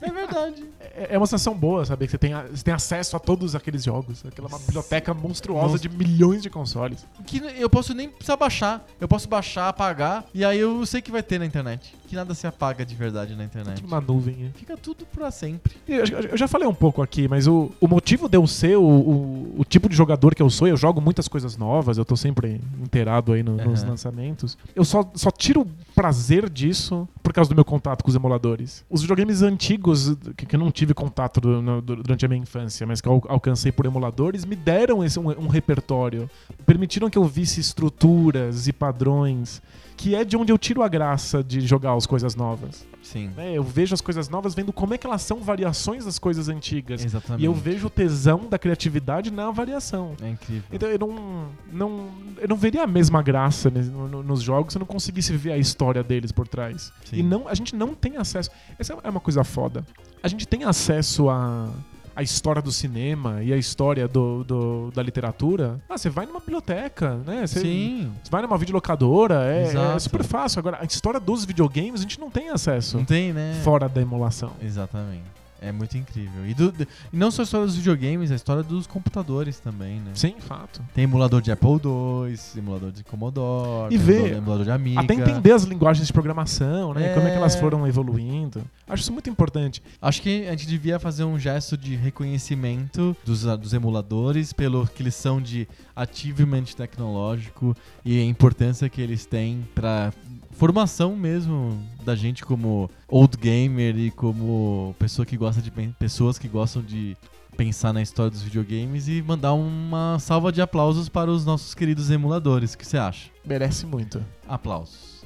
É 0.00 0.10
verdade. 0.10 0.64
É 0.80 1.14
é 1.14 1.18
uma 1.18 1.26
sensação 1.26 1.54
boa 1.56 1.84
saber 1.84 2.06
que 2.06 2.12
você 2.12 2.18
tem, 2.18 2.32
você 2.50 2.62
tem 2.64 2.72
acesso 2.74 3.16
a 3.16 3.18
todos 3.18 3.54
aqueles 3.54 3.82
jogos. 3.84 4.24
Aquela 4.26 4.48
uma 4.48 4.58
biblioteca 4.58 5.12
monstruosa 5.12 5.72
Monstro. 5.72 5.88
de 5.90 5.96
milhões 5.96 6.42
de 6.42 6.48
consoles. 6.50 7.06
Que 7.26 7.38
eu 7.58 7.68
posso 7.68 7.92
nem 7.94 8.08
precisar 8.08 8.36
baixar. 8.36 8.84
Eu 9.00 9.06
posso 9.08 9.28
baixar, 9.28 9.68
apagar, 9.68 10.24
e 10.32 10.44
aí 10.44 10.58
eu 10.58 10.84
sei 10.86 11.02
que 11.02 11.10
vai 11.10 11.22
ter 11.22 11.38
na 11.38 11.46
internet. 11.46 11.94
Que 12.06 12.14
nada 12.16 12.32
se 12.34 12.46
apaga 12.46 12.84
de 12.84 12.94
verdade 12.94 13.34
na 13.34 13.44
internet. 13.44 13.76
Tipo 13.76 13.88
uma 13.88 14.00
nuvem. 14.00 14.50
Fica 14.54 14.76
tudo 14.76 15.04
pra 15.06 15.30
sempre. 15.30 15.76
Eu, 15.86 16.04
eu 16.30 16.36
já 16.36 16.46
falei 16.48 16.66
um 16.66 16.74
pouco 16.74 17.02
aqui, 17.02 17.26
mas 17.28 17.46
o, 17.46 17.70
o 17.80 17.88
motivo 17.88 18.28
de 18.28 18.36
eu 18.36 18.46
ser 18.46 18.76
o, 18.76 18.82
o, 18.84 19.54
o 19.58 19.64
tipo 19.64 19.88
de 19.88 19.96
jogador 19.96 20.34
que 20.34 20.42
eu 20.42 20.50
sou, 20.50 20.66
eu 20.68 20.76
jogo 20.76 21.00
muitas 21.00 21.28
coisas 21.28 21.56
novas, 21.56 21.98
eu 21.98 22.04
tô 22.04 22.16
sempre 22.16 22.60
inteirado 22.82 23.32
aí 23.32 23.42
no- 23.42 23.56
nos 23.56 23.80
Aham. 23.82 23.90
lançamentos. 23.90 24.56
Eu 24.74 24.84
só, 24.84 25.08
só 25.14 25.30
tiro 25.30 25.66
prazer 25.94 26.48
disso 26.48 27.08
por 27.22 27.32
causa 27.32 27.48
do 27.50 27.54
meu 27.54 27.64
contato 27.64 28.02
com 28.02 28.08
os 28.10 28.16
emuladores. 28.16 28.73
Os 28.88 29.02
videogames 29.02 29.42
antigos, 29.42 30.16
que, 30.36 30.46
que 30.46 30.56
eu 30.56 30.60
não 30.60 30.70
tive 30.70 30.94
contato 30.94 31.40
durante 31.40 32.24
a 32.24 32.28
minha 32.28 32.40
infância, 32.40 32.86
mas 32.86 33.00
que 33.00 33.08
eu 33.08 33.12
al- 33.12 33.22
alcancei 33.28 33.70
por 33.72 33.86
emuladores, 33.86 34.44
me 34.44 34.56
deram 34.56 35.04
esse, 35.04 35.18
um, 35.18 35.28
um 35.28 35.48
repertório. 35.48 36.28
Permitiram 36.66 37.10
que 37.10 37.18
eu 37.18 37.24
visse 37.24 37.60
estruturas 37.60 38.66
e 38.66 38.72
padrões, 38.72 39.60
que 39.96 40.14
é 40.14 40.24
de 40.24 40.36
onde 40.36 40.52
eu 40.52 40.58
tiro 40.58 40.82
a 40.82 40.88
graça 40.88 41.42
de 41.42 41.60
jogar 41.60 41.94
as 41.94 42.06
coisas 42.06 42.34
novas. 42.34 42.86
Sim. 43.02 43.30
né? 43.36 43.52
Eu 43.52 43.62
vejo 43.62 43.92
as 43.94 44.00
coisas 44.00 44.28
novas 44.30 44.54
vendo 44.54 44.72
como 44.72 44.94
é 44.94 44.98
que 44.98 45.06
elas 45.06 45.20
são 45.22 45.40
variações 45.40 46.04
das 46.06 46.18
coisas 46.18 46.48
antigas. 46.48 47.04
Exatamente. 47.04 47.42
E 47.42 47.44
eu 47.44 47.52
vejo 47.52 47.86
o 47.86 47.90
tesão 47.90 48.48
da 48.48 48.58
criatividade 48.58 49.30
na 49.30 49.50
variação. 49.50 50.14
É 50.22 50.30
incrível. 50.30 50.64
Então 50.72 50.88
eu 50.88 50.98
não, 50.98 51.46
não, 51.70 52.08
eu 52.38 52.48
não 52.48 52.56
veria 52.56 52.82
a 52.82 52.86
mesma 52.86 53.22
graça 53.22 53.68
ne- 53.70 53.82
no- 53.82 54.08
no- 54.08 54.22
nos 54.22 54.40
jogos 54.42 54.72
se 54.72 54.78
eu 54.78 54.80
não 54.80 54.86
conseguisse 54.86 55.36
ver 55.36 55.52
a 55.52 55.58
história 55.58 56.02
deles 56.02 56.32
por 56.32 56.48
trás. 56.48 56.90
Sim. 57.04 57.16
E 57.18 57.22
não, 57.22 57.46
a 57.46 57.54
gente 57.54 57.76
não 57.76 57.94
tem 57.94 58.16
acesso. 58.16 58.50
Essa 58.78 58.94
é 59.02 59.10
uma 59.10 59.20
coisa 59.20 59.44
foda. 59.44 59.84
A 60.22 60.28
gente 60.28 60.48
tem 60.48 60.64
acesso 60.64 61.28
a. 61.28 61.68
A 62.16 62.22
história 62.22 62.62
do 62.62 62.70
cinema 62.70 63.42
e 63.42 63.52
a 63.52 63.56
história 63.56 64.06
do, 64.06 64.44
do- 64.44 64.90
da 64.94 65.02
literatura. 65.02 65.80
Ah, 65.88 65.98
você 65.98 66.08
vai 66.08 66.26
numa 66.26 66.38
biblioteca, 66.40 67.16
né? 67.26 67.46
Você, 67.46 67.60
Sim. 67.60 68.12
você 68.22 68.30
vai 68.30 68.42
numa 68.42 68.56
videolocadora, 68.56 69.44
é, 69.44 69.72
é 69.96 69.98
super 69.98 70.22
fácil. 70.22 70.58
Agora, 70.60 70.78
a 70.80 70.84
história 70.84 71.18
dos 71.18 71.44
videogames 71.44 72.00
a 72.00 72.02
gente 72.02 72.20
não 72.20 72.30
tem 72.30 72.50
acesso 72.50 72.96
Não 72.98 73.04
tem, 73.04 73.32
né? 73.32 73.60
fora 73.64 73.88
da 73.88 74.00
emulação. 74.00 74.52
Exatamente. 74.62 75.22
É 75.64 75.72
muito 75.72 75.96
incrível. 75.96 76.46
E, 76.46 76.54
do- 76.54 76.74
e 77.12 77.16
não 77.16 77.30
só 77.30 77.42
a 77.42 77.44
história 77.44 77.66
dos 77.66 77.76
videogames, 77.76 78.30
a 78.30 78.34
história 78.34 78.62
dos 78.62 78.86
computadores 78.86 79.58
também, 79.58 80.00
né? 80.00 80.10
Sim, 80.14 80.34
fato. 80.40 80.82
Tem 80.94 81.04
emulador 81.04 81.40
de 81.40 81.50
Apple 81.52 81.70
II, 81.84 82.36
emulador 82.58 82.92
de 82.92 83.02
Commodore, 83.04 83.94
E 83.94 83.98
ver- 83.98 84.14
emulador- 84.14 84.36
emulador 84.38 84.64
de 84.64 84.70
Amiga. 84.70 85.00
Até 85.00 85.14
entender 85.14 85.52
as 85.52 85.64
linguagens 85.64 86.06
de 86.06 86.12
programação, 86.12 86.92
né? 86.94 87.10
É. 87.10 87.14
Como 87.14 87.26
é 87.26 87.30
que 87.30 87.36
elas 87.36 87.54
foram 87.56 87.86
evoluindo. 87.86 88.62
Acho 88.86 89.02
isso 89.02 89.12
muito 89.12 89.30
importante. 89.30 89.82
Acho 90.00 90.20
que 90.20 90.46
a 90.46 90.50
gente 90.50 90.66
devia 90.66 90.98
fazer 90.98 91.24
um 91.24 91.38
gesto 91.38 91.76
de 91.76 91.96
reconhecimento 91.96 93.16
dos, 93.24 93.42
dos 93.44 93.72
emuladores 93.72 94.52
pelo 94.52 94.86
que 94.86 95.02
eles 95.02 95.14
são 95.14 95.40
de 95.40 95.66
achievement 95.96 96.64
tecnológico 96.76 97.74
e 98.04 98.20
a 98.20 98.24
importância 98.24 98.88
que 98.88 99.00
eles 99.00 99.24
têm 99.24 99.66
para 99.74 100.12
formação 100.54 101.16
mesmo 101.16 101.78
da 102.04 102.14
gente 102.14 102.44
como 102.44 102.90
old 103.08 103.36
gamer 103.36 103.98
e 103.98 104.10
como 104.10 104.94
pessoa 104.98 105.26
que 105.26 105.36
gosta 105.36 105.60
de 105.60 105.70
pessoas 105.98 106.38
que 106.38 106.48
gostam 106.48 106.82
de 106.82 107.16
pensar 107.56 107.92
na 107.92 108.02
história 108.02 108.30
dos 108.30 108.42
videogames 108.42 109.08
e 109.08 109.22
mandar 109.22 109.52
uma 109.52 110.18
salva 110.18 110.50
de 110.50 110.60
aplausos 110.60 111.08
para 111.08 111.30
os 111.30 111.44
nossos 111.44 111.74
queridos 111.74 112.10
emuladores. 112.10 112.74
O 112.74 112.78
que 112.78 112.86
você 112.86 112.98
acha? 112.98 113.30
Merece 113.44 113.86
muito. 113.86 114.24
Aplausos. 114.48 115.24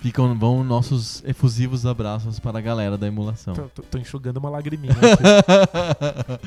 Ficam, 0.00 0.34
vão 0.38 0.64
nossos 0.64 1.22
efusivos 1.26 1.84
abraços 1.84 2.40
para 2.40 2.58
a 2.58 2.62
galera 2.62 2.96
da 2.96 3.06
emulação. 3.06 3.52
Tô, 3.54 3.62
tô- 3.68 3.82
tô 3.82 3.98
enxugando 3.98 4.38
uma 4.38 4.48
lagriminha 4.48 4.94
aqui. 4.96 6.40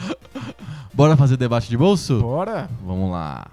Bora 0.93 1.15
fazer 1.15 1.37
debate 1.37 1.69
de 1.69 1.77
bolso? 1.77 2.19
Bora! 2.19 2.67
Vamos 2.83 3.11
lá. 3.11 3.45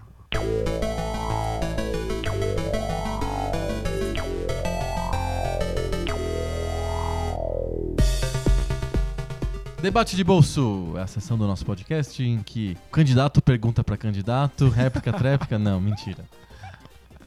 Debate 9.83 10.15
de 10.15 10.23
bolso 10.23 10.93
é 10.97 11.01
a 11.01 11.07
sessão 11.07 11.39
do 11.39 11.47
nosso 11.47 11.65
podcast 11.65 12.23
em 12.23 12.43
que 12.43 12.77
o 12.89 12.91
candidato 12.91 13.41
pergunta 13.41 13.83
para 13.83 13.97
candidato, 13.97 14.69
réplica, 14.69 15.11
tréplica, 15.13 15.59
não, 15.59 15.81
mentira. 15.81 16.23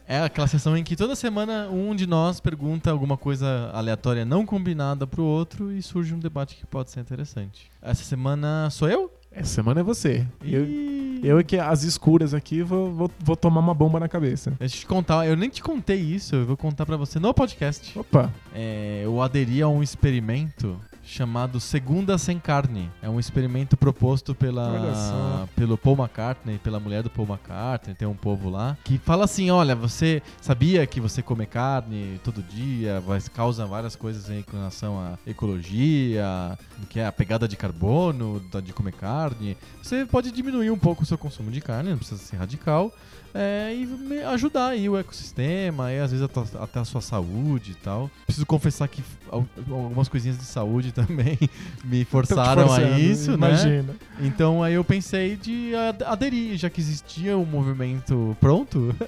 É 0.08 0.20
aquela 0.20 0.48
sessão 0.48 0.76
em 0.76 0.84
que 0.84 0.96
toda 0.96 1.16
semana 1.16 1.70
um 1.70 1.96
de 1.96 2.06
nós 2.06 2.40
pergunta 2.40 2.92
alguma 2.92 3.18
coisa 3.18 3.70
aleatória 3.74 4.26
não 4.26 4.46
combinada 4.46 5.08
pro 5.08 5.24
outro 5.24 5.72
e 5.72 5.82
surge 5.82 6.14
um 6.14 6.20
debate 6.20 6.56
que 6.56 6.66
pode 6.66 6.92
ser 6.92 7.00
interessante. 7.00 7.72
Essa 7.82 8.04
semana 8.04 8.70
sou 8.70 8.90
eu? 8.90 9.12
Essa 9.32 9.56
semana 9.56 9.80
é 9.80 9.84
você. 9.84 10.28
Eu, 10.44 10.66
Ih. 10.66 11.22
eu 11.24 11.40
é 11.40 11.44
que 11.44 11.58
as 11.58 11.84
escuras 11.84 12.34
aqui 12.34 12.62
vou, 12.62 12.92
vou, 12.92 13.12
vou 13.20 13.36
tomar 13.36 13.62
uma 13.62 13.74
bomba 13.74 14.00
na 14.00 14.08
cabeça. 14.08 14.54
Deixa 14.60 14.76
eu 14.76 14.80
te 14.82 14.86
contar, 14.86 15.26
eu 15.26 15.36
nem 15.36 15.50
te 15.50 15.64
contei 15.64 16.00
isso, 16.00 16.36
eu 16.36 16.46
vou 16.46 16.58
contar 16.58 16.86
pra 16.86 16.98
você 16.98 17.20
no 17.20 17.34
podcast. 17.34 17.98
Opa! 17.98 18.32
É, 18.54 19.02
eu 19.04 19.22
aderi 19.22 19.62
a 19.62 19.68
um 19.68 19.82
experimento 19.82 20.80
chamado 21.14 21.60
Segunda 21.60 22.18
Sem 22.18 22.40
Carne. 22.40 22.90
É 23.02 23.10
um 23.10 23.20
experimento 23.20 23.78
proposto 23.78 24.34
pela, 24.34 25.48
pelo 25.56 25.78
Paul 25.78 25.96
McCartney, 25.98 26.58
pela 26.58 26.80
mulher 26.80 27.04
do 27.04 27.10
Paul 27.10 27.28
McCartney, 27.28 27.94
tem 27.96 28.08
um 28.08 28.16
povo 28.16 28.50
lá, 28.50 28.76
que 28.84 28.98
fala 28.98 29.26
assim, 29.26 29.52
olha, 29.52 29.76
você 29.76 30.22
sabia 30.42 30.86
que 30.88 31.00
você 31.00 31.22
comer 31.22 31.46
carne 31.46 32.20
todo 32.24 32.42
dia 32.42 33.00
vai, 33.02 33.22
causa 33.34 33.66
várias 33.66 33.96
coisas 33.96 34.30
em 34.30 34.44
relação 34.52 35.00
à 35.00 35.18
ecologia, 35.28 36.58
que 36.90 37.00
é 37.00 37.06
a 37.06 37.12
pegada 37.12 37.48
de 37.48 37.56
carbono 37.56 38.42
de 38.64 38.74
comer 38.74 38.94
carne. 38.94 39.56
Você 39.82 40.06
pode 40.06 40.32
diminuir 40.32 40.72
um 40.72 40.78
pouco 40.80 41.04
o 41.04 41.06
seu 41.06 41.18
consumo 41.18 41.52
de 41.52 41.62
carne, 41.62 41.92
não 41.92 41.98
precisa 41.98 42.22
ser 42.22 42.38
radical, 42.38 42.92
é, 43.36 43.74
e 43.74 44.24
ajudar 44.26 44.68
aí 44.68 44.88
o 44.88 44.96
ecossistema, 44.96 45.92
e 45.92 46.00
às 46.00 46.12
vezes 46.12 46.28
até, 46.60 46.80
a 46.80 46.86
sua 46.86 47.02
saúde 47.02 47.72
e 47.72 47.76
tal. 47.76 48.10
Preciso 48.26 48.46
confessar 48.46 48.88
que 48.88 49.04
al- 49.32 49.46
algumas 49.72 50.08
coisinhas 50.08 50.38
de 50.38 50.44
saúde 50.44 50.92
também 51.06 51.38
me 51.84 52.04
forçaram 52.06 52.72
a 52.72 52.82
isso, 53.00 53.32
né? 53.32 53.48
Imagina. 53.50 53.96
Então 54.20 54.62
aí 54.64 54.74
eu 54.76 54.84
pensei 54.84 55.36
de 55.36 55.74
ad- 55.76 56.04
aderir, 56.04 56.58
já 56.58 56.70
que 56.70 56.80
existia 56.82 57.38
um 57.38 57.46
movimento 57.46 58.36
pronto. 58.40 58.96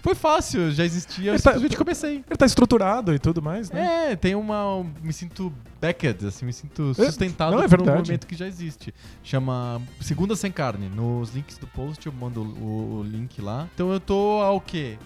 Foi 0.00 0.14
fácil, 0.14 0.70
já 0.70 0.84
existia, 0.84 1.30
eu 1.30 1.34
Ele 1.34 1.42
tá- 1.42 1.50
simplesmente 1.50 1.76
comecei. 1.76 2.14
Ele 2.28 2.36
tá 2.36 2.46
estruturado 2.46 3.12
e 3.12 3.18
tudo 3.18 3.42
mais, 3.42 3.68
né? 3.70 4.12
É, 4.12 4.16
tem 4.16 4.34
uma. 4.34 4.86
Me 5.02 5.12
sinto 5.12 5.52
backed, 5.80 6.24
assim, 6.24 6.46
me 6.46 6.52
sinto 6.52 6.94
sustentado 6.94 7.56
não, 7.56 7.62
é 7.62 7.68
por 7.68 7.82
um 7.82 7.84
movimento 7.84 8.26
que 8.26 8.36
já 8.36 8.46
existe. 8.46 8.94
Chama 9.24 9.82
Segunda 10.00 10.36
Sem 10.36 10.52
Carne. 10.52 10.88
Nos 10.88 11.34
links 11.34 11.58
do 11.58 11.66
post 11.66 12.06
eu 12.06 12.12
mando 12.12 12.42
o, 12.42 13.00
o 13.00 13.02
link 13.02 13.42
lá. 13.42 13.68
Então 13.74 13.92
eu 13.92 13.98
tô 13.98 14.40
há 14.40 14.52
o 14.52 14.60
quê? 14.60 14.96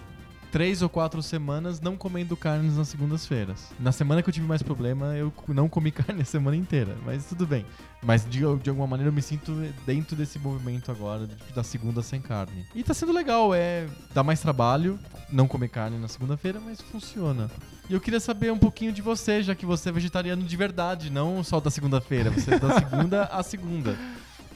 Três 0.53 0.83
ou 0.83 0.87
quatro 0.87 1.19
semanas 1.23 1.81
não 1.81 1.97
comendo 1.97 2.37
carnes 2.37 2.77
nas 2.77 2.87
segundas-feiras. 2.87 3.71
Na 3.79 3.91
semana 3.91 4.21
que 4.21 4.29
eu 4.29 4.33
tive 4.33 4.45
mais 4.45 4.61
problema, 4.61 5.07
eu 5.15 5.33
não 5.47 5.67
comi 5.67 5.89
carne 5.91 6.21
a 6.21 6.25
semana 6.25 6.55
inteira. 6.55 6.95
Mas 7.03 7.25
tudo 7.25 7.47
bem. 7.47 7.65
Mas 8.03 8.23
de, 8.23 8.39
de 8.61 8.69
alguma 8.69 8.85
maneira 8.85 9.09
eu 9.09 9.13
me 9.13 9.21
sinto 9.21 9.51
dentro 9.83 10.15
desse 10.15 10.37
movimento 10.37 10.91
agora, 10.91 11.25
de- 11.25 11.35
da 11.55 11.63
segunda 11.63 12.03
sem 12.03 12.21
carne. 12.21 12.67
E 12.75 12.83
tá 12.83 12.93
sendo 12.93 13.11
legal, 13.11 13.51
é. 13.55 13.87
Dá 14.13 14.21
mais 14.23 14.41
trabalho 14.41 14.99
não 15.31 15.47
comer 15.47 15.69
carne 15.69 15.97
na 15.97 16.07
segunda-feira, 16.07 16.59
mas 16.63 16.79
funciona. 16.79 17.49
E 17.89 17.93
eu 17.95 17.99
queria 17.99 18.19
saber 18.19 18.51
um 18.51 18.59
pouquinho 18.59 18.93
de 18.93 19.01
você, 19.01 19.41
já 19.41 19.55
que 19.55 19.65
você 19.65 19.89
é 19.89 19.91
vegetariano 19.91 20.43
de 20.43 20.55
verdade, 20.55 21.09
não 21.09 21.43
só 21.43 21.59
da 21.59 21.71
segunda-feira, 21.71 22.29
você 22.29 22.53
é 22.53 22.59
da 22.59 22.77
segunda 22.79 23.23
a 23.23 23.41
segunda. 23.41 23.97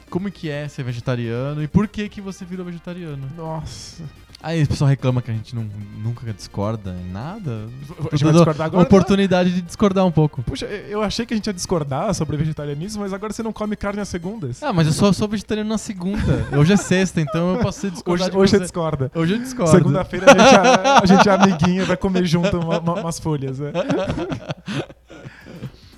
Como 0.08 0.30
que 0.30 0.48
é 0.48 0.68
ser 0.68 0.84
vegetariano 0.84 1.60
e 1.62 1.66
por 1.68 1.88
que 1.88 2.08
que 2.08 2.20
você 2.20 2.44
virou 2.44 2.64
vegetariano? 2.64 3.28
Nossa. 3.36 4.04
Aí 4.40 4.62
o 4.62 4.68
pessoal 4.68 4.88
reclama 4.88 5.20
que 5.20 5.32
a 5.32 5.34
gente 5.34 5.52
não, 5.52 5.64
nunca 5.98 6.32
discorda 6.32 6.92
em 6.92 7.10
nada. 7.10 7.66
A 7.98 8.10
gente 8.16 8.22
vai 8.24 8.32
discordar 8.32 8.66
agora? 8.68 8.84
oportunidade 8.84 9.52
de 9.52 9.60
discordar 9.62 10.06
um 10.06 10.12
pouco. 10.12 10.44
Puxa, 10.44 10.64
eu 10.66 11.02
achei 11.02 11.26
que 11.26 11.34
a 11.34 11.36
gente 11.36 11.48
ia 11.48 11.52
discordar 11.52 12.14
sobre 12.14 12.36
vegetarianismo, 12.36 13.02
mas 13.02 13.12
agora 13.12 13.32
você 13.32 13.42
não 13.42 13.52
come 13.52 13.74
carne 13.74 14.00
às 14.00 14.08
segundas. 14.08 14.62
Ah, 14.62 14.72
mas 14.72 14.86
eu 14.86 14.92
só 14.92 15.12
sou 15.12 15.26
vegetariano 15.26 15.68
na 15.68 15.76
segunda. 15.78 16.46
Hoje 16.56 16.72
é 16.72 16.76
sexta, 16.76 17.20
então 17.20 17.54
eu 17.54 17.58
posso 17.60 17.80
ser 17.80 17.86
hoje 17.88 17.94
discordar 17.96 18.30
de 18.30 18.36
hoje 18.36 18.50
você 18.52 18.60
discorda. 18.60 19.10
Hoje 19.12 19.32
eu 19.34 19.38
discordo. 19.40 19.72
Segunda-feira 19.76 20.26
a 20.26 20.38
gente, 20.38 20.54
é, 20.54 20.88
a 21.02 21.06
gente 21.06 21.28
é 21.28 21.32
amiguinho 21.32 21.82
e 21.82 21.86
vai 21.86 21.96
comer 21.96 22.24
junto 22.24 22.58
uma- 22.60 22.78
uma- 22.78 22.94
umas 23.00 23.18
folhas. 23.18 23.58
né? 23.58 23.72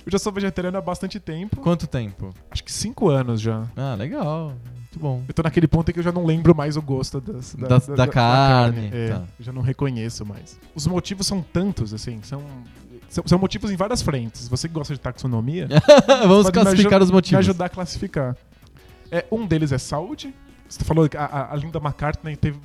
Eu 0.03 0.11
já 0.11 0.17
sou 0.17 0.33
vegetariano 0.33 0.79
há 0.79 0.81
bastante 0.81 1.19
tempo. 1.19 1.57
Quanto 1.57 1.85
tempo? 1.85 2.33
Acho 2.49 2.63
que 2.63 2.71
cinco 2.71 3.07
anos 3.09 3.39
já. 3.39 3.65
Ah, 3.77 3.93
legal. 3.93 4.53
Muito 4.91 4.99
bom. 4.99 5.23
Eu 5.27 5.33
tô 5.33 5.41
naquele 5.41 5.67
ponto 5.67 5.89
em 5.89 5.93
que 5.93 5.99
eu 5.99 6.03
já 6.03 6.11
não 6.11 6.25
lembro 6.25 6.53
mais 6.53 6.75
o 6.75 6.81
gosto 6.81 7.21
das- 7.21 7.55
da, 7.55 7.67
Da- 7.67 7.95
da 7.95 8.07
carne, 8.07 8.89
É, 8.91 9.09
tá. 9.09 9.23
Eu 9.39 9.45
já 9.45 9.53
não 9.53 9.61
reconheço 9.61 10.25
mais. 10.25 10.59
Os 10.75 10.85
motivos 10.85 11.25
são 11.25 11.41
tantos, 11.41 11.93
assim, 11.93 12.19
são, 12.23 12.43
são, 13.09 13.23
são 13.25 13.39
motivos 13.39 13.71
em 13.71 13.77
várias 13.77 14.01
frentes. 14.01 14.49
Você 14.49 14.67
que 14.67 14.73
gosta 14.73 14.93
de 14.93 14.99
taxonomia, 14.99 15.69
Vamos 16.27 16.49
classificar 16.49 17.01
os 17.01 17.09
motivos. 17.09 17.45
me 17.45 17.49
ajudar 17.51 17.65
a 17.65 17.69
classificar. 17.69 18.35
É, 19.09 19.25
um 19.31 19.45
deles 19.47 19.71
é 19.71 19.77
saúde. 19.77 20.33
Você 20.67 20.83
falou 20.83 21.07
que 21.07 21.15
a, 21.15 21.23
a- 21.25 21.53
a 21.53 21.55
Linda 21.55 21.79
McCartney 21.79 22.35
teve- 22.35 22.59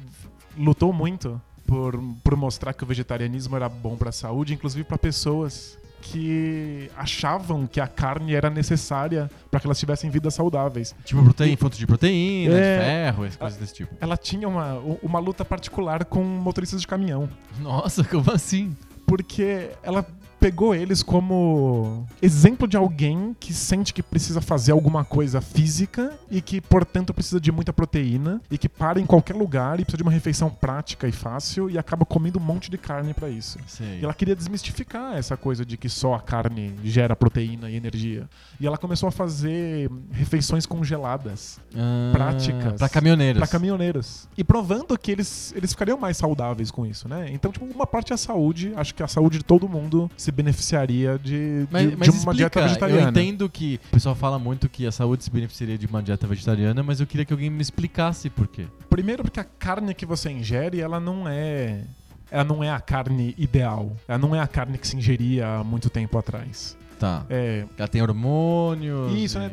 lutou 0.58 0.92
muito 0.92 1.40
por, 1.64 1.96
por 2.24 2.36
mostrar 2.36 2.72
que 2.72 2.82
o 2.82 2.86
vegetarianismo 2.86 3.54
era 3.54 3.68
bom 3.68 3.96
pra 3.96 4.10
saúde, 4.10 4.52
inclusive 4.52 4.82
pra 4.82 4.98
pessoas 4.98 5.78
que 6.00 6.90
achavam 6.96 7.66
que 7.66 7.80
a 7.80 7.86
carne 7.86 8.34
era 8.34 8.48
necessária 8.50 9.30
para 9.50 9.60
que 9.60 9.66
elas 9.66 9.78
tivessem 9.78 10.10
vidas 10.10 10.34
saudáveis. 10.34 10.94
Tipo 11.04 11.22
proteína, 11.24 11.56
fonte 11.56 11.78
de 11.78 11.86
proteína, 11.86 12.54
É. 12.56 12.78
de 12.78 12.84
ferro, 12.84 13.24
essas 13.24 13.36
coisas 13.38 13.58
desse 13.58 13.74
tipo. 13.74 13.94
Ela 14.00 14.16
tinha 14.16 14.48
uma, 14.48 14.74
uma 15.02 15.18
luta 15.18 15.44
particular 15.44 16.04
com 16.04 16.22
motoristas 16.22 16.80
de 16.80 16.86
caminhão. 16.86 17.28
Nossa, 17.60 18.04
como 18.04 18.30
assim? 18.32 18.76
porque 19.06 19.70
ela 19.84 20.04
pegou 20.40 20.74
eles 20.74 21.02
como 21.02 22.06
exemplo 22.20 22.66
de 22.68 22.76
alguém 22.76 23.34
que 23.38 23.52
sente 23.52 23.92
que 23.92 24.02
precisa 24.02 24.40
fazer 24.40 24.72
alguma 24.72 25.04
coisa 25.04 25.40
física 25.40 26.12
e 26.30 26.40
que, 26.40 26.60
portanto, 26.60 27.12
precisa 27.14 27.40
de 27.40 27.50
muita 27.50 27.72
proteína 27.72 28.40
e 28.50 28.58
que 28.58 28.68
para 28.68 29.00
em 29.00 29.06
qualquer 29.06 29.34
lugar 29.34 29.80
e 29.80 29.84
precisa 29.84 29.96
de 29.98 30.02
uma 30.02 30.12
refeição 30.12 30.48
prática 30.50 31.08
e 31.08 31.12
fácil 31.12 31.70
e 31.70 31.78
acaba 31.78 32.04
comendo 32.04 32.38
um 32.38 32.42
monte 32.42 32.70
de 32.70 32.78
carne 32.78 33.14
pra 33.14 33.28
isso. 33.28 33.58
Sei. 33.66 34.00
E 34.00 34.04
ela 34.04 34.14
queria 34.14 34.36
desmistificar 34.36 35.16
essa 35.16 35.36
coisa 35.36 35.64
de 35.64 35.76
que 35.76 35.88
só 35.88 36.14
a 36.14 36.20
carne 36.20 36.74
gera 36.84 37.16
proteína 37.16 37.70
e 37.70 37.76
energia. 37.76 38.28
E 38.60 38.66
ela 38.66 38.78
começou 38.78 39.08
a 39.08 39.12
fazer 39.12 39.90
refeições 40.10 40.66
congeladas 40.66 41.58
Ah, 41.74 42.10
práticas 42.12 42.74
Pra 42.78 42.88
caminhoneiros. 42.88 43.38
para 43.40 43.48
caminhoneiros. 43.48 44.28
E 44.36 44.44
provando 44.44 44.96
que 44.98 45.10
eles, 45.10 45.52
eles 45.56 45.72
ficariam 45.72 45.98
mais 45.98 46.16
saudáveis 46.16 46.70
com 46.70 46.84
isso, 46.86 47.08
né? 47.08 47.28
Então, 47.32 47.50
tipo, 47.50 47.64
uma 47.64 47.86
parte 47.86 48.12
é 48.12 48.14
a 48.14 48.18
saúde. 48.18 48.72
Acho 48.76 48.94
que 48.94 49.02
a 49.02 49.08
saúde 49.08 49.38
de 49.38 49.44
todo 49.44 49.68
mundo 49.68 50.10
se 50.26 50.32
beneficiaria 50.32 51.18
de, 51.22 51.66
Mas, 51.70 51.90
de, 51.90 51.96
mas 51.96 52.12
de 52.12 52.20
uma 52.24 52.34
dieta 52.34 52.58
explica, 52.60 52.86
vegetariana. 52.86 53.02
eu 53.02 53.10
entendo 53.10 53.48
que 53.48 53.80
o 53.88 53.90
pessoal 53.92 54.14
fala 54.14 54.38
muito 54.38 54.68
que 54.68 54.84
a 54.86 54.90
saúde 54.92 55.22
se 55.24 55.30
beneficiaria 55.30 55.78
de 55.78 55.86
uma 55.86 56.02
dieta 56.02 56.26
vegetariana, 56.26 56.82
mas 56.82 56.98
eu 57.00 57.06
queria 57.06 57.24
que 57.24 57.32
alguém 57.32 57.48
me 57.48 57.62
explicasse 57.62 58.28
por 58.28 58.48
quê. 58.48 58.66
Primeiro 58.90 59.22
porque 59.22 59.38
a 59.38 59.44
carne 59.44 59.94
que 59.94 60.04
você 60.04 60.30
ingere, 60.30 60.80
ela 60.80 60.98
não 60.98 61.28
é... 61.28 61.82
Ela 62.28 62.42
não 62.42 62.62
é 62.64 62.70
a 62.70 62.80
carne 62.80 63.34
ideal. 63.38 63.92
Ela 64.08 64.18
não 64.18 64.34
é 64.34 64.40
a 64.40 64.48
carne 64.48 64.76
que 64.78 64.88
se 64.88 64.96
ingeria 64.96 65.46
há 65.46 65.64
muito 65.64 65.88
tempo 65.88 66.18
atrás. 66.18 66.76
Tá. 66.98 67.24
É, 67.30 67.64
Ela 67.78 67.86
tem 67.86 68.02
hormônios. 68.02 69.12
Isso, 69.14 69.38
e- 69.38 69.42
né? 69.42 69.50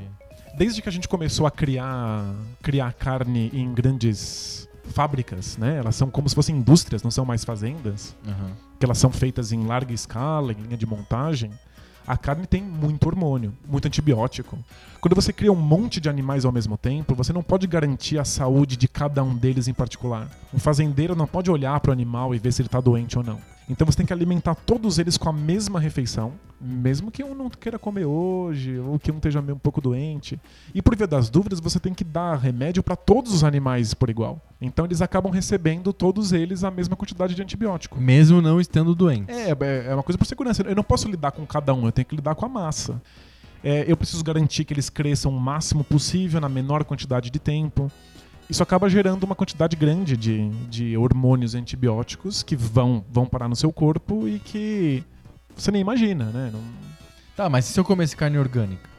desde 0.57 0.81
que 0.81 0.89
a 0.89 0.91
gente 0.91 1.07
começou 1.07 1.45
a 1.45 1.51
criar, 1.51 2.33
criar 2.63 2.91
carne 2.93 3.51
em 3.53 3.71
grandes 3.73 4.67
fábricas, 4.89 5.57
né? 5.57 5.77
Elas 5.77 5.95
são 5.95 6.10
como 6.10 6.27
se 6.27 6.35
fossem 6.35 6.57
indústrias, 6.57 7.03
não 7.03 7.11
são 7.11 7.26
mais 7.26 7.43
fazendas. 7.43 8.15
Aham. 8.27 8.51
que 8.80 8.85
elas 8.85 8.97
são 8.97 9.11
feitas 9.11 9.53
em 9.53 9.65
larga 9.65 9.93
escala, 9.93 10.51
em 10.51 10.55
linha 10.55 10.76
de 10.76 10.85
montagem, 10.85 11.51
a 12.05 12.18
carne 12.18 12.45
tem 12.45 12.61
muito 12.61 13.07
hormônio, 13.07 13.53
muito 13.65 13.88
antibiótico. 13.88 14.57
Quando 14.99 15.15
você 15.15 15.31
cria 15.31 15.51
um 15.51 15.55
monte 15.55 16.01
de 16.01 16.10
animais 16.10 16.43
ao 16.43 16.51
mesmo 16.51 16.77
tempo, 16.77 17.15
você 17.15 17.31
não 17.31 17.41
pode 17.41 17.65
garantir 17.65 18.19
a 18.19 18.26
saúde 18.26 18.76
de 18.76 18.88
cada 18.89 19.23
um 19.23 19.35
deles 19.35 19.69
em 19.69 19.73
particular. 19.73 20.30
Um 20.53 20.60
fazendeiro 20.60 21.15
não 21.15 21.26
pode 21.27 21.49
olhar 21.49 21.80
para 21.80 21.89
o 21.89 21.93
animal 21.93 22.35
e 22.35 22.39
ver 22.39 22.51
se 22.51 22.61
ele 22.61 22.68
está 22.68 22.81
doente 22.81 23.18
ou 23.18 23.23
não. 23.23 23.39
Então 23.69 23.85
você 23.85 23.98
tem 23.98 24.06
que 24.06 24.14
alimentar 24.14 24.56
todos 24.56 24.99
eles 24.99 25.18
com 25.18 25.30
a 25.30 25.34
mesma 25.34 25.80
refeição, 25.80 26.34
mesmo 26.60 27.10
que 27.11 27.23
um 27.23 27.34
não 27.34 27.49
queira 27.49 27.80
comer 27.80 28.06
hoje, 28.06 28.77
ou 28.80 28.99
que 28.99 29.11
um 29.11 29.18
esteja 29.18 29.41
meio 29.41 29.56
um 29.56 29.60
pouco 29.60 29.80
doente. 29.80 30.40
E 30.73 30.81
por 30.81 30.95
via 30.95 31.07
das 31.07 31.30
dúvidas, 31.30 31.60
você 31.60 31.80
tem 31.80 31.94
que 31.94 32.03
dar 32.03 32.35
remédio 32.35 32.84
para 32.84 32.95
todos 32.95 33.34
os 33.34 33.44
animais 33.44 33.94
por 33.94 34.10
igual. 34.10 34.41
Então 34.61 34.85
eles 34.85 35.02
acabam 35.02 35.31
recebendo 35.31 35.94
todos 35.94 36.31
eles 36.31 36.64
a 36.64 36.72
mesma 36.72 36.95
quantidade 36.95 37.35
de 37.35 37.41
antibiótico. 37.41 37.99
Mesmo 37.99 38.41
não 38.41 38.60
estando 38.60 38.94
doente. 38.94 39.31
É, 39.31 39.52
é 39.52 39.84
é 39.88 39.94
uma 39.94 40.03
coisa 40.03 40.18
por 40.18 40.26
segurança. 40.26 40.64
Eu 40.64 40.76
não 40.76 40.84
posso 40.84 41.07
lidar 41.10 41.31
com 41.31 41.45
cada 41.45 41.73
um, 41.73 41.85
eu 41.85 41.91
tenho 41.91 42.06
que 42.06 42.15
lidar 42.15 42.35
com 42.35 42.45
a 42.45 42.49
massa. 42.49 43.02
É, 43.64 43.85
eu 43.88 43.95
preciso 43.95 44.23
garantir 44.23 44.65
que 44.65 44.73
eles 44.73 44.90
cresçam 44.90 45.31
o 45.31 45.40
máximo 45.40 45.84
possível 45.84 46.41
na 46.41 46.49
menor 46.49 46.84
quantidade 46.84 47.30
de 47.30 47.40
tempo. 47.40 47.90
Isso 48.49 48.61
acaba 48.61 48.89
gerando 48.89 49.23
uma 49.23 49.35
quantidade 49.35 49.75
grande 49.75 50.15
de, 50.17 50.49
de 50.67 50.97
hormônios 50.97 51.53
e 51.53 51.57
antibióticos 51.57 52.43
que 52.43 52.55
vão, 52.55 53.03
vão 53.09 53.25
parar 53.25 53.47
no 53.47 53.55
seu 53.55 53.71
corpo 53.71 54.27
e 54.27 54.39
que 54.39 55.03
você 55.55 55.71
nem 55.71 55.81
imagina, 55.81 56.25
né? 56.25 56.49
Não... 56.51 56.61
Tá, 57.35 57.49
mas 57.49 57.69
e 57.69 57.73
se 57.73 57.79
eu 57.79 57.83
comesse 57.83 58.15
carne 58.15 58.37
orgânica? 58.37 58.89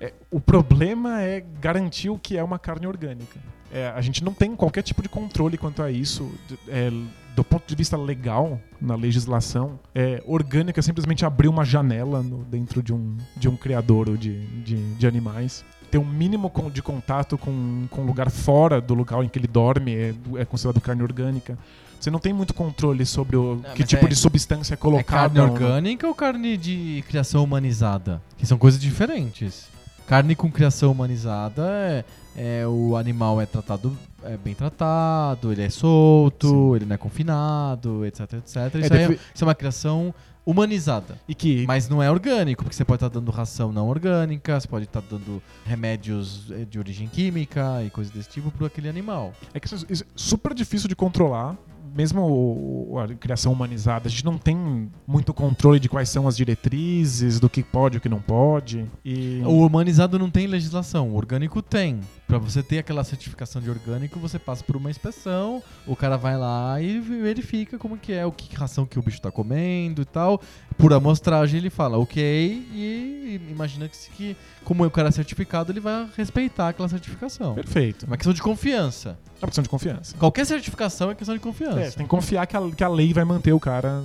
É, 0.00 0.12
o 0.30 0.40
problema 0.40 1.20
é 1.22 1.40
garantir 1.60 2.08
o 2.08 2.18
que 2.18 2.36
é 2.36 2.42
uma 2.42 2.58
carne 2.58 2.86
orgânica. 2.86 3.38
É, 3.70 3.88
a 3.88 4.00
gente 4.00 4.24
não 4.24 4.32
tem 4.32 4.56
qualquer 4.56 4.82
tipo 4.82 5.02
de 5.02 5.08
controle 5.08 5.58
quanto 5.58 5.82
a 5.82 5.90
isso. 5.90 6.32
É, 6.68 6.90
do 7.34 7.44
ponto 7.44 7.66
de 7.66 7.74
vista 7.74 7.96
legal, 7.96 8.60
na 8.80 8.94
legislação, 8.94 9.78
é, 9.94 10.22
orgânica 10.26 10.80
é 10.80 10.82
simplesmente 10.82 11.24
abrir 11.24 11.48
uma 11.48 11.64
janela 11.64 12.22
no, 12.22 12.44
dentro 12.44 12.82
de 12.82 12.92
um, 12.92 13.16
de 13.36 13.48
um 13.48 13.56
criador 13.56 14.16
de, 14.16 14.40
de, 14.62 14.94
de 14.94 15.06
animais 15.06 15.64
ter 15.90 15.98
um 15.98 16.04
mínimo 16.04 16.52
de 16.72 16.82
contato 16.82 17.38
com, 17.38 17.86
com 17.90 18.02
um 18.02 18.06
lugar 18.06 18.30
fora 18.30 18.80
do 18.80 18.94
lugar 18.94 19.22
em 19.24 19.28
que 19.28 19.38
ele 19.38 19.46
dorme 19.46 19.94
é, 19.94 20.14
é 20.36 20.44
considerado 20.44 20.80
carne 20.80 21.02
orgânica. 21.02 21.58
Você 21.98 22.10
não 22.10 22.20
tem 22.20 22.32
muito 22.32 22.54
controle 22.54 23.04
sobre 23.04 23.36
o 23.36 23.56
não, 23.56 23.74
que 23.74 23.82
tipo 23.82 24.06
é, 24.06 24.08
de 24.08 24.14
substância 24.14 24.74
é 24.74 24.76
colocada. 24.76 25.26
É 25.26 25.28
carne 25.36 25.40
orgânica 25.40 26.06
ou 26.06 26.14
carne 26.14 26.56
de 26.56 27.02
criação 27.08 27.42
humanizada? 27.42 28.22
Que 28.36 28.46
são 28.46 28.56
coisas 28.56 28.80
diferentes. 28.80 29.66
Carne 30.06 30.36
com 30.36 30.50
criação 30.50 30.92
humanizada 30.92 31.62
é, 31.68 32.04
é 32.36 32.66
o 32.66 32.96
animal 32.96 33.40
é 33.40 33.46
tratado 33.46 33.96
é 34.24 34.36
bem 34.36 34.54
tratado, 34.54 35.52
ele 35.52 35.62
é 35.62 35.70
solto, 35.70 36.48
Sim. 36.48 36.76
ele 36.76 36.84
não 36.86 36.94
é 36.94 36.98
confinado, 36.98 38.04
etc, 38.04 38.34
etc. 38.34 38.56
Isso, 38.74 38.94
é, 38.94 39.12
isso 39.12 39.44
é 39.44 39.44
uma 39.44 39.54
criação 39.54 40.14
humanizada. 40.50 41.20
E 41.28 41.34
que... 41.34 41.66
Mas 41.66 41.90
não 41.90 42.02
é 42.02 42.10
orgânico, 42.10 42.64
porque 42.64 42.74
você 42.74 42.84
pode 42.84 43.04
estar 43.04 43.08
dando 43.08 43.30
ração 43.30 43.70
não 43.70 43.86
orgânica, 43.86 44.58
você 44.58 44.66
pode 44.66 44.86
estar 44.86 45.02
dando 45.02 45.42
remédios 45.66 46.50
eh, 46.50 46.64
de 46.64 46.78
origem 46.78 47.06
química 47.06 47.84
e 47.84 47.90
coisas 47.90 48.10
desse 48.10 48.30
tipo 48.30 48.50
para 48.50 48.66
aquele 48.66 48.88
animal. 48.88 49.34
É 49.52 49.60
que 49.60 49.66
isso 49.66 49.86
é 49.86 50.06
super 50.16 50.54
difícil 50.54 50.88
de 50.88 50.96
controlar 50.96 51.54
mesmo 51.94 52.96
a 53.02 53.14
criação 53.14 53.52
humanizada, 53.52 54.06
a 54.06 54.10
gente 54.10 54.24
não 54.24 54.38
tem 54.38 54.88
muito 55.06 55.32
controle 55.32 55.80
de 55.80 55.88
quais 55.88 56.08
são 56.08 56.28
as 56.28 56.36
diretrizes, 56.36 57.40
do 57.40 57.48
que 57.48 57.62
pode 57.62 57.96
e 57.96 57.98
o 57.98 58.00
que 58.00 58.08
não 58.08 58.20
pode. 58.20 58.84
E... 59.04 59.42
O 59.44 59.66
humanizado 59.66 60.18
não 60.18 60.30
tem 60.30 60.46
legislação, 60.46 61.10
o 61.10 61.16
orgânico 61.16 61.60
tem. 61.62 62.00
Para 62.28 62.36
você 62.36 62.62
ter 62.62 62.78
aquela 62.78 63.02
certificação 63.04 63.62
de 63.62 63.70
orgânico, 63.70 64.20
você 64.20 64.38
passa 64.38 64.62
por 64.62 64.76
uma 64.76 64.90
inspeção, 64.90 65.62
o 65.86 65.96
cara 65.96 66.18
vai 66.18 66.36
lá 66.36 66.78
e 66.78 67.00
verifica 67.00 67.78
como 67.78 67.96
que 67.96 68.12
é, 68.12 68.26
o 68.26 68.30
que 68.30 68.54
ração 68.54 68.84
que 68.84 68.98
o 68.98 69.02
bicho 69.02 69.18
tá 69.18 69.30
comendo 69.30 70.02
e 70.02 70.04
tal. 70.04 70.38
Por 70.76 70.92
amostragem 70.92 71.58
ele 71.58 71.70
fala 71.70 71.96
ok 71.96 72.20
e 72.20 73.40
imagina 73.50 73.88
que, 73.88 74.10
que 74.10 74.36
como 74.62 74.84
o 74.84 74.90
cara 74.90 75.08
é 75.08 75.10
certificado, 75.10 75.72
ele 75.72 75.80
vai 75.80 76.06
respeitar 76.18 76.68
aquela 76.68 76.90
certificação. 76.90 77.54
Perfeito. 77.54 78.04
É 78.04 78.06
uma 78.08 78.18
questão 78.18 78.34
de 78.34 78.42
confiança. 78.42 79.18
É 79.40 79.44
uma 79.44 79.48
questão 79.48 79.62
de 79.62 79.70
confiança. 79.70 80.14
Qualquer 80.18 80.44
certificação 80.44 81.10
é 81.10 81.14
questão 81.14 81.34
de 81.34 81.40
confiança. 81.40 81.80
É, 81.80 81.90
tem 81.92 82.04
que 82.04 82.10
confiar 82.10 82.46
que 82.46 82.54
a, 82.54 82.70
que 82.70 82.84
a 82.84 82.88
lei 82.88 83.14
vai 83.14 83.24
manter 83.24 83.54
o 83.54 83.58
cara 83.58 84.02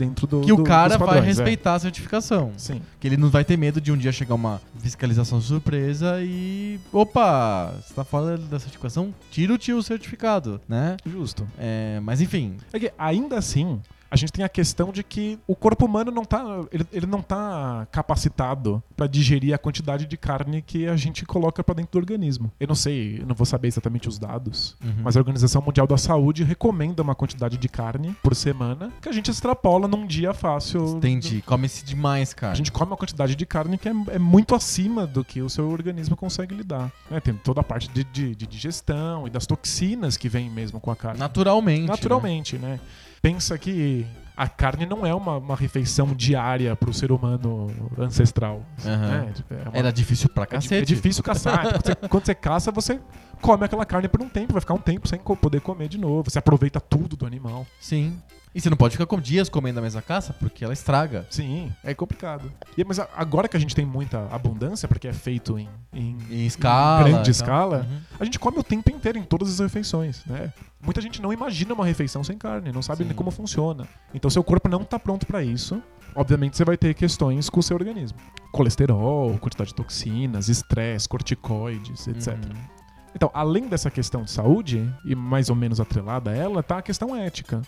dentro 0.00 0.26
do. 0.26 0.40
Que 0.40 0.52
o 0.52 0.64
cara 0.64 0.98
padrões, 0.98 1.18
vai 1.18 1.20
respeitar 1.20 1.72
é. 1.72 1.76
a 1.76 1.78
certificação. 1.78 2.52
Sim. 2.56 2.80
Que 2.98 3.06
ele 3.06 3.18
não 3.18 3.28
vai 3.28 3.44
ter 3.44 3.58
medo 3.58 3.80
de 3.80 3.92
um 3.92 3.96
dia 3.96 4.10
chegar 4.10 4.34
uma 4.34 4.60
fiscalização 4.78 5.40
surpresa 5.40 6.20
e. 6.22 6.80
Opa, 6.90 7.74
você 7.80 7.92
tá 7.92 8.02
fora 8.02 8.38
da 8.38 8.58
certificação? 8.58 9.14
Tira 9.30 9.52
o 9.52 9.58
tio 9.58 9.82
certificado, 9.82 10.58
né? 10.66 10.96
Justo. 11.04 11.46
É, 11.58 12.00
mas 12.02 12.22
enfim. 12.22 12.56
É 12.72 12.78
que 12.78 12.90
ainda 12.98 13.36
assim, 13.36 13.78
a 14.10 14.16
gente 14.16 14.32
tem 14.32 14.44
a 14.44 14.48
questão 14.48 14.90
de 14.90 15.02
que 15.02 15.38
o 15.46 15.54
corpo 15.54 15.86
humano 15.86 16.10
não 16.10 16.24
tá, 16.24 16.44
ele, 16.72 16.86
ele 16.92 17.06
não 17.06 17.22
tá 17.22 17.86
capacitado 17.92 18.82
para 18.96 19.06
digerir 19.06 19.54
a 19.54 19.58
quantidade 19.58 20.06
de 20.06 20.16
carne 20.16 20.62
que 20.62 20.86
a 20.86 20.96
gente 20.96 21.24
coloca 21.24 21.62
para 21.62 21.76
dentro 21.76 21.92
do 21.92 21.98
organismo. 21.98 22.50
Eu 22.58 22.66
não 22.66 22.74
sei, 22.74 23.20
eu 23.20 23.26
não 23.26 23.34
vou 23.34 23.46
saber 23.46 23.68
exatamente 23.68 24.08
os 24.08 24.18
dados, 24.18 24.76
uhum. 24.82 25.02
mas 25.04 25.16
a 25.16 25.20
Organização 25.20 25.62
Mundial 25.62 25.86
da 25.86 25.96
Saúde 25.96 26.42
recomenda 26.42 27.02
uma 27.02 27.14
quantidade 27.14 27.56
de 27.56 27.68
carne 27.68 28.16
por 28.22 28.34
semana 28.34 28.90
que 29.00 29.08
a 29.08 29.12
gente 29.12 29.30
extrapola 29.30 29.86
num 29.86 30.06
dia 30.06 30.34
fácil. 30.34 30.96
Entendi. 30.96 31.42
Come-se 31.46 31.84
demais, 31.84 32.34
cara. 32.34 32.52
A 32.52 32.56
gente 32.56 32.72
come 32.72 32.90
uma 32.90 32.96
quantidade 32.96 33.36
de 33.36 33.46
carne 33.46 33.78
que 33.78 33.88
é, 33.88 33.92
é, 34.08 34.18
muito 34.18 34.54
acima 34.54 35.06
do 35.06 35.24
que 35.24 35.40
o 35.40 35.48
seu 35.48 35.70
organismo 35.70 36.16
consegue 36.16 36.54
lidar. 36.54 36.90
É, 37.10 37.20
tem 37.20 37.34
toda 37.34 37.60
a 37.60 37.64
parte 37.64 37.88
de, 37.90 38.02
de, 38.04 38.34
de 38.34 38.46
digestão 38.46 39.26
e 39.26 39.30
das 39.30 39.46
toxinas 39.46 40.16
que 40.16 40.28
vem 40.28 40.50
mesmo 40.50 40.80
com 40.80 40.90
a 40.90 40.96
carne. 40.96 41.18
Naturalmente. 41.18 41.86
Naturalmente, 41.86 42.58
né? 42.58 42.70
né? 42.70 42.80
Pensa 43.22 43.58
que 43.58 44.06
a 44.36 44.48
carne 44.48 44.86
não 44.86 45.06
é 45.06 45.14
uma, 45.14 45.36
uma 45.36 45.54
refeição 45.54 46.14
diária 46.14 46.74
para 46.74 46.88
o 46.88 46.94
ser 46.94 47.12
humano 47.12 47.66
ancestral. 47.98 48.64
Uhum. 48.84 48.96
Né? 48.96 49.34
É 49.50 49.68
uma... 49.68 49.78
Era 49.78 49.92
difícil 49.92 50.30
pra 50.30 50.46
cacete. 50.46 50.74
É, 50.74 50.78
é 50.78 50.82
difícil 50.82 51.22
caçar. 51.22 51.60
quando, 51.60 51.84
você, 51.84 51.94
quando 52.08 52.24
você 52.24 52.34
caça, 52.34 52.72
você 52.72 53.00
come 53.40 53.64
aquela 53.64 53.84
carne 53.84 54.08
por 54.08 54.20
um 54.20 54.28
tempo, 54.28 54.52
vai 54.52 54.60
ficar 54.60 54.74
um 54.74 54.78
tempo 54.78 55.08
sem 55.08 55.18
poder 55.18 55.60
comer 55.60 55.88
de 55.88 55.98
novo. 55.98 56.30
Você 56.30 56.38
aproveita 56.38 56.80
tudo 56.80 57.16
do 57.16 57.26
animal. 57.26 57.66
Sim. 57.80 58.20
E 58.52 58.60
você 58.60 58.68
não 58.68 58.76
pode 58.76 58.92
ficar 58.92 59.06
com 59.06 59.20
dias 59.20 59.48
comendo 59.48 59.78
a 59.78 59.82
mesma 59.82 60.02
caça, 60.02 60.32
porque 60.32 60.64
ela 60.64 60.72
estraga. 60.72 61.24
Sim, 61.30 61.72
é 61.84 61.94
complicado. 61.94 62.50
E, 62.76 62.82
mas 62.82 62.98
agora 62.98 63.46
que 63.46 63.56
a 63.56 63.60
gente 63.60 63.76
tem 63.76 63.86
muita 63.86 64.26
abundância, 64.26 64.88
porque 64.88 65.06
é 65.06 65.12
feito 65.12 65.56
em, 65.56 65.68
em, 65.92 66.18
em 66.28 66.46
escala, 66.46 67.02
em 67.02 67.12
grande 67.12 67.20
então. 67.20 67.30
escala, 67.30 67.86
uhum. 67.88 68.00
a 68.18 68.24
gente 68.24 68.40
come 68.40 68.58
o 68.58 68.64
tempo 68.64 68.90
inteiro 68.90 69.18
em 69.18 69.22
todas 69.22 69.48
as 69.50 69.60
refeições, 69.60 70.24
né? 70.26 70.52
Muita 70.82 71.00
gente 71.00 71.22
não 71.22 71.32
imagina 71.32 71.74
uma 71.74 71.86
refeição 71.86 72.24
sem 72.24 72.36
carne, 72.36 72.72
não 72.72 72.82
sabe 72.82 73.04
nem 73.04 73.14
como 73.14 73.30
funciona. 73.30 73.86
Então 74.12 74.28
seu 74.28 74.42
corpo 74.42 74.68
não 74.68 74.82
está 74.82 74.98
pronto 74.98 75.26
para 75.26 75.44
isso. 75.44 75.80
Obviamente 76.14 76.56
você 76.56 76.64
vai 76.64 76.76
ter 76.76 76.92
questões 76.94 77.48
com 77.48 77.60
o 77.60 77.62
seu 77.62 77.76
organismo. 77.76 78.18
Colesterol, 78.50 79.38
quantidade 79.38 79.68
de 79.68 79.76
toxinas, 79.76 80.48
estresse, 80.48 81.08
corticoides, 81.08 82.08
etc. 82.08 82.28
Uhum. 82.34 82.79
Então, 83.14 83.30
além 83.34 83.68
dessa 83.68 83.90
questão 83.90 84.22
de 84.22 84.30
saúde, 84.30 84.88
e 85.04 85.14
mais 85.14 85.50
ou 85.50 85.56
menos 85.56 85.80
atrelada 85.80 86.30
a 86.30 86.34
ela, 86.34 86.62
tá 86.62 86.78
a 86.78 86.82
questão 86.82 87.14
ética 87.14 87.62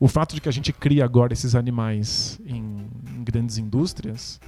o 0.00 0.08
fato 0.08 0.34
de 0.34 0.40
que 0.40 0.48
a 0.48 0.52
gente 0.52 0.72
cria 0.72 1.04
agora 1.04 1.34
esses 1.34 1.54
animais 1.54 2.40
em, 2.46 2.88
em 3.14 3.22
grandes 3.22 3.58
indústrias 3.58 4.40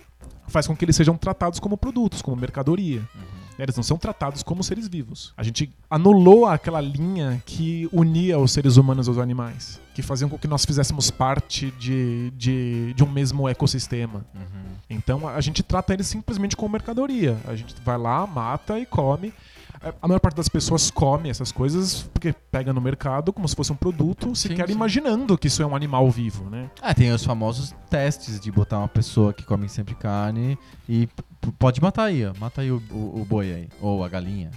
faz 0.48 0.66
com 0.66 0.74
que 0.74 0.85
eles 0.85 0.97
sejam 0.97 1.16
tratados 1.16 1.60
como 1.60 1.77
produtos, 1.77 2.23
como 2.23 2.36
mercadoria. 2.36 3.01
Uhum. 3.14 3.43
Eles 3.59 3.77
não 3.77 3.82
são 3.82 3.98
tratados 3.98 4.43
como 4.43 4.64
seres 4.64 4.89
vivos. 4.89 5.32
A 5.36 5.43
gente 5.43 5.70
anulou 5.90 6.47
aquela 6.47 6.81
linha 6.81 7.40
que 7.44 7.89
unia 7.93 8.39
os 8.39 8.51
seres 8.51 8.78
humanos 8.78 9.09
aos 9.09 9.19
animais, 9.19 9.78
que 9.94 10.01
faziam 10.01 10.28
com 10.28 10.39
que 10.39 10.48
nós 10.48 10.64
fizéssemos 10.64 11.10
parte 11.10 11.70
de, 11.73 12.31
de, 12.31 12.94
de 12.94 13.05
um 13.05 13.10
mesmo 13.10 13.47
ecossistema. 13.47 14.24
Uhum. 14.35 14.73
Então 14.89 15.28
a 15.28 15.40
gente 15.43 15.62
trata 15.62 15.93
eles 15.93 16.06
simplesmente 16.06 16.56
como 16.56 16.73
mercadoria. 16.73 17.36
A 17.47 17.55
gente 17.55 17.74
vai 17.85 17.98
lá, 17.98 18.27
mata 18.27 18.78
e 18.78 18.86
come. 18.86 19.32
É, 19.84 19.92
a 20.00 20.09
maior 20.09 20.20
parte 20.20 20.36
das 20.36 20.48
pessoas 20.48 20.90
come 20.90 21.28
essas 21.28 21.50
coisas 21.50 22.02
porque 22.14 22.34
pega 22.50 22.72
no 22.72 22.80
mercado 22.80 23.32
como 23.32 23.48
se 23.48 23.56
fosse 23.56 23.72
um 23.72 23.76
produto, 23.76 24.34
sequer 24.34 24.66
sim. 24.68 24.74
imaginando 24.74 25.36
que 25.36 25.48
isso 25.48 25.62
é 25.62 25.66
um 25.66 25.74
animal 25.74 26.10
vivo, 26.10 26.48
né? 26.48 26.70
Ah, 26.80 26.94
tem 26.94 27.12
os 27.12 27.24
famosos 27.24 27.74
testes 27.90 28.38
de 28.38 28.50
botar 28.50 28.78
uma 28.78 28.88
pessoa 28.88 29.32
que 29.32 29.44
come 29.44 29.68
sempre 29.68 29.94
carne 29.94 30.59
e 30.88 31.09
pode 31.59 31.80
matar 31.80 32.04
aí, 32.04 32.24
ó. 32.24 32.32
Mata 32.38 32.60
aí 32.60 32.70
o, 32.70 32.82
o, 32.90 33.22
o 33.22 33.24
boi 33.24 33.52
aí, 33.52 33.68
ou 33.80 34.04
a 34.04 34.09
galinha 34.09 34.50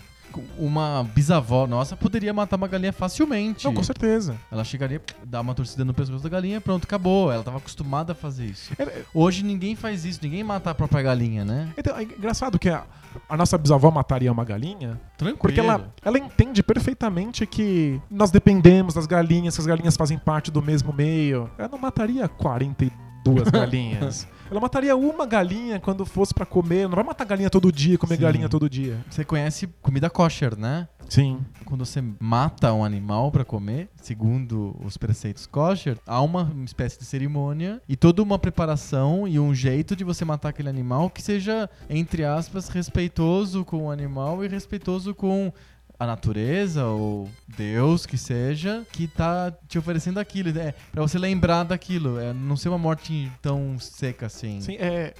uma 0.58 1.04
bisavó 1.14 1.68
nossa 1.68 1.96
poderia 1.96 2.34
matar 2.34 2.56
uma 2.56 2.68
galinha 2.68 2.94
facilmente. 2.94 3.66
Não, 3.66 3.74
com 3.74 3.84
certeza. 3.84 4.36
Ela 4.52 4.64
chegaria, 4.64 5.02
dar 5.24 5.42
uma 5.42 5.54
torcida 5.54 5.84
no 5.86 5.94
pescoço 5.94 6.24
da 6.24 6.30
galinha, 6.30 6.60
pronto, 6.62 6.84
acabou. 6.84 7.32
Ela 7.32 7.42
estava 7.42 7.58
acostumada 7.58 8.12
a 8.14 8.16
fazer 8.16 8.46
isso. 8.46 8.72
É, 8.78 9.04
Hoje 9.14 9.44
ninguém 9.44 9.76
faz 9.76 10.06
isso, 10.06 10.20
ninguém 10.22 10.44
mata 10.44 10.70
a 10.70 10.76
própria 10.76 11.02
galinha, 11.02 11.44
né? 11.46 11.72
Então, 11.78 11.98
é 11.98 12.04
engraçado 12.04 12.60
que 12.60 12.70
a, 12.70 12.84
a 13.28 13.38
nossa 13.38 13.58
bisavó 13.58 13.92
mataria 13.92 14.32
uma 14.32 14.44
galinha. 14.44 15.00
Tranquilo. 15.18 15.40
Porque 15.40 15.60
ela, 15.60 15.94
ela 16.04 16.18
entende 16.18 16.62
perfeitamente 16.62 17.46
que 17.46 18.00
nós 18.10 18.32
dependemos 18.32 18.94
das 18.94 19.06
galinhas, 19.06 19.56
que 19.56 19.62
as 19.62 19.68
galinhas 19.68 19.96
fazem 19.96 20.18
parte 20.18 20.52
do 20.52 20.62
mesmo 20.62 20.94
meio. 20.94 21.50
Ela 21.58 21.70
não 21.70 21.80
mataria 21.80 22.28
42 22.28 23.50
galinhas. 23.52 24.28
Ela 24.50 24.60
mataria 24.60 24.96
uma 24.96 25.26
galinha 25.26 25.80
quando 25.80 26.06
fosse 26.06 26.34
para 26.34 26.46
comer. 26.46 26.88
Não 26.88 26.96
vai 26.96 27.04
matar 27.04 27.26
galinha 27.26 27.50
todo 27.50 27.72
dia, 27.72 27.98
comer 27.98 28.16
Sim. 28.16 28.22
galinha 28.22 28.50
todo 28.50 28.70
dia. 28.70 29.04
Você 29.10 29.26
conhece 29.26 29.68
comida 29.82 30.10
kosher, 30.10 30.58
né? 30.58 30.88
Sim. 31.10 31.40
Quando 31.66 31.86
você 31.86 32.04
mata 32.20 32.74
um 32.74 32.84
animal 32.84 33.32
para 33.32 33.46
comer, 33.46 33.90
segundo 34.02 34.76
os 34.84 34.98
preceitos 34.98 35.46
kosher, 35.46 35.98
há 36.06 36.22
uma 36.22 36.52
espécie 36.64 36.98
de 37.00 37.06
cerimônia 37.06 37.82
e 37.88 37.96
toda 37.96 38.22
uma 38.22 38.40
preparação 38.40 39.28
e 39.28 39.40
um 39.40 39.54
jeito 39.54 39.96
de 39.96 40.04
você 40.04 40.26
matar 40.26 40.50
aquele 40.50 40.70
animal 40.70 41.10
que 41.10 41.22
seja, 41.22 41.70
entre 41.90 42.24
aspas, 42.24 42.70
respeitoso 42.70 43.64
com 43.64 43.86
o 43.86 43.92
animal 43.92 44.44
e 44.44 44.48
respeitoso 44.48 45.14
com 45.14 45.52
a 46.00 46.06
natureza 46.06 46.86
ou 46.86 47.30
Deus 47.48 48.06
que 48.06 48.18
seja 48.18 48.86
que 48.92 49.08
tá 49.08 49.54
te 49.68 49.78
oferecendo 49.78 50.20
aquilo, 50.20 50.50
é 50.58 50.74
para 50.92 51.02
você 51.02 51.18
lembrar 51.18 51.64
daquilo, 51.64 52.20
é 52.20 52.34
não 52.34 52.56
ser 52.56 52.70
uma 52.70 52.78
morte 52.78 53.32
tão 53.42 53.78
seca 53.80 54.26
assim. 54.26 54.62
Sim, 54.62 54.76
é, 54.76 55.14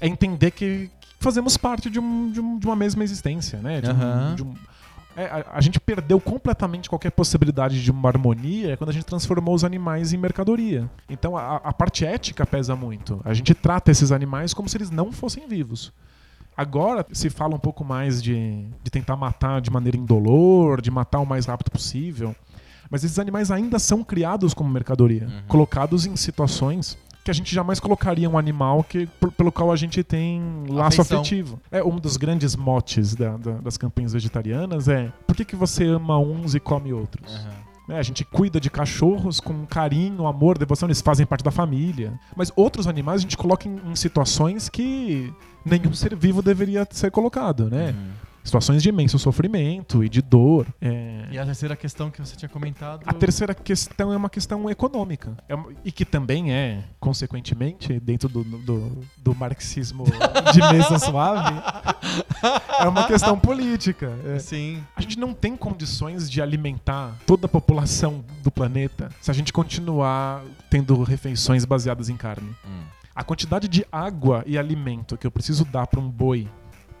é 0.00 0.06
entender 0.06 0.50
que 0.50 0.90
fazemos 1.20 1.56
parte 1.56 1.88
de, 1.88 1.98
um, 1.98 2.30
de, 2.30 2.40
um, 2.40 2.58
de 2.58 2.66
uma 2.66 2.76
mesma 2.76 3.04
existência, 3.04 3.60
né? 3.60 3.80
De 3.80 3.90
uhum. 3.90 4.30
um, 4.30 4.34
de 4.34 4.42
um 4.42 4.54
é, 5.18 5.24
a, 5.24 5.44
a, 5.54 5.60
gente 5.60 5.80
perdeu 5.80 6.20
completamente 6.20 6.88
qualquer 6.88 7.10
possibilidade 7.10 7.82
de 7.82 7.90
uma 7.90 8.08
harmonia 8.08 8.76
quando 8.76 8.90
a 8.90 8.92
gente 8.92 9.04
transformou 9.04 9.52
os 9.52 9.64
animais 9.64 10.12
em 10.12 10.16
mercadoria. 10.16 10.88
Então 11.08 11.36
a, 11.36 11.56
a 11.56 11.72
parte 11.72 12.06
ética 12.06 12.46
pesa 12.46 12.76
muito. 12.76 13.20
A 13.24 13.34
gente 13.34 13.52
trata 13.52 13.90
esses 13.90 14.12
animais 14.12 14.54
como 14.54 14.68
se 14.68 14.76
eles 14.76 14.90
não 14.90 15.10
fossem 15.10 15.48
vivos. 15.48 15.92
Agora 16.58 17.06
se 17.12 17.30
fala 17.30 17.54
um 17.54 17.58
pouco 17.58 17.84
mais 17.84 18.20
de, 18.20 18.66
de 18.82 18.90
tentar 18.90 19.16
matar 19.16 19.60
de 19.60 19.70
maneira 19.70 19.96
indolor, 19.96 20.80
de 20.82 20.90
matar 20.90 21.20
o 21.20 21.24
mais 21.26 21.46
rápido 21.46 21.70
possível. 21.70 22.34
Mas 22.90 23.04
esses 23.04 23.18
animais 23.18 23.50
ainda 23.50 23.78
são 23.78 24.02
criados 24.02 24.52
como 24.52 24.68
mercadoria, 24.68 25.24
Uhum. 25.26 25.42
colocados 25.46 26.04
em 26.04 26.16
situações 26.16 26.98
que 27.24 27.30
a 27.30 27.34
gente 27.34 27.54
jamais 27.54 27.78
colocaria 27.78 28.28
um 28.28 28.38
animal 28.38 28.82
que, 28.82 29.06
pelo 29.36 29.52
qual 29.52 29.70
a 29.70 29.76
gente 29.76 30.02
tem 30.02 30.40
laço 30.70 31.00
Afeição. 31.02 31.20
afetivo. 31.20 31.60
É 31.70 31.84
um 31.84 31.96
dos 31.96 32.16
grandes 32.16 32.56
motes 32.56 33.14
da- 33.14 33.36
da- 33.36 33.58
das 33.58 33.76
campanhas 33.76 34.14
vegetarianas 34.14 34.88
é 34.88 35.12
por 35.26 35.36
que, 35.36 35.44
que 35.44 35.54
você 35.54 35.84
ama 35.84 36.18
uns 36.18 36.54
e 36.54 36.60
come 36.60 36.92
outros? 36.92 37.30
né? 37.86 37.98
A 37.98 38.02
gente 38.02 38.22
cuida 38.24 38.58
de 38.60 38.68
cachorros 38.70 39.40
com 39.40 39.64
carinho, 39.66 40.26
amor, 40.26 40.58
devoção, 40.58 40.86
eles 40.88 41.00
fazem 41.02 41.24
parte 41.26 41.42
da 41.44 41.50
família. 41.50 42.18
Mas 42.36 42.50
outros 42.56 42.86
animais 42.86 43.20
a 43.20 43.22
gente 43.22 43.36
coloca 43.36 43.66
em, 43.68 43.78
em 43.90 43.94
situações 43.96 44.68
que 44.70 45.32
nenhum 45.68 45.92
ser 45.92 46.14
vivo 46.16 46.42
deveria 46.42 46.86
ser 46.90 47.10
colocado, 47.10 47.68
né? 47.70 47.90
Uhum. 47.96 48.10
Situações 48.44 48.82
de 48.82 48.88
imenso 48.88 49.18
sofrimento 49.18 50.02
e 50.02 50.08
de 50.08 50.22
dor. 50.22 50.66
É, 50.80 51.26
E 51.30 51.38
a 51.38 51.44
terceira 51.44 51.76
questão 51.76 52.10
que 52.10 52.18
você 52.18 52.34
tinha 52.34 52.48
comentado. 52.48 53.02
A 53.04 53.12
terceira 53.12 53.52
questão 53.52 54.10
é 54.10 54.16
uma 54.16 54.30
questão 54.30 54.70
econômica. 54.70 55.36
É 55.46 55.54
uma- 55.54 55.68
e 55.84 55.92
que 55.92 56.02
também 56.02 56.50
é, 56.50 56.82
consequentemente, 56.98 58.00
dentro 58.00 58.26
do, 58.26 58.42
do, 58.44 58.98
do 59.18 59.34
marxismo 59.34 60.04
de 60.54 60.60
mesa 60.72 60.98
suave, 60.98 61.60
é 62.80 62.88
uma 62.88 63.06
questão 63.06 63.38
política. 63.38 64.10
É, 64.24 64.38
Sim. 64.38 64.82
a 64.96 65.00
gente 65.02 65.18
não 65.18 65.34
tem 65.34 65.54
condições 65.54 66.30
de 66.30 66.40
alimentar 66.40 67.16
toda 67.26 67.44
a 67.44 67.48
população 67.48 68.24
do 68.42 68.50
planeta 68.50 69.10
se 69.20 69.30
a 69.30 69.34
gente 69.34 69.52
continuar 69.52 70.42
tendo 70.70 71.02
refeições 71.02 71.66
baseadas 71.66 72.08
em 72.08 72.16
carne. 72.16 72.48
Hum. 72.66 72.80
A 73.18 73.24
quantidade 73.24 73.66
de 73.66 73.84
água 73.90 74.44
e 74.46 74.56
alimento 74.56 75.16
que 75.16 75.26
eu 75.26 75.30
preciso 75.32 75.64
dar 75.64 75.88
para 75.88 75.98
um 75.98 76.08
boi 76.08 76.48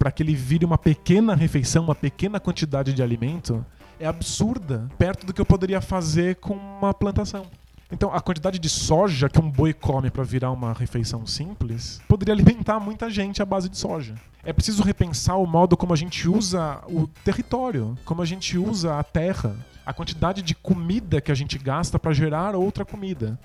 para 0.00 0.10
que 0.10 0.20
ele 0.20 0.34
vire 0.34 0.64
uma 0.64 0.76
pequena 0.76 1.32
refeição, 1.32 1.84
uma 1.84 1.94
pequena 1.94 2.40
quantidade 2.40 2.92
de 2.92 3.00
alimento, 3.00 3.64
é 4.00 4.06
absurda 4.08 4.88
perto 4.98 5.24
do 5.24 5.32
que 5.32 5.40
eu 5.40 5.46
poderia 5.46 5.80
fazer 5.80 6.34
com 6.40 6.54
uma 6.54 6.92
plantação. 6.92 7.46
Então, 7.92 8.12
a 8.12 8.20
quantidade 8.20 8.58
de 8.58 8.68
soja 8.68 9.28
que 9.28 9.38
um 9.38 9.48
boi 9.48 9.72
come 9.72 10.10
para 10.10 10.24
virar 10.24 10.50
uma 10.50 10.72
refeição 10.72 11.24
simples 11.24 12.00
poderia 12.08 12.34
alimentar 12.34 12.80
muita 12.80 13.08
gente 13.08 13.40
à 13.40 13.46
base 13.46 13.68
de 13.68 13.78
soja. 13.78 14.16
É 14.42 14.52
preciso 14.52 14.82
repensar 14.82 15.36
o 15.36 15.46
modo 15.46 15.76
como 15.76 15.92
a 15.92 15.96
gente 15.96 16.28
usa 16.28 16.82
o 16.88 17.06
território, 17.22 17.96
como 18.04 18.22
a 18.22 18.26
gente 18.26 18.58
usa 18.58 18.98
a 18.98 19.04
terra, 19.04 19.54
a 19.86 19.92
quantidade 19.92 20.42
de 20.42 20.56
comida 20.56 21.20
que 21.20 21.30
a 21.30 21.36
gente 21.36 21.56
gasta 21.58 21.96
para 21.96 22.12
gerar 22.12 22.56
outra 22.56 22.84
comida. 22.84 23.38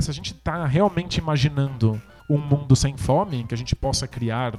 Se 0.00 0.10
a 0.10 0.14
gente 0.14 0.32
está 0.32 0.66
realmente 0.66 1.18
imaginando 1.18 2.02
um 2.28 2.38
mundo 2.38 2.74
sem 2.74 2.96
fome, 2.96 3.38
em 3.40 3.46
que 3.46 3.54
a 3.54 3.58
gente 3.58 3.76
possa 3.76 4.06
criar 4.06 4.54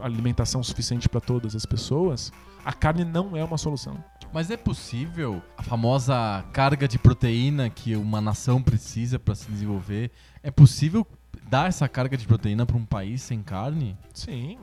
alimentação 0.00 0.62
suficiente 0.62 1.08
para 1.08 1.20
todas 1.20 1.56
as 1.56 1.66
pessoas, 1.66 2.32
a 2.64 2.72
carne 2.72 3.04
não 3.04 3.36
é 3.36 3.42
uma 3.42 3.58
solução. 3.58 4.02
Mas 4.32 4.50
é 4.50 4.56
possível 4.56 5.42
a 5.56 5.62
famosa 5.62 6.44
carga 6.52 6.86
de 6.86 6.98
proteína 6.98 7.70
que 7.70 7.96
uma 7.96 8.20
nação 8.20 8.62
precisa 8.62 9.18
para 9.18 9.34
se 9.34 9.50
desenvolver? 9.50 10.10
É 10.42 10.50
possível 10.50 11.06
dar 11.48 11.68
essa 11.68 11.88
carga 11.88 12.16
de 12.16 12.26
proteína 12.26 12.66
para 12.66 12.76
um 12.76 12.84
país 12.84 13.22
sem 13.22 13.42
carne? 13.42 13.96
Sim, 14.12 14.58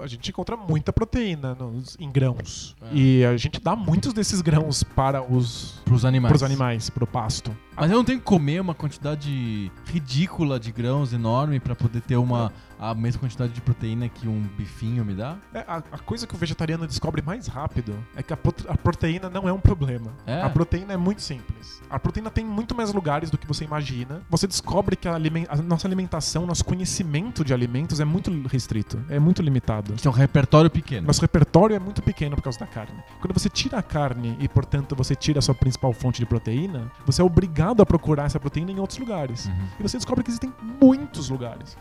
a- 0.00 0.06
gente 0.06 0.30
encontra 0.30 0.56
muita 0.56 0.92
proteína 0.92 1.54
nos- 1.54 1.96
em 2.00 2.10
grãos. 2.10 2.74
É. 2.82 2.86
E 2.94 3.24
a 3.24 3.36
gente 3.36 3.60
dá 3.60 3.74
muitos 3.76 4.12
desses 4.12 4.40
grãos 4.40 4.82
para 4.82 5.22
os, 5.22 5.80
Para 5.84 5.94
os 5.94 6.04
animais? 6.04 6.30
para 6.30 6.36
os 6.36 6.42
animais, 6.42 6.90
para 6.90 7.04
o 7.04 7.06
pasto. 7.06 7.54
Mas 7.76 7.90
eu 7.90 7.96
não 7.96 8.04
tenho 8.04 8.18
que 8.18 8.24
comer 8.24 8.60
uma 8.60 8.74
quantidade 8.74 9.70
ridícula 9.86 10.58
de 10.58 10.72
grãos 10.72 11.12
enorme 11.12 11.60
para 11.60 11.74
poder 11.76 12.00
ter 12.00 12.16
uma 12.16 12.52
a 12.78 12.94
mesma 12.94 13.20
quantidade 13.20 13.52
de 13.52 13.60
proteína 13.60 14.08
que 14.08 14.28
um 14.28 14.42
bifinho 14.56 15.04
me 15.04 15.14
dá? 15.14 15.36
É, 15.52 15.60
a, 15.66 15.76
a 15.76 15.98
coisa 15.98 16.26
que 16.26 16.34
o 16.34 16.38
vegetariano 16.38 16.86
descobre 16.86 17.22
mais 17.22 17.46
rápido 17.46 17.94
é 18.14 18.22
que 18.22 18.32
a, 18.32 18.38
a 18.68 18.76
proteína 18.76 19.28
não 19.28 19.48
é 19.48 19.52
um 19.52 19.60
problema. 19.60 20.12
É? 20.26 20.42
A 20.42 20.48
proteína 20.48 20.92
é 20.92 20.96
muito 20.96 21.20
simples. 21.20 21.82
A 21.90 21.98
proteína 21.98 22.30
tem 22.30 22.44
muito 22.44 22.74
mais 22.74 22.92
lugares 22.92 23.30
do 23.30 23.38
que 23.38 23.46
você 23.46 23.64
imagina. 23.64 24.22
Você 24.30 24.46
descobre 24.46 24.96
que 24.96 25.08
a, 25.08 25.16
a 25.16 25.56
nossa 25.62 25.88
alimentação, 25.88 26.46
nosso 26.46 26.64
conhecimento 26.64 27.44
de 27.44 27.52
alimentos 27.52 28.00
é 28.00 28.04
muito 28.04 28.30
restrito, 28.46 29.02
é 29.08 29.18
muito 29.18 29.42
limitado. 29.42 29.94
Isso 29.94 30.06
é 30.06 30.10
um 30.10 30.14
repertório 30.14 30.70
pequeno. 30.70 31.06
Nosso 31.06 31.20
repertório 31.20 31.74
é 31.74 31.78
muito 31.78 32.02
pequeno 32.02 32.36
por 32.36 32.42
causa 32.42 32.58
da 32.58 32.66
carne. 32.66 33.02
Quando 33.20 33.32
você 33.32 33.48
tira 33.48 33.78
a 33.78 33.82
carne 33.82 34.36
e, 34.40 34.48
portanto, 34.48 34.94
você 34.94 35.14
tira 35.14 35.38
a 35.38 35.42
sua 35.42 35.54
principal 35.54 35.92
fonte 35.92 36.20
de 36.20 36.26
proteína, 36.26 36.90
você 37.04 37.20
é 37.22 37.24
obrigado 37.24 37.82
a 37.82 37.86
procurar 37.86 38.24
essa 38.24 38.38
proteína 38.38 38.70
em 38.70 38.78
outros 38.78 38.98
lugares. 38.98 39.46
Uhum. 39.46 39.68
E 39.80 39.82
você 39.82 39.96
descobre 39.96 40.22
que 40.22 40.30
existem 40.30 40.52
muitos 40.80 41.28
lugares. 41.28 41.76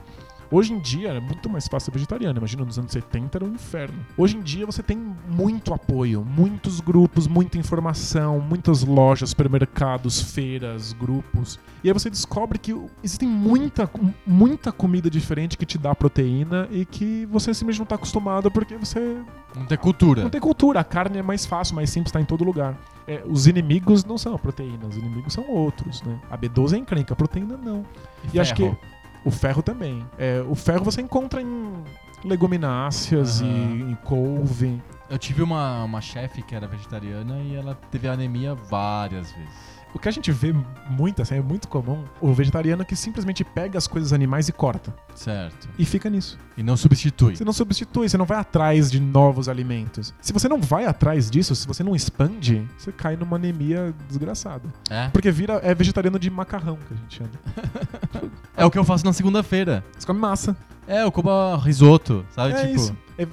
Hoje 0.49 0.73
em 0.73 0.79
dia 0.79 1.09
é 1.09 1.19
muito 1.19 1.49
mais 1.49 1.67
fácil 1.67 1.85
ser 1.87 1.91
vegetariano. 1.91 2.37
Imagina, 2.37 2.63
nos 2.63 2.79
anos 2.79 2.91
70 2.91 3.37
era 3.37 3.45
um 3.45 3.53
inferno. 3.53 3.99
Hoje 4.17 4.37
em 4.37 4.41
dia 4.41 4.65
você 4.65 4.81
tem 4.81 4.97
muito 5.29 5.73
apoio, 5.73 6.23
muitos 6.25 6.79
grupos, 6.79 7.27
muita 7.27 7.57
informação, 7.57 8.39
muitas 8.39 8.83
lojas, 8.83 9.31
supermercados, 9.31 10.21
feiras, 10.21 10.93
grupos. 10.93 11.59
E 11.83 11.89
aí 11.89 11.93
você 11.93 12.09
descobre 12.09 12.57
que 12.57 12.73
existem 13.03 13.27
muita, 13.27 13.89
muita 14.25 14.71
comida 14.71 15.09
diferente 15.09 15.57
que 15.57 15.65
te 15.65 15.77
dá 15.77 15.93
proteína 15.93 16.67
e 16.71 16.85
que 16.85 17.25
você 17.25 17.53
simplesmente 17.53 17.79
não 17.79 17.83
está 17.83 17.95
acostumado 17.95 18.49
porque 18.49 18.75
você 18.77 19.21
Não 19.55 19.65
tem 19.65 19.77
cultura. 19.77 20.23
não 20.23 20.29
tem 20.29 20.41
cultura. 20.41 20.79
A 20.79 20.83
carne 20.83 21.17
é 21.17 21.21
mais 21.21 21.45
fácil, 21.45 21.75
mais 21.75 21.89
simples, 21.89 22.09
está 22.09 22.21
em 22.21 22.25
todo 22.25 22.43
lugar. 22.43 22.77
É, 23.07 23.23
os 23.25 23.47
inimigos 23.47 24.03
não 24.03 24.17
são 24.17 24.35
a 24.35 24.39
proteína, 24.39 24.85
os 24.85 24.97
inimigos 24.97 25.33
são 25.33 25.49
outros, 25.49 26.01
né? 26.03 26.19
A 26.29 26.37
B12 26.37 26.73
é 26.73 26.77
encrenca, 26.77 27.13
a 27.13 27.17
proteína 27.17 27.55
não. 27.57 27.85
E 28.33 28.39
acho 28.39 28.53
que. 28.53 28.69
O 29.27 29.31
ferro 29.31 29.61
também. 29.61 30.05
É, 30.17 30.41
o 30.47 30.55
ferro 30.55 30.85
você 30.85 31.01
encontra 31.01 31.41
em 31.41 31.83
legumináceas 32.23 33.41
Aham. 33.41 33.49
e 33.49 33.91
em 33.91 33.95
couve. 33.95 34.81
Eu 35.09 35.17
tive 35.17 35.41
uma, 35.41 35.83
uma 35.83 36.01
chefe 36.01 36.41
que 36.41 36.55
era 36.55 36.67
vegetariana 36.67 37.39
e 37.39 37.55
ela 37.55 37.77
teve 37.91 38.07
anemia 38.07 38.55
várias 38.55 39.31
vezes. 39.31 39.66
O 39.93 39.99
que 39.99 40.07
a 40.07 40.11
gente 40.11 40.31
vê 40.31 40.53
muito, 40.89 41.21
assim, 41.21 41.35
é 41.35 41.41
muito 41.41 41.67
comum, 41.67 42.03
o 42.21 42.33
vegetariano 42.33 42.85
que 42.85 42.95
simplesmente 42.95 43.43
pega 43.43 43.77
as 43.77 43.87
coisas 43.87 44.13
animais 44.13 44.47
e 44.47 44.51
corta. 44.51 44.93
Certo. 45.15 45.67
E 45.77 45.85
fica 45.85 46.09
nisso. 46.09 46.37
E 46.55 46.61
não 46.61 46.77
substitui. 46.77 47.35
Você 47.35 47.43
não 47.43 47.53
substitui, 47.53 48.07
você 48.07 48.17
não 48.17 48.25
vai 48.25 48.37
atrás 48.37 48.91
de 48.91 48.99
novos 48.99 49.49
alimentos. 49.49 50.13
Se 50.21 50.33
você 50.33 50.47
não 50.47 50.61
vai 50.61 50.85
atrás 50.85 51.31
disso, 51.31 51.55
se 51.55 51.65
você 51.65 51.83
não 51.83 51.95
expande, 51.95 52.67
você 52.77 52.91
cai 52.91 53.15
numa 53.15 53.37
anemia 53.37 53.93
desgraçada. 54.07 54.71
É? 54.89 55.07
Porque 55.09 55.31
vira 55.31 55.59
é 55.63 55.73
vegetariano 55.73 56.19
de 56.19 56.29
macarrão 56.29 56.77
que 56.87 56.93
a 56.93 56.97
gente 56.97 57.15
chama. 57.15 57.31
É 58.57 58.65
o 58.65 58.71
que 58.71 58.79
eu 58.79 58.83
faço 58.83 59.05
na 59.05 59.13
segunda-feira. 59.13 59.83
Você 59.95 60.07
come 60.07 60.19
massa. 60.19 60.57
É, 60.87 61.03
eu 61.03 61.11
como 61.11 61.55
risoto, 61.57 62.25
sabe? 62.31 62.53
é 62.53 62.65
tipo. 62.65 62.75
isso. 62.75 62.97
É- 63.15 63.27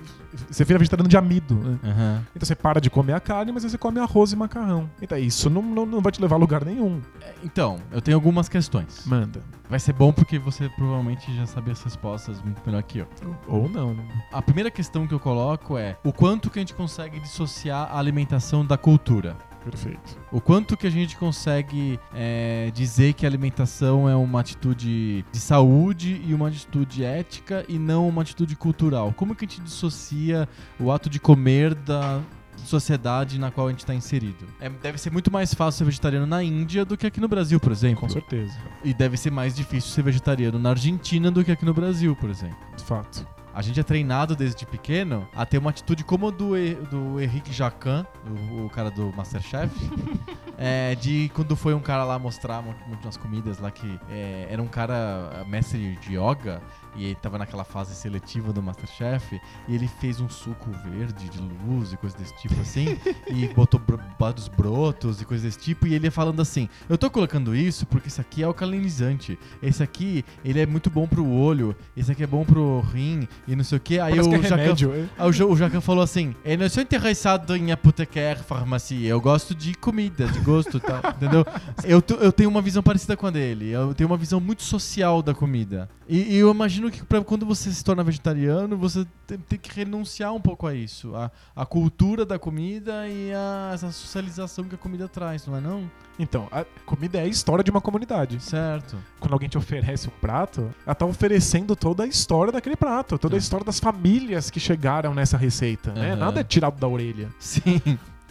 você 0.51 0.65
vira 0.65 0.79
vegetariano 0.79 1.09
de 1.09 1.17
amido. 1.17 1.55
né? 1.55 1.79
Aham. 1.85 2.23
Então 2.35 2.47
você 2.47 2.55
para 2.55 2.81
de 2.81 2.91
comer 2.91 3.13
a 3.15 3.21
carne, 3.21 3.53
mas 3.53 3.63
você 3.63 3.79
come 3.79 3.99
arroz 4.01 4.33
e 4.33 4.37
macarrão. 4.37 4.89
Então 5.01 5.17
isso 5.19 5.49
não, 5.51 5.63
não, 5.63 5.87
não 5.87 6.01
vai 6.01 6.13
te 6.13 6.21
levar 6.21 6.37
a 6.37 6.39
lugar 6.39 6.65
nenhum. 6.65 7.01
É, 7.21 7.35
Então, 7.43 7.79
eu 7.93 8.01
tenho 8.01 8.17
algumas 8.17 8.49
questões. 8.49 9.05
Manda. 9.07 9.43
Vai 9.69 9.81
ser 9.81 9.93
bom 9.95 10.13
porque 10.13 10.39
você 10.39 10.69
provavelmente 10.71 11.35
já 11.35 11.47
sabe 11.47 11.71
as 11.71 11.83
respostas 11.83 12.41
muito 12.43 12.61
melhor 12.67 12.83
que 12.83 12.99
eu. 12.99 13.09
Ou 13.49 13.69
não, 13.69 13.95
né? 13.95 14.05
A 14.33 14.43
primeira 14.43 14.71
questão 14.71 15.07
que 15.07 15.15
eu 15.15 15.21
coloco 15.21 15.79
é 15.79 15.97
o 16.05 16.13
quanto 16.13 16.51
que 16.51 16.59
a 16.59 16.63
gente 16.63 16.75
consegue 16.75 17.19
dissociar 17.21 17.89
a 17.91 17.99
alimentação 17.99 18.65
da 18.65 18.77
cultura. 18.77 19.37
Perfeito. 19.65 20.19
O 20.31 20.41
quanto 20.41 20.77
que 20.77 20.87
a 20.87 20.91
gente 20.91 21.17
consegue 21.17 21.99
é, 22.15 22.71
dizer 22.75 23.15
que 23.15 23.25
a 23.25 23.29
alimentação 23.29 24.09
é 24.09 24.15
uma 24.15 24.41
atitude 24.41 25.25
de 25.33 25.41
saúde 25.41 26.21
e 26.27 26.35
uma 26.35 26.49
atitude 26.49 27.03
ética 27.03 27.65
e 27.69 27.79
não 27.79 28.07
uma 28.07 28.23
atitude 28.23 28.55
cultural? 28.57 29.13
Como 29.17 29.35
que 29.35 29.47
a 29.47 29.49
gente 29.49 29.63
dissocia 29.63 30.47
o 30.79 30.93
ato 30.93 31.09
de 31.09 31.19
comer 31.19 31.75
da 31.75 32.21
sociedade 32.59 33.39
na 33.39 33.51
qual 33.51 33.69
a 33.69 33.71
gente 33.71 33.81
está 33.81 33.95
inserido? 33.95 34.47
É, 34.61 34.69
deve 34.69 34.99
ser 34.99 35.11
muito 35.11 35.31
mais 35.31 35.55
fácil 35.55 35.79
ser 35.79 35.85
vegetariano 35.85 36.27
na 36.27 36.43
Índia 36.43 36.85
do 36.85 36.97
que 36.97 37.07
aqui 37.07 37.21
no 37.21 37.29
Brasil, 37.29 37.59
por 37.59 37.73
exemplo. 37.73 38.01
Com 38.01 38.09
certeza. 38.09 38.57
E 38.85 38.93
deve 38.93 39.17
ser 39.17 39.31
mais 39.31 39.55
difícil 39.55 39.91
ser 39.91 40.03
vegetariano 40.03 40.59
na 40.59 40.71
Argentina 40.71 41.31
do 41.31 41.45
que 41.45 41.51
aqui 41.51 41.65
no 41.65 41.75
Brasil, 41.75 42.15
por 42.17 42.31
exemplo. 42.31 42.57
De 42.77 42.85
fato. 42.85 43.27
A 43.55 43.63
gente 43.63 43.79
é 43.79 43.83
treinado 43.85 44.35
desde 44.35 44.67
pequeno 44.67 45.29
a 45.35 45.47
ter 45.47 45.59
uma 45.59 45.71
atitude 45.71 46.03
como 46.03 46.27
a 46.29 46.31
do, 46.31 46.57
E- 46.57 46.75
do 46.75 47.21
Henrique 47.21 47.53
Jacan, 47.53 48.05
o, 48.51 48.67
o 48.67 48.71
cara 48.71 48.91
do 48.91 49.13
Masterchef, 49.17 49.71
é, 50.59 50.95
de 50.97 51.31
quando 51.35 51.55
foi 51.55 51.73
um 51.73 51.81
cara 51.81 52.05
lá 52.05 52.19
mostrar 52.19 52.61
mu- 52.63 52.75
muitas 52.87 53.17
comidas 53.17 53.59
lá 53.59 53.71
que 53.71 53.99
é, 54.11 54.49
era 54.51 54.61
um 54.61 54.67
cara 54.67 55.45
mestre 55.47 55.97
de 56.01 56.17
yoga 56.19 56.61
e 56.95 57.07
ele 57.07 57.15
tava 57.17 57.39
naquela 57.39 57.65
fase 57.65 57.95
seletiva 57.95 58.53
do 58.53 58.63
Masterchef 58.63 59.41
e 59.69 59.75
ele 59.75 59.89
fez 60.01 60.21
um 60.21 60.29
suco 60.29 60.71
verde 60.85 61.29
de 61.29 61.39
luz 61.39 61.93
e 61.93 61.97
coisas 61.97 62.19
desse 62.19 62.35
tipo 62.37 62.61
assim 62.61 62.99
e 63.29 63.49
botou 63.49 63.81
vários 64.19 64.49
brotos 64.49 65.21
e 65.21 65.25
coisas 65.25 65.45
desse 65.45 65.59
tipo 65.59 65.87
e 65.87 65.95
ele 65.95 66.07
ia 66.07 66.13
falando 66.13 66.41
assim, 66.41 66.69
eu 66.89 66.97
tô 66.97 67.11
colocando 67.11 67.55
isso 67.55 67.87
porque 67.87 68.09
isso 68.09 68.21
aqui 68.21 68.43
é 68.43 68.47
alcalinizante, 68.47 69.39
esse 69.63 69.83
aqui 69.83 70.25
ele 70.45 70.61
é 70.61 70.67
muito 70.67 70.91
bom 70.91 71.07
pro 71.07 71.27
olho, 71.27 71.77
esse 71.97 72.11
aqui 72.11 72.23
é 72.23 72.27
bom 72.27 72.45
pro 72.45 72.81
rim 72.81 73.29
e 73.47 73.57
não 73.57 73.65
sei 73.65 73.79
o 73.79 73.81
que. 73.81 73.99
Aí 73.99 74.13
Parece 74.13 74.29
o 74.29 74.31
que 74.31 74.47
é 74.47 74.49
Jacan, 74.49 74.95
é? 74.95 75.09
aí 75.19 75.29
o 75.29 75.57
Jacan 75.57 75.81
falou 75.81 76.03
assim: 76.03 76.35
Eu 76.45 76.59
não 76.59 76.69
sou 76.69 76.83
interessado 76.83 77.57
em 77.57 77.73
apotecar 77.73 78.43
farmácia, 78.43 79.07
eu 79.07 79.21
gosto 79.21 79.55
de 79.55 79.75
comida, 79.75 80.27
de 80.27 80.41
gosto, 80.41 80.81
tá? 80.81 81.01
entendeu? 81.17 81.45
Eu, 81.85 82.03
eu 82.21 82.33
tenho 82.33 82.49
uma 82.51 82.63
visão 82.63 82.83
parecida 82.83 83.17
com 83.17 83.27
a 83.27 83.31
dele, 83.31 83.71
eu 83.71 83.95
tenho 83.95 84.09
uma 84.09 84.17
visão 84.17 84.41
muito 84.41 84.63
social 84.63 85.23
da 85.23 85.35
comida. 85.35 85.89
E, 86.09 86.35
e 86.35 86.37
eu 86.37 86.51
imagino 86.51 86.84
imagino 86.87 86.91
que 86.91 87.05
pra 87.05 87.23
quando 87.23 87.45
você 87.47 87.73
se 87.73 87.83
torna 87.85 88.03
vegetariano, 88.03 88.77
você 88.77 89.07
tem, 89.27 89.39
tem 89.39 89.59
que 89.59 89.75
renunciar 89.75 90.33
um 90.33 90.41
pouco 90.41 90.67
a 90.67 90.75
isso. 90.75 91.15
A, 91.15 91.31
a 91.55 91.67
cultura 91.67 92.25
da 92.25 92.39
comida 92.39 93.09
e 93.09 93.33
a, 93.33 93.71
essa 93.75 93.91
socialização 93.91 94.65
que 94.65 94.75
a 94.75 94.79
comida 94.79 95.09
traz, 95.09 95.47
não 95.47 95.57
é 95.57 95.61
não? 95.61 95.91
Então, 96.19 96.47
a 96.53 96.65
comida 96.87 97.19
é 97.19 97.23
a 97.23 97.27
história 97.27 97.65
de 97.65 97.71
uma 97.71 97.81
comunidade. 97.81 98.41
Certo. 98.43 98.97
Quando 99.19 99.33
alguém 99.33 99.49
te 99.49 99.59
oferece 99.59 100.07
um 100.09 100.13
prato, 100.21 100.73
ela 100.87 100.95
tá 100.95 101.05
oferecendo 101.05 101.75
toda 101.75 102.05
a 102.05 102.07
história 102.07 102.53
daquele 102.53 102.77
prato, 102.77 103.19
toda 103.19 103.35
a 103.35 103.39
Tá. 103.39 103.43
história 103.43 103.67
das 103.67 103.81
famílias 103.81 104.49
que 104.51 104.61
chegaram 104.61 105.13
nessa 105.15 105.37
receita, 105.37 105.93
né? 105.93 106.15
Nada 106.15 106.41
é 106.41 106.45
tirado 106.45 106.79
da 106.79 106.87
orelha. 106.87 107.29
Sim. 107.39 107.81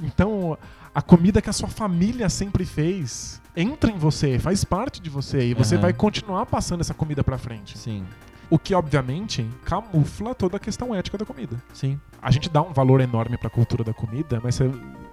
Então, 0.01 0.57
a 0.95 1.01
comida 1.01 1.41
que 1.41 1.49
a 1.49 1.53
sua 1.53 1.67
família 1.69 2.29
sempre 2.29 2.65
fez 2.65 3.41
entra 3.55 3.91
em 3.91 3.97
você, 3.97 4.39
faz 4.39 4.63
parte 4.63 4.99
de 5.01 5.09
você 5.09 5.49
e 5.49 5.53
você 5.53 5.75
Aham. 5.75 5.81
vai 5.83 5.93
continuar 5.93 6.45
passando 6.47 6.81
essa 6.81 6.93
comida 6.93 7.23
pra 7.23 7.37
frente. 7.37 7.77
Sim. 7.77 8.03
O 8.53 8.59
que, 8.59 8.75
obviamente, 8.75 9.49
camufla 9.65 10.35
toda 10.35 10.57
a 10.57 10.59
questão 10.59 10.93
ética 10.93 11.17
da 11.17 11.25
comida. 11.25 11.59
Sim. 11.73 11.99
A 12.21 12.29
gente 12.29 12.51
dá 12.51 12.61
um 12.61 12.71
valor 12.71 13.01
enorme 13.01 13.35
pra 13.35 13.49
cultura 13.49 13.83
da 13.83 13.95
comida, 13.95 14.39
mas 14.43 14.53
se, 14.53 14.63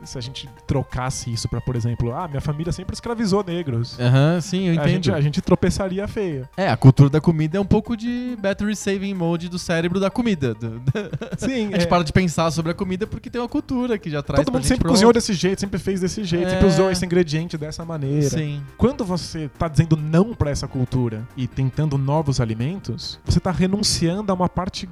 se 0.05 0.17
a 0.19 0.21
gente 0.21 0.49
trocasse 0.67 1.33
isso 1.33 1.49
pra, 1.49 1.61
por 1.61 1.77
exemplo, 1.77 2.15
ah, 2.15 2.27
minha 2.29 2.41
família 2.41 2.73
sempre 2.73 2.95
escravizou 2.95 3.45
negros. 3.47 3.99
Aham, 3.99 4.41
sim, 4.41 4.65
eu 4.67 4.73
A 4.73 4.75
entendo. 4.77 4.89
gente, 4.89 5.13
a 5.13 5.21
gente 5.21 5.41
tropeçaria 5.41 6.07
feia. 6.09 6.49
É, 6.57 6.69
a 6.71 6.77
cultura 6.77 7.09
da 7.11 7.21
comida 7.21 7.59
é 7.59 7.61
um 7.61 7.65
pouco 7.65 7.97
de 7.97 8.37
battery 8.41 8.75
saving 8.77 9.15
mode 9.15 9.49
do 9.49 9.59
cérebro 9.59 10.01
da 10.01 10.11
comida. 10.11 10.55
Do- 10.55 10.81
Sim, 11.39 11.69
A 11.69 11.73
gente 11.73 11.83
é. 11.83 11.87
para 11.87 12.03
de 12.05 12.13
pensar 12.13 12.51
sobre 12.51 12.73
a 12.73 12.75
comida 12.75 13.07
porque 13.07 13.29
tem 13.31 13.41
uma 13.41 13.49
cultura 13.49 13.99
que 13.99 14.09
já 14.11 14.23
traz 14.23 14.45
Todo 14.45 14.53
mundo 14.55 14.65
sempre 14.65 14.89
cozinhou 14.89 15.13
desse 15.13 15.33
jeito, 15.35 15.61
sempre 15.61 15.79
fez 15.79 16.01
desse 16.01 16.25
jeito, 16.25 16.47
É. 16.47 16.51
sempre 16.51 16.67
usou 16.67 16.91
esse 16.91 17.05
ingrediente 17.05 17.57
dessa 17.59 17.85
maneira. 17.85 18.29
Sim. 18.29 18.63
Quando 18.77 19.05
você 19.05 19.49
tá 19.59 19.69
dizendo 19.69 19.97
não 19.97 20.35
pra 20.35 20.51
essa 20.51 20.67
cultura 20.69 21.27
e 21.37 21.47
tentando 21.47 21.97
novos 21.99 22.41
alimentos, 22.41 23.19
você 23.25 23.41
tá 23.41 23.51
renunciando 23.51 24.31
a 24.33 24.35
uma 24.35 24.49
parte 24.49 24.89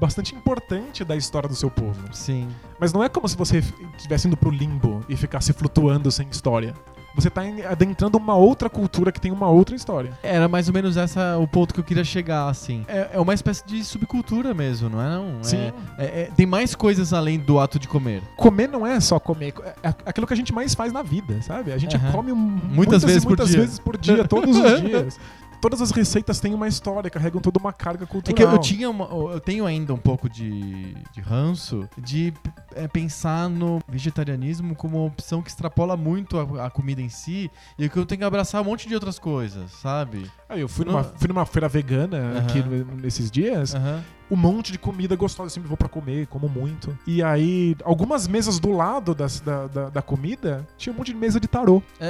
bastante 0.00 0.34
importante 0.34 1.04
da 1.04 1.16
história 1.16 1.48
do 1.48 1.54
seu 1.54 1.70
povo. 1.70 1.98
Sim. 2.12 2.48
Mas 2.80 2.92
não 2.92 3.02
é 3.04 3.08
como 3.08 3.28
se 3.28 3.36
você 3.36 3.62
estivesse 3.96 4.26
indo 4.26 4.36
pro 4.36 4.50
limbo 4.52 5.04
e 5.08 5.16
ficasse 5.16 5.52
flutuando 5.52 6.10
sem 6.10 6.28
história. 6.28 6.74
Você 7.14 7.28
tá 7.28 7.44
em- 7.46 7.62
adentrando 7.62 8.16
uma 8.16 8.34
outra 8.34 8.70
cultura 8.70 9.12
que 9.12 9.20
tem 9.20 9.30
uma 9.30 9.46
outra 9.46 9.76
história. 9.76 10.16
Era 10.22 10.48
mais 10.48 10.68
ou 10.68 10.72
menos 10.72 10.96
essa 10.96 11.36
o 11.36 11.46
ponto 11.46 11.74
que 11.74 11.80
eu 11.80 11.84
queria 11.84 12.02
chegar, 12.04 12.48
assim. 12.48 12.86
É, 12.88 13.10
é 13.12 13.20
uma 13.20 13.34
espécie 13.34 13.66
de 13.66 13.84
subcultura 13.84 14.54
mesmo, 14.54 14.88
não 14.88 15.02
é 15.02 15.10
não? 15.10 15.40
É- 15.40 15.42
Sim. 15.42 15.72
é- 15.98 16.04
é- 16.22 16.30
tem 16.34 16.46
mais 16.46 16.74
coisas 16.74 17.12
além 17.12 17.38
do 17.38 17.60
ato 17.60 17.78
de 17.78 17.86
comer. 17.86 18.22
Comer 18.34 18.66
não 18.66 18.86
é 18.86 18.98
só 18.98 19.20
comer, 19.20 19.52
é 19.84 19.88
é 19.90 19.94
aquilo 20.06 20.26
que 20.26 20.32
a 20.32 20.36
gente 20.36 20.54
mais 20.54 20.74
faz 20.74 20.90
na 20.90 21.02
vida, 21.02 21.38
sabe? 21.42 21.70
A 21.70 21.76
gente 21.76 21.96
Aham. 21.96 22.12
come 22.12 22.32
um- 22.32 22.36
muitas, 22.36 23.02
vezes 23.04 23.18
e 23.24 23.26
por 23.26 23.28
muitas 23.32 23.50
dia. 23.50 23.60
vezes 23.60 23.78
por 23.78 23.98
dia, 23.98 24.24
todos 24.26 24.56
os 24.56 24.62
dias. 24.80 25.20
Todas 25.62 25.80
as 25.80 25.92
receitas 25.92 26.40
têm 26.40 26.52
uma 26.54 26.66
história, 26.66 27.08
carregam 27.08 27.40
toda 27.40 27.58
uma 27.60 27.72
carga 27.72 28.02
É 28.02 28.06
cultural. 28.06 28.34
que 28.36 28.42
eu, 28.42 28.50
eu 28.50 28.58
tinha 28.58 28.90
uma- 28.90 29.04
eu 29.32 29.38
tenho 29.38 29.64
ainda 29.64 29.94
um 29.94 29.98
pouco 29.98 30.28
de, 30.28 30.92
de 31.14 31.20
ranço 31.20 31.88
de 31.96 32.34
é, 32.74 32.88
pensar 32.88 33.48
no 33.48 33.80
vegetarianismo 33.88 34.74
como 34.74 34.98
uma 34.98 35.06
opção 35.06 35.40
que 35.40 35.48
extrapola 35.50 35.96
muito 35.96 36.36
a, 36.36 36.66
a 36.66 36.70
comida 36.70 37.00
em 37.00 37.08
si 37.08 37.48
e 37.78 37.88
que 37.88 37.96
eu 37.96 38.04
tenho 38.04 38.18
que 38.18 38.24
abraçar 38.24 38.60
um 38.60 38.64
monte 38.64 38.88
de 38.88 38.94
outras 38.96 39.20
coisas, 39.20 39.70
sabe? 39.70 40.28
Aí 40.48 40.60
eu 40.60 40.68
fui 40.68 40.84
Não- 40.84 40.94
numa, 40.94 41.04
fui 41.04 41.28
numa 41.28 41.46
feira 41.46 41.68
vegana 41.68 42.40
aqui 42.40 42.60
nesses 43.00 43.30
dias, 43.30 43.72
Aham. 43.74 44.02
um 44.30 44.36
monte 44.36 44.72
de 44.72 44.78
comida 44.78 45.14
gostosa, 45.14 45.46
eu 45.46 45.50
sempre 45.50 45.68
vou 45.68 45.76
pra 45.76 45.88
comer, 45.88 46.26
como 46.26 46.48
muito. 46.48 46.98
E 47.06 47.22
aí, 47.22 47.76
algumas 47.84 48.26
mesas 48.26 48.58
do 48.58 48.72
lado 48.72 49.14
das- 49.14 49.38
da, 49.40 49.66
da, 49.68 49.88
da 49.90 50.02
comida, 50.02 50.66
tinha 50.76 50.92
um 50.92 50.96
monte 50.96 51.12
de 51.12 51.14
mesa 51.14 51.38
de 51.38 51.46
tarô. 51.46 51.80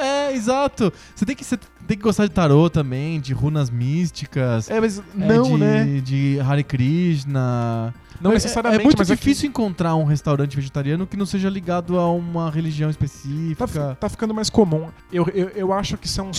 é, 0.00 0.32
exato. 0.32 0.92
Você 1.14 1.26
tem, 1.26 1.34
que, 1.34 1.44
você 1.44 1.58
tem 1.88 1.96
que 1.96 2.02
gostar 2.04 2.24
de 2.26 2.30
tarô 2.32 2.70
também, 2.70 3.18
de 3.20 3.32
runas 3.32 3.70
místicas. 3.70 4.70
É, 4.70 4.80
mas 4.80 4.98
é, 4.98 5.02
não, 5.14 5.42
de, 5.44 5.56
né? 5.56 6.00
De 6.00 6.38
Hare 6.40 6.62
Krishna. 6.62 7.92
Não 8.20 8.32
É- 8.32 8.34
necessariamente, 8.34 8.80
É, 8.80 8.84
muito 8.84 8.98
mas 8.98 9.10
é 9.10 9.14
que 9.16 9.20
difícil 9.20 9.48
encontrar 9.48 9.94
um 9.94 10.04
restaurante 10.04 10.56
vegetariano 10.56 11.06
que 11.06 11.16
não 11.16 11.24
seja 11.24 11.48
ligado 11.48 11.96
a 11.98 12.10
uma 12.12 12.50
religião 12.50 12.90
específica. 12.90 13.66
Tá, 13.68 13.94
tá 13.94 14.08
ficando 14.08 14.34
mais 14.34 14.50
comum. 14.50 14.88
Eu, 15.12 15.24
eu, 15.32 15.48
eu 15.50 15.72
acho 15.72 15.96
que 15.96 16.08
são 16.08 16.30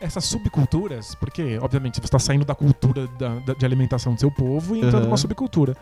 essas 0.00 0.24
subculturas, 0.24 1.14
porque, 1.14 1.58
obviamente, 1.60 1.96
você 2.00 2.06
está 2.06 2.18
saindo 2.18 2.44
da 2.46 2.54
cultura 2.54 3.06
da- 3.18 3.34
da- 3.40 3.52
de 3.54 3.66
alimentação 3.66 4.14
do 4.14 4.20
seu 4.20 4.30
povo 4.30 4.74
e 4.74 4.78
entrando 4.78 4.94
Aham. 4.96 5.04
numa 5.04 5.16
subcultura. 5.18 5.76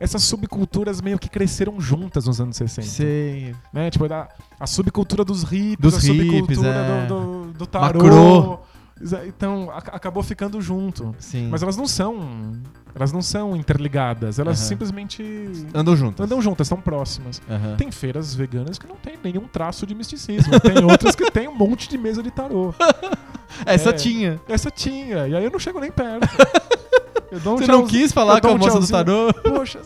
Essas 0.00 0.22
subculturas 0.24 1.00
meio 1.02 1.18
que 1.18 1.28
cresceram 1.28 1.78
juntas 1.78 2.24
nos 2.24 2.40
anos 2.40 2.56
60. 2.56 2.88
Sei. 2.88 3.54
Né? 3.72 3.90
Tipo, 3.90 4.10
a, 4.12 4.28
a 4.58 4.66
subcultura 4.66 5.22
dos 5.24 5.42
hippies, 5.44 5.76
Dos 5.78 5.94
a 5.96 5.98
hippies, 6.00 6.32
subcultura 6.56 6.68
é. 6.70 7.06
do, 7.06 7.42
do, 7.44 7.52
do 7.52 7.66
tarô. 7.66 8.02
Macrô. 8.02 8.58
Exa- 8.98 9.26
Então, 9.26 9.70
a- 9.70 9.76
acabou 9.78 10.22
ficando 10.22 10.60
junto. 10.60 11.14
Sim. 11.18 11.48
Mas 11.50 11.62
elas 11.62 11.76
não 11.76 11.86
são. 11.86 12.18
Elas 12.94 13.12
não 13.12 13.20
são 13.22 13.54
interligadas. 13.54 14.38
Elas 14.38 14.58
Aham. 14.58 14.68
simplesmente 14.68 15.22
andam 15.74 15.94
juntas. 15.94 16.24
andam 16.24 16.40
juntas, 16.42 16.66
estão 16.66 16.80
próximas. 16.80 17.40
Aham. 17.48 17.76
Tem 17.76 17.90
feiras 17.92 18.34
veganas 18.34 18.78
que 18.78 18.86
não 18.86 18.96
tem 18.96 19.18
nenhum 19.22 19.46
traço 19.46 19.86
de 19.86 19.94
misticismo. 19.94 20.58
Tem 20.60 20.82
outras 20.90 21.14
que 21.14 21.30
tem 21.30 21.46
um 21.46 21.54
monte 21.54 21.88
de 21.90 21.96
mesa 21.98 22.22
de 22.22 22.30
tarô. 22.30 22.74
Essa 23.66 23.90
É. 23.90 23.92
tinha. 23.92 24.40
Essa 24.48 24.70
tinha, 24.70 25.28
e 25.28 25.36
aí 25.36 25.44
eu 25.44 25.50
não 25.50 25.58
chego 25.58 25.78
nem 25.78 25.90
perto. 25.92 26.26
Um 27.32 27.38
Você 27.38 27.66
não 27.66 27.86
quis 27.86 28.12
falar 28.12 28.40
com 28.40 28.48
a 28.48 28.52
um 28.52 28.58
moça 28.58 28.80
do 28.80 28.88
tarô? 28.88 29.32
Poxa, 29.34 29.80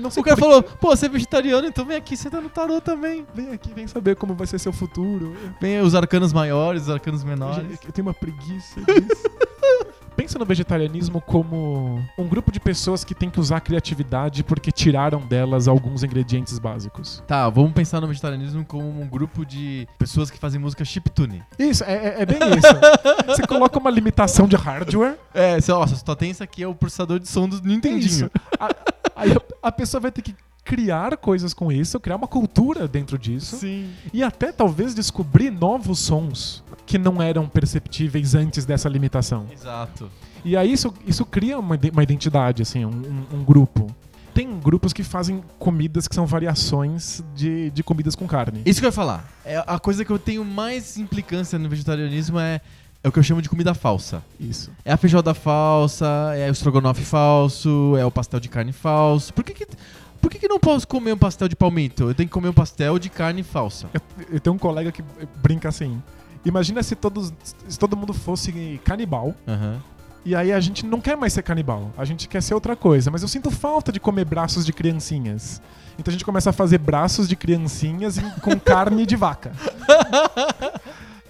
não 0.00 0.10
sei 0.10 0.20
O 0.20 0.24
cara 0.24 0.36
falou, 0.36 0.62
pô, 0.62 0.88
você 0.88 1.06
é 1.06 1.08
vegetariano, 1.08 1.66
então 1.66 1.84
vem 1.84 1.96
aqui, 1.96 2.16
você 2.16 2.30
tá 2.30 2.40
no 2.40 2.48
tarô 2.48 2.80
também. 2.80 3.26
Vem 3.34 3.52
aqui, 3.52 3.72
vem 3.72 3.86
saber 3.86 4.16
como 4.16 4.34
vai 4.34 4.46
ser 4.46 4.58
seu 4.58 4.72
futuro. 4.72 5.34
Vem 5.60 5.80
os 5.80 5.94
arcanos 5.94 6.32
maiores, 6.32 6.82
os 6.82 6.90
arcanos 6.90 7.22
menores. 7.22 7.78
eu 7.84 7.92
tenho 7.92 8.06
uma 8.06 8.14
preguiça 8.14 8.80
disso. 8.80 9.30
Pensa 10.16 10.38
no 10.38 10.44
vegetarianismo 10.44 11.20
como 11.20 12.02
um 12.18 12.28
grupo 12.28 12.52
de 12.52 12.60
pessoas 12.60 13.02
que 13.04 13.14
tem 13.14 13.30
que 13.30 13.40
usar 13.40 13.56
a 13.56 13.60
criatividade 13.60 14.44
porque 14.44 14.70
tiraram 14.70 15.20
delas 15.20 15.66
alguns 15.66 16.02
ingredientes 16.02 16.58
básicos. 16.58 17.22
Tá, 17.26 17.48
vamos 17.48 17.72
pensar 17.72 18.00
no 18.00 18.06
vegetarianismo 18.06 18.64
como 18.64 19.00
um 19.00 19.06
grupo 19.08 19.46
de 19.46 19.88
pessoas 19.98 20.30
que 20.30 20.38
fazem 20.38 20.60
música 20.60 20.84
chiptune. 20.84 21.42
Isso, 21.58 21.82
é, 21.84 21.94
é- 21.94 22.22
é 22.22 22.26
bem 22.26 22.38
isso. 22.38 22.76
Você 23.26 23.46
coloca 23.46 23.78
uma 23.78 23.90
limitação 23.90 24.46
de 24.46 24.56
hardware 24.56 25.16
É, 25.32 25.60
você, 25.60 25.72
ó, 25.72 25.86
só 25.86 26.14
tem 26.14 26.30
isso 26.30 26.42
aqui, 26.42 26.62
é 26.62 26.66
o 26.68 26.74
processador 26.74 27.18
de 27.18 27.28
som 27.28 27.48
do 27.48 27.56
Isso. 27.56 27.64
Nintendinho. 27.66 28.30
A- 28.58 28.68
Aí 29.16 29.32
a, 29.32 29.68
a 29.68 29.72
pessoa 29.72 30.00
vai 30.00 30.10
ter 30.10 30.22
que 30.22 30.34
criar 30.70 31.16
coisas 31.16 31.52
com 31.52 31.72
isso, 31.72 31.98
criar 31.98 32.14
uma 32.14 32.28
cultura 32.28 32.86
dentro 32.86 33.18
disso. 33.18 33.56
Sim. 33.56 33.90
E 34.12 34.22
até 34.22 34.52
talvez 34.52 34.94
descobrir 34.94 35.50
novos 35.50 35.98
sons 35.98 36.62
que 36.86 36.96
não 36.96 37.20
eram 37.20 37.48
perceptíveis 37.48 38.36
antes 38.36 38.64
dessa 38.64 38.88
limitação. 38.88 39.46
Exato. 39.52 40.08
E 40.44 40.56
aí 40.56 40.72
isso, 40.72 40.94
isso 41.04 41.24
cria 41.26 41.58
uma, 41.58 41.76
uma 41.92 42.02
identidade, 42.04 42.62
assim, 42.62 42.84
um, 42.84 42.90
um- 42.90 43.38
um 43.38 43.44
grupo. 43.44 43.92
Tem 44.32 44.48
grupos 44.60 44.92
que 44.92 45.02
fazem 45.02 45.42
comidas 45.58 46.06
que 46.06 46.14
são 46.14 46.24
variações 46.24 47.20
de, 47.34 47.70
de 47.70 47.82
comidas 47.82 48.14
com 48.14 48.28
carne. 48.28 48.62
Isso 48.64 48.78
que 48.78 48.86
eu 48.86 48.90
ia 48.90 48.92
falar. 48.92 49.28
É, 49.44 49.62
a 49.66 49.78
coisa 49.80 50.04
que 50.04 50.10
eu 50.12 50.20
tenho 50.20 50.44
mais 50.44 50.96
implicância 50.96 51.58
no 51.58 51.68
vegetarianismo 51.68 52.38
é, 52.38 52.60
é 53.02 53.08
o 53.08 53.12
que 53.12 53.18
eu 53.18 53.22
chamo 53.24 53.42
de 53.42 53.48
comida 53.48 53.74
falsa. 53.74 54.22
Isso. 54.38 54.70
É 54.84 54.92
a 54.92 54.96
feijoada 54.96 55.34
falsa, 55.34 56.06
é 56.36 56.48
o 56.48 56.52
estrogonofe 56.52 57.02
falso, 57.02 57.96
é 57.98 58.04
o 58.04 58.10
pastel 58.10 58.38
de 58.38 58.48
carne 58.48 58.72
falso. 58.72 59.34
Por 59.34 59.42
que 59.42 59.52
que, 59.52 59.66
por 60.20 60.30
que 60.30 60.38
que 60.38 60.48
não 60.48 60.58
posso 60.58 60.86
comer 60.86 61.12
um 61.12 61.18
pastel 61.18 61.48
de 61.48 61.56
palmito? 61.56 62.04
Eu 62.04 62.14
tenho 62.14 62.28
que 62.28 62.32
comer 62.32 62.48
um 62.48 62.52
pastel 62.52 62.98
de 62.98 63.08
carne 63.08 63.42
falsa. 63.42 63.88
Eu, 63.92 64.00
eu 64.32 64.40
tenho 64.40 64.54
um 64.54 64.58
colega 64.58 64.92
que 64.92 65.02
brinca 65.42 65.68
assim. 65.68 66.02
Imagina 66.44 66.82
se, 66.82 66.94
todos, 66.94 67.32
se 67.68 67.78
todo 67.78 67.96
mundo 67.96 68.12
fosse 68.12 68.80
canibal. 68.84 69.34
Aham. 69.46 69.80
E 70.24 70.34
aí 70.34 70.52
a 70.52 70.60
gente 70.60 70.84
não 70.84 71.00
quer 71.00 71.16
mais 71.16 71.32
ser 71.32 71.42
canibal, 71.42 71.90
a 71.96 72.04
gente 72.04 72.28
quer 72.28 72.42
ser 72.42 72.52
outra 72.52 72.76
coisa, 72.76 73.10
mas 73.10 73.22
eu 73.22 73.28
sinto 73.28 73.50
falta 73.50 73.90
de 73.90 73.98
comer 73.98 74.26
braços 74.26 74.66
de 74.66 74.72
criancinhas. 74.72 75.62
Então 75.98 76.10
a 76.10 76.12
gente 76.12 76.26
começa 76.26 76.50
a 76.50 76.52
fazer 76.52 76.76
braços 76.76 77.26
de 77.26 77.34
criancinhas 77.34 78.18
com 78.42 78.56
carne 78.60 79.06
de 79.06 79.16
vaca. 79.16 79.52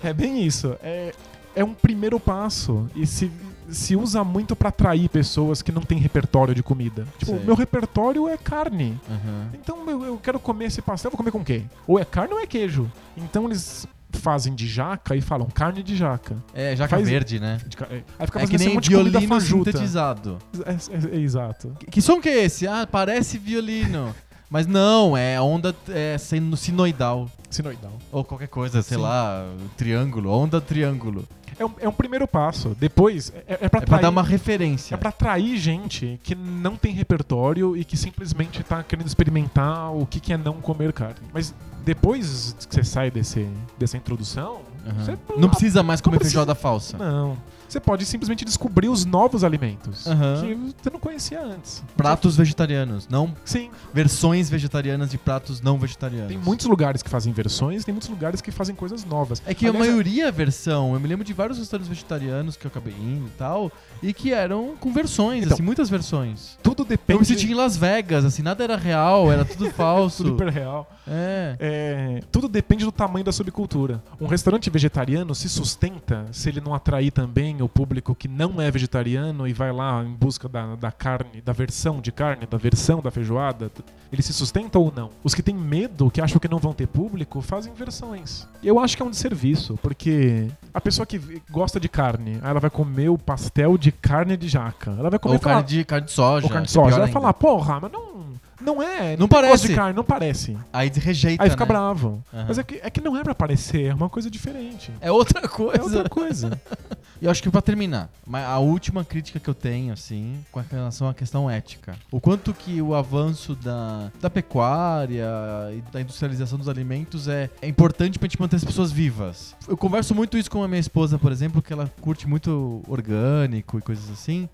É 0.03 0.13
bem 0.13 0.45
isso. 0.45 0.77
É, 0.83 1.15
é 1.55 1.63
um 1.63 1.73
primeiro 1.73 2.19
passo 2.19 2.89
e 2.95 3.07
se, 3.07 3.31
se 3.71 3.97
usa 3.97 4.23
muito 4.25 4.55
pra 4.57 4.69
atrair 4.71 5.09
pessoas 5.09 5.63
que 5.63 5.71
não 5.73 5.83
têm 5.83 5.99
repertório 5.99 6.55
de 6.55 6.63
comida. 6.63 7.07
Tipo, 7.19 7.33
Sei. 7.33 7.41
meu 7.45 7.55
repertório 7.55 8.29
é 8.29 8.37
carne. 8.37 8.99
Aham. 9.09 9.49
Então 9.55 9.89
eu, 9.89 10.05
eu 10.05 10.19
quero 10.19 10.39
comer 10.39 10.67
esse 10.67 10.83
pastel, 10.83 11.11
vou 11.11 11.17
comer 11.19 11.31
com 11.31 11.39
o 11.41 11.45
quê? 11.45 11.63
Ou 11.87 11.99
é 11.99 12.05
carne 12.05 12.35
ou 12.35 12.41
é 12.41 12.47
queijo. 12.47 12.91
Então 13.17 13.47
eles 13.47 13.87
fazem 14.13 14.55
de 14.55 14.67
jaca 14.67 15.15
e 15.15 15.21
falam 15.21 15.47
carne 15.49 15.83
de 15.83 15.95
jaca. 15.97 16.37
É, 16.53 16.75
jaca 16.75 16.97
Faz- 16.97 17.09
verde, 17.09 17.39
né? 17.39 17.59
É. 17.91 18.03
Aí 18.19 18.27
fica 18.27 18.43
É 18.43 18.47
que 18.47 18.57
esse 18.57 18.65
nem 18.67 18.75
comida 18.75 19.21
violino 19.21 19.41
sintetizado. 19.41 20.39
É, 20.67 20.73
é- 20.73 21.17
é 21.17 21.21
exato. 21.21 21.73
Que, 21.79 21.87
que 21.87 22.03
som 22.03 22.21
que 22.21 22.29
é 22.29 22.45
esse? 22.45 22.67
Ah, 22.67 22.89
parece 22.91 23.39
violino. 23.39 24.15
Mas 24.51 24.67
não, 24.67 25.17
é 25.17 25.41
onda 25.41 25.75
é, 25.89 26.19
sino- 26.19 26.57
sinoidal. 26.57 27.31
Sinoidal. 27.51 27.93
Ou 28.13 28.25
qualquer 28.25 28.49
coisa, 28.49 28.81
sei 28.83 28.97
Sim. 28.97 29.03
lá, 29.03 29.45
triângulo, 29.77 30.31
onda 30.31 30.61
triângulo. 30.61 31.25
É 31.59 31.65
um, 31.65 31.71
é 31.81 31.89
um 31.89 31.93
primeiro 31.93 32.27
passo. 32.27 32.75
Depois, 32.79 33.31
é, 33.47 33.59
é 33.67 33.69
pra 33.69 33.83
É 33.83 33.87
pra 33.87 33.99
dar 33.99 34.09
uma 34.09 34.23
referência. 34.23 34.95
É 34.95 34.97
pra 34.97 35.11
atrair 35.11 35.59
gente 35.59 36.19
que 36.23 36.35
não 36.35 36.75
tem 36.75 36.95
repertório 36.95 37.77
e 37.77 37.85
que 37.85 37.97
simplesmente 37.97 38.63
tá 38.63 38.83
querendo 38.83 39.07
experimentar 39.07 39.95
o 39.95 40.07
que, 40.07 40.21
que 40.21 40.33
é 40.33 40.39
não 40.39 40.55
comer 40.55 40.93
carne. 40.93 41.21
Mas 41.35 41.55
depois 41.85 42.57
que 42.67 42.75
você 42.75 42.85
sai 42.85 43.11
desse, 43.11 43.47
dessa 43.79 43.97
introdução, 43.97 44.61
Aham. 44.87 45.05
você 45.05 45.19
Não 45.37 45.49
precisa 45.49 45.83
mais 45.83 46.01
comer 46.01 46.19
precisa- 46.19 46.41
feijoada 46.41 46.55
falsa. 46.55 46.97
Não. 46.99 47.37
você 47.69 47.79
pode 47.79 48.05
simplesmente 48.05 48.45
descobrir 48.45 48.89
os 48.89 49.05
novos 49.05 49.45
alimentos 49.45 50.05
Aham. 50.05 50.41
que 50.41 50.55
você 50.83 50.91
não 50.91 50.99
conhecia 50.99 51.41
antes. 51.41 51.85
Pratos 51.97 52.37
vegetarianos, 52.37 53.07
não 53.09 53.33
Sim, 53.45 53.71
versões 53.95 54.51
vegetarianas 54.51 55.11
de 55.11 55.17
pratos 55.19 55.61
não 55.61 55.79
vegetarianos. 55.79 56.29
tem 56.29 56.37
muitos 56.39 56.67
lugares 56.67 57.01
que 57.01 57.09
fazem 57.09 57.33
versões, 57.33 57.85
tem 57.85 57.93
muitos 57.95 58.09
lugares 58.09 58.41
que 58.41 58.51
fazem 58.51 58.75
coisas 58.75 59.05
novas. 59.05 59.41
É 59.47 59.55
que 59.55 59.67
Aliás, 59.69 59.85
a 59.87 59.89
maioria 59.89 60.27
é 60.27 60.33
versão. 60.33 60.95
Eu 60.95 61.01
me 61.01 61.07
lembro 61.07 61.25
de 61.25 61.33
vários 61.33 61.59
restaurantes 61.59 61.89
vegetarianos 61.89 62.57
que 62.57 62.67
eu 62.67 62.69
acabei 62.71 62.93
indo 62.95 63.27
e 63.29 63.33
tal, 63.39 63.71
e 64.03 64.13
que 64.13 64.33
eram 64.33 64.75
com 64.81 64.93
versões, 64.93 65.45
Então, 65.45 65.55
assim, 65.55 65.63
muitas 65.63 65.89
versões. 65.89 66.59
tudo 66.63 66.83
Eu 66.83 66.87
depende 66.87 67.21
me 67.21 67.27
senti 67.27 67.47
em 67.51 67.55
Las 67.55 67.77
Vegas, 67.77 68.25
assim, 68.25 68.43
nada 68.43 68.65
era 68.65 68.77
real, 68.77 69.31
era 69.31 69.45
tudo 69.45 69.71
falso. 69.71 70.25
tudo 70.25 70.35
hiper 70.35 70.53
real. 70.53 70.91
É. 71.07 71.57
É, 71.61 72.21
tudo 72.33 72.49
depende 72.49 72.85
do 72.85 72.93
tamanho 72.93 73.25
da 73.25 73.33
subcultura. 73.33 74.03
Um 74.21 74.27
restaurante 74.27 74.70
vegetariano 74.71 75.35
se 75.35 75.49
sustenta 75.49 76.27
se 76.33 76.49
ele 76.49 76.61
não 76.61 76.75
atrair 76.75 77.11
também 77.11 77.61
o 77.63 77.69
público 77.69 78.15
que 78.15 78.29
não 78.29 78.61
é 78.61 78.71
vegetariano 78.71 79.47
e 79.47 79.53
vai 79.53 79.73
lá 79.73 80.03
em 80.05 80.13
busca 80.15 80.49
da, 80.49 80.75
da 80.77 80.91
carne, 80.93 81.41
da 81.41 81.53
versão 81.53 82.01
de 82.01 82.11
carne, 82.13 82.47
da 82.47 82.57
versão 82.59 83.01
da 83.01 83.11
feijoada. 83.11 83.71
Ele 84.13 84.23
se 84.23 84.33
sustenta 84.33 84.79
ou 84.79 84.93
não? 84.95 85.11
Os 85.23 85.35
que 85.35 85.43
têm 85.43 85.55
medo, 85.55 86.11
que 86.11 86.21
acham 86.21 86.39
que 86.41 86.49
não 86.49 86.59
vão 86.59 86.73
ter 86.73 86.87
público, 86.87 87.41
fazem 87.41 87.73
versões. 87.75 88.47
E 88.63 88.67
eu 88.69 88.79
acho 88.81 88.97
que 88.97 89.03
é 89.03 89.07
um 89.07 89.11
desserviço, 89.11 89.79
porque 89.83 90.49
a 90.75 90.81
pessoa 90.81 91.07
que 91.07 91.21
gosta 91.51 91.79
de 91.79 91.89
carne, 91.89 92.39
aí 92.43 92.51
ela 92.51 92.61
vai 92.61 92.71
comer 92.71 93.09
o 93.09 93.19
pastel 93.19 93.79
de 93.79 93.93
carne 93.93 94.37
de 94.37 94.49
jaca. 94.49 94.91
Ela 94.99 95.11
vai 95.11 95.19
comer 95.19 95.35
Ou 95.35 95.41
falar- 95.41 95.55
carne 95.57 95.69
de, 95.69 95.85
carne 95.85 96.07
de 96.07 96.13
soja. 96.13 96.47
ou 96.47 96.51
carne 96.53 96.67
de 96.67 96.73
é 96.73 96.75
soja. 96.75 96.97
Ela 96.97 97.05
vai 97.05 97.13
falar, 97.13 97.33
porra, 97.35 97.79
mas 97.81 97.93
não, 97.93 98.21
não 98.61 98.83
é. 98.83 99.17
Não 99.17 99.29
parece. 99.29 99.69
de 99.69 99.75
carne, 99.75 99.95
não 99.95 100.05
parece. 100.05 100.57
Aí 100.73 100.91
rejeita, 100.95 101.43
Aí 101.43 101.51
fica 101.51 101.65
né? 101.65 101.69
bravo. 101.69 102.23
Aham. 102.33 102.45
Mas 102.49 102.59
é 102.59 102.63
que, 102.63 102.81
é 102.83 102.91
que 102.91 103.01
não 103.01 103.17
é 103.17 103.23
pra 103.23 103.35
parecer, 103.35 103.87
é 103.87 103.95
uma 103.95 104.09
coisa 104.09 104.31
diferente. 104.31 104.93
É 105.01 105.11
outra 105.11 105.47
coisa. 105.49 105.79
É 105.79 105.83
outra 105.83 106.09
coisa. 106.09 106.61
E 107.21 107.27
eu 107.27 107.31
acho 107.31 107.43
que 107.43 107.51
pra 107.51 107.61
terminar, 107.61 108.09
a 108.33 108.59
última 108.61 109.05
crítica 109.05 109.39
que 109.39 109.51
eu 109.51 109.53
tenho, 109.53 109.93
assim, 109.93 110.43
com 110.51 110.59
relação 110.61 111.07
à 111.07 111.13
questão 111.13 111.51
ética. 111.51 111.95
O 112.11 112.19
quanto 112.19 112.55
que 112.55 112.81
o 112.81 112.95
avanço 112.95 113.55
da, 113.55 114.11
da 114.19 114.31
pecuária 114.31 115.27
e 115.71 115.83
da 115.93 116.01
industrialização 116.01 116.57
dos 116.57 116.67
alimentos 116.67 117.29
é, 117.29 117.51
é 117.61 117.69
importante 117.69 118.19
pra 118.19 118.27
gente 118.27 118.41
manter 118.41 118.57
as 118.57 118.65
pessoas 118.65 118.91
vivas. 118.91 119.55
Eu 119.69 119.77
converso 119.77 120.15
muito 120.15 120.39
isso 120.39 120.51
com 120.51 120.63
a 120.63 120.69
minha 120.69 120.81
esposa, 120.81 121.19
por 121.19 121.31
exemplo, 121.31 121.61
que 121.61 121.75
ela 121.75 121.93
curte 122.01 122.27
muito 122.27 122.83
orgânico 122.89 123.79
e 123.79 123.83
coisas 123.83 124.11
assim. 124.11 124.49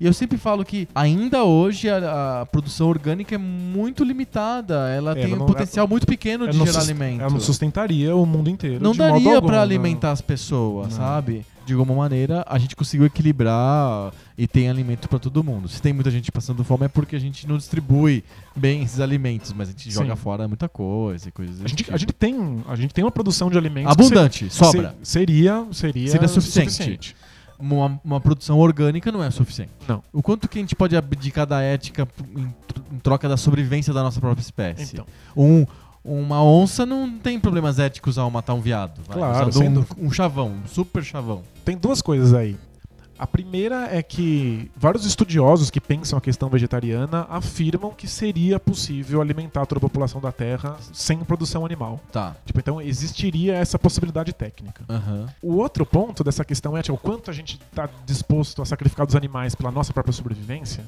E 0.00 0.06
eu 0.06 0.14
sempre 0.14 0.38
falo 0.38 0.64
que 0.64 0.88
ainda 0.94 1.44
hoje 1.44 1.88
a, 1.90 2.40
a 2.40 2.46
produção 2.46 2.88
orgânica 2.88 3.34
é 3.34 3.38
muito 3.38 4.02
limitada. 4.02 4.88
Ela 4.88 5.10
É, 5.10 5.14
tem 5.14 5.24
ela 5.24 5.34
um 5.36 5.38
não- 5.40 5.46
potencial 5.46 5.86
muito 5.86 6.06
pequeno 6.06 6.48
de 6.48 6.56
não 6.56 6.64
gerar 6.64 6.80
alimento. 6.80 7.20
Ela 7.20 7.30
não 7.30 7.40
sustentaria 7.40 8.16
o 8.16 8.24
mundo 8.24 8.48
inteiro. 8.48 8.82
Não 8.82 8.94
daria 8.94 9.42
pra 9.42 9.56
não. 9.56 9.62
alimentar 9.62 10.12
as 10.12 10.22
pessoas, 10.22 10.88
Não. 10.88 10.96
sabe? 10.96 11.44
De 11.66 11.74
alguma 11.74 11.94
maneira, 11.94 12.42
a 12.48 12.58
gente 12.58 12.74
conseguiu 12.74 13.06
equilibrar 13.06 14.12
e 14.36 14.46
tem 14.48 14.68
alimento 14.70 15.06
pra 15.08 15.18
todo 15.18 15.44
mundo. 15.44 15.68
Se 15.68 15.80
tem 15.80 15.92
muita 15.92 16.10
gente 16.10 16.32
passando 16.32 16.64
fome 16.64 16.86
é 16.86 16.88
porque 16.88 17.14
a 17.14 17.18
gente 17.20 17.46
não 17.46 17.58
distribui 17.58 18.24
bem 18.56 18.82
esses 18.82 18.98
alimentos, 19.00 19.52
mas 19.52 19.68
a 19.68 19.72
gente 19.72 19.84
Sim. 19.84 19.90
joga 19.90 20.16
fora 20.16 20.48
muita 20.48 20.68
coisa 20.68 21.28
e 21.28 21.30
coisas 21.30 21.62
A 21.62 21.68
gente, 21.68 21.76
tipo. 21.84 21.94
a, 21.94 21.98
gente 21.98 22.12
tem, 22.14 22.62
a 22.66 22.74
gente 22.74 22.94
tem 22.94 23.04
uma 23.04 23.10
produção 23.10 23.50
de 23.50 23.58
alimentos. 23.58 23.92
Abundante, 23.92 24.48
se- 24.50 24.56
sobra. 24.56 24.96
se- 25.02 25.12
seria, 25.12 25.66
seria, 25.72 26.10
Seria 26.10 26.26
suficiente. 26.28 27.14
Uma, 27.60 28.00
uma 28.04 28.20
produção 28.20 28.58
orgânica 28.58 29.12
não 29.12 29.22
é 29.22 29.30
suficiente. 29.30 29.70
Não. 29.86 30.02
O 30.12 30.22
quanto 30.22 30.48
que 30.48 30.58
a 30.58 30.62
gente 30.62 30.74
pode 30.74 30.96
abdicar 30.96 31.46
da 31.46 31.60
ética 31.60 32.08
em, 32.36 32.46
tr- 32.66 32.80
em 32.92 32.98
troca 32.98 33.28
da 33.28 33.36
sobrevivência 33.36 33.92
da 33.92 34.02
nossa 34.02 34.20
própria 34.20 34.40
espécie? 34.42 34.94
Então, 34.94 35.06
Um, 35.36 35.66
uma 36.02 36.42
onça 36.42 36.86
não 36.86 37.18
tem 37.18 37.38
problemas 37.38 37.78
éticos 37.78 38.16
ao 38.16 38.30
matar 38.30 38.54
um 38.54 38.60
viado. 38.60 39.00
vai, 39.06 39.18
Claro, 39.18 39.50
um, 40.00 40.06
um 40.06 40.10
chavão, 40.10 40.48
um 40.64 40.66
super 40.66 41.04
chavão. 41.04 41.42
tem 41.64 41.76
duas 41.76 42.00
coisas 42.00 42.32
aí. 42.32 42.56
A 43.20 43.26
primeira 43.26 43.86
é 43.94 44.02
que 44.02 44.70
vários 44.74 45.04
estudiosos 45.04 45.68
que 45.68 45.78
pensam 45.78 46.16
a 46.18 46.22
questão 46.22 46.48
vegetariana 46.48 47.26
afirmam 47.28 47.90
que 47.90 48.08
seria 48.08 48.58
possível 48.58 49.20
alimentar 49.20 49.66
toda 49.66 49.78
a 49.78 49.80
população 49.82 50.22
da 50.22 50.32
Terra 50.32 50.78
sem 50.90 51.18
produção 51.18 51.66
animal. 51.66 52.00
Tá. 52.10 52.34
Tipo, 52.46 52.60
então 52.60 52.80
existiria 52.80 53.56
essa 53.56 53.78
possibilidade 53.78 54.32
técnica. 54.32 54.84
Aham. 54.88 55.26
O 55.42 55.56
outro 55.56 55.84
ponto 55.84 56.24
dessa 56.24 56.46
questão 56.46 56.74
é 56.74 56.82
tipo, 56.82 56.94
o 56.94 56.98
quanto 56.98 57.30
a 57.30 57.34
gente 57.34 57.60
está 57.70 57.90
disposto 58.06 58.62
a 58.62 58.64
sacrificar 58.64 59.06
os 59.06 59.14
animais 59.14 59.54
pela 59.54 59.70
nossa 59.70 59.92
própria 59.92 60.14
sobrevivência. 60.14 60.82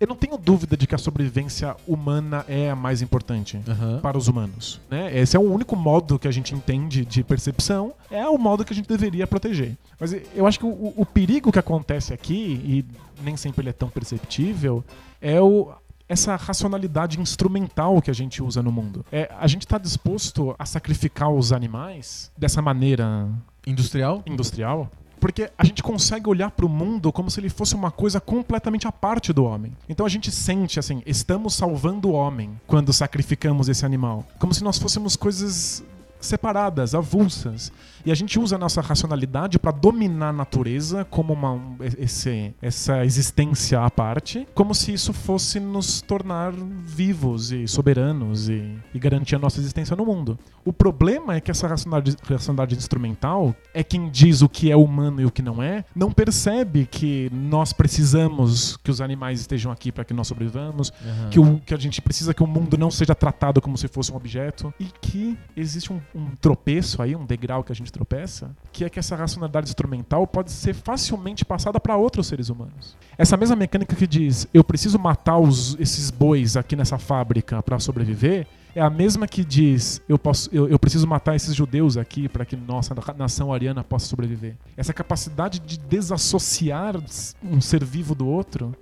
Eu 0.00 0.08
não 0.08 0.16
tenho 0.16 0.36
dúvida 0.36 0.76
de 0.76 0.88
que 0.88 0.94
a 0.96 0.98
sobrevivência 0.98 1.76
humana 1.86 2.44
é 2.48 2.68
a 2.68 2.74
mais 2.74 3.00
importante 3.00 3.60
Aham. 3.68 4.00
para 4.00 4.18
os 4.18 4.26
humanos. 4.26 4.80
Né? 4.90 5.16
Esse 5.16 5.36
é 5.36 5.38
o 5.38 5.48
único 5.48 5.76
modo 5.76 6.18
que 6.18 6.26
a 6.26 6.32
gente 6.32 6.52
entende 6.52 7.04
de 7.04 7.22
percepção, 7.22 7.92
é 8.10 8.26
o 8.28 8.36
modo 8.36 8.64
que 8.64 8.72
a 8.72 8.76
gente 8.76 8.88
deveria 8.88 9.24
proteger. 9.24 9.76
Mas 10.00 10.16
eu 10.34 10.48
acho 10.48 10.58
que 10.58 10.66
o, 10.66 10.92
o 10.96 11.06
perigo 11.06 11.52
que 11.52 11.58
acontece 11.60 11.75
aqui, 12.12 12.60
e 12.64 12.84
nem 13.22 13.36
sempre 13.36 13.62
ele 13.62 13.70
é 13.70 13.72
tão 13.72 13.88
perceptível, 13.88 14.84
é 15.20 15.40
o, 15.40 15.72
essa 16.08 16.36
racionalidade 16.36 17.20
instrumental 17.20 18.00
que 18.00 18.10
a 18.10 18.14
gente 18.14 18.42
usa 18.42 18.62
no 18.62 18.70
mundo. 18.70 19.04
É, 19.10 19.30
a 19.38 19.46
gente 19.46 19.62
está 19.62 19.78
disposto 19.78 20.54
a 20.58 20.66
sacrificar 20.66 21.30
os 21.30 21.52
animais 21.52 22.30
dessa 22.36 22.62
maneira 22.62 23.28
Industrial? 23.66 24.22
industrial 24.26 24.90
porque 25.18 25.50
a 25.56 25.64
gente 25.64 25.82
consegue 25.82 26.28
olhar 26.28 26.50
para 26.50 26.66
o 26.66 26.68
mundo 26.68 27.10
como 27.10 27.30
se 27.30 27.40
ele 27.40 27.48
fosse 27.48 27.74
uma 27.74 27.90
coisa 27.90 28.20
completamente 28.20 28.86
à 28.86 28.92
parte 28.92 29.32
do 29.32 29.44
homem. 29.44 29.72
Então 29.88 30.04
a 30.04 30.08
gente 30.08 30.30
sente 30.30 30.78
assim, 30.78 31.02
estamos 31.06 31.54
salvando 31.54 32.10
o 32.10 32.12
homem 32.12 32.60
quando 32.66 32.92
sacrificamos 32.92 33.68
esse 33.68 33.84
animal, 33.84 34.24
como 34.38 34.54
se 34.54 34.62
nós 34.62 34.78
fôssemos 34.78 35.16
coisas 35.16 35.82
separadas, 36.20 36.94
avulsas. 36.94 37.72
E 38.04 38.12
a 38.12 38.14
gente 38.14 38.38
usa 38.38 38.54
a 38.54 38.58
nossa 38.58 38.80
racionalidade 38.80 39.58
para 39.58 39.72
dominar 39.72 40.28
a 40.28 40.32
natureza 40.32 41.04
como 41.04 41.32
uma 41.32 41.52
um, 41.52 41.76
esse, 41.98 42.54
essa 42.62 43.04
existência 43.04 43.80
à 43.80 43.90
parte, 43.90 44.46
como 44.54 44.74
se 44.74 44.92
isso 44.92 45.12
fosse 45.12 45.58
nos 45.58 46.00
tornar 46.02 46.52
vivos 46.84 47.50
e 47.50 47.66
soberanos 47.66 48.48
e, 48.48 48.78
e 48.94 48.98
garantir 48.98 49.34
a 49.34 49.38
nossa 49.38 49.58
existência 49.58 49.96
no 49.96 50.06
mundo. 50.06 50.38
O 50.64 50.72
problema 50.72 51.34
é 51.34 51.40
que 51.40 51.50
essa 51.50 51.66
racionalidade, 51.66 52.16
racionalidade 52.22 52.76
instrumental 52.76 53.54
é 53.74 53.82
quem 53.82 54.08
diz 54.08 54.40
o 54.40 54.48
que 54.48 54.70
é 54.70 54.76
humano 54.76 55.20
e 55.20 55.24
o 55.24 55.30
que 55.30 55.42
não 55.42 55.62
é, 55.62 55.84
não 55.94 56.12
percebe 56.12 56.86
que 56.86 57.30
nós 57.32 57.72
precisamos 57.72 58.76
que 58.76 58.90
os 58.90 59.00
animais 59.00 59.40
estejam 59.40 59.72
aqui 59.72 59.90
para 59.90 60.04
que 60.04 60.14
nós 60.14 60.28
sobrevivamos, 60.28 60.92
Aham. 61.04 61.30
que, 61.30 61.40
o, 61.40 61.60
que 61.60 61.74
a 61.74 61.76
gente 61.76 62.00
precisa 62.00 62.32
que 62.32 62.42
o 62.42 62.46
mundo 62.46 62.76
não 62.78 62.90
seja 62.90 63.14
tratado 63.14 63.60
como 63.60 63.76
se 63.76 63.88
fosse 63.88 64.12
um 64.12 64.16
objeto 64.16 64.72
e 64.78 64.84
que 65.00 65.36
existe 65.56 65.92
um, 65.92 66.00
um 66.14 66.34
tropeço 66.36 67.02
aí, 67.02 67.14
um 67.14 67.24
degrau 67.24 67.62
que 67.62 67.72
a 67.72 67.74
gente 67.74 67.92
tropeça, 67.92 68.54
que 68.72 68.84
é 68.84 68.90
que 68.90 68.98
essa 68.98 69.16
racionalidade 69.16 69.68
instrumental 69.68 70.26
pode 70.26 70.50
ser 70.50 70.74
facilmente 70.74 71.44
passada 71.44 71.78
para 71.78 71.96
outros 71.96 72.26
seres 72.26 72.48
humanos. 72.48 72.96
Essa 73.18 73.36
mesma 73.36 73.56
mecânica 73.56 73.94
que 73.94 74.06
diz 74.06 74.46
eu 74.52 74.64
preciso 74.64 74.98
matar 74.98 75.38
os, 75.38 75.76
esses 75.78 76.10
bois 76.10 76.56
aqui 76.56 76.76
nessa 76.76 76.98
fábrica 76.98 77.62
para 77.62 77.78
sobreviver 77.78 78.46
é 78.74 78.80
a 78.80 78.90
mesma 78.90 79.26
que 79.26 79.42
diz 79.44 80.02
eu, 80.08 80.18
posso, 80.18 80.50
eu, 80.52 80.68
eu 80.68 80.78
preciso 80.78 81.06
matar 81.06 81.34
esses 81.34 81.54
judeus 81.54 81.96
aqui 81.96 82.28
para 82.28 82.44
que 82.44 82.54
nossa 82.56 82.94
nação 83.16 83.52
ariana 83.52 83.82
possa 83.82 84.06
sobreviver. 84.06 84.56
Essa 84.76 84.92
capacidade 84.92 85.58
de 85.60 85.78
desassociar 85.78 86.94
um 87.42 87.60
ser 87.60 87.82
vivo 87.84 88.14
do 88.14 88.26
outro 88.26 88.74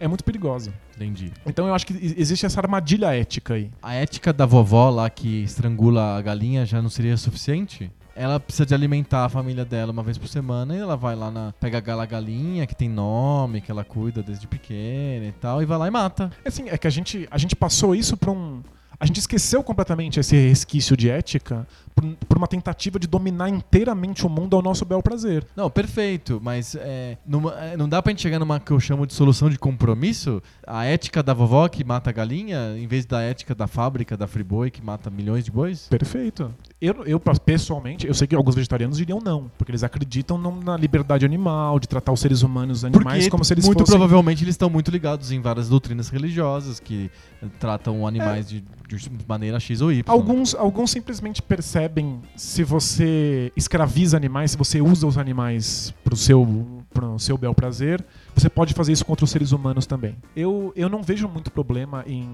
é 0.00 0.08
muito 0.08 0.24
perigosa. 0.24 0.72
Entendi. 0.96 1.32
Então 1.46 1.66
eu 1.66 1.74
acho 1.74 1.86
que 1.86 1.94
existe 2.16 2.46
essa 2.46 2.60
armadilha 2.60 3.14
ética 3.14 3.54
aí. 3.54 3.70
A 3.82 3.94
ética 3.94 4.32
da 4.32 4.46
vovó 4.46 4.90
lá 4.90 5.08
que 5.10 5.42
estrangula 5.42 6.16
a 6.16 6.22
galinha 6.22 6.64
já 6.64 6.80
não 6.80 6.90
seria 6.90 7.16
suficiente? 7.16 7.90
Ela 8.14 8.40
precisa 8.40 8.66
de 8.66 8.74
alimentar 8.74 9.26
a 9.26 9.28
família 9.28 9.64
dela 9.64 9.92
uma 9.92 10.02
vez 10.02 10.18
por 10.18 10.26
semana 10.26 10.74
e 10.74 10.78
ela 10.78 10.96
vai 10.96 11.14
lá 11.14 11.30
na. 11.30 11.54
pega 11.60 11.78
aquela 11.78 12.04
galinha 12.04 12.66
que 12.66 12.74
tem 12.74 12.88
nome, 12.88 13.60
que 13.60 13.70
ela 13.70 13.84
cuida 13.84 14.24
desde 14.24 14.48
pequena 14.48 15.26
e 15.26 15.32
tal, 15.32 15.62
e 15.62 15.64
vai 15.64 15.78
lá 15.78 15.86
e 15.86 15.90
mata. 15.90 16.28
Assim, 16.44 16.68
é 16.68 16.76
que 16.76 16.88
a 16.88 16.90
gente, 16.90 17.28
a 17.30 17.38
gente 17.38 17.54
passou 17.54 17.94
isso 17.94 18.16
pra 18.16 18.32
um. 18.32 18.60
A 18.98 19.06
gente 19.06 19.20
esqueceu 19.20 19.62
completamente 19.62 20.18
esse 20.18 20.34
resquício 20.36 20.96
de 20.96 21.08
ética 21.08 21.64
por, 21.98 22.26
por 22.28 22.36
uma 22.38 22.46
tentativa 22.46 22.98
de 22.98 23.06
dominar 23.06 23.48
inteiramente 23.48 24.24
o 24.24 24.28
mundo 24.30 24.54
ao 24.54 24.62
nosso 24.62 24.84
bel 24.84 25.02
prazer. 25.02 25.44
Não, 25.56 25.68
perfeito, 25.68 26.40
mas 26.42 26.76
é, 26.76 27.18
numa- 27.26 27.54
é, 27.58 27.76
não 27.76 27.88
dá 27.88 28.00
pra 28.00 28.10
gente 28.12 28.22
chegar 28.22 28.38
numa 28.38 28.60
que 28.60 28.70
eu 28.70 28.78
chamo 28.78 29.06
de 29.06 29.12
solução 29.14 29.50
de 29.50 29.58
compromisso? 29.58 30.40
A 30.66 30.84
ética 30.84 31.22
da 31.22 31.34
vovó 31.34 31.66
que 31.68 31.82
mata 31.84 32.10
a 32.10 32.12
galinha, 32.12 32.76
em 32.78 32.86
vez 32.86 33.04
da 33.04 33.20
ética 33.22 33.54
da 33.54 33.66
fábrica 33.66 34.16
da 34.16 34.26
Friboi 34.26 34.70
que 34.70 34.82
mata 34.82 35.10
milhões 35.10 35.44
de 35.44 35.50
bois? 35.50 35.88
Perfeito. 35.88 36.54
Eu, 36.80 37.04
eu, 37.04 37.20
pessoalmente, 37.44 38.06
eu 38.06 38.14
sei 38.14 38.26
que 38.28 38.34
alguns 38.34 38.54
vegetarianos 38.54 38.96
diriam 38.98 39.18
não, 39.20 39.50
porque 39.58 39.72
eles 39.72 39.82
acreditam 39.82 40.38
na 40.38 40.76
liberdade 40.76 41.24
animal, 41.24 41.80
de 41.80 41.88
tratar 41.88 42.12
os 42.12 42.20
seres 42.20 42.42
humanos 42.42 42.78
os 42.78 42.84
animais 42.84 43.18
Porque 43.24 43.30
como 43.30 43.44
se 43.44 43.52
eles 43.54 43.64
muito 43.66 43.80
fossem. 43.80 43.96
provavelmente 43.98 44.44
eles 44.44 44.52
estão 44.54 44.70
muito 44.70 44.90
ligados 44.90 45.32
em 45.32 45.40
várias 45.40 45.68
doutrinas 45.68 46.08
religiosas 46.08 46.78
que 46.78 47.10
tratam 47.58 48.06
animais 48.06 48.48
de, 48.48 48.60
de 48.60 49.10
maneira 49.26 49.58
X 49.58 49.80
ou 49.80 49.90
Y. 49.90 50.04
Alguns, 50.06 50.54
alguns 50.54 50.90
simplesmente 50.90 51.40
percebem 51.42 51.87
se 52.36 52.62
você 52.64 53.52
escraviza 53.56 54.16
animais, 54.16 54.52
se 54.52 54.56
você 54.56 54.80
usa 54.80 55.06
os 55.06 55.18
animais 55.18 55.92
pro 56.04 56.16
seu, 56.16 56.82
pro 56.92 57.18
seu 57.18 57.36
bel 57.38 57.54
prazer, 57.54 58.04
você 58.34 58.48
pode 58.48 58.74
fazer 58.74 58.92
isso 58.92 59.04
contra 59.04 59.24
os 59.24 59.30
seres 59.30 59.52
humanos 59.52 59.86
também. 59.86 60.16
Eu, 60.36 60.72
eu 60.76 60.88
não 60.88 61.02
vejo 61.02 61.28
muito 61.28 61.50
problema 61.50 62.04
em 62.06 62.28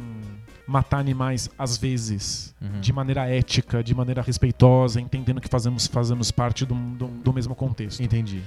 matar 0.67 0.99
animais 0.99 1.49
às 1.59 1.77
vezes, 1.77 2.55
Uhum. 2.61 2.81
de 2.81 2.93
maneira 2.93 3.27
ética, 3.29 3.83
de 3.85 3.95
maneira 3.95 4.23
respeitosa, 4.23 5.01
entendendo 5.01 5.41
que 5.41 5.49
fazemos, 5.49 5.87
fazemos 5.87 6.31
parte 6.31 6.65
do, 6.65 6.75
do, 6.75 7.07
do 7.07 7.33
mesmo 7.33 7.55
contexto. 7.55 8.03
Entendi. 8.03 8.43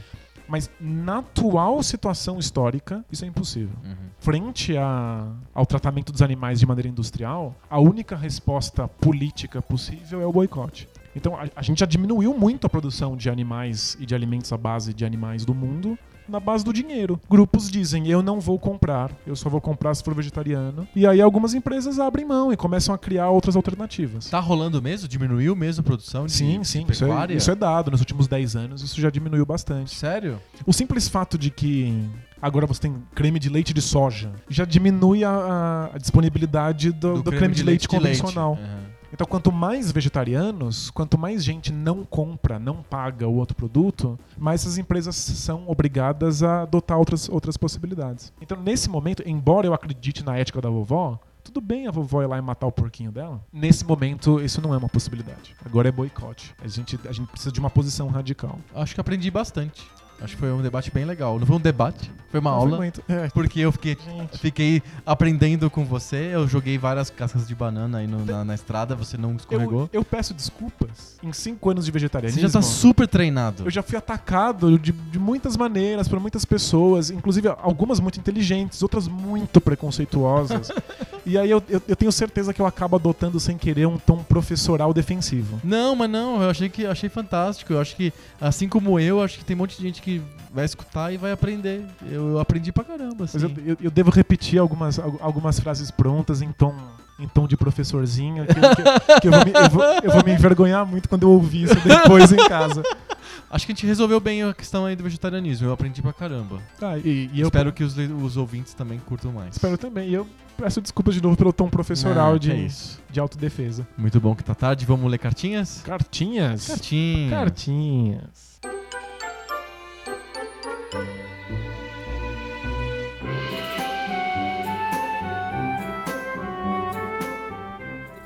Mas 0.47 0.69
na 0.79 1.17
atual 1.17 1.83
situação 1.83 2.39
histórica, 2.39 3.03
isso 3.11 3.25
é 3.25 3.27
impossível. 3.27 3.75
Uhum. 3.83 3.95
Frente 4.17 4.77
a- 4.77 5.27
ao 5.53 5.65
tratamento 5.65 6.09
dos 6.11 6.21
animais 6.21 6.57
de 6.59 6.65
maneira 6.65 6.87
industrial, 6.87 7.53
a 7.69 7.79
única 7.79 8.15
resposta 8.15 8.87
política 8.87 9.61
possível 9.61 10.21
é 10.21 10.25
o 10.25 10.31
boicote. 10.31 10.87
Então 11.17 11.35
a, 11.35 11.47
a 11.55 11.61
gente 11.61 11.79
já 11.79 11.85
diminuiu 11.85 12.33
muito 12.33 12.65
a 12.65 12.69
produção 12.69 13.17
de 13.17 13.29
animais 13.29 13.97
e 13.99 14.05
de 14.05 14.15
alimentos 14.15 14.51
à 14.53 14.57
base 14.57 14.93
de 14.93 15.03
animais 15.03 15.43
do 15.43 15.53
mundo 15.53 15.97
na 16.29 16.41
base 16.41 16.61
do 16.65 16.73
dinheiro. 16.73 17.17
Grupos 17.29 17.71
dizem, 17.71 18.05
eu 18.09 18.21
não 18.21 18.37
vou 18.41 18.59
comprar, 18.59 19.11
eu 19.25 19.33
só 19.33 19.49
vou 19.49 19.61
comprar 19.61 19.95
se 19.95 20.03
for 20.03 20.13
vegetariano. 20.13 20.85
E 20.93 21.07
aí 21.07 21.21
algumas 21.21 21.53
empresas 21.53 21.99
abrem 21.99 22.25
mão 22.25 22.51
e 22.51 22.57
começam 22.57 22.93
a 22.93 22.97
criar 22.97 23.29
outras 23.29 23.55
alternativas. 23.55 24.29
Tá 24.29 24.37
rolando 24.41 24.81
mesmo? 24.81 25.07
Diminuiu 25.07 25.55
mesmo 25.55 25.79
a 25.79 25.83
produção 25.85 26.25
de 26.25 26.33
Sim, 26.33 26.61
sim, 26.65 26.83
de 26.85 26.91
isso 26.91 27.05
é, 27.05 27.07
isso 27.37 27.49
é 27.49 27.55
dado. 27.55 27.91
Nos 27.91 28.01
últimos 28.01 28.27
10 28.27 28.57
anos 28.57 28.81
isso 28.81 28.99
já 28.99 29.09
diminuiu 29.09 29.45
bastante. 29.45 29.95
Sério? 29.95 30.37
O 30.65 30.73
simples 30.73 31.07
fato 31.07 31.37
de 31.37 31.49
que 31.49 31.97
agora 32.41 32.67
você 32.67 32.81
tem 32.81 32.95
creme 33.15 33.39
de 33.39 33.47
leite 33.47 33.73
de 33.73 33.81
soja 33.81 34.33
já 34.49 34.65
diminui 34.65 35.23
a, 35.23 35.91
a- 35.93 35.97
disponibilidade 35.97 36.91
do, 36.91 37.21
do 37.23 37.31
creme, 37.31 37.55
de 37.55 37.63
leite, 37.63 37.87
convencional. 37.87 38.51
Uhum. 38.61 38.86
Então, 39.13 39.25
quanto 39.25 39.51
mais 39.51 39.91
vegetarianos, 39.91 40.89
quanto 40.91 41.17
mais 41.17 41.43
gente 41.43 41.71
não 41.71 42.03
compra, 42.03 42.59
não 42.59 42.83
paga 42.83 43.27
o 43.27 43.35
outro 43.35 43.55
produto, 43.55 44.19
mais 44.37 44.61
essas 44.61 44.77
empresas 44.77 45.15
são 45.15 45.63
obrigadas 45.67 46.43
a 46.43 46.63
adotar 46.63 46.97
outras, 46.97 47.29
outras 47.29 47.55
possibilidades. 47.55 48.33
Então, 48.41 48.61
nesse 48.61 48.89
momento, 48.89 49.23
embora 49.25 49.65
eu 49.65 49.73
acredite 49.73 50.25
na 50.25 50.37
ética 50.37 50.59
da 50.61 50.69
vovó, 50.69 51.19
tudo 51.43 51.61
bem 51.61 51.87
a 51.87 51.91
vovó 51.91 52.21
ir 52.21 52.27
lá 52.27 52.37
e 52.37 52.41
matar 52.41 52.67
o 52.67 52.71
porquinho 52.71 53.11
dela. 53.11 53.41
Nesse 53.53 53.85
momento, 53.85 54.41
isso 54.41 54.61
não 54.61 54.73
é 54.73 54.77
uma 54.77 54.89
possibilidade. 54.89 55.55
Agora 55.65 55.87
é 55.87 55.91
boicote. 55.91 56.53
A 56.61 56.67
gente, 56.67 56.99
a 57.07 57.11
gente 57.13 57.27
precisa 57.27 57.51
de 57.51 57.59
uma 57.59 57.69
posição 57.69 58.09
radical. 58.09 58.59
Acho 58.75 58.93
que 58.93 58.99
aprendi 58.99 59.31
bastante. 59.31 59.89
Acho 60.19 60.33
que 60.33 60.39
foi 60.39 60.51
um 60.51 60.61
debate 60.63 60.89
bem 60.91 61.05
legal. 61.05 61.37
Não 61.37 61.45
foi 61.45 61.55
um 61.57 61.59
debate, 61.59 62.11
foi 62.31 62.39
uma 62.39 62.49
Não 62.49 62.57
foi 62.59 62.65
aula. 62.67 62.77
muito- 62.77 63.03
é, 63.07 63.29
Porque 63.29 63.59
eu 63.59 63.71
fiquei, 63.71 63.95
gente. 64.03 64.39
fiquei 64.39 64.81
aprendendo 65.05 65.69
com 65.69 65.85
você. 65.85 66.29
Eu 66.33 66.47
joguei 66.47 66.75
várias 66.77 67.09
cascas 67.11 67.47
de 67.47 67.53
banana 67.53 67.99
aí 67.99 68.07
no- 68.07 68.25
na, 68.25 68.43
na 68.43 68.55
estrada, 68.55 68.95
você 68.95 69.15
não 69.15 69.35
escorregou. 69.35 69.81
Eu, 69.93 69.99
eu 69.99 70.03
peço 70.03 70.33
desculpas. 70.33 71.17
Em 71.21 71.31
cinco 71.31 71.69
anos 71.69 71.85
de 71.85 71.91
vegetarianismo, 71.91 72.41
Você 72.41 72.47
já 72.47 72.59
tá 72.59 72.61
super 72.63 73.07
treinado. 73.07 73.63
eu 73.65 73.69
já 73.71 73.83
fui 73.83 73.95
atacado 73.97 74.79
de, 74.79 74.91
de 74.91 75.19
muitas 75.19 75.55
maneiras 75.55 76.07
por 76.07 76.19
muitas 76.19 76.43
pessoas, 76.45 77.11
inclusive 77.11 77.47
algumas 77.49 77.99
muito 77.99 78.19
inteligentes, 78.19 78.81
outras 78.81 79.07
muito 79.07 79.61
preconceituosas. 79.61 80.69
e 81.27 81.37
aí 81.37 81.49
eu, 81.51 81.61
eu, 81.69 81.81
eu 81.87 81.95
tenho 81.95 82.11
certeza 82.11 82.53
que 82.53 82.61
eu 82.61 82.65
acabo 82.65 82.95
adotando 82.95 83.39
sem 83.39 83.57
querer 83.57 83.85
um 83.87 83.97
tom 83.97 84.23
professoral 84.23 84.93
defensivo. 84.93 85.59
Não, 85.63 85.95
mas 85.95 86.09
não, 86.09 86.41
eu 86.41 86.49
achei 86.49 86.69
que 86.69 86.83
eu 86.83 86.91
achei 86.91 87.09
fantástico. 87.09 87.73
Eu 87.73 87.79
acho 87.81 87.95
que, 87.95 88.13
assim 88.39 88.67
como 88.69 88.99
eu, 88.99 89.21
acho 89.21 89.37
que 89.37 89.45
tem 89.45 89.55
um 89.55 89.59
monte 89.59 89.75
de 89.77 89.83
gente 89.83 90.01
que 90.01 90.21
vai 90.53 90.65
escutar 90.65 91.11
e 91.13 91.17
vai 91.17 91.31
aprender. 91.31 91.83
Eu, 92.09 92.29
eu 92.31 92.39
aprendi 92.39 92.71
pra 92.71 92.83
caramba, 92.83 93.25
assim. 93.25 93.37
Mas 93.39 93.43
eu, 93.43 93.51
eu- 93.65 93.77
eu 93.81 93.91
devo 93.91 94.09
repetir 94.09 94.59
algumas, 94.59 94.97
al- 94.97 95.17
algumas 95.19 95.59
frases 95.59 95.91
prontas 95.91 96.41
em 96.41 96.51
tom, 96.51 96.73
em 97.19 97.27
tom 97.27 97.47
de 97.47 97.57
professorzinho, 97.57 98.45
que, 98.45 98.53
que- 98.53 99.19
que 99.21 99.27
eu, 99.27 99.31
vou 99.31 99.45
me, 99.45 99.51
eu 99.53 99.69
vou- 99.69 99.83
eu 100.03 100.11
vou 100.11 100.23
me 100.23 100.31
envergonhar 100.31 100.85
muito 100.85 101.09
quando 101.09 101.23
eu 101.23 101.31
ouvir 101.31 101.63
isso 101.63 101.75
depois 101.81 102.31
em 102.31 102.37
casa. 102.47 102.81
Acho 103.49 103.65
que 103.65 103.71
a 103.71 103.75
gente 103.75 103.85
resolveu 103.85 104.19
bem 104.19 104.43
a 104.43 104.53
questão 104.53 104.85
aí 104.85 104.93
do 104.95 105.03
vegetarianismo. 105.03 105.67
Eu 105.67 105.71
aprendi 105.73 106.01
pra 106.01 106.11
caramba. 106.11 106.59
Ah, 106.81 106.97
e, 106.97 107.29
e 107.33 107.39
eu 107.39 107.47
Espero 107.47 107.71
que 107.71 107.81
os, 107.83 107.95
os 107.97 108.35
ouvintes 108.35 108.73
também 108.73 108.99
curtam 108.99 109.31
mais. 109.31 109.55
espero 109.55 109.77
também. 109.77 110.09
E 110.09 110.13
eu 110.13 110.27
peço 110.57 110.81
desculpas 110.81 111.15
de 111.15 111.21
novo 111.21 111.37
pelo 111.37 111.53
tom 111.53 111.69
professoral 111.69 112.31
Não, 112.33 112.39
de, 112.39 112.49
que 112.49 112.55
é 112.55 112.59
isso. 112.59 112.99
de 113.09 113.19
autodefesa. 113.19 113.87
Muito 113.97 114.19
bom 114.19 114.35
que 114.35 114.43
tá 114.43 114.55
tarde. 114.55 114.85
Vamos 114.85 115.09
ler 115.09 115.17
cartinhas? 115.19 115.81
Cartinhas? 115.85 116.67
Cartinhas. 116.67 117.29
Cartinhas. 117.29 118.57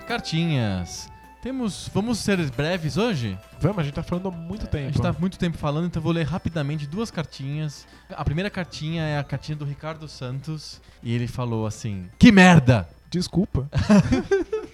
Cartinhas. 0.08 1.11
Temos. 1.42 1.90
Vamos 1.94 2.20
ser 2.20 2.38
breves 2.52 2.98
hoje? 2.98 3.38
Vamos, 3.60 3.80
a 3.80 3.84
gente 3.84 3.94
tá 3.96 4.04
falando 4.04 4.28
há 4.28 4.32
muito 4.32 4.66
A 4.66 4.68
tempo. 4.68 4.86
gente 4.94 5.02
tá 5.02 5.10
há 5.10 5.14
muito 5.14 5.40
tempo 5.40 5.58
falando, 5.58 5.88
então 5.88 6.00
eu 6.00 6.04
vou 6.04 6.12
ler 6.14 6.26
rapidamente 6.26 6.86
duas 6.86 7.10
cartinhas. 7.10 7.88
A 8.12 8.24
primeira 8.24 8.50
cartinha 8.50 9.04
é 9.04 9.18
a 9.18 9.24
cartinha 9.24 9.56
do 9.56 9.66
Ricardo 9.66 10.08
Santos. 10.08 10.80
E 11.02 11.14
ele 11.14 11.28
falou 11.28 11.66
assim: 11.66 12.08
Que 12.20 12.32
merda! 12.32 12.88
Desculpa. 13.10 13.68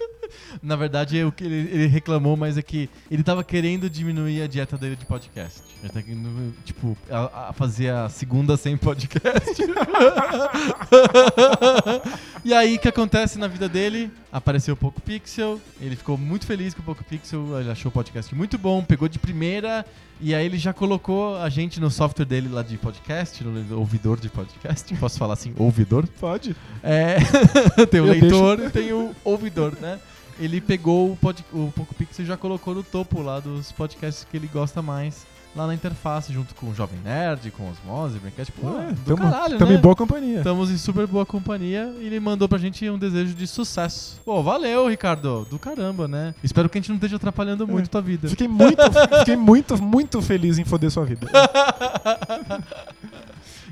Na 0.62 0.76
verdade, 0.76 1.20
é 1.20 1.26
o 1.26 1.32
que 1.32 1.44
ele, 1.44 1.70
ele 1.72 1.88
reclamou, 1.88 2.36
mas 2.36 2.58
é 2.58 2.62
que 2.62 2.90
ele 3.10 3.24
tava 3.24 3.44
querendo 3.44 3.90
diminuir 3.90 4.42
a 4.42 4.48
dieta 4.48 4.78
dele 4.78 4.96
de 4.96 5.06
podcast. 5.06 5.62
Ele 5.82 5.92
tá 5.92 6.02
querendo, 6.02 6.54
tipo, 6.64 6.98
a, 7.10 7.50
a 7.50 7.54
fazer 7.54 7.90
a 7.90 8.10
segunda 8.10 8.58
sem 8.58 8.78
podcast. 8.78 9.62
e 12.44 12.54
aí, 12.54 12.76
o 12.76 12.80
que 12.80 12.88
acontece 12.88 13.38
na 13.38 13.48
vida 13.48 13.70
dele? 13.70 14.12
Apareceu 14.32 14.74
o 14.74 14.78
Poco 14.78 15.02
Pixel, 15.02 15.62
ele 15.80 15.96
ficou 15.96 16.18
muito 16.18 16.46
feliz 16.46 16.74
com 16.74 16.82
o 16.82 16.86
Poco 16.86 17.04
Pixel, 17.04 17.60
ele 17.60 17.72
achou 17.72 17.90
o 17.90 17.94
podcast 17.94 18.34
muito 18.34 18.58
bom, 18.58 18.84
pegou 18.84 19.08
de 19.08 19.20
primeira, 19.20 19.86
e 20.20 20.34
aí 20.34 20.46
ele 20.46 20.58
já 20.58 20.74
colocou 20.74 21.38
a 21.38 21.48
gente 21.48 21.80
no 21.80 21.92
software 21.92 22.26
dele 22.26 22.50
lá 22.50 22.64
de 22.64 22.78
podcast, 22.78 23.44
no 23.44 23.78
ouvidor 23.78 24.20
de 24.20 24.30
podcast. 24.30 24.94
Posso 24.96 25.18
falar 25.18 25.34
assim, 25.34 25.54
ouvidor? 25.58 26.08
Pode. 26.20 26.56
É, 26.82 27.18
tem 27.90 28.02
o 28.02 28.08
Eu 28.08 28.12
leitor 28.12 28.60
e 28.60 28.70
tem 28.72 28.94
o 28.94 29.14
ouvidor, 29.24 29.74
né? 29.80 30.00
Ele 30.40 30.62
pegou 30.62 31.12
o, 31.12 31.16
pod, 31.18 31.44
o 31.52 31.72
Poco 31.76 31.94
Pixel 31.96 32.24
e 32.24 32.28
já 32.28 32.38
colocou 32.38 32.76
no 32.76 32.84
topo 32.84 33.22
lá 33.22 33.40
dos 33.40 33.72
podcasts 33.72 34.26
que 34.30 34.38
ele 34.38 34.48
gosta 34.52 34.82
mais. 34.82 35.26
Lá 35.56 35.66
na 35.66 35.74
interface, 35.74 36.32
junto 36.32 36.54
com 36.54 36.68
o 36.70 36.76
Jovem 36.76 37.00
Nerd, 37.04 37.50
com 37.50 37.68
Osmose, 37.72 38.20
Braincast. 38.20 38.52
Pô, 38.52 38.68
Ué, 38.68 38.92
do 38.92 39.16
tamo, 39.16 39.18
caralho, 39.32 39.58
tamo 39.58 39.72
né? 39.72 39.78
em 39.78 39.82
boa 39.82 39.96
companhia. 39.96 40.38
Estamos 40.38 40.70
em 40.70 40.78
super 40.78 41.08
boa 41.08 41.26
companhia 41.26 41.92
e 42.00 42.06
ele 42.06 42.20
mandou 42.20 42.48
pra 42.48 42.60
gente 42.60 42.88
um 42.88 42.98
desejo 42.98 43.34
de 43.34 43.48
sucesso. 43.48 44.22
Pô, 44.24 44.44
valeu, 44.44 44.88
Ricardo. 44.88 45.48
Do 45.50 45.58
caramba, 45.58 46.08
né? 46.08 46.36
Espero 46.44 46.70
que 46.70 46.78
a 46.78 46.82
gente 46.82 46.90
não 46.90 46.98
esteja 46.98 47.16
atrapalhando 47.16 47.66
muito 47.68 47.86
É. 47.86 47.90
tua 47.90 48.02
vida. 48.04 48.28
Fiquei 48.28 48.48
muito, 48.48 48.78
fiquei 49.20 49.36
muito, 49.36 49.82
muito 49.82 50.22
feliz 50.22 50.60
em 50.60 50.66
foder 50.66 50.92
sua 50.92 51.06
vida. 51.06 51.26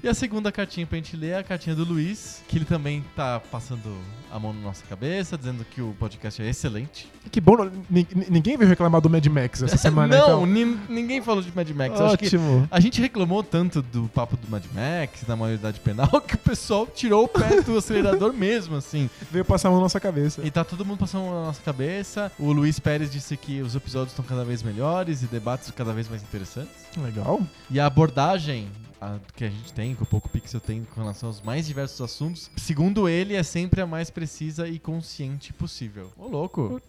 E 0.05 0.07
a 0.07 0.13
segunda 0.13 0.51
cartinha 0.51 0.85
pra 0.85 0.97
gente 0.97 1.17
ler 1.17 1.29
é 1.31 1.37
a 1.39 1.43
cartinha 1.43 1.75
do 1.75 1.83
Luiz, 1.83 2.43
que 2.47 2.59
ele 2.59 2.63
também 2.65 3.03
tá 3.15 3.39
passando 3.51 3.97
a 4.31 4.37
mão 4.37 4.53
na 4.53 4.61
nossa 4.61 4.83
cabeça, 4.85 5.35
dizendo 5.35 5.65
que 5.65 5.81
o 5.81 5.95
podcast 5.99 6.43
é 6.43 6.47
excelente. 6.47 7.11
Que 7.31 7.41
bom, 7.41 7.55
ni- 7.89 8.07
ni- 8.13 8.27
ninguém 8.29 8.55
veio 8.55 8.69
reclamar 8.69 9.01
do 9.01 9.09
Mad 9.09 9.25
Max 9.25 9.63
essa 9.63 9.77
semana. 9.81 10.15
não, 10.15 10.25
então. 10.25 10.45
nin- 10.45 10.79
ninguém 10.87 11.23
falou 11.23 11.41
de 11.41 11.51
Mad 11.55 11.67
Max. 11.71 11.99
Eu 11.99 12.05
acho 12.05 12.17
que 12.19 12.27
Ótimo. 12.27 12.67
a 12.69 12.79
gente 12.79 13.01
reclamou 13.01 13.41
tanto 13.41 13.81
do 13.81 14.07
papo 14.09 14.37
do 14.37 14.47
Mad 14.47 14.63
Max, 14.75 15.23
da 15.23 15.35
maioridade 15.35 15.79
penal, 15.79 16.07
que 16.21 16.35
o 16.35 16.37
pessoal 16.37 16.85
tirou 16.85 17.23
o 17.23 17.27
pé 17.27 17.61
do 17.63 17.75
acelerador 17.75 18.31
mesmo, 18.37 18.75
assim. 18.75 19.09
Veio 19.31 19.43
passar 19.43 19.69
a 19.69 19.71
mão 19.71 19.79
na 19.79 19.85
nossa 19.85 19.99
cabeça. 19.99 20.39
E 20.45 20.51
tá 20.51 20.63
todo 20.63 20.85
mundo 20.85 20.99
passando 20.99 21.25
na 21.25 21.45
nossa 21.45 21.63
cabeça. 21.63 22.31
O 22.37 22.51
Luiz 22.51 22.79
Pérez 22.79 23.11
disse 23.11 23.35
que 23.35 23.59
os 23.59 23.73
episódios 23.75 24.11
estão 24.11 24.23
cada 24.23 24.45
vez 24.45 24.61
melhores 24.61 25.23
e 25.23 25.25
debates 25.25 25.71
cada 25.71 25.93
vez 25.93 26.07
mais 26.07 26.21
interessantes. 26.21 26.69
Legal. 26.95 27.41
E 27.71 27.79
a 27.79 27.87
abordagem 27.87 28.67
a- 29.05 29.19
que 29.35 29.43
a 29.43 29.49
gente 29.49 29.71
tem, 29.73 29.95
que 29.95 30.03
o 30.03 30.05
Poco 30.05 30.29
Pixel 30.29 30.59
tem 30.59 30.85
com 30.93 31.01
relação 31.01 31.29
aos 31.29 31.41
mais 31.41 31.65
diversos 31.67 32.01
assuntos, 32.01 32.49
segundo 32.57 33.07
ele, 33.07 33.35
é 33.35 33.43
sempre 33.43 33.81
a 33.81 33.85
mais 33.85 34.09
precisa 34.09 34.67
e 34.67 34.79
consciente 34.79 35.53
possível. 35.53 36.11
Ô, 36.17 36.27
louco. 36.27 36.81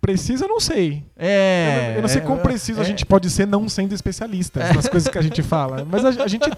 Precisa, 0.00 0.44
eu 0.44 0.48
não 0.48 0.60
sei. 0.60 1.02
É. 1.16 1.68
eu, 1.68 1.88
não, 1.88 1.96
eu 1.96 2.02
não 2.02 2.08
sei 2.08 2.20
é, 2.20 2.24
quão 2.24 2.38
preciso 2.38 2.80
a 2.80 2.84
é. 2.84 2.86
gente 2.86 3.04
pode 3.04 3.28
ser 3.28 3.46
não 3.46 3.68
sendo 3.68 3.92
especialistas 3.92 4.74
nas 4.74 4.88
coisas 4.88 5.08
que 5.08 5.18
a 5.18 5.22
gente 5.22 5.42
fala. 5.42 5.84
Mas 5.84 6.04
a, 6.04 6.10
a 6.22 6.28
gente, 6.28 6.48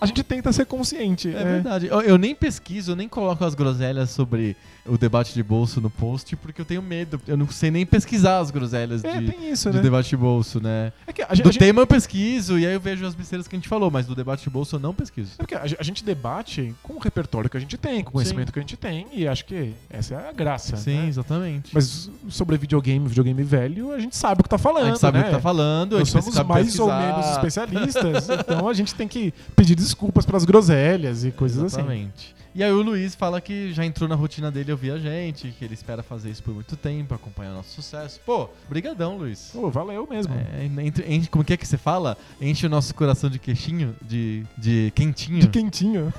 a 0.00 0.06
gente 0.06 0.22
tenta 0.22 0.50
ser 0.52 0.64
consciente. 0.64 1.28
É 1.28 1.44
verdade. 1.44 1.86
Eu, 1.86 2.00
eu 2.00 2.16
nem 2.16 2.34
pesquiso, 2.34 2.92
eu 2.92 2.96
nem 2.96 3.08
coloco 3.08 3.44
as 3.44 3.54
groselhas 3.54 4.08
sobre 4.10 4.56
o 4.86 4.98
debate 4.98 5.32
de 5.32 5.42
bolso 5.42 5.80
no 5.80 5.88
post, 5.88 6.36
porque 6.36 6.60
eu 6.60 6.64
tenho 6.64 6.82
medo. 6.82 7.20
Eu 7.26 7.36
não 7.36 7.48
sei 7.48 7.70
nem 7.70 7.86
pesquisar 7.86 8.38
as 8.38 8.50
groselhas 8.50 9.02
É, 9.02 9.18
de, 9.20 9.34
isso, 9.50 9.70
de 9.70 9.76
né? 9.78 9.82
debate 9.82 10.10
de 10.10 10.16
bolso, 10.16 10.60
né? 10.60 10.92
É 11.06 11.12
que 11.12 11.22
a, 11.22 11.26
Do 11.28 11.48
a 11.48 11.52
tema 11.52 11.80
eu 11.80 11.86
pesquiso, 11.86 12.58
e 12.58 12.66
aí 12.66 12.74
eu 12.74 12.80
vejo 12.80 13.06
as 13.06 13.14
besteiras 13.14 13.48
que 13.48 13.56
a 13.56 13.58
gente 13.58 13.68
falou, 13.68 13.90
mas 13.90 14.06
do 14.06 14.14
debate 14.14 14.44
de 14.44 14.50
bolso 14.50 14.76
eu 14.76 14.80
não 14.80 14.92
pesquiso. 14.94 15.30
é 15.38 15.42
porque 15.42 15.54
a, 15.54 15.66
gente- 15.66 15.80
a 15.80 15.82
gente 15.84 16.04
debate 16.04 16.74
com 16.82 16.94
o 16.94 16.98
repertório 16.98 17.48
que 17.48 17.56
a 17.56 17.60
gente 17.60 17.76
tem, 17.78 18.02
com 18.04 18.10
o 18.10 18.12
conhecimento 18.12 18.52
que 18.52 18.58
a 18.58 18.62
gente 18.62 18.76
tem, 18.76 19.06
e 19.12 19.26
acho 19.26 19.44
que 19.46 19.72
essa 19.88 20.14
é 20.16 20.28
a 20.28 20.32
graça. 20.32 20.76
Sim, 20.76 20.98
né? 21.02 21.08
exatamente. 21.08 21.70
Mas 21.72 22.10
sobre 22.28 22.56
videogame, 22.58 23.08
videogame 23.08 23.42
velho, 23.42 23.92
a 23.92 23.98
gente 23.98 24.16
sabe 24.16 24.40
o 24.40 24.42
que 24.42 24.48
tá 24.50 24.58
falando. 24.58 24.84
a 24.84 24.88
gente 24.88 24.98
sabe 25.00 25.16
né? 25.18 25.24
o 25.24 25.26
que 25.28 25.32
tá 25.32 25.40
falando, 25.40 25.98
Nós 25.98 26.10
somos 26.10 26.34
mais 26.34 26.78
ou 26.78 26.88
pesquisar. 26.88 27.00
menos 27.16 27.30
especialistas, 27.30 28.28
então 28.28 28.68
a 28.68 28.74
gente 28.74 28.94
tem 28.94 29.08
que 29.08 29.32
pedir 29.56 29.74
desculpas 29.74 30.26
pelas 30.26 30.44
groselhas 30.44 31.24
e 31.24 31.30
coisas 31.30 31.62
assim. 31.62 31.76
Exatamente. 31.80 32.34
E 32.54 32.62
aí 32.62 32.70
o 32.70 32.82
Luiz 32.82 33.16
fala 33.16 33.40
que 33.40 33.72
já 33.72 33.84
entrou 33.84 34.08
na 34.08 34.14
rotina 34.14 34.48
dele 34.48 34.70
ouvir 34.70 34.92
a 34.92 34.98
gente, 34.98 35.48
que 35.58 35.64
ele 35.64 35.74
espera 35.74 36.04
fazer 36.04 36.30
isso 36.30 36.40
por 36.40 36.54
muito 36.54 36.76
tempo, 36.76 37.12
acompanhar 37.12 37.50
o 37.50 37.54
nosso 37.54 37.70
sucesso. 37.70 38.20
Pô, 38.24 38.48
brigadão, 38.68 39.16
Luiz. 39.16 39.50
Pô, 39.52 39.68
valeu 39.72 40.06
mesmo. 40.08 40.32
É, 40.34 40.64
entre- 40.84 41.04
enche- 41.12 41.28
como 41.28 41.42
que 41.44 41.52
é 41.52 41.56
que 41.56 41.66
você 41.66 41.76
fala? 41.76 42.16
Enche 42.40 42.64
o 42.66 42.70
nosso 42.70 42.94
coração 42.94 43.28
de 43.28 43.40
queixinho, 43.40 43.96
de, 44.00 44.44
de 44.56 44.92
quentinho. 44.94 45.40
De 45.40 45.48
quentinho. 45.48 46.12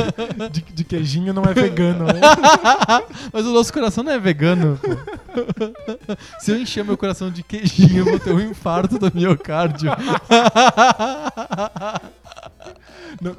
de, 0.50 0.62
de 0.62 0.82
queijinho 0.84 1.34
não 1.34 1.44
é 1.44 1.52
vegano, 1.52 2.06
né? 2.06 2.20
Mas 3.30 3.44
o 3.44 3.52
nosso 3.52 3.70
coração 3.70 4.02
não 4.02 4.12
é 4.12 4.18
vegano. 4.18 4.80
pô. 4.80 4.88
Se 6.40 6.52
eu 6.52 6.56
encher 6.58 6.84
meu 6.86 6.96
coração 6.96 7.30
de 7.30 7.42
queijinho, 7.42 7.98
eu 7.98 8.04
vou 8.06 8.18
ter 8.18 8.32
um 8.32 8.40
infarto 8.40 8.98
do 8.98 9.12
miocárdio. 9.14 9.90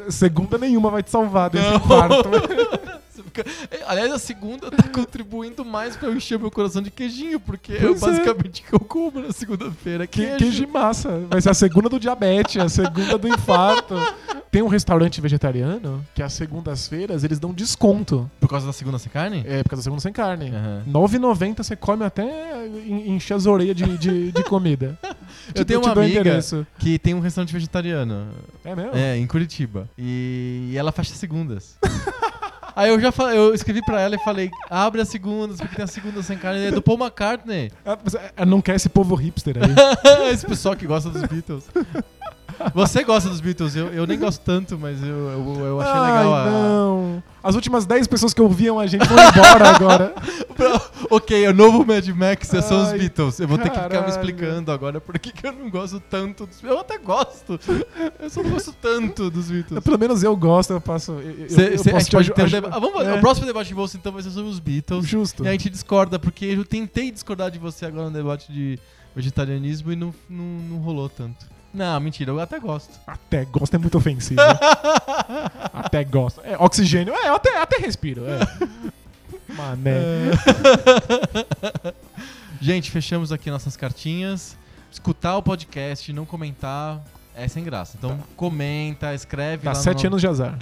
Segunda 0.10 0.58
nenhuma 0.58 0.90
vai 0.90 1.04
te 1.04 1.10
salvar 1.10 1.50
desse 1.50 1.70
Não. 1.72 1.80
fica- 3.34 3.45
É, 3.72 3.84
Aliás, 3.88 4.11
a 4.11 4.19
segunda 4.19 4.69
tá 4.72 4.84
contribuindo 4.93 5.64
mais 5.65 5.95
pra 5.95 6.10
eu 6.10 6.15
encher 6.15 6.38
meu 6.39 6.51
coração 6.51 6.81
de 6.81 6.91
queijinho, 6.91 7.39
porque 7.39 7.73
é 7.73 7.80
Pois 7.80 8.01
é. 8.01 8.05
basicamente 8.05 8.61
que 8.64 8.73
eu 8.73 8.80
como 8.80 9.19
na 9.22 9.31
segunda-feira. 9.31 10.05
Que, 10.07 10.22
Queijo. 10.22 10.38
queijo 10.38 10.65
de 10.65 10.68
massa. 10.68 11.19
Vai 11.30 11.41
ser 11.41 11.49
a 11.49 11.53
segunda 11.53 11.89
do 11.89 11.99
diabetes, 11.99 12.57
a 12.61 12.69
segunda 12.69 13.18
do 13.18 13.27
infarto. 13.27 13.95
Tem 14.53 14.61
um 14.61 14.68
restaurante 14.68 15.19
vegetariano 15.19 16.05
que 16.14 16.22
às 16.22 16.31
segundas-feiras 16.34 17.23
eles 17.23 17.39
dão 17.39 17.51
desconto. 17.51 18.30
Por 18.39 18.47
causa 18.47 18.68
da 18.68 18.73
segunda 18.73 18.99
sem 18.99 19.11
carne? 19.11 19.43
É, 19.47 19.64
por 19.64 19.69
causa 19.72 19.80
da 19.80 19.84
segunda 19.84 20.01
sem 20.01 20.14
carne. 20.14 20.51
R$ 20.51 20.91
9,90 20.91 21.64
você 21.64 21.76
come 21.76 22.03
até 22.05 22.68
en- 22.68 23.15
encher 23.15 23.34
as 23.34 23.47
orelhas 23.47 23.76
de, 23.76 23.97
de, 23.97 24.31
de 24.31 24.43
comida. 24.43 24.95
Eu 25.55 25.65
tenho 25.65 25.81
te 25.81 25.88
uma 25.88 25.93
amiga 25.93 26.19
endereço. 26.19 26.68
que 26.77 26.99
tem 26.99 27.15
um 27.15 27.19
restaurante 27.19 27.51
vegetariano. 27.51 28.27
É 28.64 28.76
mesmo? 28.76 28.91
É, 28.93 29.18
em 29.18 29.26
Curitiba. 29.26 29.89
E, 29.97 30.69
e 30.72 30.77
ela 30.77 30.91
fecha 30.91 31.15
segundas. 31.15 31.76
Aí 32.76 32.90
eu 32.90 33.00
já 33.00 33.12
falei, 33.12 33.38
eu 33.38 33.54
escrevi 33.54 33.82
pra 33.86 34.02
ela 34.02 34.16
e 34.16 34.20
falei, 34.20 34.50
abre 34.70 35.02
as 35.02 35.10
segundas, 35.10 35.58
porque 35.58 35.76
tem 35.76 35.86
a 35.86 35.88
segunda 35.88 36.24
sem 36.24 36.38
carne. 36.38 36.66
É 36.66 36.72
do 36.72 36.82
Paul 36.82 36.98
McCartney. 36.98 37.72
Ah, 37.86 37.98
é, 38.38 38.45
Não 38.45 38.62
quer 38.62 38.76
esse 38.76 38.90
povo 38.90 39.16
hipster 39.16 39.56
aí. 39.58 40.30
Esse 40.34 40.45
pessoal 40.45 40.76
que 40.76 40.88
gosta 40.88 41.10
dos 41.10 41.24
Beatles. 41.24 41.66
Você 42.73 43.03
gosta 43.03 43.30
dos 43.30 43.41
Beatles, 43.41 43.76
eu, 43.76 43.88
eu 43.88 44.06
nem 44.07 44.18
gosto 44.19 44.41
tanto, 44.41 44.77
mas 44.77 45.02
eu, 45.02 45.07
eu, 45.07 45.56
eu 45.65 45.81
achei 45.81 45.94
Ai, 45.94 46.18
legal 46.18 46.34
a. 46.35 46.45
não. 46.49 47.23
As 47.44 47.56
últimas 47.56 47.85
10 47.85 48.07
pessoas 48.07 48.34
que 48.34 48.41
ouviam 48.41 48.80
a 48.80 48.88
gente 48.88 49.06
foram 49.06 49.23
embora 49.30 49.69
agora. 49.69 50.14
ok, 51.10 51.48
o 51.49 51.53
novo 51.53 51.85
Mad 51.85 52.07
Max 52.10 52.48
são 52.48 52.84
os 52.84 52.91
Beatles. 52.94 53.40
Eu 53.40 53.48
vou 53.48 53.57
ter 53.57 53.65
que 53.69 53.76
ficar 53.76 53.84
me 53.90 53.90
caralho. 53.95 54.10
explicando 54.10 54.72
agora 54.72 55.02
por 55.02 55.19
que, 55.19 55.34
eu 55.45 55.52
não 55.52 55.69
gosto 55.69 55.99
tanto 55.99 56.45
dos 56.45 56.64
Eu 56.64 56.80
até 56.80 56.98
gosto. 56.98 57.60
Eu 58.19 58.30
só 58.30 58.41
não 58.41 58.52
gosto 58.52 58.73
tanto 58.81 59.30
dos 59.30 59.52
Beatles. 59.52 59.84
Pelo 59.84 59.99
menos 59.99 60.23
eu 60.23 60.35
gosto, 60.38 60.72
eu 60.72 60.80
passo. 60.81 61.11
Eu, 61.14 61.31
eu- 61.31 61.49
Cê- 61.49 61.73
eu 61.73 61.80
cê- 61.80 61.90
a 61.90 61.94
posso 61.94 62.10
te 62.10 62.49
deba- 62.49 62.69
Ah, 62.72 62.80
vamos 62.80 63.02
É. 63.06 63.14
O 63.14 63.19
próximo 63.19 63.45
debate 63.45 63.68
de 63.68 63.76
bolsa 63.76 63.98
então 63.98 64.11
vai 64.14 64.22
ser 64.23 64.31
sobre 64.31 64.49
os 64.49 64.60
Beatles. 64.60 65.06
Justo. 65.06 65.44
E 65.44 65.48
a 65.48 65.52
gente 65.52 65.69
discorda, 65.69 66.18
porque 66.18 66.45
eu 66.45 66.64
tentei 66.64 67.11
discordar 67.11 67.52
de 67.52 67.60
você 67.60 67.85
agora 67.85 68.06
no 68.10 68.11
debate 68.15 68.52
de 68.52 68.80
vegetarianismo 69.14 69.91
e 69.91 69.95
não, 69.95 70.14
não, 70.30 70.44
não 70.45 70.77
rolou 70.77 71.10
tanto. 71.10 71.45
Não, 71.74 72.00
mentira, 72.00 72.32
eu 72.32 72.40
até 72.40 72.60
gosto. 72.60 72.91
Até 73.08 73.45
gosto 73.45 73.74
é 73.74 73.78
muito 73.80 73.98
ofensivo. 73.98 74.40
até 75.74 76.04
gosto. 76.04 76.40
É, 76.44 76.56
oxigênio. 76.60 77.14
É, 77.16 77.30
eu 77.30 77.36
até, 77.36 77.58
até 77.60 77.78
respiro. 77.78 78.24
É. 78.28 78.40
Mané. 79.54 80.32
Gente, 82.62 82.91
fechamos 82.91 83.32
aqui 83.32 83.50
nossas 83.52 83.76
cartinhas. 83.76 84.58
Escutar 84.91 85.36
o 85.38 85.41
podcast, 85.44 86.14
não 86.14 86.26
comentar, 86.26 87.02
é 87.36 87.48
sem 87.48 87.64
graça. 87.64 87.95
Então 87.98 88.20
comenta, 88.38 89.14
escreve 89.14 89.64
Dá 89.64 89.72
lá 89.72 89.78
no- 89.78 89.84
7 89.84 90.08
anos 90.08 90.22
de 90.22 90.28
azar. 90.28 90.56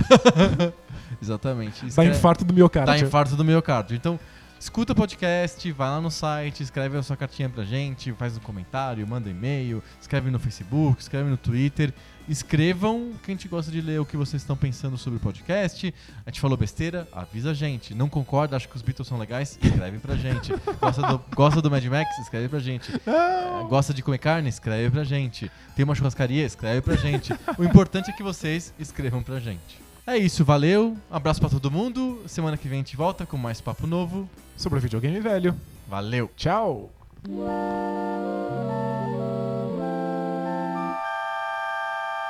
Exatamente. 1.22 1.82
Dá 1.82 1.88
Escreve- 1.88 2.12
infarto 2.12 2.46
do 2.46 2.54
miocárdio. 2.54 2.94
Dá 2.94 3.00
infarto 3.00 3.36
do 3.36 3.44
miocárdio. 3.44 3.96
Então, 3.96 4.20
escuta 4.62 4.94
o 4.94 4.96
podcast, 4.96 5.72
vai 5.72 5.90
lá 5.90 6.00
no 6.00 6.12
site, 6.12 6.62
escreve 6.62 6.96
a 6.96 7.02
sua 7.02 7.18
cartinha 7.18 7.50
pra 7.50 7.64
gente, 7.64 8.14
faz 8.14 8.38
um 8.38 8.40
comentário, 8.40 9.06
manda 9.08 9.28
um 9.28 9.32
e-mail, 9.32 9.84
escreve 10.00 10.30
no 10.30 10.38
Facebook, 10.38 11.02
escreve 11.02 11.30
no 11.30 11.36
Twitter. 11.38 11.92
Escrevam 12.30 13.12
que 13.22 13.32
a 13.32 13.34
gente 13.34 13.48
gosta 13.48 13.72
de 13.72 13.82
ler 13.82 14.00
o 14.00 14.06
que 14.06 14.16
vocês 14.16 14.42
estão 14.44 14.56
pensando 14.56 14.96
sobre 14.98 15.18
o 15.18 15.20
podcast. 15.20 15.94
A 16.26 16.30
gente 16.30 16.40
falou 16.40 16.56
besteira? 16.56 17.08
Avisa 17.12 17.50
a 17.50 17.54
gente. 17.54 17.96
Não 17.96 18.08
concorda? 18.08 18.56
Acha 18.56 18.68
que 18.68 18.76
os 18.76 18.84
Beatles 18.84 19.08
são 19.08 19.18
legais? 19.18 19.58
Escreve 19.62 19.98
pra 19.98 20.16
gente. 20.16 20.54
Gosta 20.80 21.02
do, 21.02 21.22
gosta 21.36 21.62
do 21.62 21.70
Mad 21.70 21.84
Max? 21.86 22.20
Escreve 22.20 22.48
pra 22.48 22.60
gente. 22.60 22.90
É, 22.94 23.68
Gosta 23.68 23.94
de 23.94 24.04
comer 24.04 24.20
carne? 24.20 24.48
Escreve 24.48 24.92
pra 24.92 25.04
gente. 25.04 25.52
Tem 25.76 25.84
uma 25.84 25.96
churrascaria? 25.96 26.46
Escreve 26.46 26.82
pra 26.82 26.96
gente. 26.96 27.34
O 27.58 27.64
importante 27.64 28.12
é 28.12 28.14
que 28.14 28.24
vocês 28.24 28.72
escrevam 28.80 29.24
pra 29.24 29.40
gente. 29.40 29.82
É 30.12 30.18
isso, 30.18 30.44
valeu. 30.44 30.98
Abraço 31.10 31.40
pra 31.40 31.48
todo 31.48 31.72
mundo. 31.72 32.22
Semana 32.28 32.58
que 32.58 32.68
vem 32.68 32.80
a 32.80 32.84
gente 32.84 32.98
volta 32.98 33.26
com 33.26 33.38
mais 33.38 33.62
papo 33.62 33.88
novo. 33.88 34.30
Sobre 34.58 34.78
videogame 34.82 35.22
velho. 35.22 35.56
Valeu. 35.88 36.30
Tchau. 36.36 36.90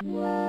Thank 0.04 0.41